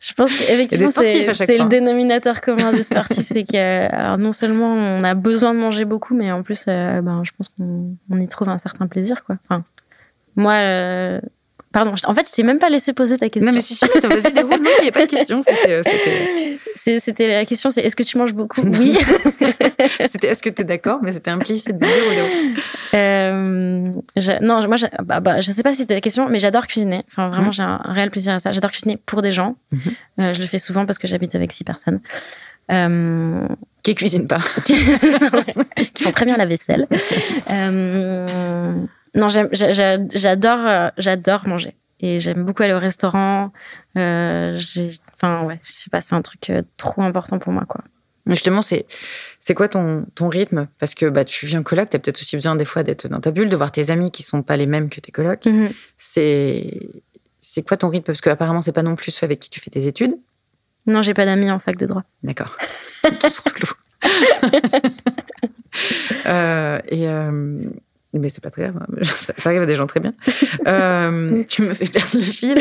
Je 0.00 0.12
pense 0.14 0.34
qu'effectivement, 0.34 0.90
c'est 0.90 1.58
le 1.58 1.68
dénominateur 1.68 2.42
commun 2.42 2.72
des 2.72 2.82
sportifs. 2.82 3.26
c'est 3.26 3.44
que 3.44 3.90
alors 3.94 4.18
non 4.18 4.32
seulement 4.32 4.74
on 4.74 5.02
a 5.02 5.14
besoin 5.14 5.54
de 5.54 5.58
manger 5.60 5.86
beaucoup, 5.86 6.14
mais 6.14 6.30
en 6.30 6.42
plus, 6.42 6.64
euh, 6.68 7.00
ben, 7.00 7.22
je 7.24 7.30
pense 7.38 7.48
qu'on 7.48 7.96
y 8.20 8.28
trouve 8.28 8.50
un 8.50 8.58
certain 8.58 8.86
plaisir. 8.86 9.24
Quoi. 9.24 9.36
Enfin, 9.48 9.64
moi, 10.36 10.52
euh, 10.54 11.20
Pardon, 11.72 11.94
en 12.04 12.14
fait, 12.14 12.28
je 12.28 12.34
t'ai 12.34 12.42
même 12.42 12.58
pas 12.58 12.68
laissé 12.68 12.92
poser 12.92 13.16
ta 13.16 13.28
question. 13.28 13.50
Non, 13.50 13.54
mais 13.54 13.60
si, 13.60 13.74
si, 13.74 13.86
vas-y, 13.86 14.32
déroule. 14.32 14.60
Non, 14.62 14.70
il 14.80 14.82
n'y 14.82 14.88
a 14.88 14.92
pas 14.92 15.06
de 15.06 15.10
question. 15.10 15.40
C'était, 15.42 17.00
c'était... 17.00 17.28
la 17.28 17.44
question, 17.44 17.70
c'est 17.70 17.80
est-ce 17.80 17.96
que 17.96 18.02
tu 18.02 18.18
manges 18.18 18.34
beaucoup? 18.34 18.60
Oui. 18.60 18.96
c'était 20.10 20.28
est-ce 20.28 20.42
que 20.42 20.50
tu 20.50 20.62
es 20.62 20.64
d'accord, 20.64 21.00
mais 21.02 21.12
c'était 21.12 21.30
implicite 21.30 21.78
de 21.78 21.86
dire 21.86 22.50
euh, 22.94 24.38
Non, 24.42 24.66
moi, 24.66 24.76
je, 24.76 24.86
bah, 25.02 25.20
bah, 25.20 25.40
je 25.40 25.50
sais 25.50 25.62
pas 25.62 25.72
si 25.72 25.80
c'était 25.80 25.94
la 25.94 26.00
question, 26.00 26.28
mais 26.28 26.38
j'adore 26.38 26.66
cuisiner. 26.66 27.02
Enfin, 27.10 27.28
vraiment, 27.30 27.48
mmh. 27.48 27.54
j'ai 27.54 27.62
un 27.62 27.80
réel 27.84 28.10
plaisir 28.10 28.34
à 28.34 28.38
ça. 28.38 28.52
J'adore 28.52 28.70
cuisiner 28.70 28.98
pour 29.06 29.22
des 29.22 29.32
gens. 29.32 29.56
Mmh. 29.70 29.78
Euh, 30.20 30.34
je 30.34 30.40
le 30.40 30.46
fais 30.46 30.58
souvent 30.58 30.84
parce 30.84 30.98
que 30.98 31.06
j'habite 31.08 31.34
avec 31.34 31.52
six 31.52 31.64
personnes. 31.64 32.00
Euh... 32.70 33.46
Qui 33.82 33.94
cuisinent 33.96 34.28
pas. 34.28 34.40
qui 34.64 36.02
font 36.04 36.12
très 36.12 36.24
bien 36.24 36.36
la 36.36 36.46
vaisselle. 36.46 36.86
euh... 37.50 38.74
Non, 39.14 39.28
j'adore, 39.28 40.66
euh, 40.66 40.88
j'adore 40.98 41.46
manger. 41.46 41.74
Et 42.00 42.18
j'aime 42.18 42.44
beaucoup 42.44 42.62
aller 42.62 42.72
au 42.72 42.78
restaurant. 42.78 43.52
Euh, 43.96 44.58
enfin, 45.14 45.44
ouais, 45.44 45.60
je 45.62 45.72
sais 45.72 45.90
pas, 45.90 46.00
c'est 46.00 46.14
un 46.14 46.22
truc 46.22 46.50
euh, 46.50 46.62
trop 46.76 47.02
important 47.02 47.38
pour 47.38 47.52
moi, 47.52 47.64
quoi. 47.66 47.82
Justement, 48.26 48.62
c'est 48.62 48.86
c'est 49.40 49.54
quoi 49.54 49.68
ton, 49.68 50.06
ton 50.14 50.28
rythme? 50.28 50.68
Parce 50.78 50.94
que 50.94 51.06
bah, 51.06 51.24
tu 51.24 51.46
viens 51.46 51.62
coloc, 51.62 51.90
tu 51.90 51.96
as 51.96 51.98
peut-être 51.98 52.20
aussi 52.20 52.36
besoin 52.36 52.54
des 52.54 52.64
fois 52.64 52.84
d'être 52.84 53.08
dans 53.08 53.20
ta 53.20 53.32
bulle, 53.32 53.48
de 53.48 53.56
voir 53.56 53.72
tes 53.72 53.90
amis 53.90 54.12
qui 54.12 54.22
sont 54.22 54.42
pas 54.42 54.56
les 54.56 54.66
mêmes 54.66 54.90
que 54.90 55.00
tes 55.00 55.10
colocs. 55.10 55.44
Mm-hmm. 55.44 55.72
C'est 55.96 56.90
c'est 57.40 57.62
quoi 57.62 57.76
ton 57.76 57.88
rythme? 57.88 58.06
Parce 58.06 58.20
qu'apparemment, 58.20 58.62
c'est 58.62 58.72
pas 58.72 58.84
non 58.84 58.94
plus 58.94 59.10
ceux 59.10 59.24
avec 59.24 59.40
qui 59.40 59.50
tu 59.50 59.60
fais 59.60 59.70
tes 59.70 59.88
études. 59.88 60.14
Non, 60.86 61.02
j'ai 61.02 61.14
pas 61.14 61.24
d'amis 61.24 61.50
en 61.50 61.58
fac 61.58 61.76
de 61.76 61.86
droit. 61.86 62.04
D'accord. 62.22 62.56
Tous 63.02 63.42
euh, 66.26 66.80
et, 66.88 67.08
mais 68.18 68.28
c'est 68.28 68.42
pas 68.42 68.50
très 68.50 68.62
grave, 68.62 68.76
hein. 68.80 68.86
ça, 69.02 69.32
arrive 69.46 69.62
à 69.62 69.66
des 69.66 69.76
gens 69.76 69.86
très 69.86 70.00
bien. 70.00 70.12
Euh, 70.66 71.44
tu 71.48 71.62
me 71.62 71.74
fais 71.74 71.86
perdre 71.86 72.08
le 72.14 72.20
fil. 72.20 72.54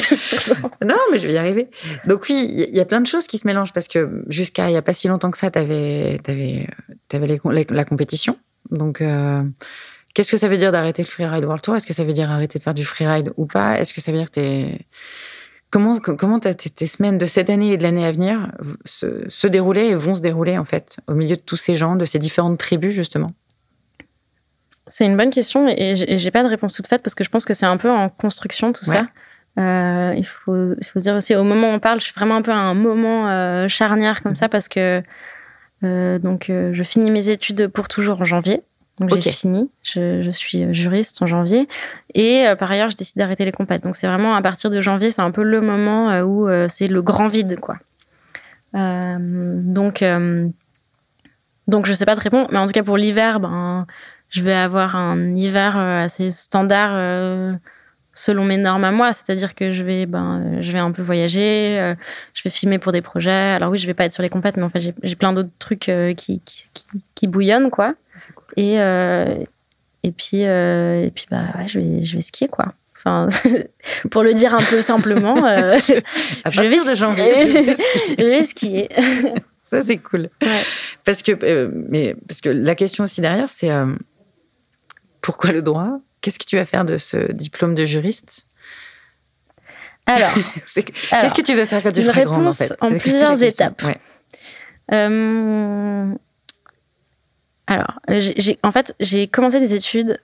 non, 0.85 0.97
mais 1.11 1.17
je 1.17 1.27
vais 1.27 1.33
y 1.33 1.37
arriver. 1.37 1.67
Donc 2.05 2.25
oui, 2.29 2.45
il 2.49 2.75
y, 2.75 2.79
a 2.79 2.85
plein 2.85 3.01
de 3.01 3.07
choses 3.07 3.27
qui 3.27 3.37
se 3.37 3.45
mélangent 3.45 3.73
parce 3.73 3.87
que 3.87 4.23
jusqu'à 4.27 4.69
il 4.69 4.73
y 4.73 4.77
a 4.77 4.81
pas 4.81 4.93
si 4.93 5.07
longtemps 5.07 5.31
que 5.31 5.37
ça, 5.37 5.51
tu 5.51 5.59
avais, 5.59 6.19
avais, 6.27 6.67
avais 7.13 7.39
la 7.69 7.85
compétition. 7.85 8.37
Donc 8.69 9.01
euh, 9.01 9.43
qu'est-ce 10.13 10.31
que 10.31 10.37
ça 10.37 10.47
veut 10.47 10.57
dire 10.57 10.71
d'arrêter 10.71 11.03
le 11.03 11.07
freeride 11.07 11.43
World 11.43 11.61
Tour? 11.61 11.75
Est-ce 11.75 11.87
que 11.87 11.93
ça 11.93 12.05
veut 12.05 12.13
dire 12.13 12.31
arrêter 12.31 12.57
de 12.57 12.63
faire 12.63 12.73
du 12.73 12.85
freeride 12.85 13.31
ou 13.35 13.45
pas? 13.45 13.79
Est-ce 13.79 13.93
que 13.93 14.01
ça 14.01 14.11
veut 14.11 14.17
dire 14.17 14.31
que 14.31 14.39
tu 14.39 14.85
Comment, 15.69 15.99
comment 15.99 16.37
tes, 16.37 16.53
tes, 16.53 16.85
semaines 16.85 17.17
de 17.17 17.25
cette 17.25 17.49
année 17.49 17.71
et 17.71 17.77
de 17.77 17.83
l'année 17.83 18.05
à 18.05 18.11
venir 18.11 18.51
se, 18.83 19.23
se 19.29 19.47
dérouler 19.47 19.85
et 19.85 19.95
vont 19.95 20.13
se 20.13 20.19
dérouler 20.19 20.57
en 20.57 20.65
fait 20.65 20.99
au 21.07 21.13
milieu 21.13 21.37
de 21.37 21.41
tous 21.41 21.55
ces 21.55 21.77
gens, 21.77 21.95
de 21.95 22.03
ces 22.03 22.19
différentes 22.19 22.59
tribus 22.59 22.93
justement? 22.93 23.31
C'est 24.91 25.05
une 25.05 25.15
bonne 25.17 25.29
question 25.29 25.67
et 25.67 25.95
j'ai 25.95 26.31
pas 26.31 26.43
de 26.43 26.49
réponse 26.49 26.73
toute 26.73 26.87
faite 26.87 27.01
parce 27.01 27.15
que 27.15 27.23
je 27.23 27.29
pense 27.29 27.45
que 27.45 27.53
c'est 27.53 27.65
un 27.65 27.77
peu 27.77 27.89
en 27.89 28.09
construction 28.09 28.73
tout 28.73 28.85
ça. 28.85 29.07
Euh, 29.59 30.13
il, 30.15 30.25
faut, 30.25 30.73
il 30.79 30.85
faut 30.85 30.99
dire 30.99 31.15
aussi, 31.15 31.35
au 31.35 31.43
moment 31.43 31.69
où 31.69 31.71
on 31.71 31.79
parle, 31.79 31.99
je 31.99 32.05
suis 32.05 32.13
vraiment 32.13 32.35
un 32.35 32.41
peu 32.41 32.51
à 32.51 32.57
un 32.57 32.73
moment 32.73 33.29
euh, 33.29 33.67
charnière 33.67 34.21
comme 34.21 34.35
ça 34.35 34.49
parce 34.49 34.67
que 34.67 35.01
euh, 35.83 36.19
donc 36.19 36.45
je 36.49 36.83
finis 36.83 37.09
mes 37.09 37.29
études 37.29 37.67
pour 37.67 37.87
toujours 37.87 38.21
en 38.21 38.25
janvier. 38.25 38.61
Donc 38.99 39.19
j'ai 39.19 39.31
fini, 39.31 39.71
je, 39.81 40.29
suis 40.31 40.71
juriste 40.73 41.21
en 41.21 41.27
janvier 41.27 41.67
et 42.13 42.45
par 42.59 42.69
ailleurs 42.69 42.91
je 42.91 42.97
décide 42.97 43.17
d'arrêter 43.17 43.45
les 43.45 43.51
compètes. 43.51 43.83
Donc 43.83 43.95
c'est 43.95 44.07
vraiment 44.07 44.35
à 44.35 44.41
partir 44.41 44.69
de 44.69 44.79
janvier, 44.79 45.09
c'est 45.09 45.23
un 45.23 45.31
peu 45.31 45.41
le 45.41 45.59
moment 45.61 46.19
où 46.21 46.47
c'est 46.67 46.87
le 46.87 47.01
grand 47.01 47.27
vide 47.27 47.59
quoi. 47.59 47.77
donc 48.73 50.03
donc 51.67 51.85
je 51.85 51.93
sais 51.93 52.05
pas 52.05 52.15
te 52.15 52.21
répondre, 52.21 52.47
mais 52.51 52.59
en 52.59 52.65
tout 52.67 52.73
cas 52.73 52.83
pour 52.83 52.97
l'hiver, 52.97 53.39
ben 53.39 53.87
je 54.31 54.41
vais 54.41 54.53
avoir 54.53 54.95
un 54.95 55.35
hiver 55.35 55.77
euh, 55.77 56.05
assez 56.05 56.31
standard 56.31 56.91
euh, 56.93 57.53
selon 58.13 58.45
mes 58.45 58.57
normes 58.57 58.85
à 58.85 58.91
moi, 58.91 59.11
c'est-à-dire 59.11 59.55
que 59.55 59.71
je 59.71 59.83
vais, 59.83 60.05
ben, 60.05 60.41
euh, 60.41 60.61
je 60.61 60.71
vais 60.71 60.79
un 60.79 60.91
peu 60.91 61.01
voyager, 61.01 61.95
je 62.33 62.43
vais 62.43 62.49
filmer 62.49 62.79
pour 62.79 62.93
des 62.93 63.01
projets. 63.01 63.29
Alors 63.29 63.71
oui, 63.71 63.77
je 63.77 63.85
vais 63.85 63.93
pas 63.93 64.05
être 64.05 64.13
sur 64.13 64.23
les 64.23 64.29
compètes, 64.29 64.57
mais 64.57 64.63
en 64.63 64.69
fait, 64.69 64.93
j'ai 65.03 65.15
plein 65.15 65.33
d'autres 65.33 65.49
trucs 65.59 65.91
qui, 66.17 66.41
qui, 66.41 66.67
qui, 67.13 67.27
bouillonnent, 67.27 67.69
quoi. 67.69 67.93
Cool. 68.35 68.45
Et, 68.55 68.75
et 70.03 70.11
puis, 70.11 70.41
et 70.41 71.11
puis 71.13 71.27
bah, 71.29 71.43
ouais, 71.57 71.67
je, 71.67 71.79
vais, 71.79 72.03
je 72.03 72.15
vais 72.15 72.21
skier, 72.21 72.47
quoi. 72.47 72.73
Enfin, 72.97 73.27
pour 74.11 74.23
le 74.23 74.33
dire 74.33 74.53
un 74.53 74.61
peu 74.61 74.81
simplement, 74.81 75.35
je, 75.35 76.61
vais, 76.61 76.91
de 76.91 76.95
janvier, 76.95 77.33
je, 77.35 78.15
vais 78.15 78.43
skier. 78.43 78.89
Ça, 79.65 79.81
c'est 79.83 79.97
cool. 79.97 80.29
Ouais. 80.41 80.61
Parce, 81.05 81.23
que, 81.23 81.69
mais, 81.89 82.15
parce 82.27 82.41
que 82.41 82.49
la 82.49 82.75
question 82.75 83.05
aussi 83.05 83.21
derrière, 83.21 83.49
c'est 83.49 83.69
pourquoi 85.21 85.51
le 85.51 85.61
droit? 85.61 85.99
Qu'est-ce 86.21 86.39
que 86.39 86.45
tu 86.45 86.55
vas 86.55 86.65
faire 86.65 86.85
de 86.85 86.97
ce 86.97 87.31
diplôme 87.31 87.75
de 87.75 87.85
juriste? 87.85 88.45
Alors, 90.07 90.33
qu'est-ce 90.33 91.33
que 91.33 91.41
tu 91.41 91.55
veux 91.55 91.65
faire 91.65 91.83
quand 91.83 91.91
tu 91.91 92.01
seras 92.01 92.23
grande 92.23 92.47
en 92.47 92.51
fait? 92.51 92.73
En 92.81 92.97
plusieurs 92.97 93.41
étapes. 93.43 93.81
Euh, 94.91 96.13
alors, 97.67 97.99
en 98.63 98.71
fait, 98.71 98.95
j'ai 98.99 99.27
commencé 99.27 99.59
des 99.59 99.73
études 99.73 100.19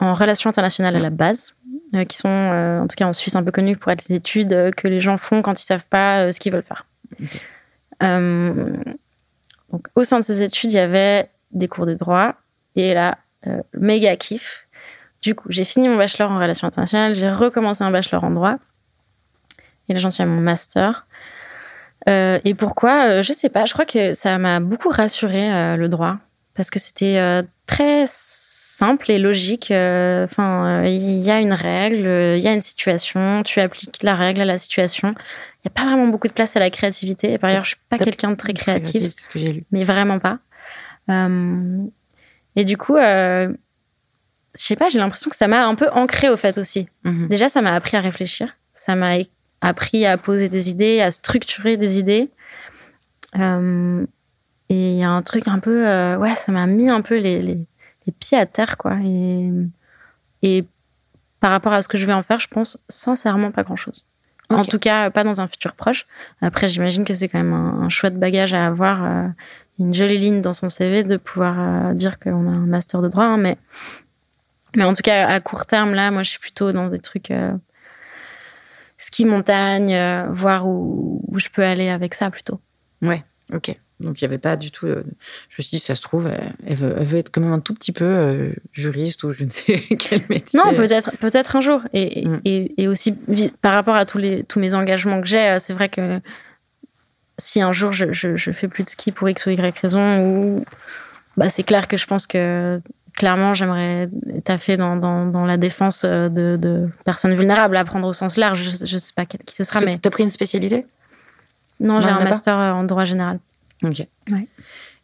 en 0.00 0.14
relations 0.14 0.50
internationales 0.50 0.96
à 0.96 0.98
la 0.98 1.10
base, 1.10 1.54
euh, 1.94 2.04
qui 2.04 2.16
sont, 2.16 2.28
euh, 2.28 2.80
en 2.80 2.88
tout 2.88 2.96
cas 2.96 3.06
en 3.06 3.12
Suisse, 3.12 3.36
un 3.36 3.44
peu 3.44 3.52
connues 3.52 3.76
pour 3.76 3.92
être 3.92 4.08
les 4.08 4.16
études 4.16 4.72
que 4.76 4.88
les 4.88 5.00
gens 5.00 5.18
font 5.18 5.42
quand 5.42 5.60
ils 5.60 5.64
savent 5.64 5.86
pas 5.88 6.32
ce 6.32 6.40
qu'ils 6.40 6.52
veulent 6.52 6.64
faire. 6.64 6.86
donc, 8.00 9.86
au 9.94 10.02
sein 10.02 10.18
de 10.18 10.24
ces 10.24 10.42
études, 10.42 10.72
il 10.72 10.76
y 10.76 10.78
avait 10.78 11.30
des 11.52 11.68
cours 11.68 11.86
de 11.86 11.94
droit, 11.94 12.34
et 12.74 12.94
là, 12.94 13.18
euh, 13.46 13.62
méga 13.74 14.16
kiff. 14.16 14.66
Du 15.22 15.34
coup, 15.34 15.48
j'ai 15.50 15.64
fini 15.64 15.88
mon 15.88 15.96
bachelor 15.96 16.30
en 16.30 16.38
relations 16.38 16.66
internationales, 16.66 17.14
j'ai 17.14 17.30
recommencé 17.30 17.84
un 17.84 17.90
bachelor 17.90 18.24
en 18.24 18.30
droit. 18.30 18.56
Et 19.88 19.94
là, 19.94 20.00
j'en 20.00 20.10
suis 20.10 20.22
à 20.22 20.26
mon 20.26 20.40
master. 20.40 21.06
Euh, 22.08 22.38
et 22.44 22.54
pourquoi 22.54 23.08
euh, 23.08 23.22
Je 23.22 23.32
sais 23.32 23.48
pas. 23.48 23.66
Je 23.66 23.72
crois 23.72 23.84
que 23.84 24.14
ça 24.14 24.38
m'a 24.38 24.60
beaucoup 24.60 24.88
rassuré 24.88 25.76
le 25.76 25.88
droit 25.88 26.16
parce 26.54 26.70
que 26.70 26.78
c'était 26.78 27.42
très 27.66 28.04
simple 28.06 29.10
et 29.10 29.18
logique. 29.18 29.70
Enfin, 29.70 30.84
il 30.84 31.18
y 31.18 31.30
a 31.30 31.40
une 31.40 31.52
règle, 31.52 32.36
il 32.36 32.42
y 32.42 32.48
a 32.48 32.52
une 32.52 32.62
situation, 32.62 33.42
tu 33.42 33.60
appliques 33.60 34.02
la 34.02 34.14
règle 34.14 34.40
à 34.40 34.44
la 34.44 34.58
situation. 34.58 35.08
Il 35.08 35.68
n'y 35.68 35.68
a 35.68 35.74
pas 35.74 35.84
vraiment 35.84 36.06
beaucoup 36.06 36.28
de 36.28 36.32
place 36.32 36.56
à 36.56 36.60
la 36.60 36.70
créativité. 36.70 37.32
Et 37.32 37.38
par 37.38 37.50
ailleurs, 37.50 37.64
je 37.64 37.70
suis 37.70 37.80
pas 37.88 37.98
quelqu'un 37.98 38.30
de 38.30 38.36
très 38.36 38.54
créatif, 38.54 39.12
ce 39.12 39.28
que 39.28 39.38
lu. 39.38 39.64
mais 39.70 39.84
vraiment 39.84 40.18
pas. 40.18 40.38
Et 42.56 42.64
du 42.64 42.76
coup, 42.76 42.96
euh, 42.96 43.52
je 44.54 44.62
sais 44.62 44.76
pas, 44.76 44.88
j'ai 44.88 44.98
l'impression 44.98 45.30
que 45.30 45.36
ça 45.36 45.48
m'a 45.48 45.66
un 45.66 45.74
peu 45.74 45.88
ancré 45.92 46.28
au 46.28 46.36
fait 46.36 46.58
aussi. 46.58 46.88
Mhm. 47.04 47.28
Déjà, 47.28 47.48
ça 47.48 47.62
m'a 47.62 47.74
appris 47.74 47.96
à 47.96 48.00
réfléchir. 48.00 48.56
Ça 48.72 48.94
m'a 48.94 49.16
appris 49.60 50.06
à 50.06 50.18
poser 50.18 50.48
des 50.48 50.70
idées, 50.70 51.00
à 51.00 51.10
structurer 51.10 51.76
des 51.76 51.98
idées. 51.98 52.30
Euh, 53.38 54.04
et 54.68 54.92
il 54.92 54.98
y 54.98 55.04
a 55.04 55.10
un 55.10 55.22
truc 55.22 55.48
un 55.48 55.58
peu, 55.58 55.86
euh, 55.86 56.16
ouais, 56.16 56.36
ça 56.36 56.52
m'a 56.52 56.66
mis 56.66 56.88
un 56.88 57.00
peu 57.00 57.18
les, 57.18 57.42
les, 57.42 57.58
pieds 58.18 58.38
à 58.38 58.46
terre, 58.46 58.76
quoi. 58.76 58.96
Et, 59.04 59.52
et 60.42 60.64
par 61.38 61.52
rapport 61.52 61.72
à 61.72 61.80
ce 61.80 61.86
que 61.86 61.96
je 61.96 62.06
vais 62.06 62.12
en 62.12 62.22
faire, 62.22 62.40
je 62.40 62.48
pense 62.48 62.76
sincèrement 62.88 63.52
pas 63.52 63.62
grand-chose. 63.62 64.04
En 64.48 64.64
tout 64.64 64.80
cas, 64.80 65.10
pas 65.10 65.22
dans 65.22 65.40
un 65.40 65.46
futur 65.46 65.74
proche. 65.74 66.06
Après, 66.40 66.66
j'imagine 66.66 67.04
que 67.04 67.14
c'est 67.14 67.28
quand 67.28 67.38
même 67.38 67.52
un, 67.52 67.82
un, 67.82 67.88
chouette 67.88 68.18
bagage 68.18 68.52
à 68.52 68.66
avoir 68.66 69.04
euh, 69.04 69.28
une 69.80 69.94
jolie 69.94 70.18
ligne 70.18 70.42
dans 70.42 70.52
son 70.52 70.68
CV 70.68 71.02
de 71.04 71.16
pouvoir 71.16 71.56
euh, 71.58 71.94
dire 71.94 72.18
qu'on 72.18 72.46
a 72.46 72.50
un 72.50 72.66
master 72.66 73.02
de 73.02 73.08
droit. 73.08 73.24
Hein, 73.24 73.38
mais, 73.38 73.56
mais 74.76 74.84
en 74.84 74.92
tout 74.92 75.02
cas, 75.02 75.26
à 75.26 75.40
court 75.40 75.66
terme, 75.66 75.94
là, 75.94 76.10
moi, 76.10 76.22
je 76.22 76.30
suis 76.30 76.38
plutôt 76.38 76.72
dans 76.72 76.88
des 76.88 76.98
trucs 76.98 77.30
euh, 77.30 77.52
ski 78.96 79.24
montagne, 79.24 79.94
euh, 79.94 80.26
voir 80.30 80.68
où, 80.68 81.22
où, 81.26 81.38
je 81.38 81.48
peux 81.48 81.64
aller 81.64 81.88
avec 81.88 82.14
ça 82.14 82.30
plutôt. 82.30 82.60
Ouais, 83.02 83.24
ok. 83.52 83.74
Donc 84.00 84.22
il 84.22 84.24
n'y 84.24 84.28
avait 84.28 84.38
pas 84.38 84.56
du 84.56 84.70
tout. 84.70 84.86
je 84.86 84.94
me 84.94 85.62
suis 85.62 85.76
dit, 85.76 85.78
ça 85.78 85.94
se 85.94 86.00
trouve, 86.00 86.30
elle 86.66 86.74
veut, 86.74 87.18
être 87.18 87.30
quand 87.30 87.42
même 87.42 87.52
un 87.52 87.60
tout 87.60 87.74
petit 87.74 87.92
peu 87.92 88.50
juriste 88.72 89.24
ou 89.24 89.32
je 89.32 89.44
ne 89.44 89.50
sais 89.50 89.78
quel 89.98 90.22
métier. 90.30 90.58
Non, 90.58 90.74
peut-être, 90.74 91.14
peut-être 91.18 91.56
un 91.56 91.60
jour. 91.60 91.82
Et, 91.92 92.26
mm. 92.26 92.40
et, 92.46 92.82
et, 92.82 92.88
aussi 92.88 93.12
par 93.60 93.74
rapport 93.74 93.96
à 93.96 94.06
tous 94.06 94.16
les 94.16 94.42
tous 94.44 94.58
mes 94.58 94.74
engagements 94.74 95.20
que 95.20 95.26
j'ai, 95.26 95.58
c'est 95.60 95.74
vrai 95.74 95.90
que 95.90 96.18
si 97.40 97.60
un 97.60 97.72
jour 97.72 97.92
je, 97.92 98.12
je, 98.12 98.52
fais 98.52 98.68
plus 98.68 98.84
de 98.84 98.88
ski 98.88 99.12
pour 99.12 99.28
X 99.28 99.46
ou 99.46 99.50
Y 99.50 99.78
raison, 99.78 100.24
ou 100.24 100.64
bah, 101.36 101.50
c'est 101.50 101.62
clair 101.62 101.88
que 101.88 101.96
je 101.96 102.06
pense 102.06 102.26
que 102.26 102.80
clairement 103.14 103.54
j'aimerais 103.54 104.08
taffer 104.44 104.76
dans, 104.76 104.96
dans, 104.96 105.26
dans 105.26 105.44
la 105.44 105.56
défense 105.56 106.04
de, 106.04 106.56
de, 106.56 106.88
personnes 107.04 107.34
vulnérables, 107.34 107.76
à 107.76 107.84
prendre 107.84 108.06
au 108.06 108.12
sens 108.12 108.36
large. 108.36 108.62
Je, 108.62 108.94
ne 108.94 108.98
sais 108.98 109.12
pas 109.14 109.26
qui 109.26 109.54
ce 109.54 109.64
sera, 109.64 109.80
mais. 109.80 109.98
T'as 109.98 110.10
pris 110.10 110.22
une 110.22 110.30
spécialité? 110.30 110.84
Non, 111.80 112.00
j'ai 112.00 112.10
un 112.10 112.22
master 112.22 112.56
en 112.56 112.84
droit 112.84 113.04
général. 113.04 113.40
Ok. 113.82 114.06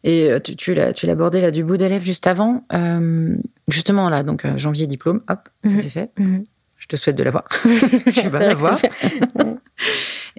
Et 0.03 0.31
euh, 0.31 0.39
tu, 0.39 0.55
tu 0.55 0.73
l'as 0.73 0.93
abordé 1.11 1.41
là 1.41 1.51
du 1.51 1.63
bout 1.63 1.77
des 1.77 1.89
lèvres 1.89 2.05
juste 2.05 2.27
avant. 2.27 2.63
Euh, 2.73 3.35
justement 3.67 4.09
là, 4.09 4.23
donc 4.23 4.45
euh, 4.45 4.57
janvier 4.57 4.87
diplôme, 4.87 5.21
hop, 5.27 5.49
ça 5.63 5.71
mhm. 5.71 5.79
c'est 5.81 5.89
fait. 5.89 6.11
Mhm. 6.17 6.43
Je 6.77 6.87
te 6.87 6.95
souhaite 6.95 7.15
de 7.15 7.23
l'avoir. 7.23 7.45
tu 8.13 8.29
vas 8.29 8.39
l'avoir. 8.39 8.79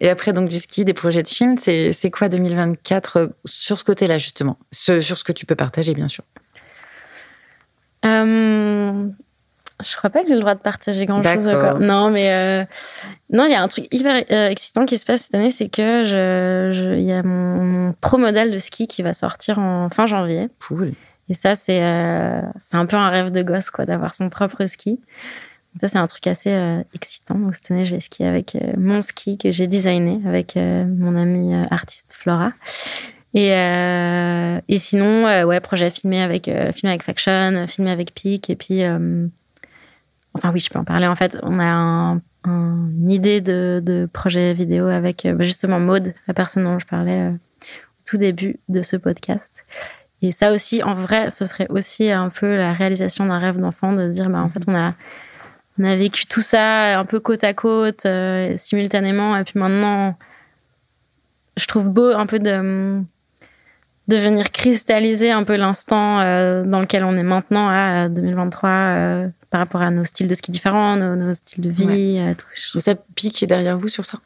Et 0.01 0.09
après, 0.09 0.33
donc, 0.33 0.49
du 0.49 0.59
ski, 0.59 0.85
des 0.85 0.95
projets 0.95 1.23
de 1.23 1.29
film, 1.29 1.57
c'est 1.59 2.11
quoi 2.11 2.29
2024 2.29 3.17
euh, 3.17 3.27
sur 3.45 3.79
ce 3.79 3.85
côté-là, 3.85 4.19
justement? 4.19 4.59
Sur 4.71 5.03
ce 5.03 5.25
que 5.25 5.33
tu 5.33 5.45
peux 5.45 5.57
partager, 5.57 5.93
bien 5.93 6.09
sûr. 6.09 6.25
Euh, 8.05 9.09
je 9.85 9.97
crois 9.97 10.11
pas 10.11 10.23
que 10.23 10.29
j'ai 10.29 10.35
le 10.35 10.41
droit 10.41 10.55
de 10.55 10.61
partager 10.61 11.05
grand-chose 11.05 11.49
encore. 11.49 11.81
Non, 11.81 12.11
mais 12.11 12.33
euh, 12.33 12.65
non, 13.33 13.45
il 13.47 13.51
y 13.51 13.55
a 13.55 13.63
un 13.63 13.67
truc 13.67 13.93
hyper 13.93 14.23
excitant 14.51 14.87
qui 14.87 14.99
se 14.99 15.05
passe 15.05 15.23
cette 15.23 15.35
année, 15.35 15.51
c'est 15.51 15.69
que 15.69 16.05
je, 16.05 16.97
il 16.97 17.05
y 17.05 17.13
a 17.13 17.25
mon, 17.25 17.93
pro 18.01 18.19
modèle 18.19 18.53
de 18.53 18.59
ski 18.59 18.87
qui 18.87 19.03
va 19.03 19.13
sortir 19.13 19.59
en 19.59 19.89
fin 19.89 20.07
janvier. 20.07 20.49
Cool. 20.67 20.93
Et 21.29 21.35
ça, 21.35 21.57
c'est 21.57 21.81
c'est 22.61 22.77
un 22.77 22.87
peu 22.87 22.97
un 22.97 23.11
rêve 23.11 23.33
de 23.33 23.43
gosse, 23.43 23.71
quoi, 23.71 23.85
d'avoir 23.85 24.15
son 24.15 24.31
propre 24.31 24.65
ski. 24.67 25.01
Ça, 25.81 25.87
c'est 25.87 25.99
un 25.99 26.07
truc 26.07 26.27
assez 26.27 26.51
euh, 26.51 26.83
excitant. 26.95 27.37
Donc, 27.37 27.55
cette 27.55 27.71
année, 27.71 27.85
je 27.85 27.95
vais 27.95 28.01
skier 28.01 28.27
avec 28.27 28.57
euh, 28.57 28.73
mon 28.77 29.01
ski 29.01 29.39
que 29.39 29.53
j'ai 29.53 29.67
designé 29.67 30.21
avec 30.27 30.57
euh, 30.57 30.85
mon 30.87 31.17
amie 31.17 31.55
artiste 31.71 32.17
Flora. 32.19 32.53
Et, 33.35 33.51
et 33.51 34.79
sinon, 34.79 35.25
ouais, 35.25 35.61
projet 35.61 35.91
filmé 35.91 36.23
avec, 36.23 36.45
filmé 36.45 36.91
avec 36.91 37.03
Faction, 37.03 37.67
filmé 37.69 37.91
avec 37.91 38.15
Peak. 38.15 38.49
Et 38.49 38.57
puis, 38.57 38.83
enfin, 40.33 40.51
oui, 40.53 40.61
je 40.61 40.71
peux 40.71 40.79
en 40.79 40.85
parler. 40.85 41.07
En 41.07 41.15
fait, 41.15 41.39
on 41.43 41.61
a 41.61 41.65
un, 41.65 42.23
une 42.45 43.11
idée 43.11 43.43
de, 43.43 43.83
de, 43.85 44.09
projet 44.11 44.55
vidéo 44.55 44.87
avec 44.87 45.29
justement 45.41 45.79
Maude, 45.79 46.15
la 46.27 46.35
personne 46.35 46.65
dont 46.65 46.79
je 46.79 46.87
parlais 46.87 47.29
au 47.29 48.03
tout 48.07 48.17
début 48.17 48.59
de 48.71 48.81
ce 48.81 48.97
podcast. 48.97 49.63
Et 50.23 50.33
ça 50.33 50.53
aussi, 50.53 50.83
en 50.83 50.95
vrai, 50.95 51.31
ce 51.31 51.45
serait 51.45 51.69
aussi 51.69 52.11
un 52.11 52.31
peu 52.31 52.57
la 52.57 52.73
réalisation 52.73 53.27
d'un 53.27 53.39
rêve 53.39 53.59
d'enfant 53.59 53.93
de 53.93 54.09
dire, 54.09 54.31
bah, 54.31 54.43
en 54.43 54.49
fait, 54.49 54.63
on 54.67 54.75
a 54.75 54.95
on 55.79 55.85
a 55.85 55.97
vécu 55.97 56.27
tout 56.27 56.41
ça 56.41 56.99
un 56.99 57.05
peu 57.05 57.21
côte 57.21 57.45
à 57.45 57.55
côte, 57.55 58.07
euh, 58.07 58.55
simultanément. 58.57 59.37
Et 59.37 59.45
puis 59.45 59.59
maintenant, 59.59 60.17
je 61.57 61.67
trouve 61.67 61.89
beau 61.89 62.11
un 62.13 62.27
peu 62.27 62.39
de, 62.39 63.01
de 64.09 64.17
venir 64.17 64.51
cristalliser 64.51 65.31
un 65.31 65.45
peu 65.45 65.57
l'instant 65.57 66.21
euh, 66.21 66.65
dans 66.65 66.81
lequel 66.81 67.05
on 67.05 67.17
est 67.17 67.23
maintenant 67.23 67.69
à 67.69 68.09
2023 68.09 68.71
euh, 68.71 69.29
par 69.51 69.61
rapport 69.61 69.83
à 69.83 69.91
nos 69.91 70.05
styles 70.05 70.29
de 70.29 70.35
ski 70.35 70.51
différents, 70.51 70.97
nos, 70.97 71.35
styles 71.35 71.63
de 71.63 71.71
vie. 71.71 72.21
tout. 72.37 72.81
ça 72.81 72.95
pique 73.15 73.47
derrière 73.47 73.79
vous 73.79 73.89
sur 73.89 74.05
ça? 74.05 74.19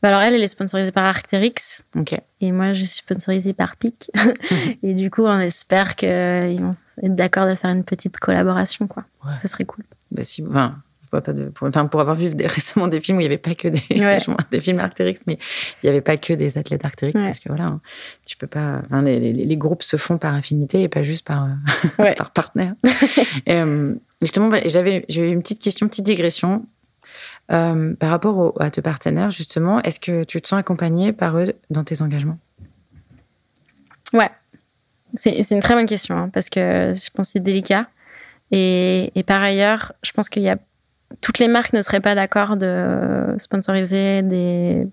Bah 0.00 0.10
alors 0.10 0.20
elle, 0.20 0.34
elle 0.34 0.42
est 0.42 0.48
sponsorisée 0.48 0.92
par 0.92 1.04
Arcteryx. 1.04 1.84
Ok. 1.96 2.14
Et 2.40 2.52
moi, 2.52 2.72
je 2.72 2.84
suis 2.84 2.98
sponsorisée 2.98 3.52
par 3.52 3.76
PIC. 3.76 4.10
et 4.84 4.94
du 4.94 5.10
coup, 5.10 5.24
on 5.24 5.40
espère 5.40 5.96
qu'ils 5.96 6.60
vont 6.60 6.76
être 7.02 7.16
d'accord 7.16 7.48
de 7.48 7.56
faire 7.56 7.70
une 7.70 7.82
petite 7.82 8.18
collaboration, 8.18 8.86
quoi. 8.86 9.04
Ce 9.42 9.48
serait 9.48 9.64
cool 9.64 9.84
bah 10.10 10.24
si, 10.24 10.44
enfin, 10.46 10.76
je 11.08 11.10
vois 11.10 11.22
pas 11.22 11.32
de, 11.32 11.44
pour, 11.44 11.66
enfin, 11.66 11.86
pour 11.86 12.00
avoir 12.00 12.16
vu 12.16 12.30
récemment 12.44 12.86
des 12.86 13.00
films 13.00 13.16
où 13.16 13.20
il 13.20 13.24
n'y 13.24 13.28
avait 13.28 13.38
pas 13.38 13.54
que 13.54 13.68
des, 13.68 13.80
des 14.50 14.60
films 14.60 14.78
Arcteryx, 14.78 15.22
mais 15.26 15.38
il 15.82 15.86
n'y 15.86 15.90
avait 15.90 16.02
pas 16.02 16.18
que 16.18 16.34
des 16.34 16.58
athlètes 16.58 16.84
Arcteryx, 16.84 17.18
parce 17.18 17.40
que 17.40 17.48
voilà, 17.48 17.64
hein, 17.64 17.80
tu 18.26 18.36
peux 18.36 18.46
pas, 18.46 18.82
les, 19.02 19.18
les, 19.18 19.32
les, 19.32 19.56
groupes 19.56 19.82
se 19.82 19.96
font 19.96 20.18
par 20.18 20.34
affinité 20.34 20.82
et 20.82 20.88
pas 20.88 21.02
juste 21.02 21.26
par, 21.26 21.44
euh, 21.44 22.14
par 22.16 22.30
partenaire. 22.32 22.74
euh, 23.48 23.94
justement, 24.20 24.50
j'avais, 24.66 25.06
une 25.08 25.40
petite 25.40 25.60
question, 25.60 25.86
une 25.86 25.90
petite 25.90 26.06
digression. 26.06 26.66
Euh, 27.50 27.94
par 27.94 28.10
rapport 28.10 28.60
à 28.60 28.70
tes 28.70 28.82
partenaires, 28.82 29.30
justement, 29.30 29.80
est-ce 29.80 29.98
que 29.98 30.24
tu 30.24 30.42
te 30.42 30.46
sens 30.46 30.58
accompagné 30.58 31.14
par 31.14 31.38
eux 31.38 31.54
dans 31.70 31.82
tes 31.82 32.02
engagements? 32.02 32.38
Ouais, 34.12 34.28
c'est 35.14 35.50
une 35.50 35.60
très 35.60 35.74
bonne 35.74 35.86
question, 35.86 36.16
hein, 36.16 36.30
parce 36.30 36.50
que 36.50 36.92
je 36.94 37.10
pense 37.14 37.28
que 37.28 37.32
c'est 37.32 37.40
délicat. 37.40 37.88
Et, 38.50 39.24
par 39.26 39.42
ailleurs, 39.42 39.92
je 40.02 40.12
pense 40.12 40.28
qu'il 40.28 40.42
y 40.42 40.48
a 40.48 40.58
toutes 41.20 41.38
les 41.38 41.48
marques 41.48 41.72
ne 41.72 41.82
seraient 41.82 42.00
pas 42.00 42.14
d'accord 42.14 42.56
de 42.56 43.34
sponsoriser 43.38 44.22
des 44.22 44.86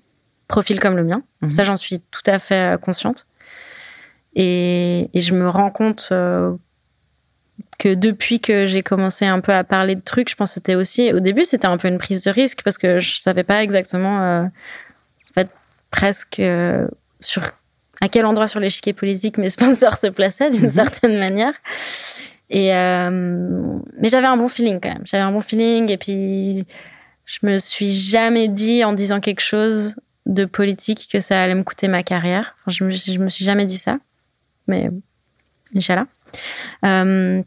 profils 0.47 0.79
comme 0.79 0.95
le 0.95 1.03
mien. 1.03 1.23
Mhm. 1.41 1.51
Ça, 1.51 1.63
j'en 1.63 1.77
suis 1.77 1.99
tout 1.99 2.23
à 2.25 2.39
fait 2.39 2.75
euh, 2.75 2.77
consciente. 2.77 3.25
Et, 4.35 5.09
je 5.13 5.33
me 5.33 5.49
rends 5.49 5.71
compte 5.71 6.09
euh, 6.11 6.53
que 7.77 7.93
depuis 7.93 8.39
que 8.39 8.65
j'ai 8.65 8.83
commencé 8.83 9.25
un 9.25 9.39
peu 9.39 9.53
à 9.53 9.63
parler 9.63 9.95
de 9.95 10.01
trucs, 10.01 10.29
je 10.29 10.35
pense 10.35 10.51
que 10.51 10.53
c'était 10.55 10.75
aussi, 10.75 11.13
au 11.13 11.19
début, 11.19 11.45
c'était 11.45 11.67
un 11.67 11.77
peu 11.77 11.87
une 11.87 11.97
prise 11.97 12.21
de 12.23 12.31
risque 12.31 12.61
parce 12.63 12.77
que 12.77 12.99
je 12.99 13.19
savais 13.19 13.43
pas 13.43 13.63
exactement, 13.63 14.21
euh, 14.21 14.43
en 14.43 15.33
fait, 15.33 15.49
presque 15.91 16.41
sur 17.19 17.43
à 18.01 18.09
quel 18.09 18.25
endroit 18.25 18.47
sur 18.47 18.59
l'échiquier 18.59 18.93
politique 18.93 19.37
mes 19.37 19.49
sponsors 19.57 19.95
se 19.95 20.07
plaçaient 20.07 20.49
d'une 20.49 20.63
mhm. 20.63 20.69
certaine 20.69 21.17
manière. 21.17 21.53
Et 22.49 22.73
euh, 22.75 23.09
mais 23.97 24.09
j'avais 24.09 24.27
un 24.27 24.37
bon 24.37 24.47
feeling 24.47 24.79
quand 24.81 24.89
même. 24.89 25.03
J'avais 25.05 25.23
un 25.23 25.31
bon 25.31 25.41
feeling 25.41 25.89
et 25.91 25.97
puis 25.97 26.65
je 27.25 27.39
me 27.43 27.57
suis 27.57 27.91
jamais 27.91 28.47
dit 28.47 28.83
en 28.83 28.93
disant 28.93 29.19
quelque 29.19 29.41
chose 29.41 29.95
de 30.25 30.45
politique 30.45 31.07
que 31.11 31.19
ça 31.19 31.41
allait 31.41 31.55
me 31.55 31.63
coûter 31.63 31.87
ma 31.87 32.03
carrière. 32.03 32.55
Enfin, 32.59 32.71
je 32.71 32.83
me, 32.83 33.23
me 33.23 33.29
suis 33.29 33.45
jamais 33.45 33.65
dit 33.65 33.77
ça. 33.77 33.97
Mais 34.67 34.89
Inch'Allah. 35.75 36.07
Euh, 36.85 37.41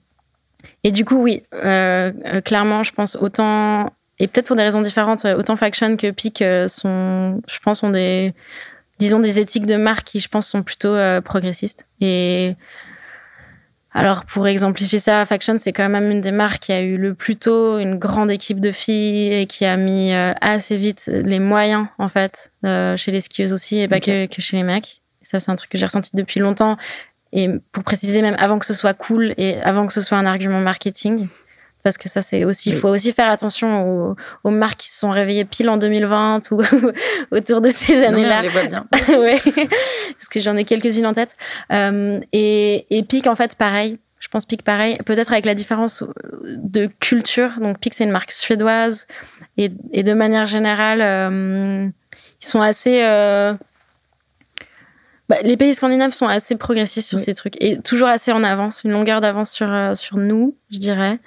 et 0.85 0.93
du 0.93 1.05
coup, 1.05 1.17
oui, 1.17 1.43
euh, 1.55 2.13
euh, 2.27 2.41
clairement, 2.41 2.85
je 2.85 2.93
pense 2.93 3.17
autant, 3.17 3.93
et 4.19 4.29
peut-être 4.29 4.47
pour 4.47 4.57
des 4.57 4.63
raisons 4.63 4.81
différentes, 4.81 5.25
autant 5.25 5.57
Faction 5.57 5.97
que 5.97 6.11
Peak 6.11 6.43
sont, 6.69 7.41
je 7.49 7.59
pense, 7.61 7.83
ont 7.83 7.91
des, 7.91 8.35
disons, 8.99 9.19
des 9.19 9.41
éthiques 9.41 9.67
de 9.67 9.77
marque 9.77 10.05
qui, 10.05 10.21
je 10.21 10.29
pense, 10.29 10.47
sont 10.47 10.63
plutôt 10.63 10.95
progressistes. 11.25 11.87
Et 12.01 12.55
alors, 13.93 14.27
pour 14.27 14.47
exemplifier 14.47 14.99
ça, 14.99 15.25
Faction, 15.25 15.57
c'est 15.59 15.73
quand 15.73 15.89
même 15.89 16.11
une 16.11 16.21
des 16.21 16.31
marques 16.31 16.65
qui 16.65 16.73
a 16.73 16.83
eu 16.83 16.99
le 16.99 17.15
plus 17.15 17.37
tôt 17.37 17.79
une 17.79 17.97
grande 17.99 18.31
équipe 18.31 18.61
de 18.61 18.71
filles 18.71 19.33
et 19.33 19.47
qui 19.47 19.65
a 19.65 19.77
mis 19.77 20.13
euh, 20.13 20.33
assez 20.41 20.77
vite 20.77 21.11
les 21.25 21.39
moyens, 21.39 21.87
en 21.99 22.09
fait, 22.09 22.53
euh, 22.67 22.97
chez 22.99 23.13
les 23.13 23.23
skieuses 23.23 23.53
aussi 23.53 23.79
et 23.81 23.89
pas 23.89 23.99
que, 23.99 24.27
que, 24.27 24.43
chez 24.43 24.59
les 24.59 24.63
mecs. 24.63 25.01
Ça, 25.23 25.41
c'est 25.41 25.51
un 25.51 25.57
truc 25.57 25.71
que 25.71 25.79
j'ai 25.79 25.87
ressenti 25.87 26.11
depuis 26.15 26.39
longtemps. 26.39 26.77
Et 27.33 27.49
pour 27.73 27.83
préciser, 27.83 28.21
même 28.21 28.37
avant 28.39 28.59
que 28.59 28.67
ce 28.67 28.75
soit 28.75 28.95
cool 28.95 29.35
et 29.39 29.59
avant 29.63 29.87
que 29.87 29.93
ce 29.93 30.01
soit 30.01 30.19
un 30.19 30.27
argument 30.27 30.61
marketing, 30.61 31.29
parce 31.89 31.97
que 31.97 32.11
ça 32.11 32.21
c'est 32.21 32.45
aussi 32.45 32.69
il 32.69 32.77
faut 32.77 32.89
aussi 32.89 33.13
faire 33.15 33.31
attention 33.31 34.15
aux, 34.45 34.51
marques 34.51 34.81
qui 34.81 34.91
se 34.91 34.99
sont 34.99 35.09
réveillées 35.09 35.47
pile 35.47 35.71
en 35.71 35.79
2020 35.79 36.51
ou 36.51 36.61
autour 37.31 37.63
de 37.63 37.71
ces 37.71 38.05
années-là. 38.05 38.43
Les 38.43 38.49
vois 38.49 38.65
bien. 38.65 38.87
ouais, 39.09 39.41
parce 39.47 40.29
que 40.31 40.41
j'en 40.41 40.55
ai 40.57 40.65
quelques-unes 40.65 41.07
en 41.07 41.15
tête. 41.15 41.35
Euh, 41.73 42.21
et, 42.33 42.87
et 42.91 43.03
Pic 43.05 43.27
en 43.27 43.37
fait 43.37 43.55
pareil. 43.55 43.99
Je 44.19 44.29
pense 44.29 44.45
Pic 44.45 44.63
pareil, 44.63 44.99
peut-être 45.07 45.33
avec 45.33 45.47
la 45.47 45.55
différence 45.55 46.05
de 46.45 46.91
culture. 47.01 47.53
Donc 47.59 47.79
Pic 47.79 47.95
c'est 47.95 48.05
une 48.05 48.11
marque 48.11 48.33
suédoise 48.33 49.07
et, 49.57 49.71
et 49.93 50.03
de 50.03 50.13
manière 50.13 50.47
générale 50.47 51.01
euh, 51.01 51.89
ils 52.43 52.47
sont 52.47 52.61
assez 52.61 53.03
euh, 53.03 53.55
bah, 55.31 55.37
les 55.43 55.57
pays 55.57 55.73
scandinaves 55.73 56.13
sont 56.13 56.29
assez 56.29 56.57
progressistes 56.57 57.09
sur 57.09 57.21
ces 57.21 57.33
trucs 57.33 57.63
et 57.65 57.79
toujours 57.79 58.09
assez 58.09 58.31
en 58.33 58.45
avance, 58.45 58.83
une 58.85 58.93
longueur 58.93 59.23
d'avance 59.23 59.51
sur, 59.51 59.97
sur 59.97 60.19
nous, 60.19 60.55
je 60.71 60.79
dirais. 60.79 61.19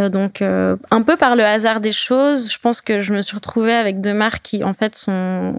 Euh, 0.00 0.08
donc, 0.08 0.42
euh, 0.42 0.76
un 0.90 1.02
peu 1.02 1.16
par 1.16 1.36
le 1.36 1.44
hasard 1.44 1.80
des 1.80 1.92
choses, 1.92 2.50
je 2.52 2.58
pense 2.58 2.80
que 2.80 3.00
je 3.00 3.12
me 3.12 3.22
suis 3.22 3.34
retrouvée 3.34 3.74
avec 3.74 4.00
deux 4.00 4.14
marques 4.14 4.42
qui, 4.42 4.64
en 4.64 4.74
fait, 4.74 4.94
sont, 4.94 5.54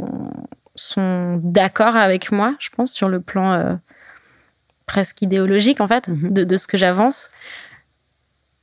sont 0.76 1.40
d'accord 1.44 1.96
avec 1.96 2.32
moi, 2.32 2.56
je 2.60 2.70
pense, 2.70 2.92
sur 2.92 3.10
le 3.10 3.20
plan 3.20 3.54
euh, 3.54 3.76
presque 4.86 5.22
idéologique, 5.22 5.82
en 5.82 5.88
fait, 5.88 6.08
mhm. 6.08 6.34
de, 6.34 6.44
de, 6.44 6.58
ce 6.58 6.68
que 6.68 6.78
j'avance. 6.78 7.30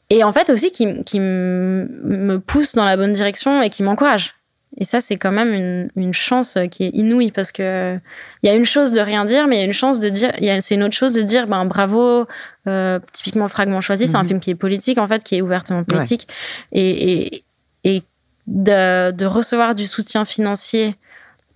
Et 0.08 0.24
en 0.24 0.32
fait, 0.32 0.50
aussi, 0.50 0.70
qui, 0.70 1.02
qui 1.04 1.20
me 1.20 2.36
poussent 2.38 2.74
dans 2.74 2.84
la 2.84 2.96
bonne 2.96 3.12
direction 3.12 3.60
et 3.60 3.70
qui 3.70 3.82
m'encouragent. 3.82 4.35
Et 4.78 4.84
ça, 4.84 5.00
c'est 5.00 5.16
quand 5.16 5.32
même 5.32 5.52
une, 5.52 5.90
une, 5.96 6.12
chance 6.12 6.58
qui 6.70 6.84
est 6.84 6.90
inouïe 6.90 7.30
parce 7.30 7.50
que 7.50 7.98
il 8.42 8.46
y 8.46 8.50
a 8.50 8.54
une 8.54 8.66
chose 8.66 8.92
de 8.92 9.00
rien 9.00 9.24
dire, 9.24 9.46
mais 9.46 9.56
il 9.56 9.60
y 9.60 9.62
a 9.62 9.66
une 9.66 9.72
chance 9.72 9.98
de 9.98 10.08
dire, 10.10 10.30
c'est 10.60 10.74
une 10.74 10.82
autre 10.82 10.94
chose 10.94 11.14
de 11.14 11.22
dire, 11.22 11.46
ben 11.46 11.64
bravo, 11.64 12.26
euh, 12.68 12.98
typiquement 13.12 13.48
Fragment 13.48 13.80
choisi, 13.80 14.06
c'est 14.06 14.16
un 14.16 14.22
mhm. 14.22 14.28
film 14.28 14.40
qui 14.40 14.50
est 14.50 14.54
politique 14.54 14.98
en 14.98 15.08
fait, 15.08 15.22
qui 15.22 15.36
est 15.36 15.40
ouvertement 15.40 15.82
politique, 15.82 16.28
et, 16.72 17.12
et, 17.12 17.44
et 17.84 18.02
de, 18.46 19.12
de, 19.12 19.24
recevoir 19.24 19.74
du 19.74 19.86
soutien 19.86 20.24
financier 20.24 20.94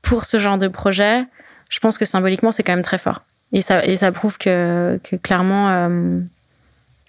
pour 0.00 0.24
ce 0.24 0.38
genre 0.38 0.56
de 0.56 0.68
projet, 0.68 1.24
je 1.68 1.78
pense 1.78 1.98
que 1.98 2.06
symboliquement 2.06 2.50
c'est 2.50 2.62
quand 2.62 2.72
même 2.72 2.82
très 2.82 2.98
fort. 2.98 3.22
Et 3.52 3.60
ça, 3.60 3.84
et 3.84 3.96
ça 3.96 4.12
prouve 4.12 4.38
que, 4.38 4.98
que 5.02 5.16
clairement 5.16 5.68
euh, 5.68 6.20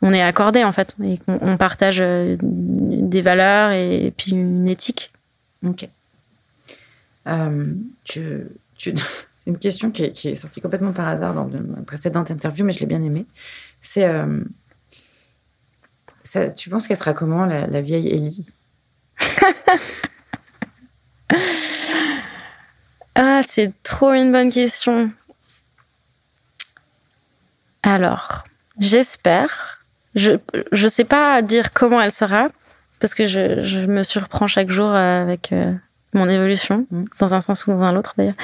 on 0.01 0.13
est 0.13 0.21
accordé 0.21 0.65
en 0.65 0.73
fait, 0.73 0.93
et 1.05 1.19
qu'on 1.19 1.39
on 1.41 1.55
partage 1.55 1.99
euh, 2.01 2.35
des 2.41 3.21
valeurs 3.21 3.71
et, 3.71 4.07
et 4.07 4.11
puis 4.11 4.31
une 4.31 4.67
éthique. 4.67 5.11
Ok. 5.65 5.87
Euh, 7.27 7.73
c'est 8.05 8.95
une 9.47 9.57
question 9.57 9.91
qui 9.91 10.03
est, 10.03 10.35
sortie 10.35 10.61
complètement 10.61 10.93
par 10.93 11.07
hasard 11.07 11.33
dans 11.33 11.49
une 11.49 11.83
précédente 11.85 12.31
interview, 12.31 12.65
mais 12.65 12.73
je 12.73 12.79
l'ai 12.79 12.85
bien 12.85 13.01
aimée. 13.01 13.25
C'est, 13.81 14.05
euh, 14.05 14.43
tu 16.55 16.69
penses 16.69 16.87
qu'elle 16.87 16.97
sera 16.97 17.13
comment, 17.13 17.45
la, 17.45 17.81
vieille 17.81 18.09
Ellie? 18.09 18.45
Ah, 23.13 23.41
c'est 23.45 23.73
trop 23.83 24.13
une 24.13 24.31
bonne 24.31 24.49
question. 24.49 25.11
Alors, 27.83 28.45
j'espère. 28.79 29.83
Je 30.15 30.37
ne 30.71 30.87
sais 30.87 31.03
pas 31.03 31.41
dire 31.41 31.73
comment 31.73 31.99
elle 31.99 32.13
sera, 32.13 32.47
parce 33.01 33.13
que 33.13 33.27
je, 33.27 33.63
je 33.63 33.79
me 33.79 34.03
surprends 34.03 34.47
chaque 34.47 34.71
jour 34.71 34.89
avec 34.89 35.53
mon 36.13 36.29
évolution, 36.29 36.85
mm. 36.91 37.05
dans 37.19 37.33
un 37.33 37.41
sens 37.41 37.65
ou 37.65 37.71
dans 37.71 37.83
un 37.83 37.95
autre 37.95 38.13
d'ailleurs. 38.17 38.35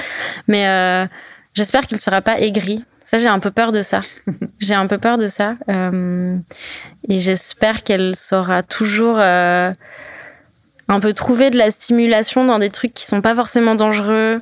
Mais 0.46 1.08
j'espère 1.54 1.86
qu'il 1.86 1.96
ne 1.96 2.00
sera 2.00 2.20
pas 2.20 2.40
aigri. 2.40 2.84
Ça, 3.04 3.16
j'ai 3.16 3.28
un 3.28 3.38
peu 3.38 3.50
peur 3.50 3.72
de 3.72 3.80
ça. 3.80 4.02
j'ai 4.58 4.74
un 4.74 4.86
peu 4.86 4.98
peur 4.98 5.18
de 5.18 5.28
ça. 5.28 5.54
et 5.68 7.20
j'espère 7.20 7.82
qu'elle 7.84 8.14
saura 8.14 8.62
toujours 8.62 9.18
un 10.88 11.00
peu 11.00 11.12
trouver 11.12 11.50
de 11.50 11.58
la 11.58 11.70
stimulation 11.70 12.44
dans 12.44 12.58
des 12.58 12.70
trucs 12.70 12.94
qui 12.94 13.04
sont 13.04 13.20
pas 13.20 13.34
forcément 13.34 13.74
dangereux, 13.74 14.40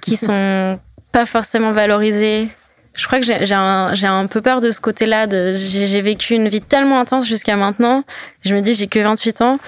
qui 0.00 0.16
sont 0.16 0.78
pas 1.12 1.26
forcément 1.26 1.72
valorisés. 1.72 2.48
Je 2.94 3.06
crois 3.06 3.20
que 3.20 3.26
j'ai 3.26 3.54
un, 3.54 3.92
un, 4.02 4.26
peu 4.26 4.42
peur 4.42 4.60
de 4.60 4.70
ce 4.70 4.80
côté-là. 4.80 5.26
J'ai 5.54 6.02
vécu 6.02 6.34
une 6.34 6.48
vie 6.48 6.60
tellement 6.60 7.00
intense 7.00 7.26
jusqu'à 7.26 7.56
maintenant. 7.56 8.04
Je 8.42 8.54
me 8.54 8.60
dis, 8.60 8.74
j'ai 8.74 8.86
que 8.86 8.98
28 8.98 9.42
ans. 9.42 9.58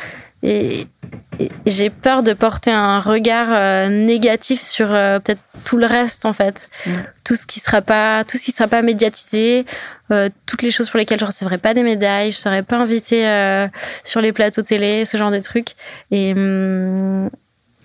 Et, 0.42 0.86
j'ai 1.66 1.90
peur 1.90 2.22
de 2.22 2.32
porter 2.32 2.70
un 2.70 3.00
regard 3.00 3.48
euh, 3.50 3.88
négatif 3.88 4.60
sur 4.60 4.92
euh, 4.92 5.18
peut-être 5.18 5.40
tout 5.64 5.76
le 5.76 5.86
reste 5.86 6.26
en 6.26 6.32
fait, 6.32 6.68
tout 7.24 7.34
ce 7.34 7.46
qui 7.46 7.58
sera 7.58 7.80
pas, 7.80 8.24
tout 8.24 8.36
ce 8.36 8.44
qui 8.44 8.52
sera 8.52 8.68
pas 8.68 8.82
médiatisé, 8.82 9.64
euh, 10.10 10.28
toutes 10.46 10.62
les 10.62 10.70
choses 10.70 10.90
pour 10.90 10.98
lesquelles 10.98 11.20
je 11.20 11.24
recevrai 11.24 11.58
pas 11.58 11.72
des 11.72 11.82
médailles, 11.82 12.32
je 12.32 12.38
serai 12.38 12.62
pas 12.62 12.76
invitée 12.78 13.24
sur 14.04 14.20
les 14.20 14.32
plateaux 14.32 14.62
télé, 14.62 15.04
ce 15.04 15.16
genre 15.16 15.30
de 15.30 15.40
trucs. 15.40 15.74
Et, 16.10 16.32
hum, 16.32 17.30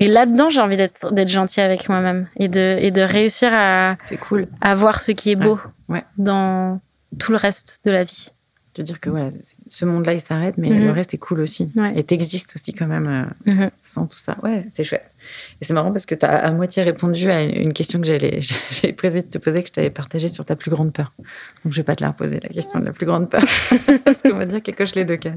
et 0.02 0.08
là-dedans, 0.08 0.50
j'ai 0.50 0.62
envie 0.62 0.78
d'être 0.78 1.14
d'être 1.14 1.30
gentille 1.30 1.64
avec 1.64 1.90
moi-même 1.90 2.28
et 2.38 2.48
de 2.48 2.78
et 2.80 2.92
de 2.92 3.02
réussir 3.02 3.50
à 3.54 3.98
cool. 4.28 4.48
à 4.62 4.76
voir 4.76 5.00
ce 5.00 5.12
qui 5.12 5.32
est 5.32 5.36
beau 5.36 5.60
dans 6.18 6.80
tout 7.18 7.32
le 7.32 7.38
reste 7.38 7.80
de 7.86 7.92
la 7.92 8.04
vie 8.04 8.32
dire 8.84 9.00
que 9.00 9.10
voilà, 9.10 9.30
ce 9.68 9.86
monde-là, 9.86 10.14
il 10.14 10.22
s'arrête, 10.22 10.58
mais 10.58 10.70
le 10.70 10.86
mhm. 10.86 10.92
reste 10.92 11.14
est 11.14 11.18
cool 11.18 11.42
aussi. 11.42 11.72
Et 11.96 12.04
t'existes 12.04 12.54
aussi 12.56 12.74
quand 12.74 12.88
même 12.88 13.30
euh, 13.48 13.52
mhm. 13.52 13.70
sans 13.84 14.06
tout 14.06 14.18
ça. 14.18 14.38
Ouais, 14.44 14.66
c'est 14.70 14.84
chouette. 14.84 15.10
Et 15.62 15.66
c'est 15.66 15.74
marrant 15.74 15.92
parce 15.92 16.06
que 16.06 16.16
tu 16.16 16.26
as 16.26 16.36
à 16.36 16.52
moitié 16.52 16.84
répondu 16.84 17.30
à 17.30 17.44
une 17.44 17.74
question 17.74 18.00
que 18.00 18.08
j'allais, 18.08 18.40
j'avais 18.72 18.94
prévu 18.94 19.22
de 19.22 19.28
te 19.28 19.38
poser, 19.38 19.62
que 19.62 19.70
je 19.70 19.74
t'avais 19.74 19.90
partagée 19.90 20.30
sur 20.30 20.46
ta 20.46 20.56
plus 20.56 20.72
grande 20.72 20.94
peur. 20.94 21.14
Donc 21.64 21.74
je 21.74 21.78
vais 21.78 21.84
pas 21.84 21.96
te 21.96 22.04
la 22.04 22.10
reposer, 22.10 22.40
la 22.42 22.50
question 22.50 22.80
de 22.80 22.86
la 22.86 22.94
plus 22.94 23.06
grande 23.06 23.30
peur. 23.30 23.44
parce 24.06 24.22
qu'on 24.22 24.38
va 24.38 24.46
dire 24.46 24.62
qu'elle 24.62 24.76
coche 24.76 24.96
les 24.96 25.06
deux 25.06 25.18
cases. 25.18 25.36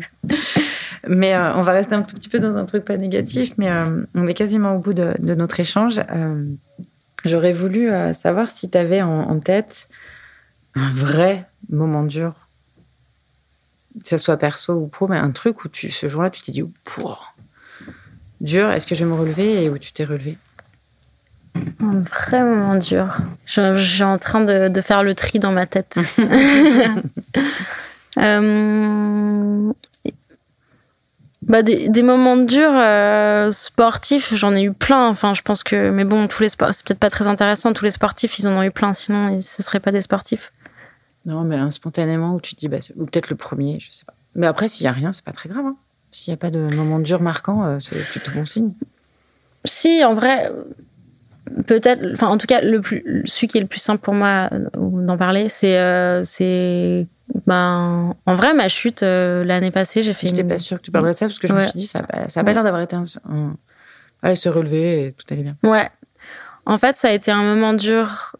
Mais 1.09 1.35
euh, 1.35 1.55
on 1.55 1.63
va 1.63 1.73
rester 1.73 1.95
un 1.95 2.03
tout 2.03 2.17
petit 2.17 2.29
peu 2.29 2.39
dans 2.39 2.57
un 2.57 2.65
truc 2.65 2.85
pas 2.85 2.97
négatif, 2.97 3.53
mais 3.59 3.71
euh, 3.71 4.05
on 4.15 4.27
est 4.27 4.35
quasiment 4.35 4.77
au 4.77 4.79
bout 4.79 4.95
de, 4.95 5.15
notre 5.35 5.61
échange. 5.61 6.01
j'aurais 7.25 7.53
voulu 7.53 7.91
savoir 8.15 8.51
si 8.51 8.71
tu 8.71 8.79
avais 8.79 9.03
en, 9.03 9.09
en 9.09 9.39
tête 9.41 9.89
un 10.75 10.91
vrai 10.91 11.45
moment 11.71 12.05
dur 12.05 12.42
que 14.01 14.09
ce 14.09 14.19
soit 14.19 14.37
perso 14.37 14.75
ou 14.75 14.87
pro, 14.87 15.09
mais 15.09 15.17
un 15.17 15.31
truc 15.31 15.65
où 15.65 15.69
tu, 15.69 15.91
ce 15.91 16.09
jour-là, 16.09 16.31
tu 16.31 16.41
t'es 16.43 16.53
dit, 16.53 16.65
dur, 18.41 18.71
est-ce 18.71 18.87
que 18.87 18.95
je 18.95 19.05
vais 19.05 19.11
me 19.11 19.17
relever 19.17 19.65
et 19.65 19.69
où 19.69 19.79
tu 19.79 19.93
t'es 19.93 20.05
relevé? 20.05 20.39
Un 21.55 22.01
vrai 22.01 22.45
moment 22.45 22.77
dur. 22.77 23.17
Je, 23.47 23.79
suis 23.79 24.03
en 24.03 24.19
train 24.19 24.41
de, 24.41 24.81
faire 24.81 25.03
le 25.03 25.15
tri 25.15 25.39
dans 25.39 25.53
ma 25.53 25.67
tête. 25.67 25.97
Euh, 28.19 29.73
bah, 31.43 31.63
des, 31.63 32.03
moments 32.03 32.37
durs 32.37 32.71
euh, 32.73 33.51
sportifs, 33.51 34.35
j'en 34.35 34.55
ai 34.55 34.63
eu 34.63 34.73
plein. 34.73 35.09
Enfin, 35.09 35.35
je 35.35 35.43
pense 35.43 35.65
que, 35.65 35.91
mais 35.91 36.05
bon, 36.05 36.29
tous 36.29 36.43
les 36.43 36.49
sports, 36.49 36.73
c'est 36.73 36.87
peut-être 36.87 37.01
pas 37.01 37.11
très 37.11 37.27
intéressant. 37.27 37.73
Tous 37.73 37.85
les 37.85 37.91
sportifs, 37.91 38.39
ils 38.39 38.49
en 38.49 38.53
ont 38.53 38.63
eu 38.63 38.71
plein. 38.71 38.95
Sinon, 38.95 39.41
ce 39.41 39.63
seraient 39.63 39.81
pas 39.81 39.93
des 39.93 40.03
sportifs. 40.03 40.53
Non, 41.25 41.43
mais 41.45 41.71
spontanément 41.71 42.35
où 42.35 42.41
tu 42.41 42.55
te 42.55 42.61
dis, 42.61 42.69
bah, 42.69 42.79
ou 42.97 43.07
peut-être 43.07 43.31
le 43.31 43.37
premier, 43.37 43.79
je 43.81 43.93
sais 43.93 44.05
pas. 44.05 44.15
Mais 44.35 44.47
après, 44.47 44.69
s'il 44.69 44.85
y 44.85 44.89
a 44.89 44.93
rien, 44.93 45.13
c'est 45.13 45.25
pas 45.25 45.33
très 45.33 45.49
grave. 45.49 45.65
Hein. 45.67 45.77
S'il 46.11 46.31
n'y 46.31 46.35
a 46.35 46.37
pas 46.39 46.51
de 46.51 46.59
moment 46.59 46.99
dur 46.99 47.21
marquant, 47.21 47.65
euh, 47.65 47.79
c'est 47.79 47.97
plutôt 47.97 48.33
bon 48.33 48.45
signe. 48.45 48.73
Si, 49.65 50.05
en 50.05 50.15
vrai, 50.15 50.51
peut-être, 51.67 52.05
enfin, 52.13 52.29
en 52.29 52.39
tout 52.39 52.47
cas, 52.47 52.61
le 52.61 52.81
plus, 52.81 53.23
celui 53.25 53.47
qui 53.47 53.59
est 53.59 53.61
le 53.61 53.67
plus 53.67 53.81
simple 53.81 54.03
pour 54.03 54.15
moi 54.15 54.49
euh, 54.53 54.69
d'en 54.75 55.17
parler, 55.17 55.49
c'est, 55.49 55.79
euh, 55.79 56.25
c'est, 56.25 57.07
ben, 57.47 58.15
en 58.27 58.35
vrai, 58.35 58.53
ma 58.55 58.69
chute 58.69 59.03
l'année 59.03 59.71
passée, 59.71 60.03
j'ai 60.03 60.15
fait. 60.15 60.27
J'étais 60.27 60.45
pas 60.45 60.59
sûre 60.59 60.79
que 60.79 60.83
tu 60.83 60.91
parlerais 60.91 61.13
de 61.13 61.19
ça 61.19 61.27
parce 61.27 61.39
que 61.39 61.49
je 61.49 61.55
me 61.55 61.61
suis 61.61 61.79
dit, 61.79 61.87
ça 61.87 62.01
n'a 62.01 62.45
pas, 62.45 62.53
l'air 62.53 62.65
d'avoir 62.65 62.83
été 62.83 62.97
un, 62.97 63.57
Ouais, 64.23 64.37
se 64.37 64.49
relever 64.49 65.07
et 65.07 65.13
tout 65.13 65.25
allait 65.33 65.43
bien. 65.43 65.57
Ouais. 65.65 65.89
En 66.65 66.79
fait, 66.79 66.97
ça 66.97 67.09
a 67.09 67.13
été 67.13 67.33
un 67.33 67.43
moment 67.43 67.75
dur. 67.75 68.37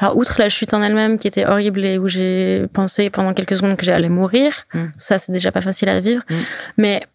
Alors, 0.00 0.16
outre 0.16 0.36
la 0.38 0.48
chute 0.48 0.74
en 0.74 0.82
elle-même 0.82 1.18
qui 1.18 1.28
était 1.28 1.46
horrible 1.46 1.84
et 1.84 1.98
où 1.98 2.08
j'ai 2.08 2.66
pensé 2.72 3.10
pendant 3.10 3.32
quelques 3.32 3.56
secondes 3.56 3.76
que 3.76 3.84
j'allais 3.84 4.08
mourir, 4.08 4.64
mm. 4.74 4.86
ça 4.98 5.18
c'est 5.18 5.32
déjà 5.32 5.52
pas 5.52 5.62
facile 5.62 5.88
à 5.88 6.00
vivre, 6.00 6.22
mm. 6.28 6.34
mais 6.78 7.06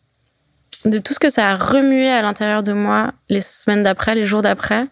de 0.86 0.98
tout 0.98 1.14
ce 1.14 1.20
que 1.20 1.30
ça 1.30 1.50
a 1.50 1.56
remué 1.56 2.10
à 2.10 2.22
l'intérieur 2.22 2.64
de 2.64 2.72
moi 2.72 3.12
les 3.28 3.42
semaines 3.42 3.84
d'après, 3.84 4.16
les 4.16 4.26
jours 4.26 4.42
d'après, 4.42 4.88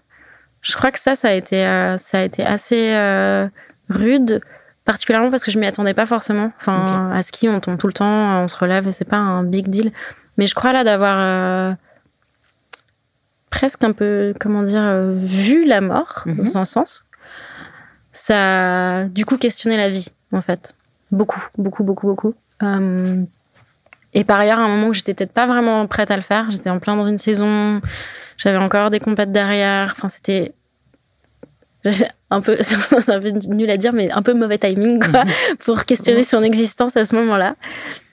je 0.62 0.76
crois 0.76 0.92
que 0.92 1.00
ça, 1.00 1.16
ça 1.16 1.30
a 1.30 1.34
été, 1.34 1.66
euh, 1.66 1.98
ça 1.98 2.20
a 2.20 2.24
été 2.24 2.46
assez 2.46 2.94
euh, 2.94 3.48
rude, 3.90 4.42
particulièrement 4.84 5.32
parce 5.32 5.46
que 5.46 5.52
je 5.52 5.58
m'y 5.58 5.66
attendais 5.66 5.94
pas 5.94 6.06
forcément. 6.06 6.52
Enfin, 6.60 7.10
à 7.14 7.24
ski, 7.24 7.48
on 7.48 7.62
tombe 7.62 7.78
tout 7.78 7.88
le 7.88 7.94
temps, 7.94 8.42
on 8.44 8.50
se 8.50 8.58
relève 8.58 8.86
et 8.88 8.92
c'est 8.92 9.06
pas 9.06 9.18
un 9.18 9.44
big 9.44 9.70
deal. 9.70 9.94
Mais 10.38 10.46
je 10.46 10.56
crois 10.56 10.74
là 10.74 10.84
d'avoir 10.84 11.18
euh, 11.20 11.74
presque 13.50 13.82
un 13.86 13.94
peu, 13.94 14.34
comment 14.42 14.64
dire, 14.64 15.02
vu 15.16 15.66
la 15.66 15.80
mort, 15.80 16.24
mm-hmm. 16.26 16.36
dans 16.36 16.58
un 16.58 16.66
sens 16.66 17.06
ça 18.18 19.02
a 19.02 19.04
du 19.04 19.26
coup 19.26 19.38
questionné 19.38 19.78
la 19.78 19.90
vie, 19.90 20.08
en 20.32 20.42
fait. 20.42 20.74
Beaucoup, 21.12 21.42
beaucoup, 21.56 21.84
beaucoup, 21.84 22.08
beaucoup. 22.08 22.34
Euh, 22.64 23.24
et 24.16 24.24
par 24.24 24.40
ailleurs, 24.40 24.58
à 24.58 24.64
un 24.64 24.70
moment 24.70 24.88
où 24.88 24.94
j'étais 24.94 25.14
peut-être 25.14 25.32
pas 25.32 25.46
vraiment 25.46 25.86
prête 25.86 26.10
à 26.10 26.16
le 26.16 26.24
faire, 26.24 26.50
j'étais 26.50 26.72
en 26.72 26.80
plein 26.80 26.96
dans 26.96 27.06
une 27.06 27.20
saison, 27.20 27.80
j'avais 28.38 28.58
encore 28.58 28.90
des 28.90 29.00
compètes 29.00 29.32
derrière. 29.32 29.94
Enfin, 29.96 30.10
c'était 30.10 30.54
un 32.32 32.42
peu, 32.42 32.58
c'est 32.62 33.12
un 33.12 33.20
peu 33.20 33.30
nul 33.30 33.70
à 33.70 33.78
dire, 33.78 33.94
mais 33.94 34.10
un 34.12 34.24
peu 34.24 34.34
mauvais 34.34 34.58
timing, 34.58 35.00
quoi, 35.00 35.24
pour 35.60 35.86
questionner 35.86 36.24
son 36.24 36.42
existence 36.42 36.98
à 36.98 37.06
ce 37.06 37.16
moment-là. 37.18 37.56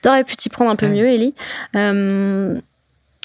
T'aurais 0.03 0.23
pu 0.23 0.35
t'y 0.35 0.49
prendre 0.49 0.69
un 0.69 0.75
peu 0.75 0.87
mieux, 0.87 1.07
Ellie. 1.07 1.33
Euh, 1.75 2.55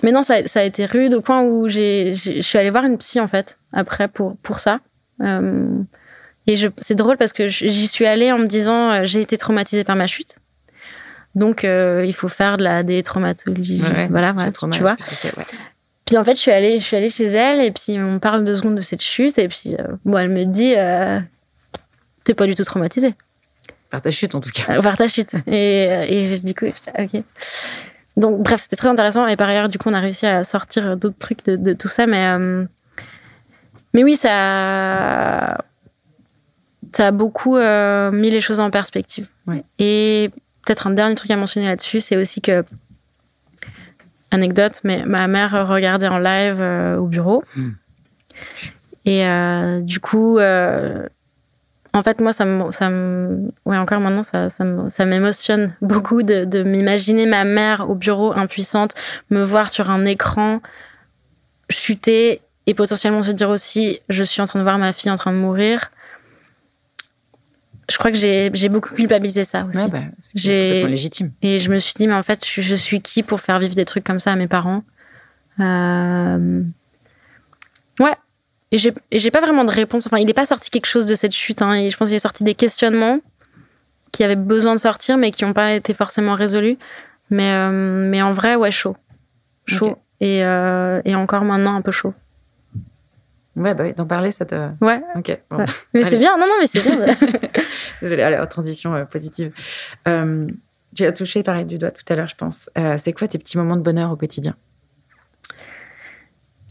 mais 0.02 0.12
non, 0.12 0.23
ça, 0.23 0.47
ça, 0.47 0.61
a 0.61 0.62
été 0.62 0.86
rude 0.86 1.12
au 1.12 1.20
point 1.20 1.43
où 1.43 1.69
je 1.69 2.15
suis 2.15 2.59
allée 2.59 2.70
voir 2.70 2.86
une 2.86 2.97
psy, 2.97 3.20
en 3.20 3.28
fait, 3.28 3.59
après, 3.74 4.09
pour, 4.09 4.39
pour 4.39 4.61
ça. 4.61 4.81
Euh, 5.20 5.82
et 6.51 6.70
c'est 6.78 6.94
drôle 6.94 7.16
parce 7.16 7.32
que 7.32 7.48
j'y 7.48 7.86
suis 7.86 8.06
allée 8.06 8.32
en 8.32 8.39
me 8.39 8.47
disant 8.47 8.90
euh, 8.90 9.01
j'ai 9.05 9.20
été 9.20 9.39
traumatisée 9.39 9.85
par 9.85 9.97
ma 9.97 10.06
chute. 10.06 10.39
Donc 11.35 11.64
euh, 11.64 12.05
il 12.05 12.14
faut 12.14 12.28
faire 12.28 12.59
de 12.59 12.64
la 12.64 12.82
détraumatologie. 12.82 13.82
voilà, 14.10 14.35
tu 14.72 14.81
vois. 14.81 14.97
Puis 16.06 16.16
en 16.16 16.24
fait, 16.24 16.35
je 16.35 16.40
suis 16.40 16.51
allée, 16.51 16.81
je 16.81 16.85
suis 16.85 16.97
allée 16.97 17.09
chez 17.09 17.27
elle 17.27 17.64
et 17.64 17.70
puis 17.70 18.01
on 18.01 18.18
parle 18.18 18.44
deux 18.44 18.56
secondes 18.56 18.74
de 18.74 18.81
cette 18.81 19.02
chute 19.02 19.39
et 19.39 19.47
puis 19.47 19.77
euh, 19.78 19.85
bon, 20.05 20.18
elle 20.18 20.31
me 20.31 20.44
dit 20.44 20.74
t'es 22.24 22.35
pas 22.35 22.47
du 22.47 22.55
tout 22.55 22.64
traumatisée. 22.64 23.14
Par 23.90 24.02
ta 24.02 24.10
chute 24.10 24.35
en 24.35 24.40
tout 24.40 24.51
cas. 24.51 24.82
par 24.82 24.97
ta 24.97 25.06
chute. 25.06 25.35
et, 25.47 25.85
et 26.09 26.27
j'ai 26.27 26.39
dit 26.40 26.55
ok. 26.62 27.22
Donc 28.16 28.43
bref, 28.43 28.62
c'était 28.62 28.77
très 28.77 28.89
intéressant 28.89 29.27
et 29.28 29.36
par 29.36 29.48
ailleurs, 29.48 29.68
du 29.68 29.78
coup, 29.78 29.89
on 29.89 29.94
a 29.94 30.01
réussi 30.01 30.27
à 30.27 30.43
sortir 30.43 30.97
d'autres 30.97 31.18
trucs 31.18 31.44
de, 31.44 31.55
de, 31.55 31.72
tout 31.74 31.89
ça, 31.89 32.06
mais 32.06 32.36
mais 33.94 34.05
oui, 34.05 34.16
ça 34.16 35.64
ça 36.92 37.08
a 37.08 37.10
beaucoup 37.10 37.56
euh, 37.56 38.10
mis 38.10 38.30
les 38.30 38.40
choses 38.40 38.60
en 38.60 38.70
perspective. 38.70 39.28
Et 39.78 40.30
peut-être 40.64 40.86
un 40.86 40.90
dernier 40.90 41.14
truc 41.14 41.30
à 41.30 41.36
mentionner 41.36 41.66
là-dessus, 41.66 42.00
c'est 42.00 42.16
aussi 42.16 42.40
que, 42.40 42.64
anecdote, 44.30 44.80
mais 44.84 45.04
ma 45.04 45.26
mère 45.26 45.68
regardait 45.68 46.08
en 46.08 46.18
live 46.18 46.60
euh, 46.60 46.96
au 46.96 47.06
bureau. 47.06 47.42
Hmm. 47.56 47.70
Et 49.04 49.26
euh, 49.26 49.80
du 49.80 49.98
coup, 49.98 50.38
en 50.38 52.02
fait, 52.04 52.20
moi, 52.20 52.32
ça 52.32 52.44
me, 52.44 52.70
ça 52.70 52.90
me, 52.90 53.48
ouais, 53.64 53.76
encore 53.76 54.00
maintenant, 54.00 54.22
ça, 54.22 54.48
ça 54.50 55.04
m'émotionne 55.04 55.74
beaucoup 55.80 56.22
de, 56.22 56.44
de 56.44 56.62
m'imaginer 56.62 57.26
ma 57.26 57.44
mère 57.44 57.90
au 57.90 57.94
bureau 57.94 58.32
impuissante, 58.32 58.94
me 59.30 59.42
voir 59.42 59.70
sur 59.70 59.90
un 59.90 60.04
écran 60.06 60.60
chuter 61.70 62.40
et 62.66 62.74
potentiellement 62.74 63.22
se 63.22 63.30
dire 63.30 63.50
aussi, 63.50 64.00
je 64.08 64.22
suis 64.22 64.42
en 64.42 64.44
train 64.44 64.58
de 64.58 64.64
voir 64.64 64.78
ma 64.78 64.92
fille 64.92 65.10
en 65.10 65.16
train 65.16 65.32
de 65.32 65.38
mourir 65.38 65.90
je 67.90 67.98
crois 67.98 68.12
que 68.12 68.18
j'ai 68.18 68.68
beaucoup 68.68 68.94
culpabilisé 68.94 69.44
ça 69.44 69.66
aussi. 69.66 69.78
Ouais, 69.78 69.90
bah, 69.90 70.00
c'est 70.36 70.86
légitime. 70.86 71.32
Et 71.42 71.58
je 71.58 71.70
me 71.70 71.78
suis 71.78 71.94
dit, 71.94 72.06
mais 72.06 72.14
en 72.14 72.22
fait, 72.22 72.46
je, 72.46 72.74
suis 72.74 73.00
qui 73.00 73.22
pour 73.22 73.40
faire 73.40 73.58
vivre 73.58 73.74
des 73.74 73.84
trucs 73.84 74.04
comme 74.04 74.20
ça 74.20 74.32
à 74.32 74.36
mes 74.36 74.46
parents? 74.46 74.84
Euh... 75.58 76.62
Ouais. 77.98 78.14
Et 78.72 78.78
j'ai 78.78 79.30
pas 79.30 79.40
vraiment 79.40 79.64
de 79.64 79.70
réponse. 79.70 80.06
Enfin, 80.06 80.18
il 80.18 80.26
n'est 80.26 80.34
pas 80.34 80.46
sorti 80.46 80.70
quelque 80.70 80.86
chose 80.86 81.06
de 81.06 81.16
cette 81.16 81.32
chute. 81.32 81.60
Hein, 81.62 81.74
et 81.74 81.90
je 81.90 81.96
pense 81.96 82.08
qu'il 82.08 82.16
est 82.16 82.20
sorti 82.20 82.44
des 82.44 82.54
questionnements 82.54 83.18
qui 84.12 84.22
avaient 84.22 84.36
besoin 84.36 84.74
de 84.74 84.80
sortir, 84.80 85.18
mais 85.18 85.32
qui 85.32 85.44
n'ont 85.44 85.52
pas 85.52 85.72
été 85.72 85.92
forcément 85.92 86.34
résolus. 86.34 86.78
Mais, 87.30 87.52
euh, 87.52 87.70
mais 88.08 88.22
en 88.22 88.32
vrai, 88.32 88.54
ouais, 88.54 88.70
chaud. 88.70 88.96
Chaud. 89.66 89.96
Et, 90.20 90.44
euh, 90.44 91.00
et 91.04 91.16
encore 91.16 91.44
maintenant, 91.44 91.74
un 91.74 91.80
peu 91.80 91.92
chaud. 91.92 92.14
Ouais, 93.56 93.74
bah 93.74 93.90
d'en 93.93 94.06
parler, 94.06 94.31
ça 94.31 94.44
te. 94.44 94.55
Ouais. 94.81 95.02
Ok. 95.16 95.36
Mais 95.94 96.05
c'est 96.05 96.18
bien, 96.18 96.36
non, 96.36 96.47
non, 96.47 96.55
mais 96.60 96.66
c'est 96.66 96.82
bien. 96.82 97.05
Désolée, 98.02 98.22
allez, 98.22 98.48
transition 98.48 98.94
euh, 98.94 99.05
positive. 99.05 99.52
Euh, 100.06 100.47
Tu 100.94 101.05
as 101.05 101.12
touché, 101.12 101.43
pareil, 101.43 101.64
du 101.64 101.78
doigt 101.78 101.90
tout 101.90 102.05
à 102.09 102.16
l'heure, 102.16 102.28
je 102.28 102.36
pense. 102.36 102.70
Euh, 102.78 102.97
c'est 103.02 103.12
quoi 103.12 103.28
tes 103.28 103.39
petits 103.39 103.59
moments 103.59 103.77
de 103.77 103.82
bonheur 103.82 104.12
au 104.12 104.16
quotidien? 104.16 104.55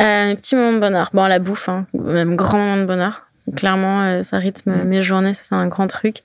Euh, 0.02 0.36
Petits 0.36 0.56
moments 0.56 0.74
de 0.74 0.80
bonheur. 0.80 1.10
Bon, 1.14 1.28
la 1.28 1.40
bouffe, 1.40 1.68
hein. 1.70 1.86
même 1.94 2.36
grand 2.36 2.58
moment 2.58 2.78
de 2.78 2.86
bonheur. 2.86 3.28
Clairement, 3.56 4.04
euh, 4.04 4.22
ça 4.22 4.38
rythme 4.38 4.72
mm. 4.72 4.84
mes 4.84 5.02
journées, 5.02 5.34
ça 5.34 5.44
c'est 5.44 5.56
un 5.56 5.68
grand 5.68 5.88
truc. 5.88 6.24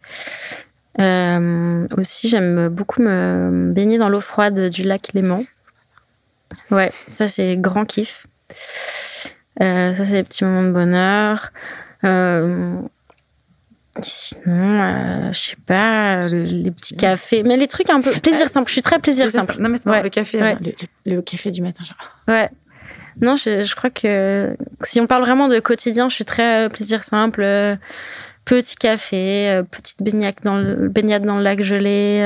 aussi, 0.99 2.29
j'aime 2.29 2.69
beaucoup 2.69 3.03
me 3.03 3.73
baigner 3.73 3.99
dans 3.99 4.09
l'eau 4.09 4.21
froide 4.21 4.71
du 4.71 4.85
lac 4.85 5.13
Léman. 5.15 5.45
Ouais, 6.71 6.93
ça 7.09 7.27
c'est 7.27 7.57
grand 7.57 7.85
kiff. 7.85 8.27
Ça 9.61 10.05
c'est 10.05 10.13
des 10.13 10.25
petits 10.25 10.45
moments 10.45 10.65
de 10.65 10.73
bonheur. 10.73 11.53
Sinon, 14.03 14.43
euh, 14.47 15.33
je 15.33 15.39
sais 15.39 15.57
pas, 15.67 16.21
les 16.29 16.71
petits 16.73 16.97
cafés, 16.97 17.45
mais 17.45 17.57
les 17.57 17.69
trucs 17.69 17.91
un 17.91 18.01
peu 18.01 18.13
plaisir 18.13 18.49
simple. 18.49 18.69
Je 18.69 18.73
suis 18.73 18.83
très 18.83 18.99
plaisir 18.99 19.31
simple. 19.31 19.55
Non, 19.61 19.69
mais 19.69 19.79
c'est 19.79 20.03
le 20.03 20.09
café, 20.09 20.41
hein, 20.41 20.59
le, 21.07 21.21
café 21.23 21.53
du 21.53 21.63
matin, 21.63 21.85
genre. 21.85 21.97
Ouais. 22.27 22.51
Non, 23.23 23.37
je, 23.37 23.75
crois 23.77 23.91
que 23.91 24.57
si 24.83 25.01
on 25.01 25.07
parle 25.07 25.23
vraiment 25.23 25.47
de 25.47 25.61
quotidien, 25.61 26.09
je 26.09 26.17
suis 26.17 26.25
très 26.25 26.65
euh, 26.65 26.69
plaisir 26.69 27.05
simple. 27.05 27.43
Euh, 27.45 27.77
petit 28.45 28.75
café, 28.75 29.63
petite 29.71 30.03
baignade 30.03 30.35
dans 30.43 30.57
le, 30.57 30.89
baignade 30.89 31.25
dans 31.25 31.37
le 31.37 31.45
lac 31.45 31.63
gelé, 31.63 32.19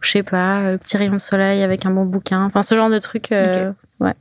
je 0.00 0.10
sais 0.10 0.22
pas, 0.22 0.72
le 0.72 0.78
petit 0.78 0.96
rayon 0.96 1.12
de 1.12 1.18
soleil 1.18 1.62
avec 1.62 1.84
un 1.84 1.90
bon 1.90 2.06
bouquin. 2.06 2.44
Enfin, 2.44 2.62
ce 2.62 2.74
genre 2.74 2.88
de 2.88 2.98
trucs. 2.98 3.28
Ouais 4.00 4.14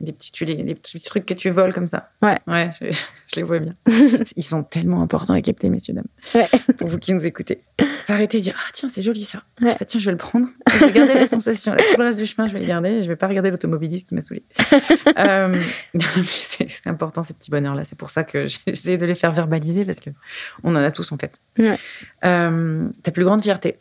des 0.00 0.12
petits, 0.12 0.32
des 0.44 0.74
petits 0.74 1.00
trucs 1.00 1.26
que 1.26 1.34
tu 1.34 1.50
voles 1.50 1.74
comme 1.74 1.86
ça. 1.86 2.10
Ouais. 2.22 2.38
Ouais, 2.46 2.70
je, 2.80 3.36
les 3.36 3.42
vois 3.42 3.58
bien. 3.58 3.74
Ils 4.36 4.42
sont 4.42 4.62
tellement 4.62 5.02
importants 5.02 5.34
à 5.34 5.42
capter, 5.42 5.68
messieurs, 5.68 5.94
dames. 5.94 6.04
Ouais. 6.34 6.48
Pour 6.78 6.88
vous 6.88 6.98
qui 6.98 7.12
nous 7.12 7.26
écoutez. 7.26 7.60
S'arrêter 8.00 8.38
et 8.38 8.40
dire 8.40 8.54
Ah, 8.56 8.70
tiens, 8.72 8.88
c'est 8.88 9.02
joli 9.02 9.24
ça. 9.24 9.42
Ah, 9.64 9.84
tiens, 9.84 10.00
je 10.00 10.06
vais 10.06 10.12
le 10.12 10.16
prendre. 10.16 10.46
Je 10.72 10.86
vais 10.86 10.92
garder 10.92 11.14
la 11.14 11.26
sensation. 11.26 11.76
Tout 11.76 12.00
le 12.00 12.06
reste 12.06 12.18
du 12.18 12.26
chemin, 12.26 12.46
je 12.48 12.54
vais 12.54 12.60
le 12.60 12.66
garder. 12.66 13.02
Je 13.02 13.08
vais 13.08 13.16
pas 13.16 13.28
regarder 13.28 13.50
l'automobiliste 13.50 14.08
qui 14.08 14.14
m'a 14.14 14.22
saoulé. 14.22 14.42
euh, 15.18 15.62
c'est 16.24 16.86
important, 16.86 17.22
ces 17.22 17.34
petits 17.34 17.50
bonheurs-là. 17.50 17.84
C'est 17.84 17.98
pour 17.98 18.10
ça 18.10 18.24
que 18.24 18.46
j'essaie 18.46 18.96
de 18.96 19.06
les 19.06 19.14
faire 19.14 19.32
verbaliser 19.32 19.84
parce 19.84 20.00
qu'on 20.00 20.74
en 20.74 20.76
a 20.76 20.90
tous, 20.90 21.12
en 21.12 21.18
fait. 21.18 21.38
Ouais. 21.58 21.78
Euh, 22.24 22.88
ta 23.02 23.10
plus 23.10 23.24
grande 23.24 23.42
fierté 23.42 23.76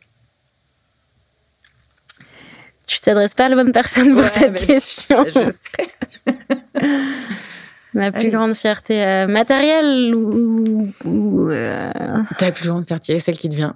tu 2.90 3.00
t'adresses 3.02 3.36
pas 3.36 3.46
à 3.46 3.50
la 3.50 3.56
bonne 3.56 3.72
personne 3.72 4.16
pour 4.16 4.24
cette 4.24 4.66
question. 4.66 5.24
Je, 5.24 5.52
sais. 5.52 6.09
Ma 7.93 8.11
plus 8.11 8.30
grande 8.30 8.53
fierté 8.53 9.03
euh, 9.03 9.27
matérielle 9.27 10.14
ou. 10.14 10.93
Euh, 11.49 11.91
Ta 12.38 12.51
plus 12.51 12.68
grande 12.68 12.85
fierté, 12.85 13.19
celle 13.19 13.38
qui 13.38 13.49
te 13.49 13.56
vient. 13.56 13.76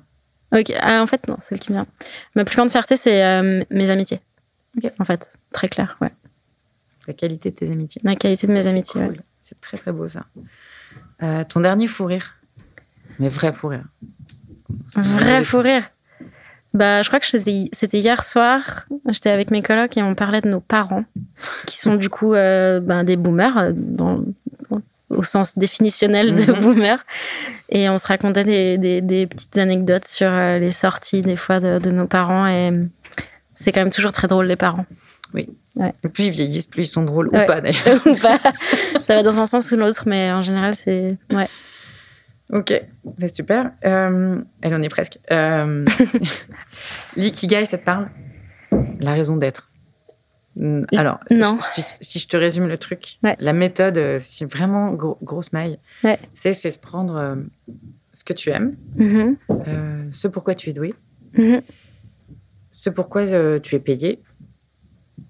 Ok, 0.55 0.71
ah, 0.79 1.01
en 1.01 1.07
fait, 1.07 1.27
non, 1.27 1.37
celle 1.39 1.59
qui 1.59 1.71
me 1.71 1.77
vient. 1.77 1.87
Ma 2.35 2.45
plus 2.45 2.55
grande 2.55 2.69
fierté, 2.69 2.95
c'est 2.95 3.25
euh, 3.25 3.63
mes 3.71 3.89
amitiés. 3.89 4.19
Ok. 4.77 4.91
En 4.99 5.03
fait, 5.03 5.31
très 5.51 5.67
clair, 5.67 5.97
ouais. 6.01 6.11
La 7.07 7.13
qualité 7.13 7.49
de 7.49 7.55
tes 7.55 7.71
amitiés. 7.71 8.01
La 8.03 8.15
qualité 8.15 8.45
de 8.45 8.53
mes 8.53 8.67
amitiés, 8.67 9.01
cool. 9.01 9.21
C'est 9.41 9.59
très, 9.59 9.77
très 9.77 9.91
beau, 9.91 10.07
ça. 10.07 10.25
ton 11.49 11.59
dernier 11.59 11.87
fou 11.87 12.05
rire. 12.05 12.35
Mais 13.19 13.29
vrai 13.29 13.51
fou 13.51 13.67
rire. 13.67 13.83
Vrai 14.95 15.43
fou 15.43 15.59
rire. 15.59 15.89
Bah, 16.73 17.03
je 17.03 17.07
crois 17.07 17.19
que 17.19 17.27
c'était 17.27 17.99
hier 17.99 18.23
soir. 18.23 18.85
J'étais 19.09 19.29
avec 19.29 19.51
mes 19.51 19.61
colocs 19.61 19.95
et 19.95 20.01
on 20.01 20.15
parlait 20.15 20.41
de 20.41 20.49
nos 20.49 20.59
parents, 20.59 21.03
qui 21.67 21.77
sont 21.77 21.95
du 21.95 22.09
coup 22.09 22.33
euh, 22.33 22.79
ben, 22.79 23.03
des 23.03 23.15
boomers, 23.15 23.57
euh, 23.57 23.71
dans, 23.75 24.23
au 25.09 25.21
sens 25.21 25.57
définitionnel 25.57 26.33
de 26.33 26.51
mhm. 26.51 26.59
boomer. 26.61 27.05
Et 27.69 27.89
on 27.89 27.97
se 27.99 28.07
racontait 28.07 28.43
des, 28.43 29.01
des, 29.01 29.27
petites 29.27 29.57
anecdotes 29.57 30.05
sur 30.05 30.29
euh, 30.29 30.57
les 30.57 30.71
sorties, 30.71 31.21
des 31.21 31.35
fois, 31.35 31.59
de, 31.59 31.91
nos 31.91 32.07
parents. 32.07 32.47
Et 32.47 32.71
c'est 33.53 33.71
quand 33.71 33.81
même 33.81 33.91
toujours 33.91 34.11
très 34.11 34.27
drôle, 34.27 34.47
les 34.47 34.55
parents. 34.55 34.85
Oui. 35.35 35.49
Et 36.03 36.09
plus 36.09 36.25
ils 36.25 36.31
vieillissent, 36.31 36.67
plus 36.67 36.83
ils 36.83 36.87
sont 36.87 37.03
drôles, 37.03 37.27
ou 37.27 37.31
pas 37.31 37.61
d'ailleurs. 37.61 38.01
ou 38.05 38.15
pas. 38.15 38.37
Ça 39.03 39.15
va 39.15 39.23
dans 39.23 39.41
un 39.41 39.47
sens 39.47 39.71
ou 39.71 39.75
l'autre, 39.75 40.03
mais 40.05 40.31
en 40.31 40.41
général, 40.41 40.75
c'est. 40.75 41.17
Ouais. 41.31 41.47
Ok, 42.53 42.71
c'est 43.19 43.35
super. 43.35 43.71
Euh, 43.83 44.39
elle 44.61 44.75
en 44.75 44.81
est 44.83 44.89
presque. 44.89 45.17
Euh, 45.31 45.83
L'ikigai, 47.15 47.65
ça 47.65 47.79
te 47.79 47.83
parle? 47.83 48.09
La 48.99 49.13
raison 49.13 49.37
d'être. 49.37 49.71
Alors, 50.95 51.19
non. 51.31 51.57
si 51.99 52.19
je 52.19 52.27
te 52.27 52.37
résume 52.37 52.67
le 52.67 52.77
truc, 52.77 53.17
la 53.23 53.53
méthode, 53.53 53.97
euh, 53.97 54.19
c'est 54.21 54.45
vraiment 54.45 54.93
grosse 54.93 55.51
maille. 55.51 55.79
C'est 56.35 56.53
se 56.53 56.77
prendre 56.77 57.15
euh, 57.15 57.35
ce 58.13 58.23
que 58.23 58.33
tu 58.33 58.51
aimes, 58.51 58.75
mm-hmm. 58.97 60.11
ce 60.11 60.27
pourquoi 60.27 60.53
tu 60.53 60.69
es 60.69 60.73
doué, 60.73 60.93
mm-hmm. 61.33 61.63
ce 62.69 62.89
pourquoi 62.91 63.59
tu 63.61 63.75
es 63.75 63.79
payé, 63.79 64.21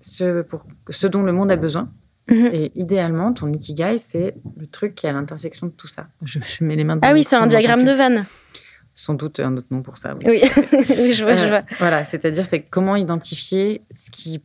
ce, 0.02 0.42
pour, 0.42 0.66
ce 0.90 1.08
dont 1.08 1.24
le 1.24 1.32
monde 1.32 1.54
a 1.54 1.56
besoin. 1.56 1.90
Mhm. 2.30 2.50
Et 2.54 2.72
idéalement, 2.76 3.34
ton 3.34 3.52
ikigai, 3.52 3.98
c'est 3.98 4.36
le 4.58 4.66
truc 4.68 4.96
qui 4.96 5.06
est 5.06 5.10
à 5.10 5.14
l'intersection 5.14 5.68
de 5.68 5.72
tout 5.72 5.88
ça. 5.88 6.08
Je, 6.24 6.40
mets 6.62 6.76
les 6.76 6.84
mains 6.84 6.98
Ah 7.02 7.14
oui, 7.14 7.24
c'est 7.24 7.36
un 7.36 7.48
diagramme 7.48 7.84
de 7.84 7.92
Venn. 7.92 8.26
Sans 8.96 9.16
doute 9.16 9.40
un 9.40 9.58
autre 9.58 9.68
nom 9.72 9.82
pour 9.82 9.98
ça. 9.98 10.16
Oui, 10.26 10.40
je 10.44 11.24
vois, 11.24 11.36
je 11.36 11.48
vois. 11.48 11.64
Voilà, 11.80 12.06
c'est-à-dire, 12.06 12.46
c'est 12.46 12.62
comment 12.62 12.96
identifier 12.96 13.82
ce 13.96 14.12
qui. 14.12 14.42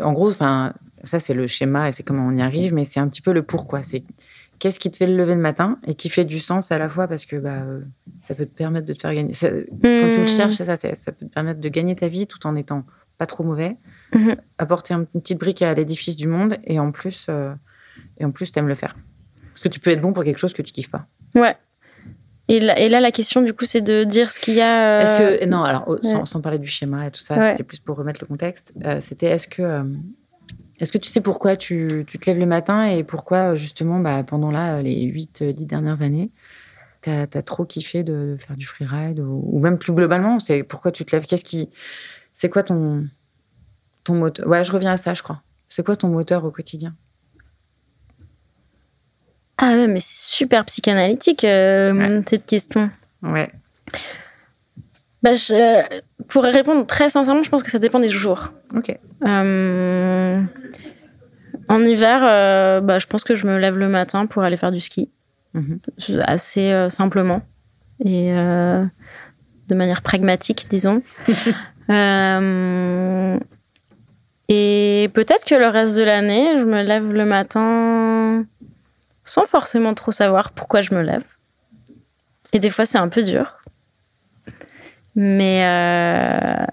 En 0.00 0.12
gros, 0.12 0.30
ça, 0.30 0.72
c'est 1.04 1.34
le 1.34 1.46
schéma 1.46 1.88
et 1.88 1.92
c'est 1.92 2.02
comment 2.02 2.26
on 2.26 2.34
y 2.34 2.40
arrive, 2.40 2.72
mais 2.72 2.84
c'est 2.84 2.98
un 2.98 3.08
petit 3.08 3.20
peu 3.20 3.32
le 3.32 3.42
pourquoi. 3.42 3.82
C'est 3.82 4.04
qu'est-ce 4.58 4.80
qui 4.80 4.90
te 4.90 4.96
fait 4.96 5.06
le 5.06 5.16
lever 5.16 5.34
le 5.34 5.40
matin 5.40 5.78
et 5.86 5.94
qui 5.94 6.08
fait 6.08 6.24
du 6.24 6.40
sens 6.40 6.72
à 6.72 6.78
la 6.78 6.88
fois 6.88 7.06
parce 7.06 7.26
que 7.26 7.36
bah, 7.36 7.62
ça 8.22 8.34
peut 8.34 8.46
te 8.46 8.56
permettre 8.56 8.86
de 8.86 8.94
te 8.94 9.00
faire 9.00 9.14
gagner. 9.14 9.32
Quand 9.32 9.48
tu 9.48 9.82
le 9.82 10.24
hmm. 10.24 10.28
cherches, 10.28 10.56
ça, 10.56 10.76
ça 10.76 11.12
peut 11.12 11.26
te 11.26 11.32
permettre 11.32 11.60
de 11.60 11.68
gagner 11.68 11.94
ta 11.94 12.08
vie 12.08 12.26
tout 12.26 12.44
en 12.46 12.56
étant 12.56 12.84
pas 13.18 13.26
trop 13.26 13.44
mauvais 13.44 13.76
Mhm. 14.14 14.36
apporter 14.56 14.94
une 14.94 15.06
petite 15.06 15.38
brique 15.38 15.62
à 15.62 15.74
l'édifice 15.74 16.16
du 16.16 16.28
monde 16.28 16.56
et 16.64 16.78
en 16.78 16.92
plus, 16.92 17.26
euh, 17.28 17.52
et 18.18 18.24
en 18.24 18.30
plus, 18.30 18.50
t'aimes 18.50 18.68
le 18.68 18.74
faire. 18.74 18.96
Parce 19.48 19.60
que 19.60 19.68
tu 19.68 19.80
peux 19.80 19.90
être 19.90 20.00
bon 20.00 20.12
pour 20.12 20.24
quelque 20.24 20.38
chose 20.38 20.54
que 20.54 20.62
tu 20.62 20.72
kiffes 20.72 20.90
pas. 20.90 21.06
Ouais. 21.34 21.56
Et 22.48 22.60
là, 22.60 22.78
et 22.78 22.88
là 22.88 23.00
la 23.00 23.10
question, 23.10 23.42
du 23.42 23.52
coup, 23.52 23.66
c'est 23.66 23.82
de 23.82 24.04
dire 24.04 24.30
ce 24.30 24.40
qu'il 24.40 24.54
y 24.54 24.62
a. 24.62 25.00
Euh, 25.00 25.02
est-ce 25.02 25.16
que 25.16 25.44
non, 25.44 25.62
alors 25.62 25.96
sans, 26.02 26.40
parler 26.40 26.58
du 26.58 26.68
schéma 26.68 27.06
et 27.06 27.10
tout 27.10 27.20
ça, 27.20 27.50
c'était 27.50 27.64
plus 27.64 27.80
pour 27.80 27.96
remettre 27.96 28.20
le 28.22 28.26
contexte. 28.26 28.72
Euh, 28.84 29.00
c'était 29.00 29.26
est-ce 29.26 29.48
que 29.48 29.84
est-ce 30.80 30.92
que 30.92 30.98
tu 30.98 31.08
sais 31.08 31.20
pourquoi 31.20 31.56
tu, 31.56 32.04
tu, 32.06 32.18
te 32.18 32.30
lèves 32.30 32.38
le 32.38 32.46
matin 32.46 32.84
et 32.86 33.02
pourquoi 33.02 33.56
justement, 33.56 33.98
bah, 33.98 34.22
pendant 34.22 34.50
là 34.50 34.80
les 34.80 35.02
8-10 35.02 35.66
dernières 35.66 36.02
années, 36.02 36.30
tu 37.02 37.10
as, 37.10 37.26
trop 37.42 37.64
kiffé 37.64 38.04
de, 38.04 38.36
faire 38.38 38.56
du 38.56 38.64
freeride 38.64 39.18
ou, 39.18 39.42
ou 39.44 39.58
même 39.58 39.76
plus 39.76 39.92
globalement, 39.92 40.38
c'est 40.38 40.62
pourquoi 40.62 40.92
tu 40.92 41.04
te 41.04 41.14
lèves 41.14 41.26
Qu'est-ce 41.26 41.44
qui, 41.44 41.68
c'est 42.32 42.48
quoi 42.48 42.62
ton 42.62 43.08
moteur 44.14 44.46
Ouais, 44.46 44.64
je 44.64 44.72
reviens 44.72 44.92
à 44.92 44.96
ça, 44.96 45.14
je 45.14 45.22
crois. 45.22 45.42
C'est 45.68 45.84
quoi 45.84 45.96
ton 45.96 46.08
moteur 46.08 46.44
au 46.44 46.50
quotidien? 46.50 46.94
Ah 49.58 49.72
ouais, 49.72 49.88
mais 49.88 50.00
c'est 50.00 50.36
super 50.36 50.64
psychanalytique 50.64 51.42
euh, 51.44 52.22
cette 52.26 52.46
question. 52.46 52.90
Ouais. 53.22 53.50
Bah, 55.22 55.34
je, 55.34 55.82
pour 56.28 56.44
répondre 56.44 56.86
très 56.86 57.10
sincèrement, 57.10 57.42
je 57.42 57.50
pense 57.50 57.64
que 57.64 57.70
ça 57.70 57.80
dépend 57.80 57.98
des 57.98 58.08
jours. 58.08 58.52
Ok. 58.76 58.96
Euh, 59.26 60.40
en 61.68 61.80
hiver, 61.80 62.20
euh, 62.22 62.80
bah, 62.80 63.00
je 63.00 63.06
pense 63.08 63.24
que 63.24 63.34
je 63.34 63.48
me 63.48 63.58
lève 63.58 63.76
le 63.76 63.88
matin 63.88 64.26
pour 64.26 64.44
aller 64.44 64.56
faire 64.56 64.70
du 64.70 64.80
ski. 64.80 65.10
Mhm. 65.54 65.80
Assez 66.20 66.86
simplement. 66.88 67.42
Et 68.04 68.32
de 68.32 69.74
manière 69.74 70.02
pragmatique, 70.02 70.66
disons. 70.70 71.02
Et 74.48 75.10
peut-être 75.12 75.44
que 75.44 75.54
le 75.54 75.66
reste 75.66 75.96
de 75.96 76.02
l'année, 76.02 76.58
je 76.58 76.64
me 76.64 76.82
lève 76.82 77.12
le 77.12 77.24
matin 77.26 78.46
sans 79.24 79.46
forcément 79.46 79.92
trop 79.92 80.10
savoir 80.10 80.52
pourquoi 80.52 80.80
je 80.80 80.94
me 80.94 81.02
lève. 81.02 81.24
Et 82.52 82.58
des 82.58 82.70
fois, 82.70 82.86
c'est 82.86 82.98
un 82.98 83.08
peu 83.08 83.22
dur. 83.22 83.58
Mais. 85.14 85.64
Euh, 85.66 86.66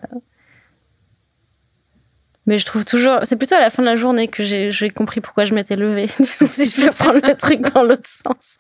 mais 2.45 2.57
je 2.57 2.65
trouve 2.65 2.85
toujours. 2.85 3.19
C'est 3.23 3.35
plutôt 3.35 3.56
à 3.56 3.60
la 3.60 3.69
fin 3.69 3.81
de 3.81 3.88
la 3.88 3.95
journée 3.95 4.27
que 4.27 4.43
j'ai 4.43 4.89
compris 4.89 5.19
pourquoi 5.19 5.45
je 5.45 5.53
m'étais 5.53 5.76
levée. 5.76 6.07
si 6.22 6.65
je 6.65 6.81
peux 6.81 6.91
prendre 6.91 7.19
le 7.27 7.35
truc 7.35 7.61
dans 7.73 7.84
l'autre 7.84 8.07
sens. 8.07 8.60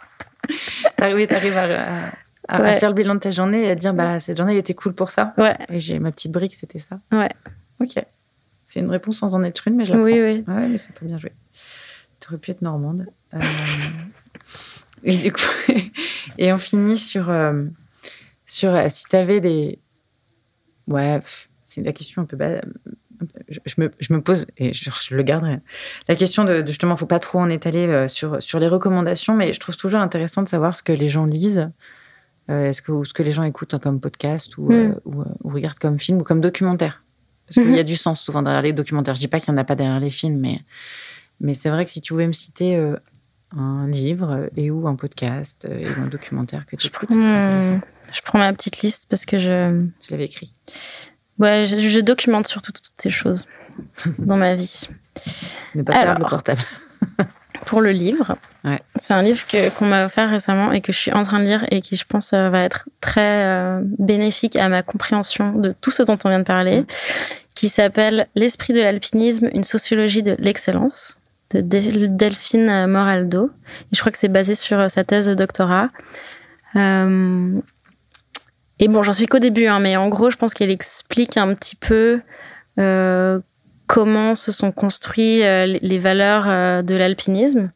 T'arrives 0.97 1.31
à, 1.31 2.11
à, 2.47 2.75
faire 2.75 2.89
le 2.89 2.95
bilan 2.95 3.15
de 3.15 3.19
ta 3.19 3.31
journée 3.31 3.63
et 3.63 3.71
à 3.71 3.75
dire 3.75 3.93
bah, 3.93 4.19
cette 4.19 4.37
journée, 4.37 4.53
elle 4.53 4.59
était 4.59 4.73
cool 4.73 4.93
pour 4.93 5.11
ça. 5.11 5.33
Ouais. 5.37 5.55
Et 5.69 5.79
j'ai 5.79 5.99
ma 5.99 6.11
petite 6.11 6.31
brique, 6.31 6.55
c'était 6.55 6.79
ça. 6.79 6.99
Ouais. 7.11 7.29
Ok. 7.79 8.03
C'est 8.65 8.79
une 8.79 8.89
réponse 8.89 9.19
sans 9.19 9.35
en 9.35 9.43
être 9.43 9.67
une, 9.67 9.75
mais 9.75 9.85
je 9.85 9.93
la 9.93 9.99
Oui, 10.01 10.13
oui. 10.13 10.43
Ouais, 10.47 10.67
mais 10.67 10.77
c'est 10.77 10.93
très 10.93 11.05
bien 11.05 11.17
joué. 11.17 11.31
Tu 12.19 12.27
aurais 12.27 12.37
pu 12.37 12.51
être 12.51 12.61
normande. 12.61 13.05
Euh, 13.33 13.39
et, 16.37 16.51
on 16.51 16.57
finit 16.57 16.97
sur, 16.97 17.29
euh, 17.29 17.65
sur 18.47 18.73
euh, 18.73 18.87
si 18.89 19.05
tu 19.05 19.15
avais 19.15 19.39
des. 19.39 19.79
Ouais, 20.87 21.19
c'est 21.63 21.81
la 21.81 21.93
question 21.93 22.23
un 22.23 22.25
peu. 22.25 22.37
Je, 23.47 23.59
me, 23.77 23.91
je, 23.99 24.13
me, 24.13 24.21
pose, 24.21 24.47
et 24.57 24.73
je, 24.73 25.15
le 25.15 25.23
garderai, 25.23 25.59
la 26.07 26.15
question 26.15 26.43
de, 26.43 26.61
de 26.61 26.67
justement, 26.67 26.97
faut 26.97 27.05
pas 27.05 27.19
trop 27.19 27.39
en 27.39 27.49
étaler 27.49 28.07
sur, 28.09 28.41
sur 28.41 28.59
les 28.59 28.67
recommandations, 28.67 29.35
mais 29.35 29.53
je 29.53 29.59
trouve 29.59 29.77
toujours 29.77 30.01
intéressant 30.01 30.43
de 30.43 30.49
savoir 30.49 30.75
ce 30.75 30.83
que 30.83 30.91
les 30.91 31.07
gens 31.07 31.25
lisent 31.25 31.69
euh, 32.49 32.69
Est-ce 32.69 32.81
que 32.81 33.03
ce 33.03 33.13
que 33.13 33.23
les 33.23 33.31
gens 33.31 33.43
écoutent 33.43 33.79
comme 33.79 33.99
podcast 33.99 34.57
ou, 34.57 34.71
mm. 34.71 34.99
ou, 35.05 35.23
regardent 35.49 35.79
comme 35.79 35.99
film 35.99 36.19
ou 36.19 36.23
comme 36.23 36.41
documentaire 36.41 37.03
Parce 37.47 37.55
qu'il 37.55 37.75
y 37.75 37.79
a 37.79 37.83
mm-hmm. 37.83 37.85
du 37.85 37.95
sens 37.95 38.21
souvent 38.21 38.41
derrière 38.41 38.61
les 38.61 38.73
documentaires. 38.73 39.15
Je 39.15 39.19
dis 39.19 39.27
pas 39.27 39.39
qu'il 39.39 39.53
n'y 39.53 39.59
en 39.59 39.61
a 39.61 39.65
pas 39.65 39.75
derrière 39.75 39.99
les 39.99 40.09
films, 40.09 40.39
mais, 40.39 40.61
mais 41.39 41.53
c'est 41.53 41.69
vrai 41.69 41.85
que 41.85 41.91
si 41.91 42.01
tu 42.01 42.13
pouvais 42.13 42.27
me 42.27 42.33
citer 42.33 42.75
un 43.55 43.87
livre 43.87 44.49
et 44.57 44.71
ou 44.71 44.87
un 44.87 44.95
podcast 44.95 45.67
et 45.69 45.87
ou 45.87 46.01
un 46.01 46.07
documentaire 46.07 46.65
que 46.65 46.75
tu 46.75 46.87
intéressant. 46.87 47.81
Je 48.11 48.21
prends 48.21 48.39
ma 48.39 48.53
petite 48.53 48.81
liste 48.81 49.07
parce 49.09 49.25
que 49.25 49.37
je. 49.37 49.87
Tu 49.99 50.11
l'avais 50.11 50.25
écrit. 50.25 50.53
Ouais, 51.39 51.65
je, 51.67 51.99
documente 51.99 52.47
surtout 52.47 52.71
toutes 52.71 52.91
ces 52.97 53.09
choses 53.09 53.45
dans 54.19 54.37
ma 54.37 54.55
vie. 54.55 54.87
Ne 55.73 55.83
pas 55.83 55.93
perdre 55.93 56.21
le 56.21 56.29
portable. 56.29 56.61
pour 57.65 57.81
le 57.81 57.91
livre, 57.91 58.37
ouais. 58.65 58.81
c'est 58.95 59.13
un 59.13 59.21
livre 59.21 59.45
que, 59.47 59.69
qu'on 59.69 59.85
m'a 59.85 60.05
offert 60.05 60.29
récemment 60.29 60.71
et 60.71 60.81
que 60.81 60.91
je 60.91 60.97
suis 60.97 61.11
en 61.11 61.23
train 61.23 61.39
de 61.39 61.45
lire 61.45 61.65
et 61.71 61.81
qui, 61.81 61.95
je 61.95 62.05
pense, 62.05 62.33
euh, 62.33 62.49
va 62.49 62.63
être 62.63 62.89
très 63.01 63.45
euh, 63.45 63.81
bénéfique 63.99 64.55
à 64.55 64.69
ma 64.69 64.83
compréhension 64.83 65.53
de 65.53 65.73
tout 65.79 65.91
ce 65.91 66.03
dont 66.03 66.17
on 66.23 66.29
vient 66.29 66.39
de 66.39 66.43
parler, 66.43 66.81
mm. 66.81 66.85
qui 67.53 67.69
s'appelle 67.69 68.27
L'esprit 68.35 68.73
de 68.73 68.81
l'alpinisme, 68.81 69.49
une 69.53 69.63
sociologie 69.63 70.23
de 70.23 70.35
l'excellence 70.39 71.19
de 71.53 71.61
Delphine 71.61 72.87
Moraldo. 72.87 73.51
Et 73.91 73.95
je 73.95 73.99
crois 73.99 74.11
que 74.11 74.17
c'est 74.17 74.29
basé 74.29 74.55
sur 74.55 74.79
euh, 74.79 74.89
sa 74.89 75.03
thèse 75.03 75.27
de 75.27 75.35
doctorat. 75.35 75.89
Euh, 76.75 77.59
et 78.79 78.87
bon, 78.87 79.03
j'en 79.03 79.13
suis 79.13 79.25
qu'au 79.27 79.39
début, 79.39 79.67
hein, 79.67 79.79
mais 79.79 79.95
en 79.95 80.09
gros, 80.09 80.29
je 80.29 80.37
pense 80.37 80.53
qu'elle 80.53 80.71
explique 80.71 81.37
un 81.37 81.53
petit 81.53 81.75
peu 81.75 82.19
euh, 82.79 83.39
comment 83.87 84.35
se 84.35 84.51
sont 84.51 84.71
construites 84.71 85.43
euh, 85.43 85.65
les 85.81 85.99
valeurs 85.99 86.49
euh, 86.49 86.81
de 86.81 86.95
l'alpinisme 86.95 87.71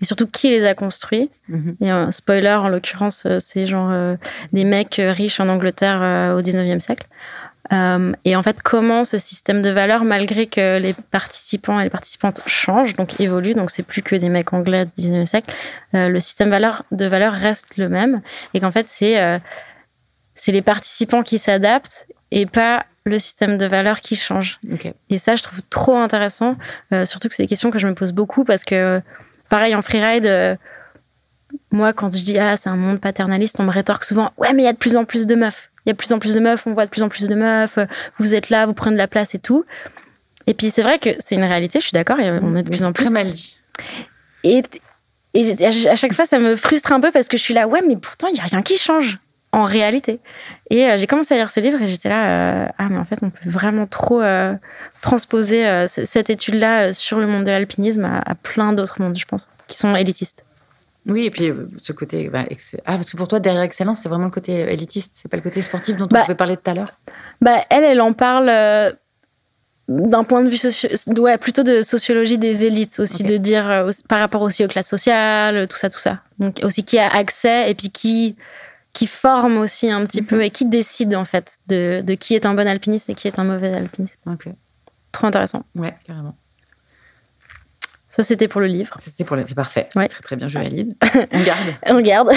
et 0.00 0.04
surtout 0.04 0.26
qui 0.26 0.50
les 0.50 0.64
a 0.64 0.74
construits. 0.74 1.30
Mhm. 1.48 1.76
Et 1.80 1.90
un 1.90 2.10
spoiler, 2.10 2.54
en 2.54 2.68
l'occurrence, 2.68 3.26
c'est 3.38 3.66
genre 3.66 4.16
des 4.52 4.64
mecs 4.64 5.00
riches 5.00 5.40
en 5.40 5.48
Angleterre 5.48 6.34
au 6.36 6.42
19e 6.42 6.80
siècle. 6.80 7.06
et 8.24 8.36
en 8.36 8.42
fait, 8.42 8.62
comment 8.62 9.04
ce 9.04 9.18
système 9.18 9.62
de 9.62 9.70
valeurs, 9.70 10.04
malgré 10.04 10.46
que 10.46 10.78
les 10.78 10.94
participants 11.10 11.80
et 11.80 11.84
les 11.84 11.90
participantes 11.90 12.40
changent, 12.46 12.96
donc 12.96 13.20
évoluent, 13.20 13.54
donc 13.54 13.70
c'est 13.70 13.82
plus 13.82 14.02
que 14.02 14.16
des 14.16 14.28
mecs 14.28 14.52
anglais 14.52 14.84
du 14.84 14.92
19e 15.10 15.26
siècle, 15.26 15.54
le 15.92 16.18
système 16.20 16.50
de 16.50 17.06
valeurs 17.06 17.32
reste 17.32 17.76
le 17.76 17.88
même. 17.88 18.20
Et 18.52 18.60
qu'en 18.60 18.72
fait, 18.72 18.88
c'est 18.88 19.40
c'est 20.34 20.52
les 20.52 20.62
participants 20.62 21.22
qui 21.22 21.38
s'adaptent 21.38 22.06
et 22.30 22.46
pas 22.46 22.86
le 23.04 23.18
système 23.18 23.58
de 23.58 23.66
valeurs 23.66 24.00
qui 24.00 24.16
change. 24.16 24.58
Et 25.10 25.18
ça, 25.18 25.36
je 25.36 25.42
trouve 25.42 25.60
trop 25.68 25.96
intéressant, 25.96 26.56
euh, 26.92 27.04
surtout 27.04 27.28
que 27.28 27.34
c'est 27.34 27.42
des 27.42 27.48
questions 27.48 27.70
que 27.70 27.78
je 27.78 27.86
me 27.86 27.94
pose 27.94 28.12
beaucoup 28.12 28.44
parce 28.44 28.64
que, 28.64 29.00
pareil, 29.54 29.76
en 29.76 29.82
freeride, 29.82 30.26
euh, 30.26 30.56
moi, 31.70 31.92
quand 31.92 32.12
je 32.12 32.24
dis 32.24 32.36
ah, 32.40 32.56
c'est 32.56 32.68
un 32.68 32.74
monde 32.74 32.98
paternaliste, 32.98 33.60
on 33.60 33.62
me 33.62 33.70
rétorque 33.70 34.02
souvent 34.02 34.32
ouais, 34.36 34.52
mais 34.52 34.62
il 34.62 34.64
y 34.64 34.68
a 34.68 34.72
de 34.72 34.78
plus 34.78 34.96
en 34.96 35.04
plus 35.04 35.28
de 35.28 35.36
meufs. 35.36 35.70
Il 35.86 35.90
y 35.90 35.90
a 35.90 35.92
de 35.92 35.96
plus 35.96 36.12
en 36.12 36.18
plus 36.18 36.34
de 36.34 36.40
meufs, 36.40 36.66
on 36.66 36.72
voit 36.72 36.86
de 36.86 36.90
plus 36.90 37.04
en 37.04 37.08
plus 37.08 37.28
de 37.28 37.36
meufs, 37.36 37.78
vous 38.18 38.34
êtes 38.34 38.50
là, 38.50 38.66
vous 38.66 38.74
prenez 38.74 38.96
de 38.96 38.98
la 38.98 39.06
place 39.06 39.36
et 39.36 39.38
tout. 39.38 39.64
Et 40.48 40.54
puis 40.54 40.70
c'est 40.70 40.82
vrai 40.82 40.98
que 40.98 41.10
c'est 41.20 41.36
une 41.36 41.44
réalité, 41.44 41.78
je 41.78 41.84
suis 41.84 41.94
d'accord, 41.94 42.16
on 42.18 42.56
est 42.56 42.64
de 42.64 42.68
plus 42.68 42.82
en 42.82 42.92
plus. 42.92 43.04
Très 43.04 43.12
mal 43.12 43.30
dit. 43.30 43.54
Et, 44.42 44.64
et 45.34 45.64
à 45.64 45.94
chaque 45.94 46.14
fois, 46.14 46.26
ça 46.26 46.40
me 46.40 46.56
frustre 46.56 46.90
un 46.90 46.98
peu 46.98 47.12
parce 47.12 47.28
que 47.28 47.36
je 47.36 47.42
suis 47.42 47.54
là, 47.54 47.68
ouais, 47.68 47.82
mais 47.86 47.96
pourtant, 47.96 48.26
il 48.26 48.34
n'y 48.34 48.40
a 48.40 48.44
rien 48.44 48.62
qui 48.62 48.76
change 48.76 49.20
en 49.52 49.62
réalité. 49.62 50.18
Et 50.70 50.84
euh, 50.84 50.98
j'ai 50.98 51.06
commencé 51.06 51.34
à 51.34 51.36
lire 51.36 51.52
ce 51.52 51.60
livre 51.60 51.80
et 51.80 51.86
j'étais 51.86 52.08
là, 52.08 52.64
euh, 52.64 52.66
ah 52.76 52.88
mais 52.90 52.98
en 52.98 53.04
fait 53.04 53.20
on 53.22 53.30
peut 53.30 53.48
vraiment 53.48 53.86
trop 53.86 54.20
euh, 54.20 54.52
transposer 55.04 55.86
cette 55.86 56.30
étude-là 56.30 56.92
sur 56.92 57.20
le 57.20 57.26
monde 57.26 57.44
de 57.44 57.50
l'alpinisme 57.50 58.04
à, 58.04 58.34
plein 58.34 58.72
d'autres 58.72 59.00
mondes, 59.00 59.16
je 59.18 59.26
pense, 59.26 59.50
qui 59.66 59.76
sont 59.76 59.94
élitistes. 59.94 60.44
Oui, 61.06 61.26
et 61.26 61.30
puis 61.30 61.52
ce 61.82 61.92
côté, 61.92 62.30
bah, 62.30 62.44
ah 62.86 62.94
parce 62.94 63.10
que 63.10 63.18
pour 63.18 63.28
toi 63.28 63.38
derrière 63.38 63.62
excellence, 63.62 64.00
c'est 64.02 64.08
vraiment 64.08 64.24
le 64.24 64.30
côté 64.30 64.60
élitiste, 64.72 65.12
c'est 65.14 65.28
pas 65.28 65.36
le 65.36 65.42
côté 65.42 65.60
sportif 65.60 65.98
dont 65.98 66.06
on 66.06 66.08
bah, 66.08 66.34
parler 66.34 66.56
tout 66.56 66.70
à 66.70 66.74
l'heure? 66.74 66.92
Bah 67.42 67.58
elle, 67.68 67.84
elle 67.84 68.00
en 68.00 68.14
parle 68.14 68.50
d'un 69.86 70.24
point 70.24 70.42
de 70.42 70.48
vue 70.48 70.56
socio 70.56 70.88
ouais, 71.18 71.36
plutôt 71.36 71.62
de 71.62 71.82
sociologie 71.82 72.38
des 72.38 72.64
élites 72.64 72.98
aussi 73.00 73.22
de 73.22 73.36
dire 73.36 73.86
par 74.08 74.18
rapport 74.20 74.40
aussi 74.40 74.64
aux 74.64 74.68
classes 74.68 74.88
sociales 74.88 75.68
tout 75.68 75.76
ça 75.76 75.90
tout 75.90 75.98
ça 75.98 76.20
donc 76.38 76.60
aussi 76.62 76.84
qui 76.84 76.98
a 76.98 77.14
accès 77.14 77.70
et 77.70 77.74
puis 77.74 77.90
qui 77.90 78.34
qui 78.94 79.06
forme 79.06 79.58
aussi 79.58 79.90
un 79.90 80.06
petit 80.06 80.22
peu 80.22 80.36
mhm. 80.36 80.42
et 80.42 80.50
qui 80.50 80.64
décide 80.64 81.14
en 81.16 81.26
fait 81.26 81.58
de, 81.66 82.00
de, 82.00 82.14
qui 82.14 82.34
est 82.34 82.46
un 82.46 82.54
bon 82.54 82.66
alpiniste 82.66 83.10
et 83.10 83.14
qui 83.14 83.28
est 83.28 83.38
un 83.38 83.44
mauvais 83.44 83.74
alpiniste. 83.74 84.20
Trop 85.14 85.26
intéressant. 85.28 85.64
Ouais, 85.74 85.94
carrément. 86.06 86.36
Ça, 88.08 88.22
c'était 88.22 88.46
pour 88.48 88.60
le 88.60 88.66
livre. 88.66 88.94
C'était 88.98 89.24
pour 89.24 89.36
le... 89.36 89.44
C'est 89.48 89.54
parfait. 89.54 89.88
Ouais. 89.96 90.08
Très, 90.08 90.22
très 90.22 90.36
bien, 90.36 90.48
je 90.48 90.58
valide. 90.58 90.94
On 91.32 91.42
garde. 91.42 91.74
On 91.88 92.00
garde. 92.00 92.30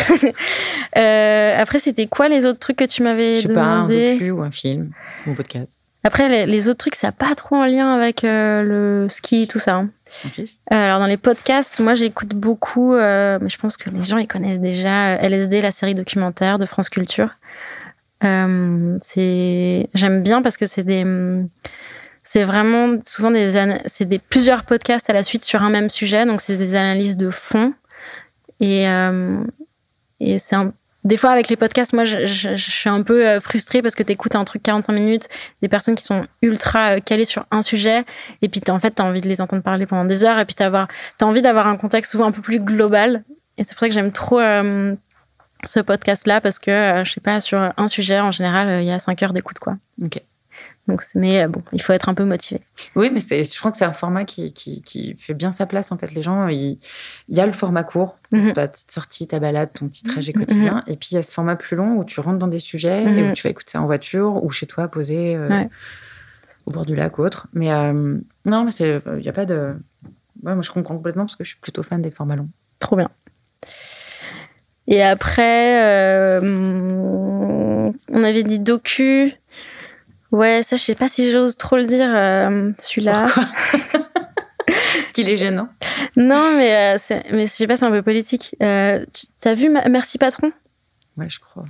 euh, 0.98 1.56
après, 1.62 1.80
c'était 1.80 2.08
quoi 2.08 2.30
les 2.30 2.46
autres 2.46 2.60
trucs 2.60 2.78
que 2.78 2.86
tu 2.86 3.04
m'avais 3.04 3.42
demandé 3.42 3.44
Je 3.44 3.48
sais 3.48 3.54
pas, 3.54 3.62
un 3.62 3.86
docu 3.86 4.32
ou 4.32 4.42
un 4.42 4.52
film 4.52 4.92
ou 5.26 5.32
un 5.32 5.34
podcast. 5.34 5.78
Après, 6.04 6.46
les, 6.46 6.70
autres 6.70 6.78
trucs, 6.78 6.96
ça 6.96 7.08
n'a 7.08 7.12
pas 7.12 7.36
trop 7.36 7.58
en 7.58 7.66
lien 7.66 7.94
avec 7.94 8.24
euh, 8.24 8.62
le 8.64 9.10
ski, 9.10 9.48
tout 9.48 9.60
ça. 9.60 9.76
Hein. 9.76 9.90
Euh, 10.40 10.46
alors, 10.70 11.00
dans 11.00 11.08
les 11.08 11.18
podcasts, 11.18 11.80
moi, 11.80 11.96
j'écoute 11.96 12.30
beaucoup, 12.30 12.94
euh, 12.94 13.38
mais 13.42 13.50
je 13.50 13.58
pense 13.58 13.76
que 13.76 13.90
les 13.90 14.04
gens, 14.04 14.18
ils 14.18 14.28
connaissent 14.28 14.62
déjà 14.62 15.16
LSD, 15.16 15.62
la 15.62 15.72
série 15.72 15.96
documentaire 15.96 16.60
de 16.60 16.66
France 16.66 16.90
Culture. 16.90 17.32
c'est 18.22 19.90
J'aime 19.94 20.22
bien 20.24 20.42
parce 20.42 20.56
que 20.56 20.66
c'est 20.66 20.84
des... 20.84 21.04
C'est 22.30 22.44
vraiment 22.44 22.98
souvent 23.06 23.32
des, 23.32 23.52
c'est 23.86 24.04
des 24.04 24.20
plusieurs 24.20 24.66
podcasts 24.66 25.10
à 25.10 25.14
la 25.14 25.24
suite 25.24 25.46
sur 25.46 25.64
un 25.64 25.70
même 25.70 25.90
sujet, 25.90 26.26
donc 26.26 26.42
c'est 26.42 26.58
des 26.58 26.76
analyses 26.76 27.16
de 27.16 27.30
fond. 27.32 27.74
Et, 28.60 28.86
et 30.20 30.40
c'est 30.40 30.56
un 30.56 30.74
des 31.08 31.16
fois, 31.16 31.30
avec 31.30 31.48
les 31.48 31.56
podcasts, 31.56 31.94
moi, 31.94 32.04
je, 32.04 32.56
suis 32.58 32.90
un 32.90 33.02
peu 33.02 33.26
euh, 33.26 33.40
frustrée 33.40 33.82
parce 33.82 33.96
que 33.96 34.04
tu 34.04 34.12
écoutes 34.12 34.36
un 34.36 34.44
truc 34.44 34.62
45 34.62 34.92
minutes, 34.92 35.30
des 35.62 35.70
personnes 35.70 35.96
qui 35.96 36.04
sont 36.04 36.26
ultra 36.42 36.98
euh, 36.98 37.00
calées 37.00 37.24
sur 37.24 37.46
un 37.50 37.62
sujet, 37.62 38.04
et 38.42 38.50
puis 38.50 38.62
en 38.68 38.78
fait, 38.78 38.96
tu 38.96 39.02
as 39.02 39.06
envie 39.06 39.22
de 39.22 39.30
les 39.30 39.40
entendre 39.40 39.64
parler 39.64 39.86
pendant 39.86 40.04
des 40.04 40.26
heures, 40.26 40.38
et 40.38 40.44
puis 40.44 40.56
tu 40.56 40.64
as, 40.64 40.88
envie 41.22 41.42
d'avoir 41.42 41.68
un 41.70 41.78
contexte 41.78 42.12
souvent 42.12 42.26
un 42.26 42.34
peu 42.34 42.42
plus 42.42 42.60
global. 42.60 43.24
Et 43.58 43.64
c'est 43.64 43.74
pour 43.74 43.80
ça 43.80 43.88
que 43.88 43.94
j'aime 43.94 44.12
trop 44.12 44.42
euh, 44.42 44.96
ce 45.64 45.80
podcast-là, 45.80 46.42
parce 46.42 46.60
que, 46.60 47.04
je 47.06 47.10
sais 47.10 47.22
pas, 47.22 47.40
sur 47.40 47.72
un 47.78 47.88
sujet, 47.88 48.20
en 48.20 48.34
général, 48.34 48.82
il 48.82 48.88
y 48.88 48.92
a 48.92 49.00
5 49.00 49.24
heures 49.24 49.34
d'écoute, 49.34 49.60
quoi. 49.60 49.78
Ok. 50.04 50.22
Donc, 50.88 51.04
mais 51.16 51.44
euh, 51.44 51.48
bon, 51.50 51.62
il 51.74 51.82
faut 51.82 51.92
être 51.92 52.08
un 52.08 52.14
peu 52.14 52.24
motivé. 52.24 52.62
Oui, 52.96 53.10
mais 53.12 53.20
je 53.20 53.60
crois 53.60 53.72
que 53.72 53.78
c'est 53.78 53.86
un 53.86 53.94
format 53.94 54.24
qui, 54.24 54.54
qui, 54.54 55.16
fait 55.18 55.34
bien 55.34 55.52
sa 55.52 55.66
place. 55.66 55.92
En 55.92 55.98
fait, 55.98 56.14
les 56.14 56.22
gens, 56.22 56.48
il, 56.48 56.78
y 57.28 57.40
a 57.42 57.46
le 57.46 57.52
format 57.52 57.84
court, 57.84 58.18
mhm. 58.32 58.54
ta 58.54 58.70
petite 58.70 58.92
sortie, 58.92 59.28
ta 59.28 59.40
balade, 59.40 59.70
ton 59.74 59.90
petit 59.90 60.04
trajet 60.04 60.32
mhm. 60.34 60.46
quotidien. 60.46 60.84
Et 60.88 60.96
puis, 60.96 61.10
il 61.12 61.16
y 61.16 61.18
a 61.18 61.24
ce 61.24 61.32
format 61.34 61.58
plus 61.58 61.76
long 61.76 61.98
où 61.98 62.06
tu 62.06 62.20
rentres 62.22 62.40
dans 62.40 62.48
des 62.48 62.60
sujets 62.60 63.04
et 63.04 63.24
où 63.24 63.28
mhm. 63.28 63.34
tu 63.34 63.44
vas 63.44 63.50
écouter 63.50 63.72
ça 63.72 63.82
en 63.82 63.86
voiture 63.86 64.42
ou 64.44 64.50
chez 64.50 64.66
toi, 64.66 64.88
posé 64.88 65.36
euh, 65.36 65.66
au 66.66 66.72
bord 66.72 66.86
du 66.86 66.96
lac 66.96 67.20
ou 67.20 67.24
autre. 67.24 67.48
Mais 67.52 67.72
euh, 67.72 68.18
non, 68.46 68.64
mais 68.64 68.72
il 68.80 69.02
n'y 69.22 69.30
a 69.30 69.34
pas 69.34 69.46
de. 69.46 69.76
moi, 70.42 70.62
je 70.62 70.72
comprends 70.72 70.96
complètement 70.96 71.26
parce 71.26 71.36
que 71.36 71.44
je 71.44 71.50
suis 71.50 71.60
plutôt 71.60 71.84
fan 71.84 72.02
des 72.02 72.12
formats 72.12 72.38
longs. 72.38 72.50
Trop 72.80 72.96
bien. 72.96 73.10
Et 74.88 75.04
après, 75.04 76.40
on 76.42 78.24
avait 78.24 78.44
dit 78.44 78.60
docu. 78.60 79.34
Ouais, 80.32 80.62
ça, 80.64 80.76
je 80.76 80.82
sais 80.82 80.96
pas 80.96 81.08
si 81.08 81.32
j'ose 81.32 81.56
trop 81.56 81.78
le 81.78 81.86
dire, 81.86 82.10
euh, 82.14 82.72
celui-là. 82.80 83.28
Est-ce 84.68 85.14
qu'il 85.14 85.30
est 85.30 85.38
gênant 85.38 85.70
Non, 86.18 86.56
mais, 86.58 86.96
euh, 86.96 87.20
mais 87.32 87.48
je 87.48 87.52
sais 87.52 87.68
pas, 87.68 87.78
c'est 87.78 87.86
un 87.86 87.92
peu 87.92 88.02
politique. 88.02 88.56
Euh, 88.62 89.06
tu 89.14 89.48
as 89.48 89.54
vu 89.54 89.70
Merci 89.70 90.18
Patron? 90.18 90.52
Ouais, 91.18 91.30
je 91.30 91.40
crois. 91.40 91.66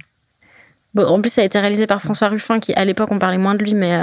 Bon, 0.95 1.05
en 1.05 1.21
plus, 1.21 1.31
ça 1.31 1.41
a 1.41 1.43
été 1.43 1.59
réalisé 1.59 1.85
par 1.85 2.01
François 2.01 2.29
Ruffin, 2.29 2.59
qui, 2.59 2.73
à 2.73 2.84
l'époque, 2.84 3.11
on 3.11 3.19
parlait 3.19 3.38
moins 3.38 3.53
de 3.53 3.63
lui, 3.63 3.75
mais, 3.75 3.95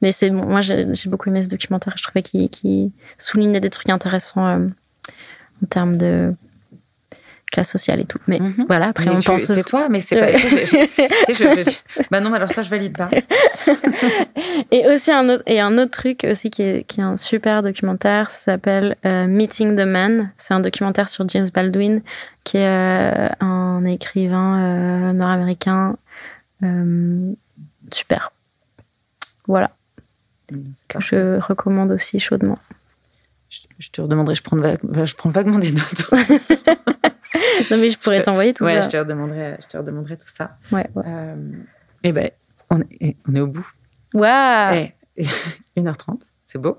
mais 0.00 0.12
c'est 0.12 0.30
bon. 0.30 0.46
Moi, 0.46 0.62
j'ai 0.62 0.86
beaucoup 1.06 1.28
aimé 1.28 1.42
ce 1.42 1.50
documentaire. 1.50 1.94
Je 1.96 2.02
trouvais 2.02 2.22
qu'il 2.22 2.90
soulignait 3.18 3.60
des 3.60 3.70
trucs 3.70 3.90
intéressants 3.90 4.46
en 4.48 5.66
termes 5.68 5.98
de 5.98 6.34
classe 7.50 7.70
sociale 7.70 8.00
et 8.00 8.04
tout. 8.04 8.18
Mais 8.26 8.38
mhm. 8.38 8.66
voilà, 8.68 8.88
après 8.88 9.08
on 9.08 9.20
pense. 9.20 9.44
C'est 9.44 9.64
toi, 9.64 9.88
mais 9.88 10.00
c'est 10.00 10.18
pas. 10.18 10.36
je, 10.36 11.70
bah 12.10 12.20
non, 12.20 12.32
alors 12.32 12.50
ça, 12.50 12.62
je 12.62 12.70
valide 12.70 12.96
pas. 12.96 13.08
et 14.70 14.86
aussi 14.88 15.10
un 15.12 15.28
autre, 15.28 15.42
et 15.46 15.60
un 15.60 15.78
autre 15.78 15.90
truc 15.90 16.26
aussi 16.30 16.50
qui 16.50 16.62
est, 16.62 16.84
qui 16.84 17.00
est 17.00 17.04
un 17.04 17.16
super 17.16 17.62
documentaire, 17.62 18.30
ça 18.30 18.52
s'appelle 18.52 18.96
euh, 19.04 19.26
Meeting 19.26 19.76
the 19.76 19.86
Man. 19.86 20.30
C'est 20.36 20.54
un 20.54 20.60
documentaire 20.60 21.08
sur 21.08 21.28
James 21.28 21.48
Baldwin, 21.52 22.02
qui 22.44 22.58
est 22.58 22.66
euh, 22.66 23.28
un 23.40 23.84
écrivain 23.84 24.58
euh, 24.58 25.12
nord-américain 25.12 25.96
super. 27.92 28.32
Voilà. 29.46 29.70
je 30.98 31.38
recommande 31.40 31.92
aussi 31.92 32.18
chaudement. 32.18 32.58
Je, 33.78 33.90
te 33.90 34.02
redemanderai, 34.02 34.34
je 34.34 34.42
prends, 34.42 34.56
je 34.58 35.14
prends 35.14 35.30
vaguement 35.30 35.58
des 35.58 35.72
notes. 35.72 36.10
non, 37.70 37.78
mais 37.78 37.90
je 37.90 37.98
pourrais 37.98 38.22
t'envoyer 38.22 38.52
tout 38.52 38.64
ça. 38.64 38.74
Ouais, 38.74 38.82
je 38.82 38.88
te, 38.88 38.96
redemanderai, 38.96 39.56
je 39.62 39.66
te 39.66 39.76
redemanderai 39.76 40.16
tout 40.16 40.28
ça. 40.28 40.56
Ouais, 40.70 40.86
ouais. 40.94 41.04
Euh, 41.06 41.34
et 42.02 42.12
ben, 42.12 42.30
on 42.70 42.80
est, 43.00 43.16
on 43.28 43.34
est 43.34 43.40
au 43.40 43.46
bout. 43.46 43.68
Waouh 44.14 44.88
1h30, 45.76 46.20
c'est 46.44 46.58
beau. 46.58 46.78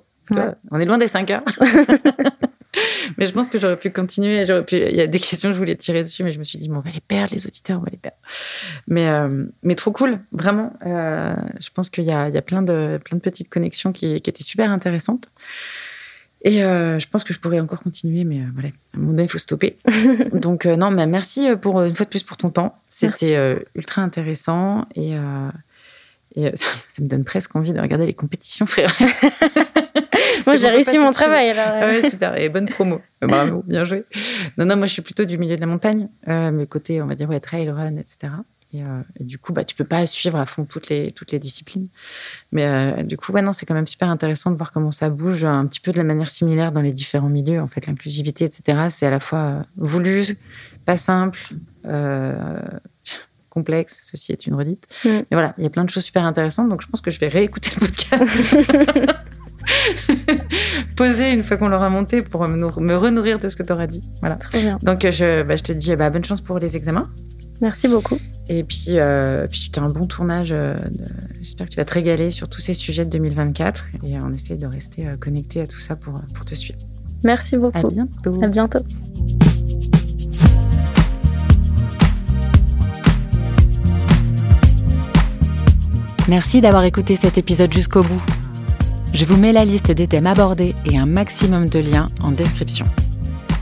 on 0.72 0.80
est 0.80 0.86
loin 0.86 0.98
des 0.98 1.08
5 1.08 1.30
heures. 1.32 1.44
mais 3.18 3.26
je 3.26 3.32
pense 3.32 3.50
que 3.50 3.60
j'aurais 3.60 3.78
pu 3.78 3.90
continuer. 3.92 4.46
J'aurais 4.46 4.64
pu... 4.64 4.78
Il 4.78 4.96
y 4.96 5.02
a 5.02 5.08
des 5.08 5.20
questions 5.20 5.50
que 5.50 5.54
je 5.54 5.60
voulais 5.60 5.76
tirer 5.76 6.04
dessus, 6.04 6.24
mais 6.24 6.32
je 6.32 6.40
me 6.40 6.44
suis 6.44 6.58
dit, 6.58 6.70
on 6.72 6.80
va 6.80 6.92
les 6.92 7.02
perdre, 7.02 7.34
les 7.34 7.46
auditeurs, 7.46 7.80
on 7.80 7.84
va 7.84 7.90
les 7.92 7.98
perdre. 7.98 8.18
Mais, 8.88 9.08
euh, 9.08 9.46
mais 9.64 9.76
trop 9.76 9.92
cool, 9.92 10.20
vraiment. 10.32 10.74
Euh, 10.86 11.36
je 11.60 11.70
pense 11.74 11.90
qu'il 11.90 12.06
y 12.06 12.12
a, 12.12 12.30
il 12.30 12.36
y 12.36 12.38
a 12.38 12.42
plein, 12.42 12.62
de, 12.62 13.00
plein 13.04 13.18
de 13.18 13.22
petites 13.22 13.50
connexions 13.50 13.92
qui, 13.92 14.22
qui 14.22 14.30
étaient 14.30 14.44
super 14.44 14.72
intéressantes. 14.72 15.28
Et 16.42 16.64
euh, 16.64 17.00
je 17.00 17.08
pense 17.10 17.26
que 17.26 17.34
je 17.34 17.40
pourrais 17.40 17.60
encore 17.60 17.82
continuer, 17.82 18.24
mais 18.24 18.42
voilà, 18.54 18.70
à 18.70 18.98
un 18.98 19.00
moment 19.00 19.12
donné, 19.12 19.24
il 19.24 19.30
faut 19.30 19.38
stopper. 19.38 19.78
Donc, 20.34 20.66
non, 20.66 20.90
mais 20.90 21.06
merci 21.06 21.50
pour, 21.62 21.82
une 21.82 21.94
fois 21.94 22.06
de 22.06 22.10
plus 22.10 22.24
pour 22.24 22.38
ton 22.38 22.50
temps. 22.50 22.78
C'était 22.90 23.62
ultra 23.76 24.02
intéressant 24.02 24.86
et, 24.96 25.16
et 26.36 26.52
ça, 26.56 26.70
ça, 26.90 27.02
me 27.02 27.08
donne 27.08 27.24
presque 27.24 27.56
envie 27.56 27.74
de 27.74 27.80
regarder 27.80 28.06
les 28.06 28.14
compétitions, 28.14 28.66
frère. 28.66 28.96
moi, 30.46 30.56
j'ai 30.56 30.70
réussi 30.70 30.98
mon 30.98 31.12
travail 31.12 31.50
alors. 31.50 31.90
ouais, 31.90 32.10
super. 32.10 32.38
Et 32.38 32.50
bonne 32.50 32.68
promo. 32.68 33.02
Bravo, 33.22 33.64
bien 33.68 33.84
joué. 33.84 34.04
Non, 34.58 34.66
non, 34.66 34.76
moi, 34.76 34.86
je 34.86 34.94
suis 34.94 35.02
plutôt 35.02 35.26
du 35.26 35.38
milieu 35.38 35.56
de 35.56 35.62
la 35.62 35.68
montagne. 35.68 36.08
Euh, 36.28 36.52
mes 36.52 36.68
côtés, 36.68 37.02
on 37.02 37.08
va 37.08 37.16
dire, 37.16 37.30
ouais, 37.30 37.40
trail, 37.40 37.70
run, 37.70 37.98
etc. 37.98 38.34
Et, 38.72 38.84
euh, 38.84 39.02
et, 39.20 39.24
du 39.24 39.40
coup, 39.40 39.52
bah, 39.52 39.64
tu 39.64 39.76
peux 39.76 39.84
pas 39.84 40.06
suivre 40.06 40.38
à 40.38 40.46
fond 40.46 40.64
toutes 40.64 40.90
les, 40.90 41.12
toutes 41.12 41.32
les 41.32 41.40
disciplines. 41.40 41.88
Mais 42.52 42.66
euh, 42.66 43.04
du 43.04 43.18
coup, 43.18 43.32
ouais, 43.32 43.42
non, 43.42 43.52
c'est 43.52 43.66
quand 43.66 43.74
même 43.74 43.88
super 43.88 44.10
intéressant 44.10 44.52
de 44.52 44.58
voir 44.58 44.72
comment 44.72 44.92
ça 44.92 45.10
bouge 45.10 45.44
un 45.44 45.66
petit 45.66 45.80
peu 45.80 45.92
de 45.92 45.98
la 45.98 46.04
manière 46.04 46.30
similaire 46.30 46.72
dans 46.72 46.82
les 46.82 46.94
différents 46.94 47.30
milieux. 47.30 47.60
En 47.60 47.68
fait, 47.68 47.88
l'inclusivité, 47.88 48.46
etc., 48.46 48.90
c'est 48.92 49.08
à 49.08 49.10
la 49.10 49.20
fois 49.20 49.40
euh, 49.40 49.62
voulu, 49.78 50.38
pas 50.86 50.98
simple, 50.98 51.40
euh, 51.86 52.60
complexe, 53.60 53.98
ceci 54.02 54.32
est 54.32 54.48
une 54.48 54.56
redite. 54.56 54.88
Mm. 55.04 55.10
Mais 55.10 55.26
voilà, 55.32 55.54
il 55.58 55.64
y 55.64 55.68
a 55.68 55.70
plein 55.70 55.84
de 55.84 55.90
choses 55.90 56.06
super 56.06 56.26
intéressantes, 56.26 56.70
donc 56.70 56.82
je 56.82 56.88
pense 56.88 57.02
que 57.02 57.12
je 57.12 57.20
vais 57.20 57.28
réécouter 57.28 57.72
le 57.76 57.86
podcast. 57.86 58.56
poser 60.96 61.32
une 61.32 61.44
fois 61.44 61.58
qu'on 61.58 61.68
l'aura 61.68 61.90
monté 61.90 62.22
pour 62.22 62.48
me, 62.48 62.96
renourrir 62.96 63.40
de 63.40 63.50
ce 63.50 63.56
que 63.56 63.64
tu 63.64 63.72
auras 63.74 63.88
dit. 63.88 64.04
Voilà. 64.22 64.36
Très 64.36 64.62
bien. 64.62 64.78
Donc, 64.82 65.02
je, 65.02 65.44
bah, 65.44 65.56
je 65.56 65.64
te 65.64 65.72
dis 65.72 65.96
bah, 65.96 66.10
bonne 66.10 66.26
chance 66.26 66.42
pour 66.42 66.60
les 66.60 66.78
examens. 66.78 67.10
Merci 67.62 67.88
beaucoup. 67.88 68.18
Et 68.48 68.64
puis, 68.64 68.98
euh, 68.98 69.48
puis 69.48 69.70
tu 69.72 69.80
as 69.80 69.84
un 69.84 69.90
bon 69.90 70.08
tournage. 70.08 70.52
Euh, 70.52 70.78
j'espère 71.42 71.68
que 71.68 71.72
tu 71.72 71.78
vas 71.78 71.86
te 71.86 71.94
régaler 71.94 72.32
sur 72.32 72.48
tous 72.48 72.62
ces 72.62 72.74
sujets 72.74 73.06
de 73.06 73.10
2024. 73.10 73.86
Et 74.06 74.18
on 74.22 74.34
essaie 74.34 74.56
de 74.56 74.66
rester 74.66 75.08
euh, 75.08 75.18
connecté 75.18 75.62
à 75.62 75.68
tout 75.68 75.78
ça 75.78 75.96
pour, 75.96 76.16
pour 76.34 76.46
te 76.46 76.56
suivre. 76.56 76.80
Merci 77.24 77.58
beaucoup. 77.58 77.78
À 77.78 77.90
bientôt. 77.90 78.42
À 78.42 78.48
bientôt. 78.48 78.80
Merci 86.30 86.62
d'avoir 86.62 86.84
écouté 86.84 87.16
cet 87.16 87.40
épisode 87.40 87.74
jusqu'au 87.74 88.04
bout. 88.04 88.22
Je 89.14 89.26
vous 89.26 89.36
mets 89.36 89.52
la 89.52 89.66
liste 89.66 89.92
des 89.92 90.06
thèmes 90.06 90.28
abordés 90.28 90.76
et 90.86 90.96
un 90.96 91.08
maximum 91.08 91.70
de 91.70 91.80
liens 91.80 92.10
en 92.22 92.30
description. 92.30 92.86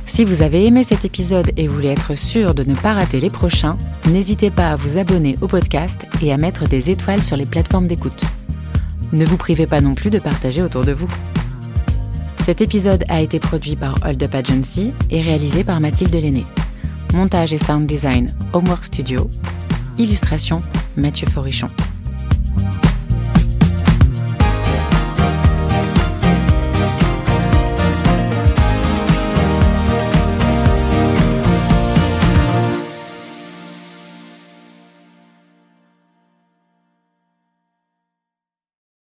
Si 0.05 0.25
vous 0.25 0.43
avez 0.43 0.65
aimé 0.65 0.83
cet 0.83 1.05
épisode 1.05 1.49
et 1.55 1.65
voulez 1.65 1.87
être 1.87 2.15
sûr 2.15 2.53
de 2.53 2.63
ne 2.63 2.75
pas 2.75 2.93
rater 2.93 3.21
les 3.21 3.29
prochains, 3.29 3.77
n'hésitez 4.09 4.51
pas 4.51 4.71
à 4.71 4.75
vous 4.75 4.97
abonner 4.97 5.37
au 5.39 5.47
podcast 5.47 6.05
et 6.21 6.33
à 6.33 6.37
mettre 6.37 6.67
des 6.67 6.89
étoiles 6.89 7.23
sur 7.23 7.37
les 7.37 7.45
plateformes 7.45 7.87
d'écoute. 7.87 8.25
Ne 9.13 9.23
vous 9.23 9.37
privez 9.37 9.65
pas 9.65 9.79
non 9.79 9.95
plus 9.95 10.09
de 10.09 10.19
partager 10.19 10.61
autour 10.61 10.83
de 10.83 10.91
vous. 10.91 11.07
Cet 12.43 12.59
épisode 12.59 13.05
a 13.07 13.21
été 13.21 13.39
produit 13.39 13.77
par 13.77 13.95
Hold 14.03 14.21
Up 14.23 14.35
Agency 14.35 14.91
et 15.09 15.21
réalisé 15.21 15.63
par 15.63 15.79
Mathilde 15.79 16.13
Lenné. 16.13 16.43
Montage 17.13 17.53
et 17.53 17.59
sound 17.59 17.87
design 17.87 18.35
Homework 18.51 18.83
Studio. 18.83 19.29
Illustration 19.97 20.61
Mathieu 20.97 21.27
Forichon. 21.27 21.69
Bye. 22.57 22.86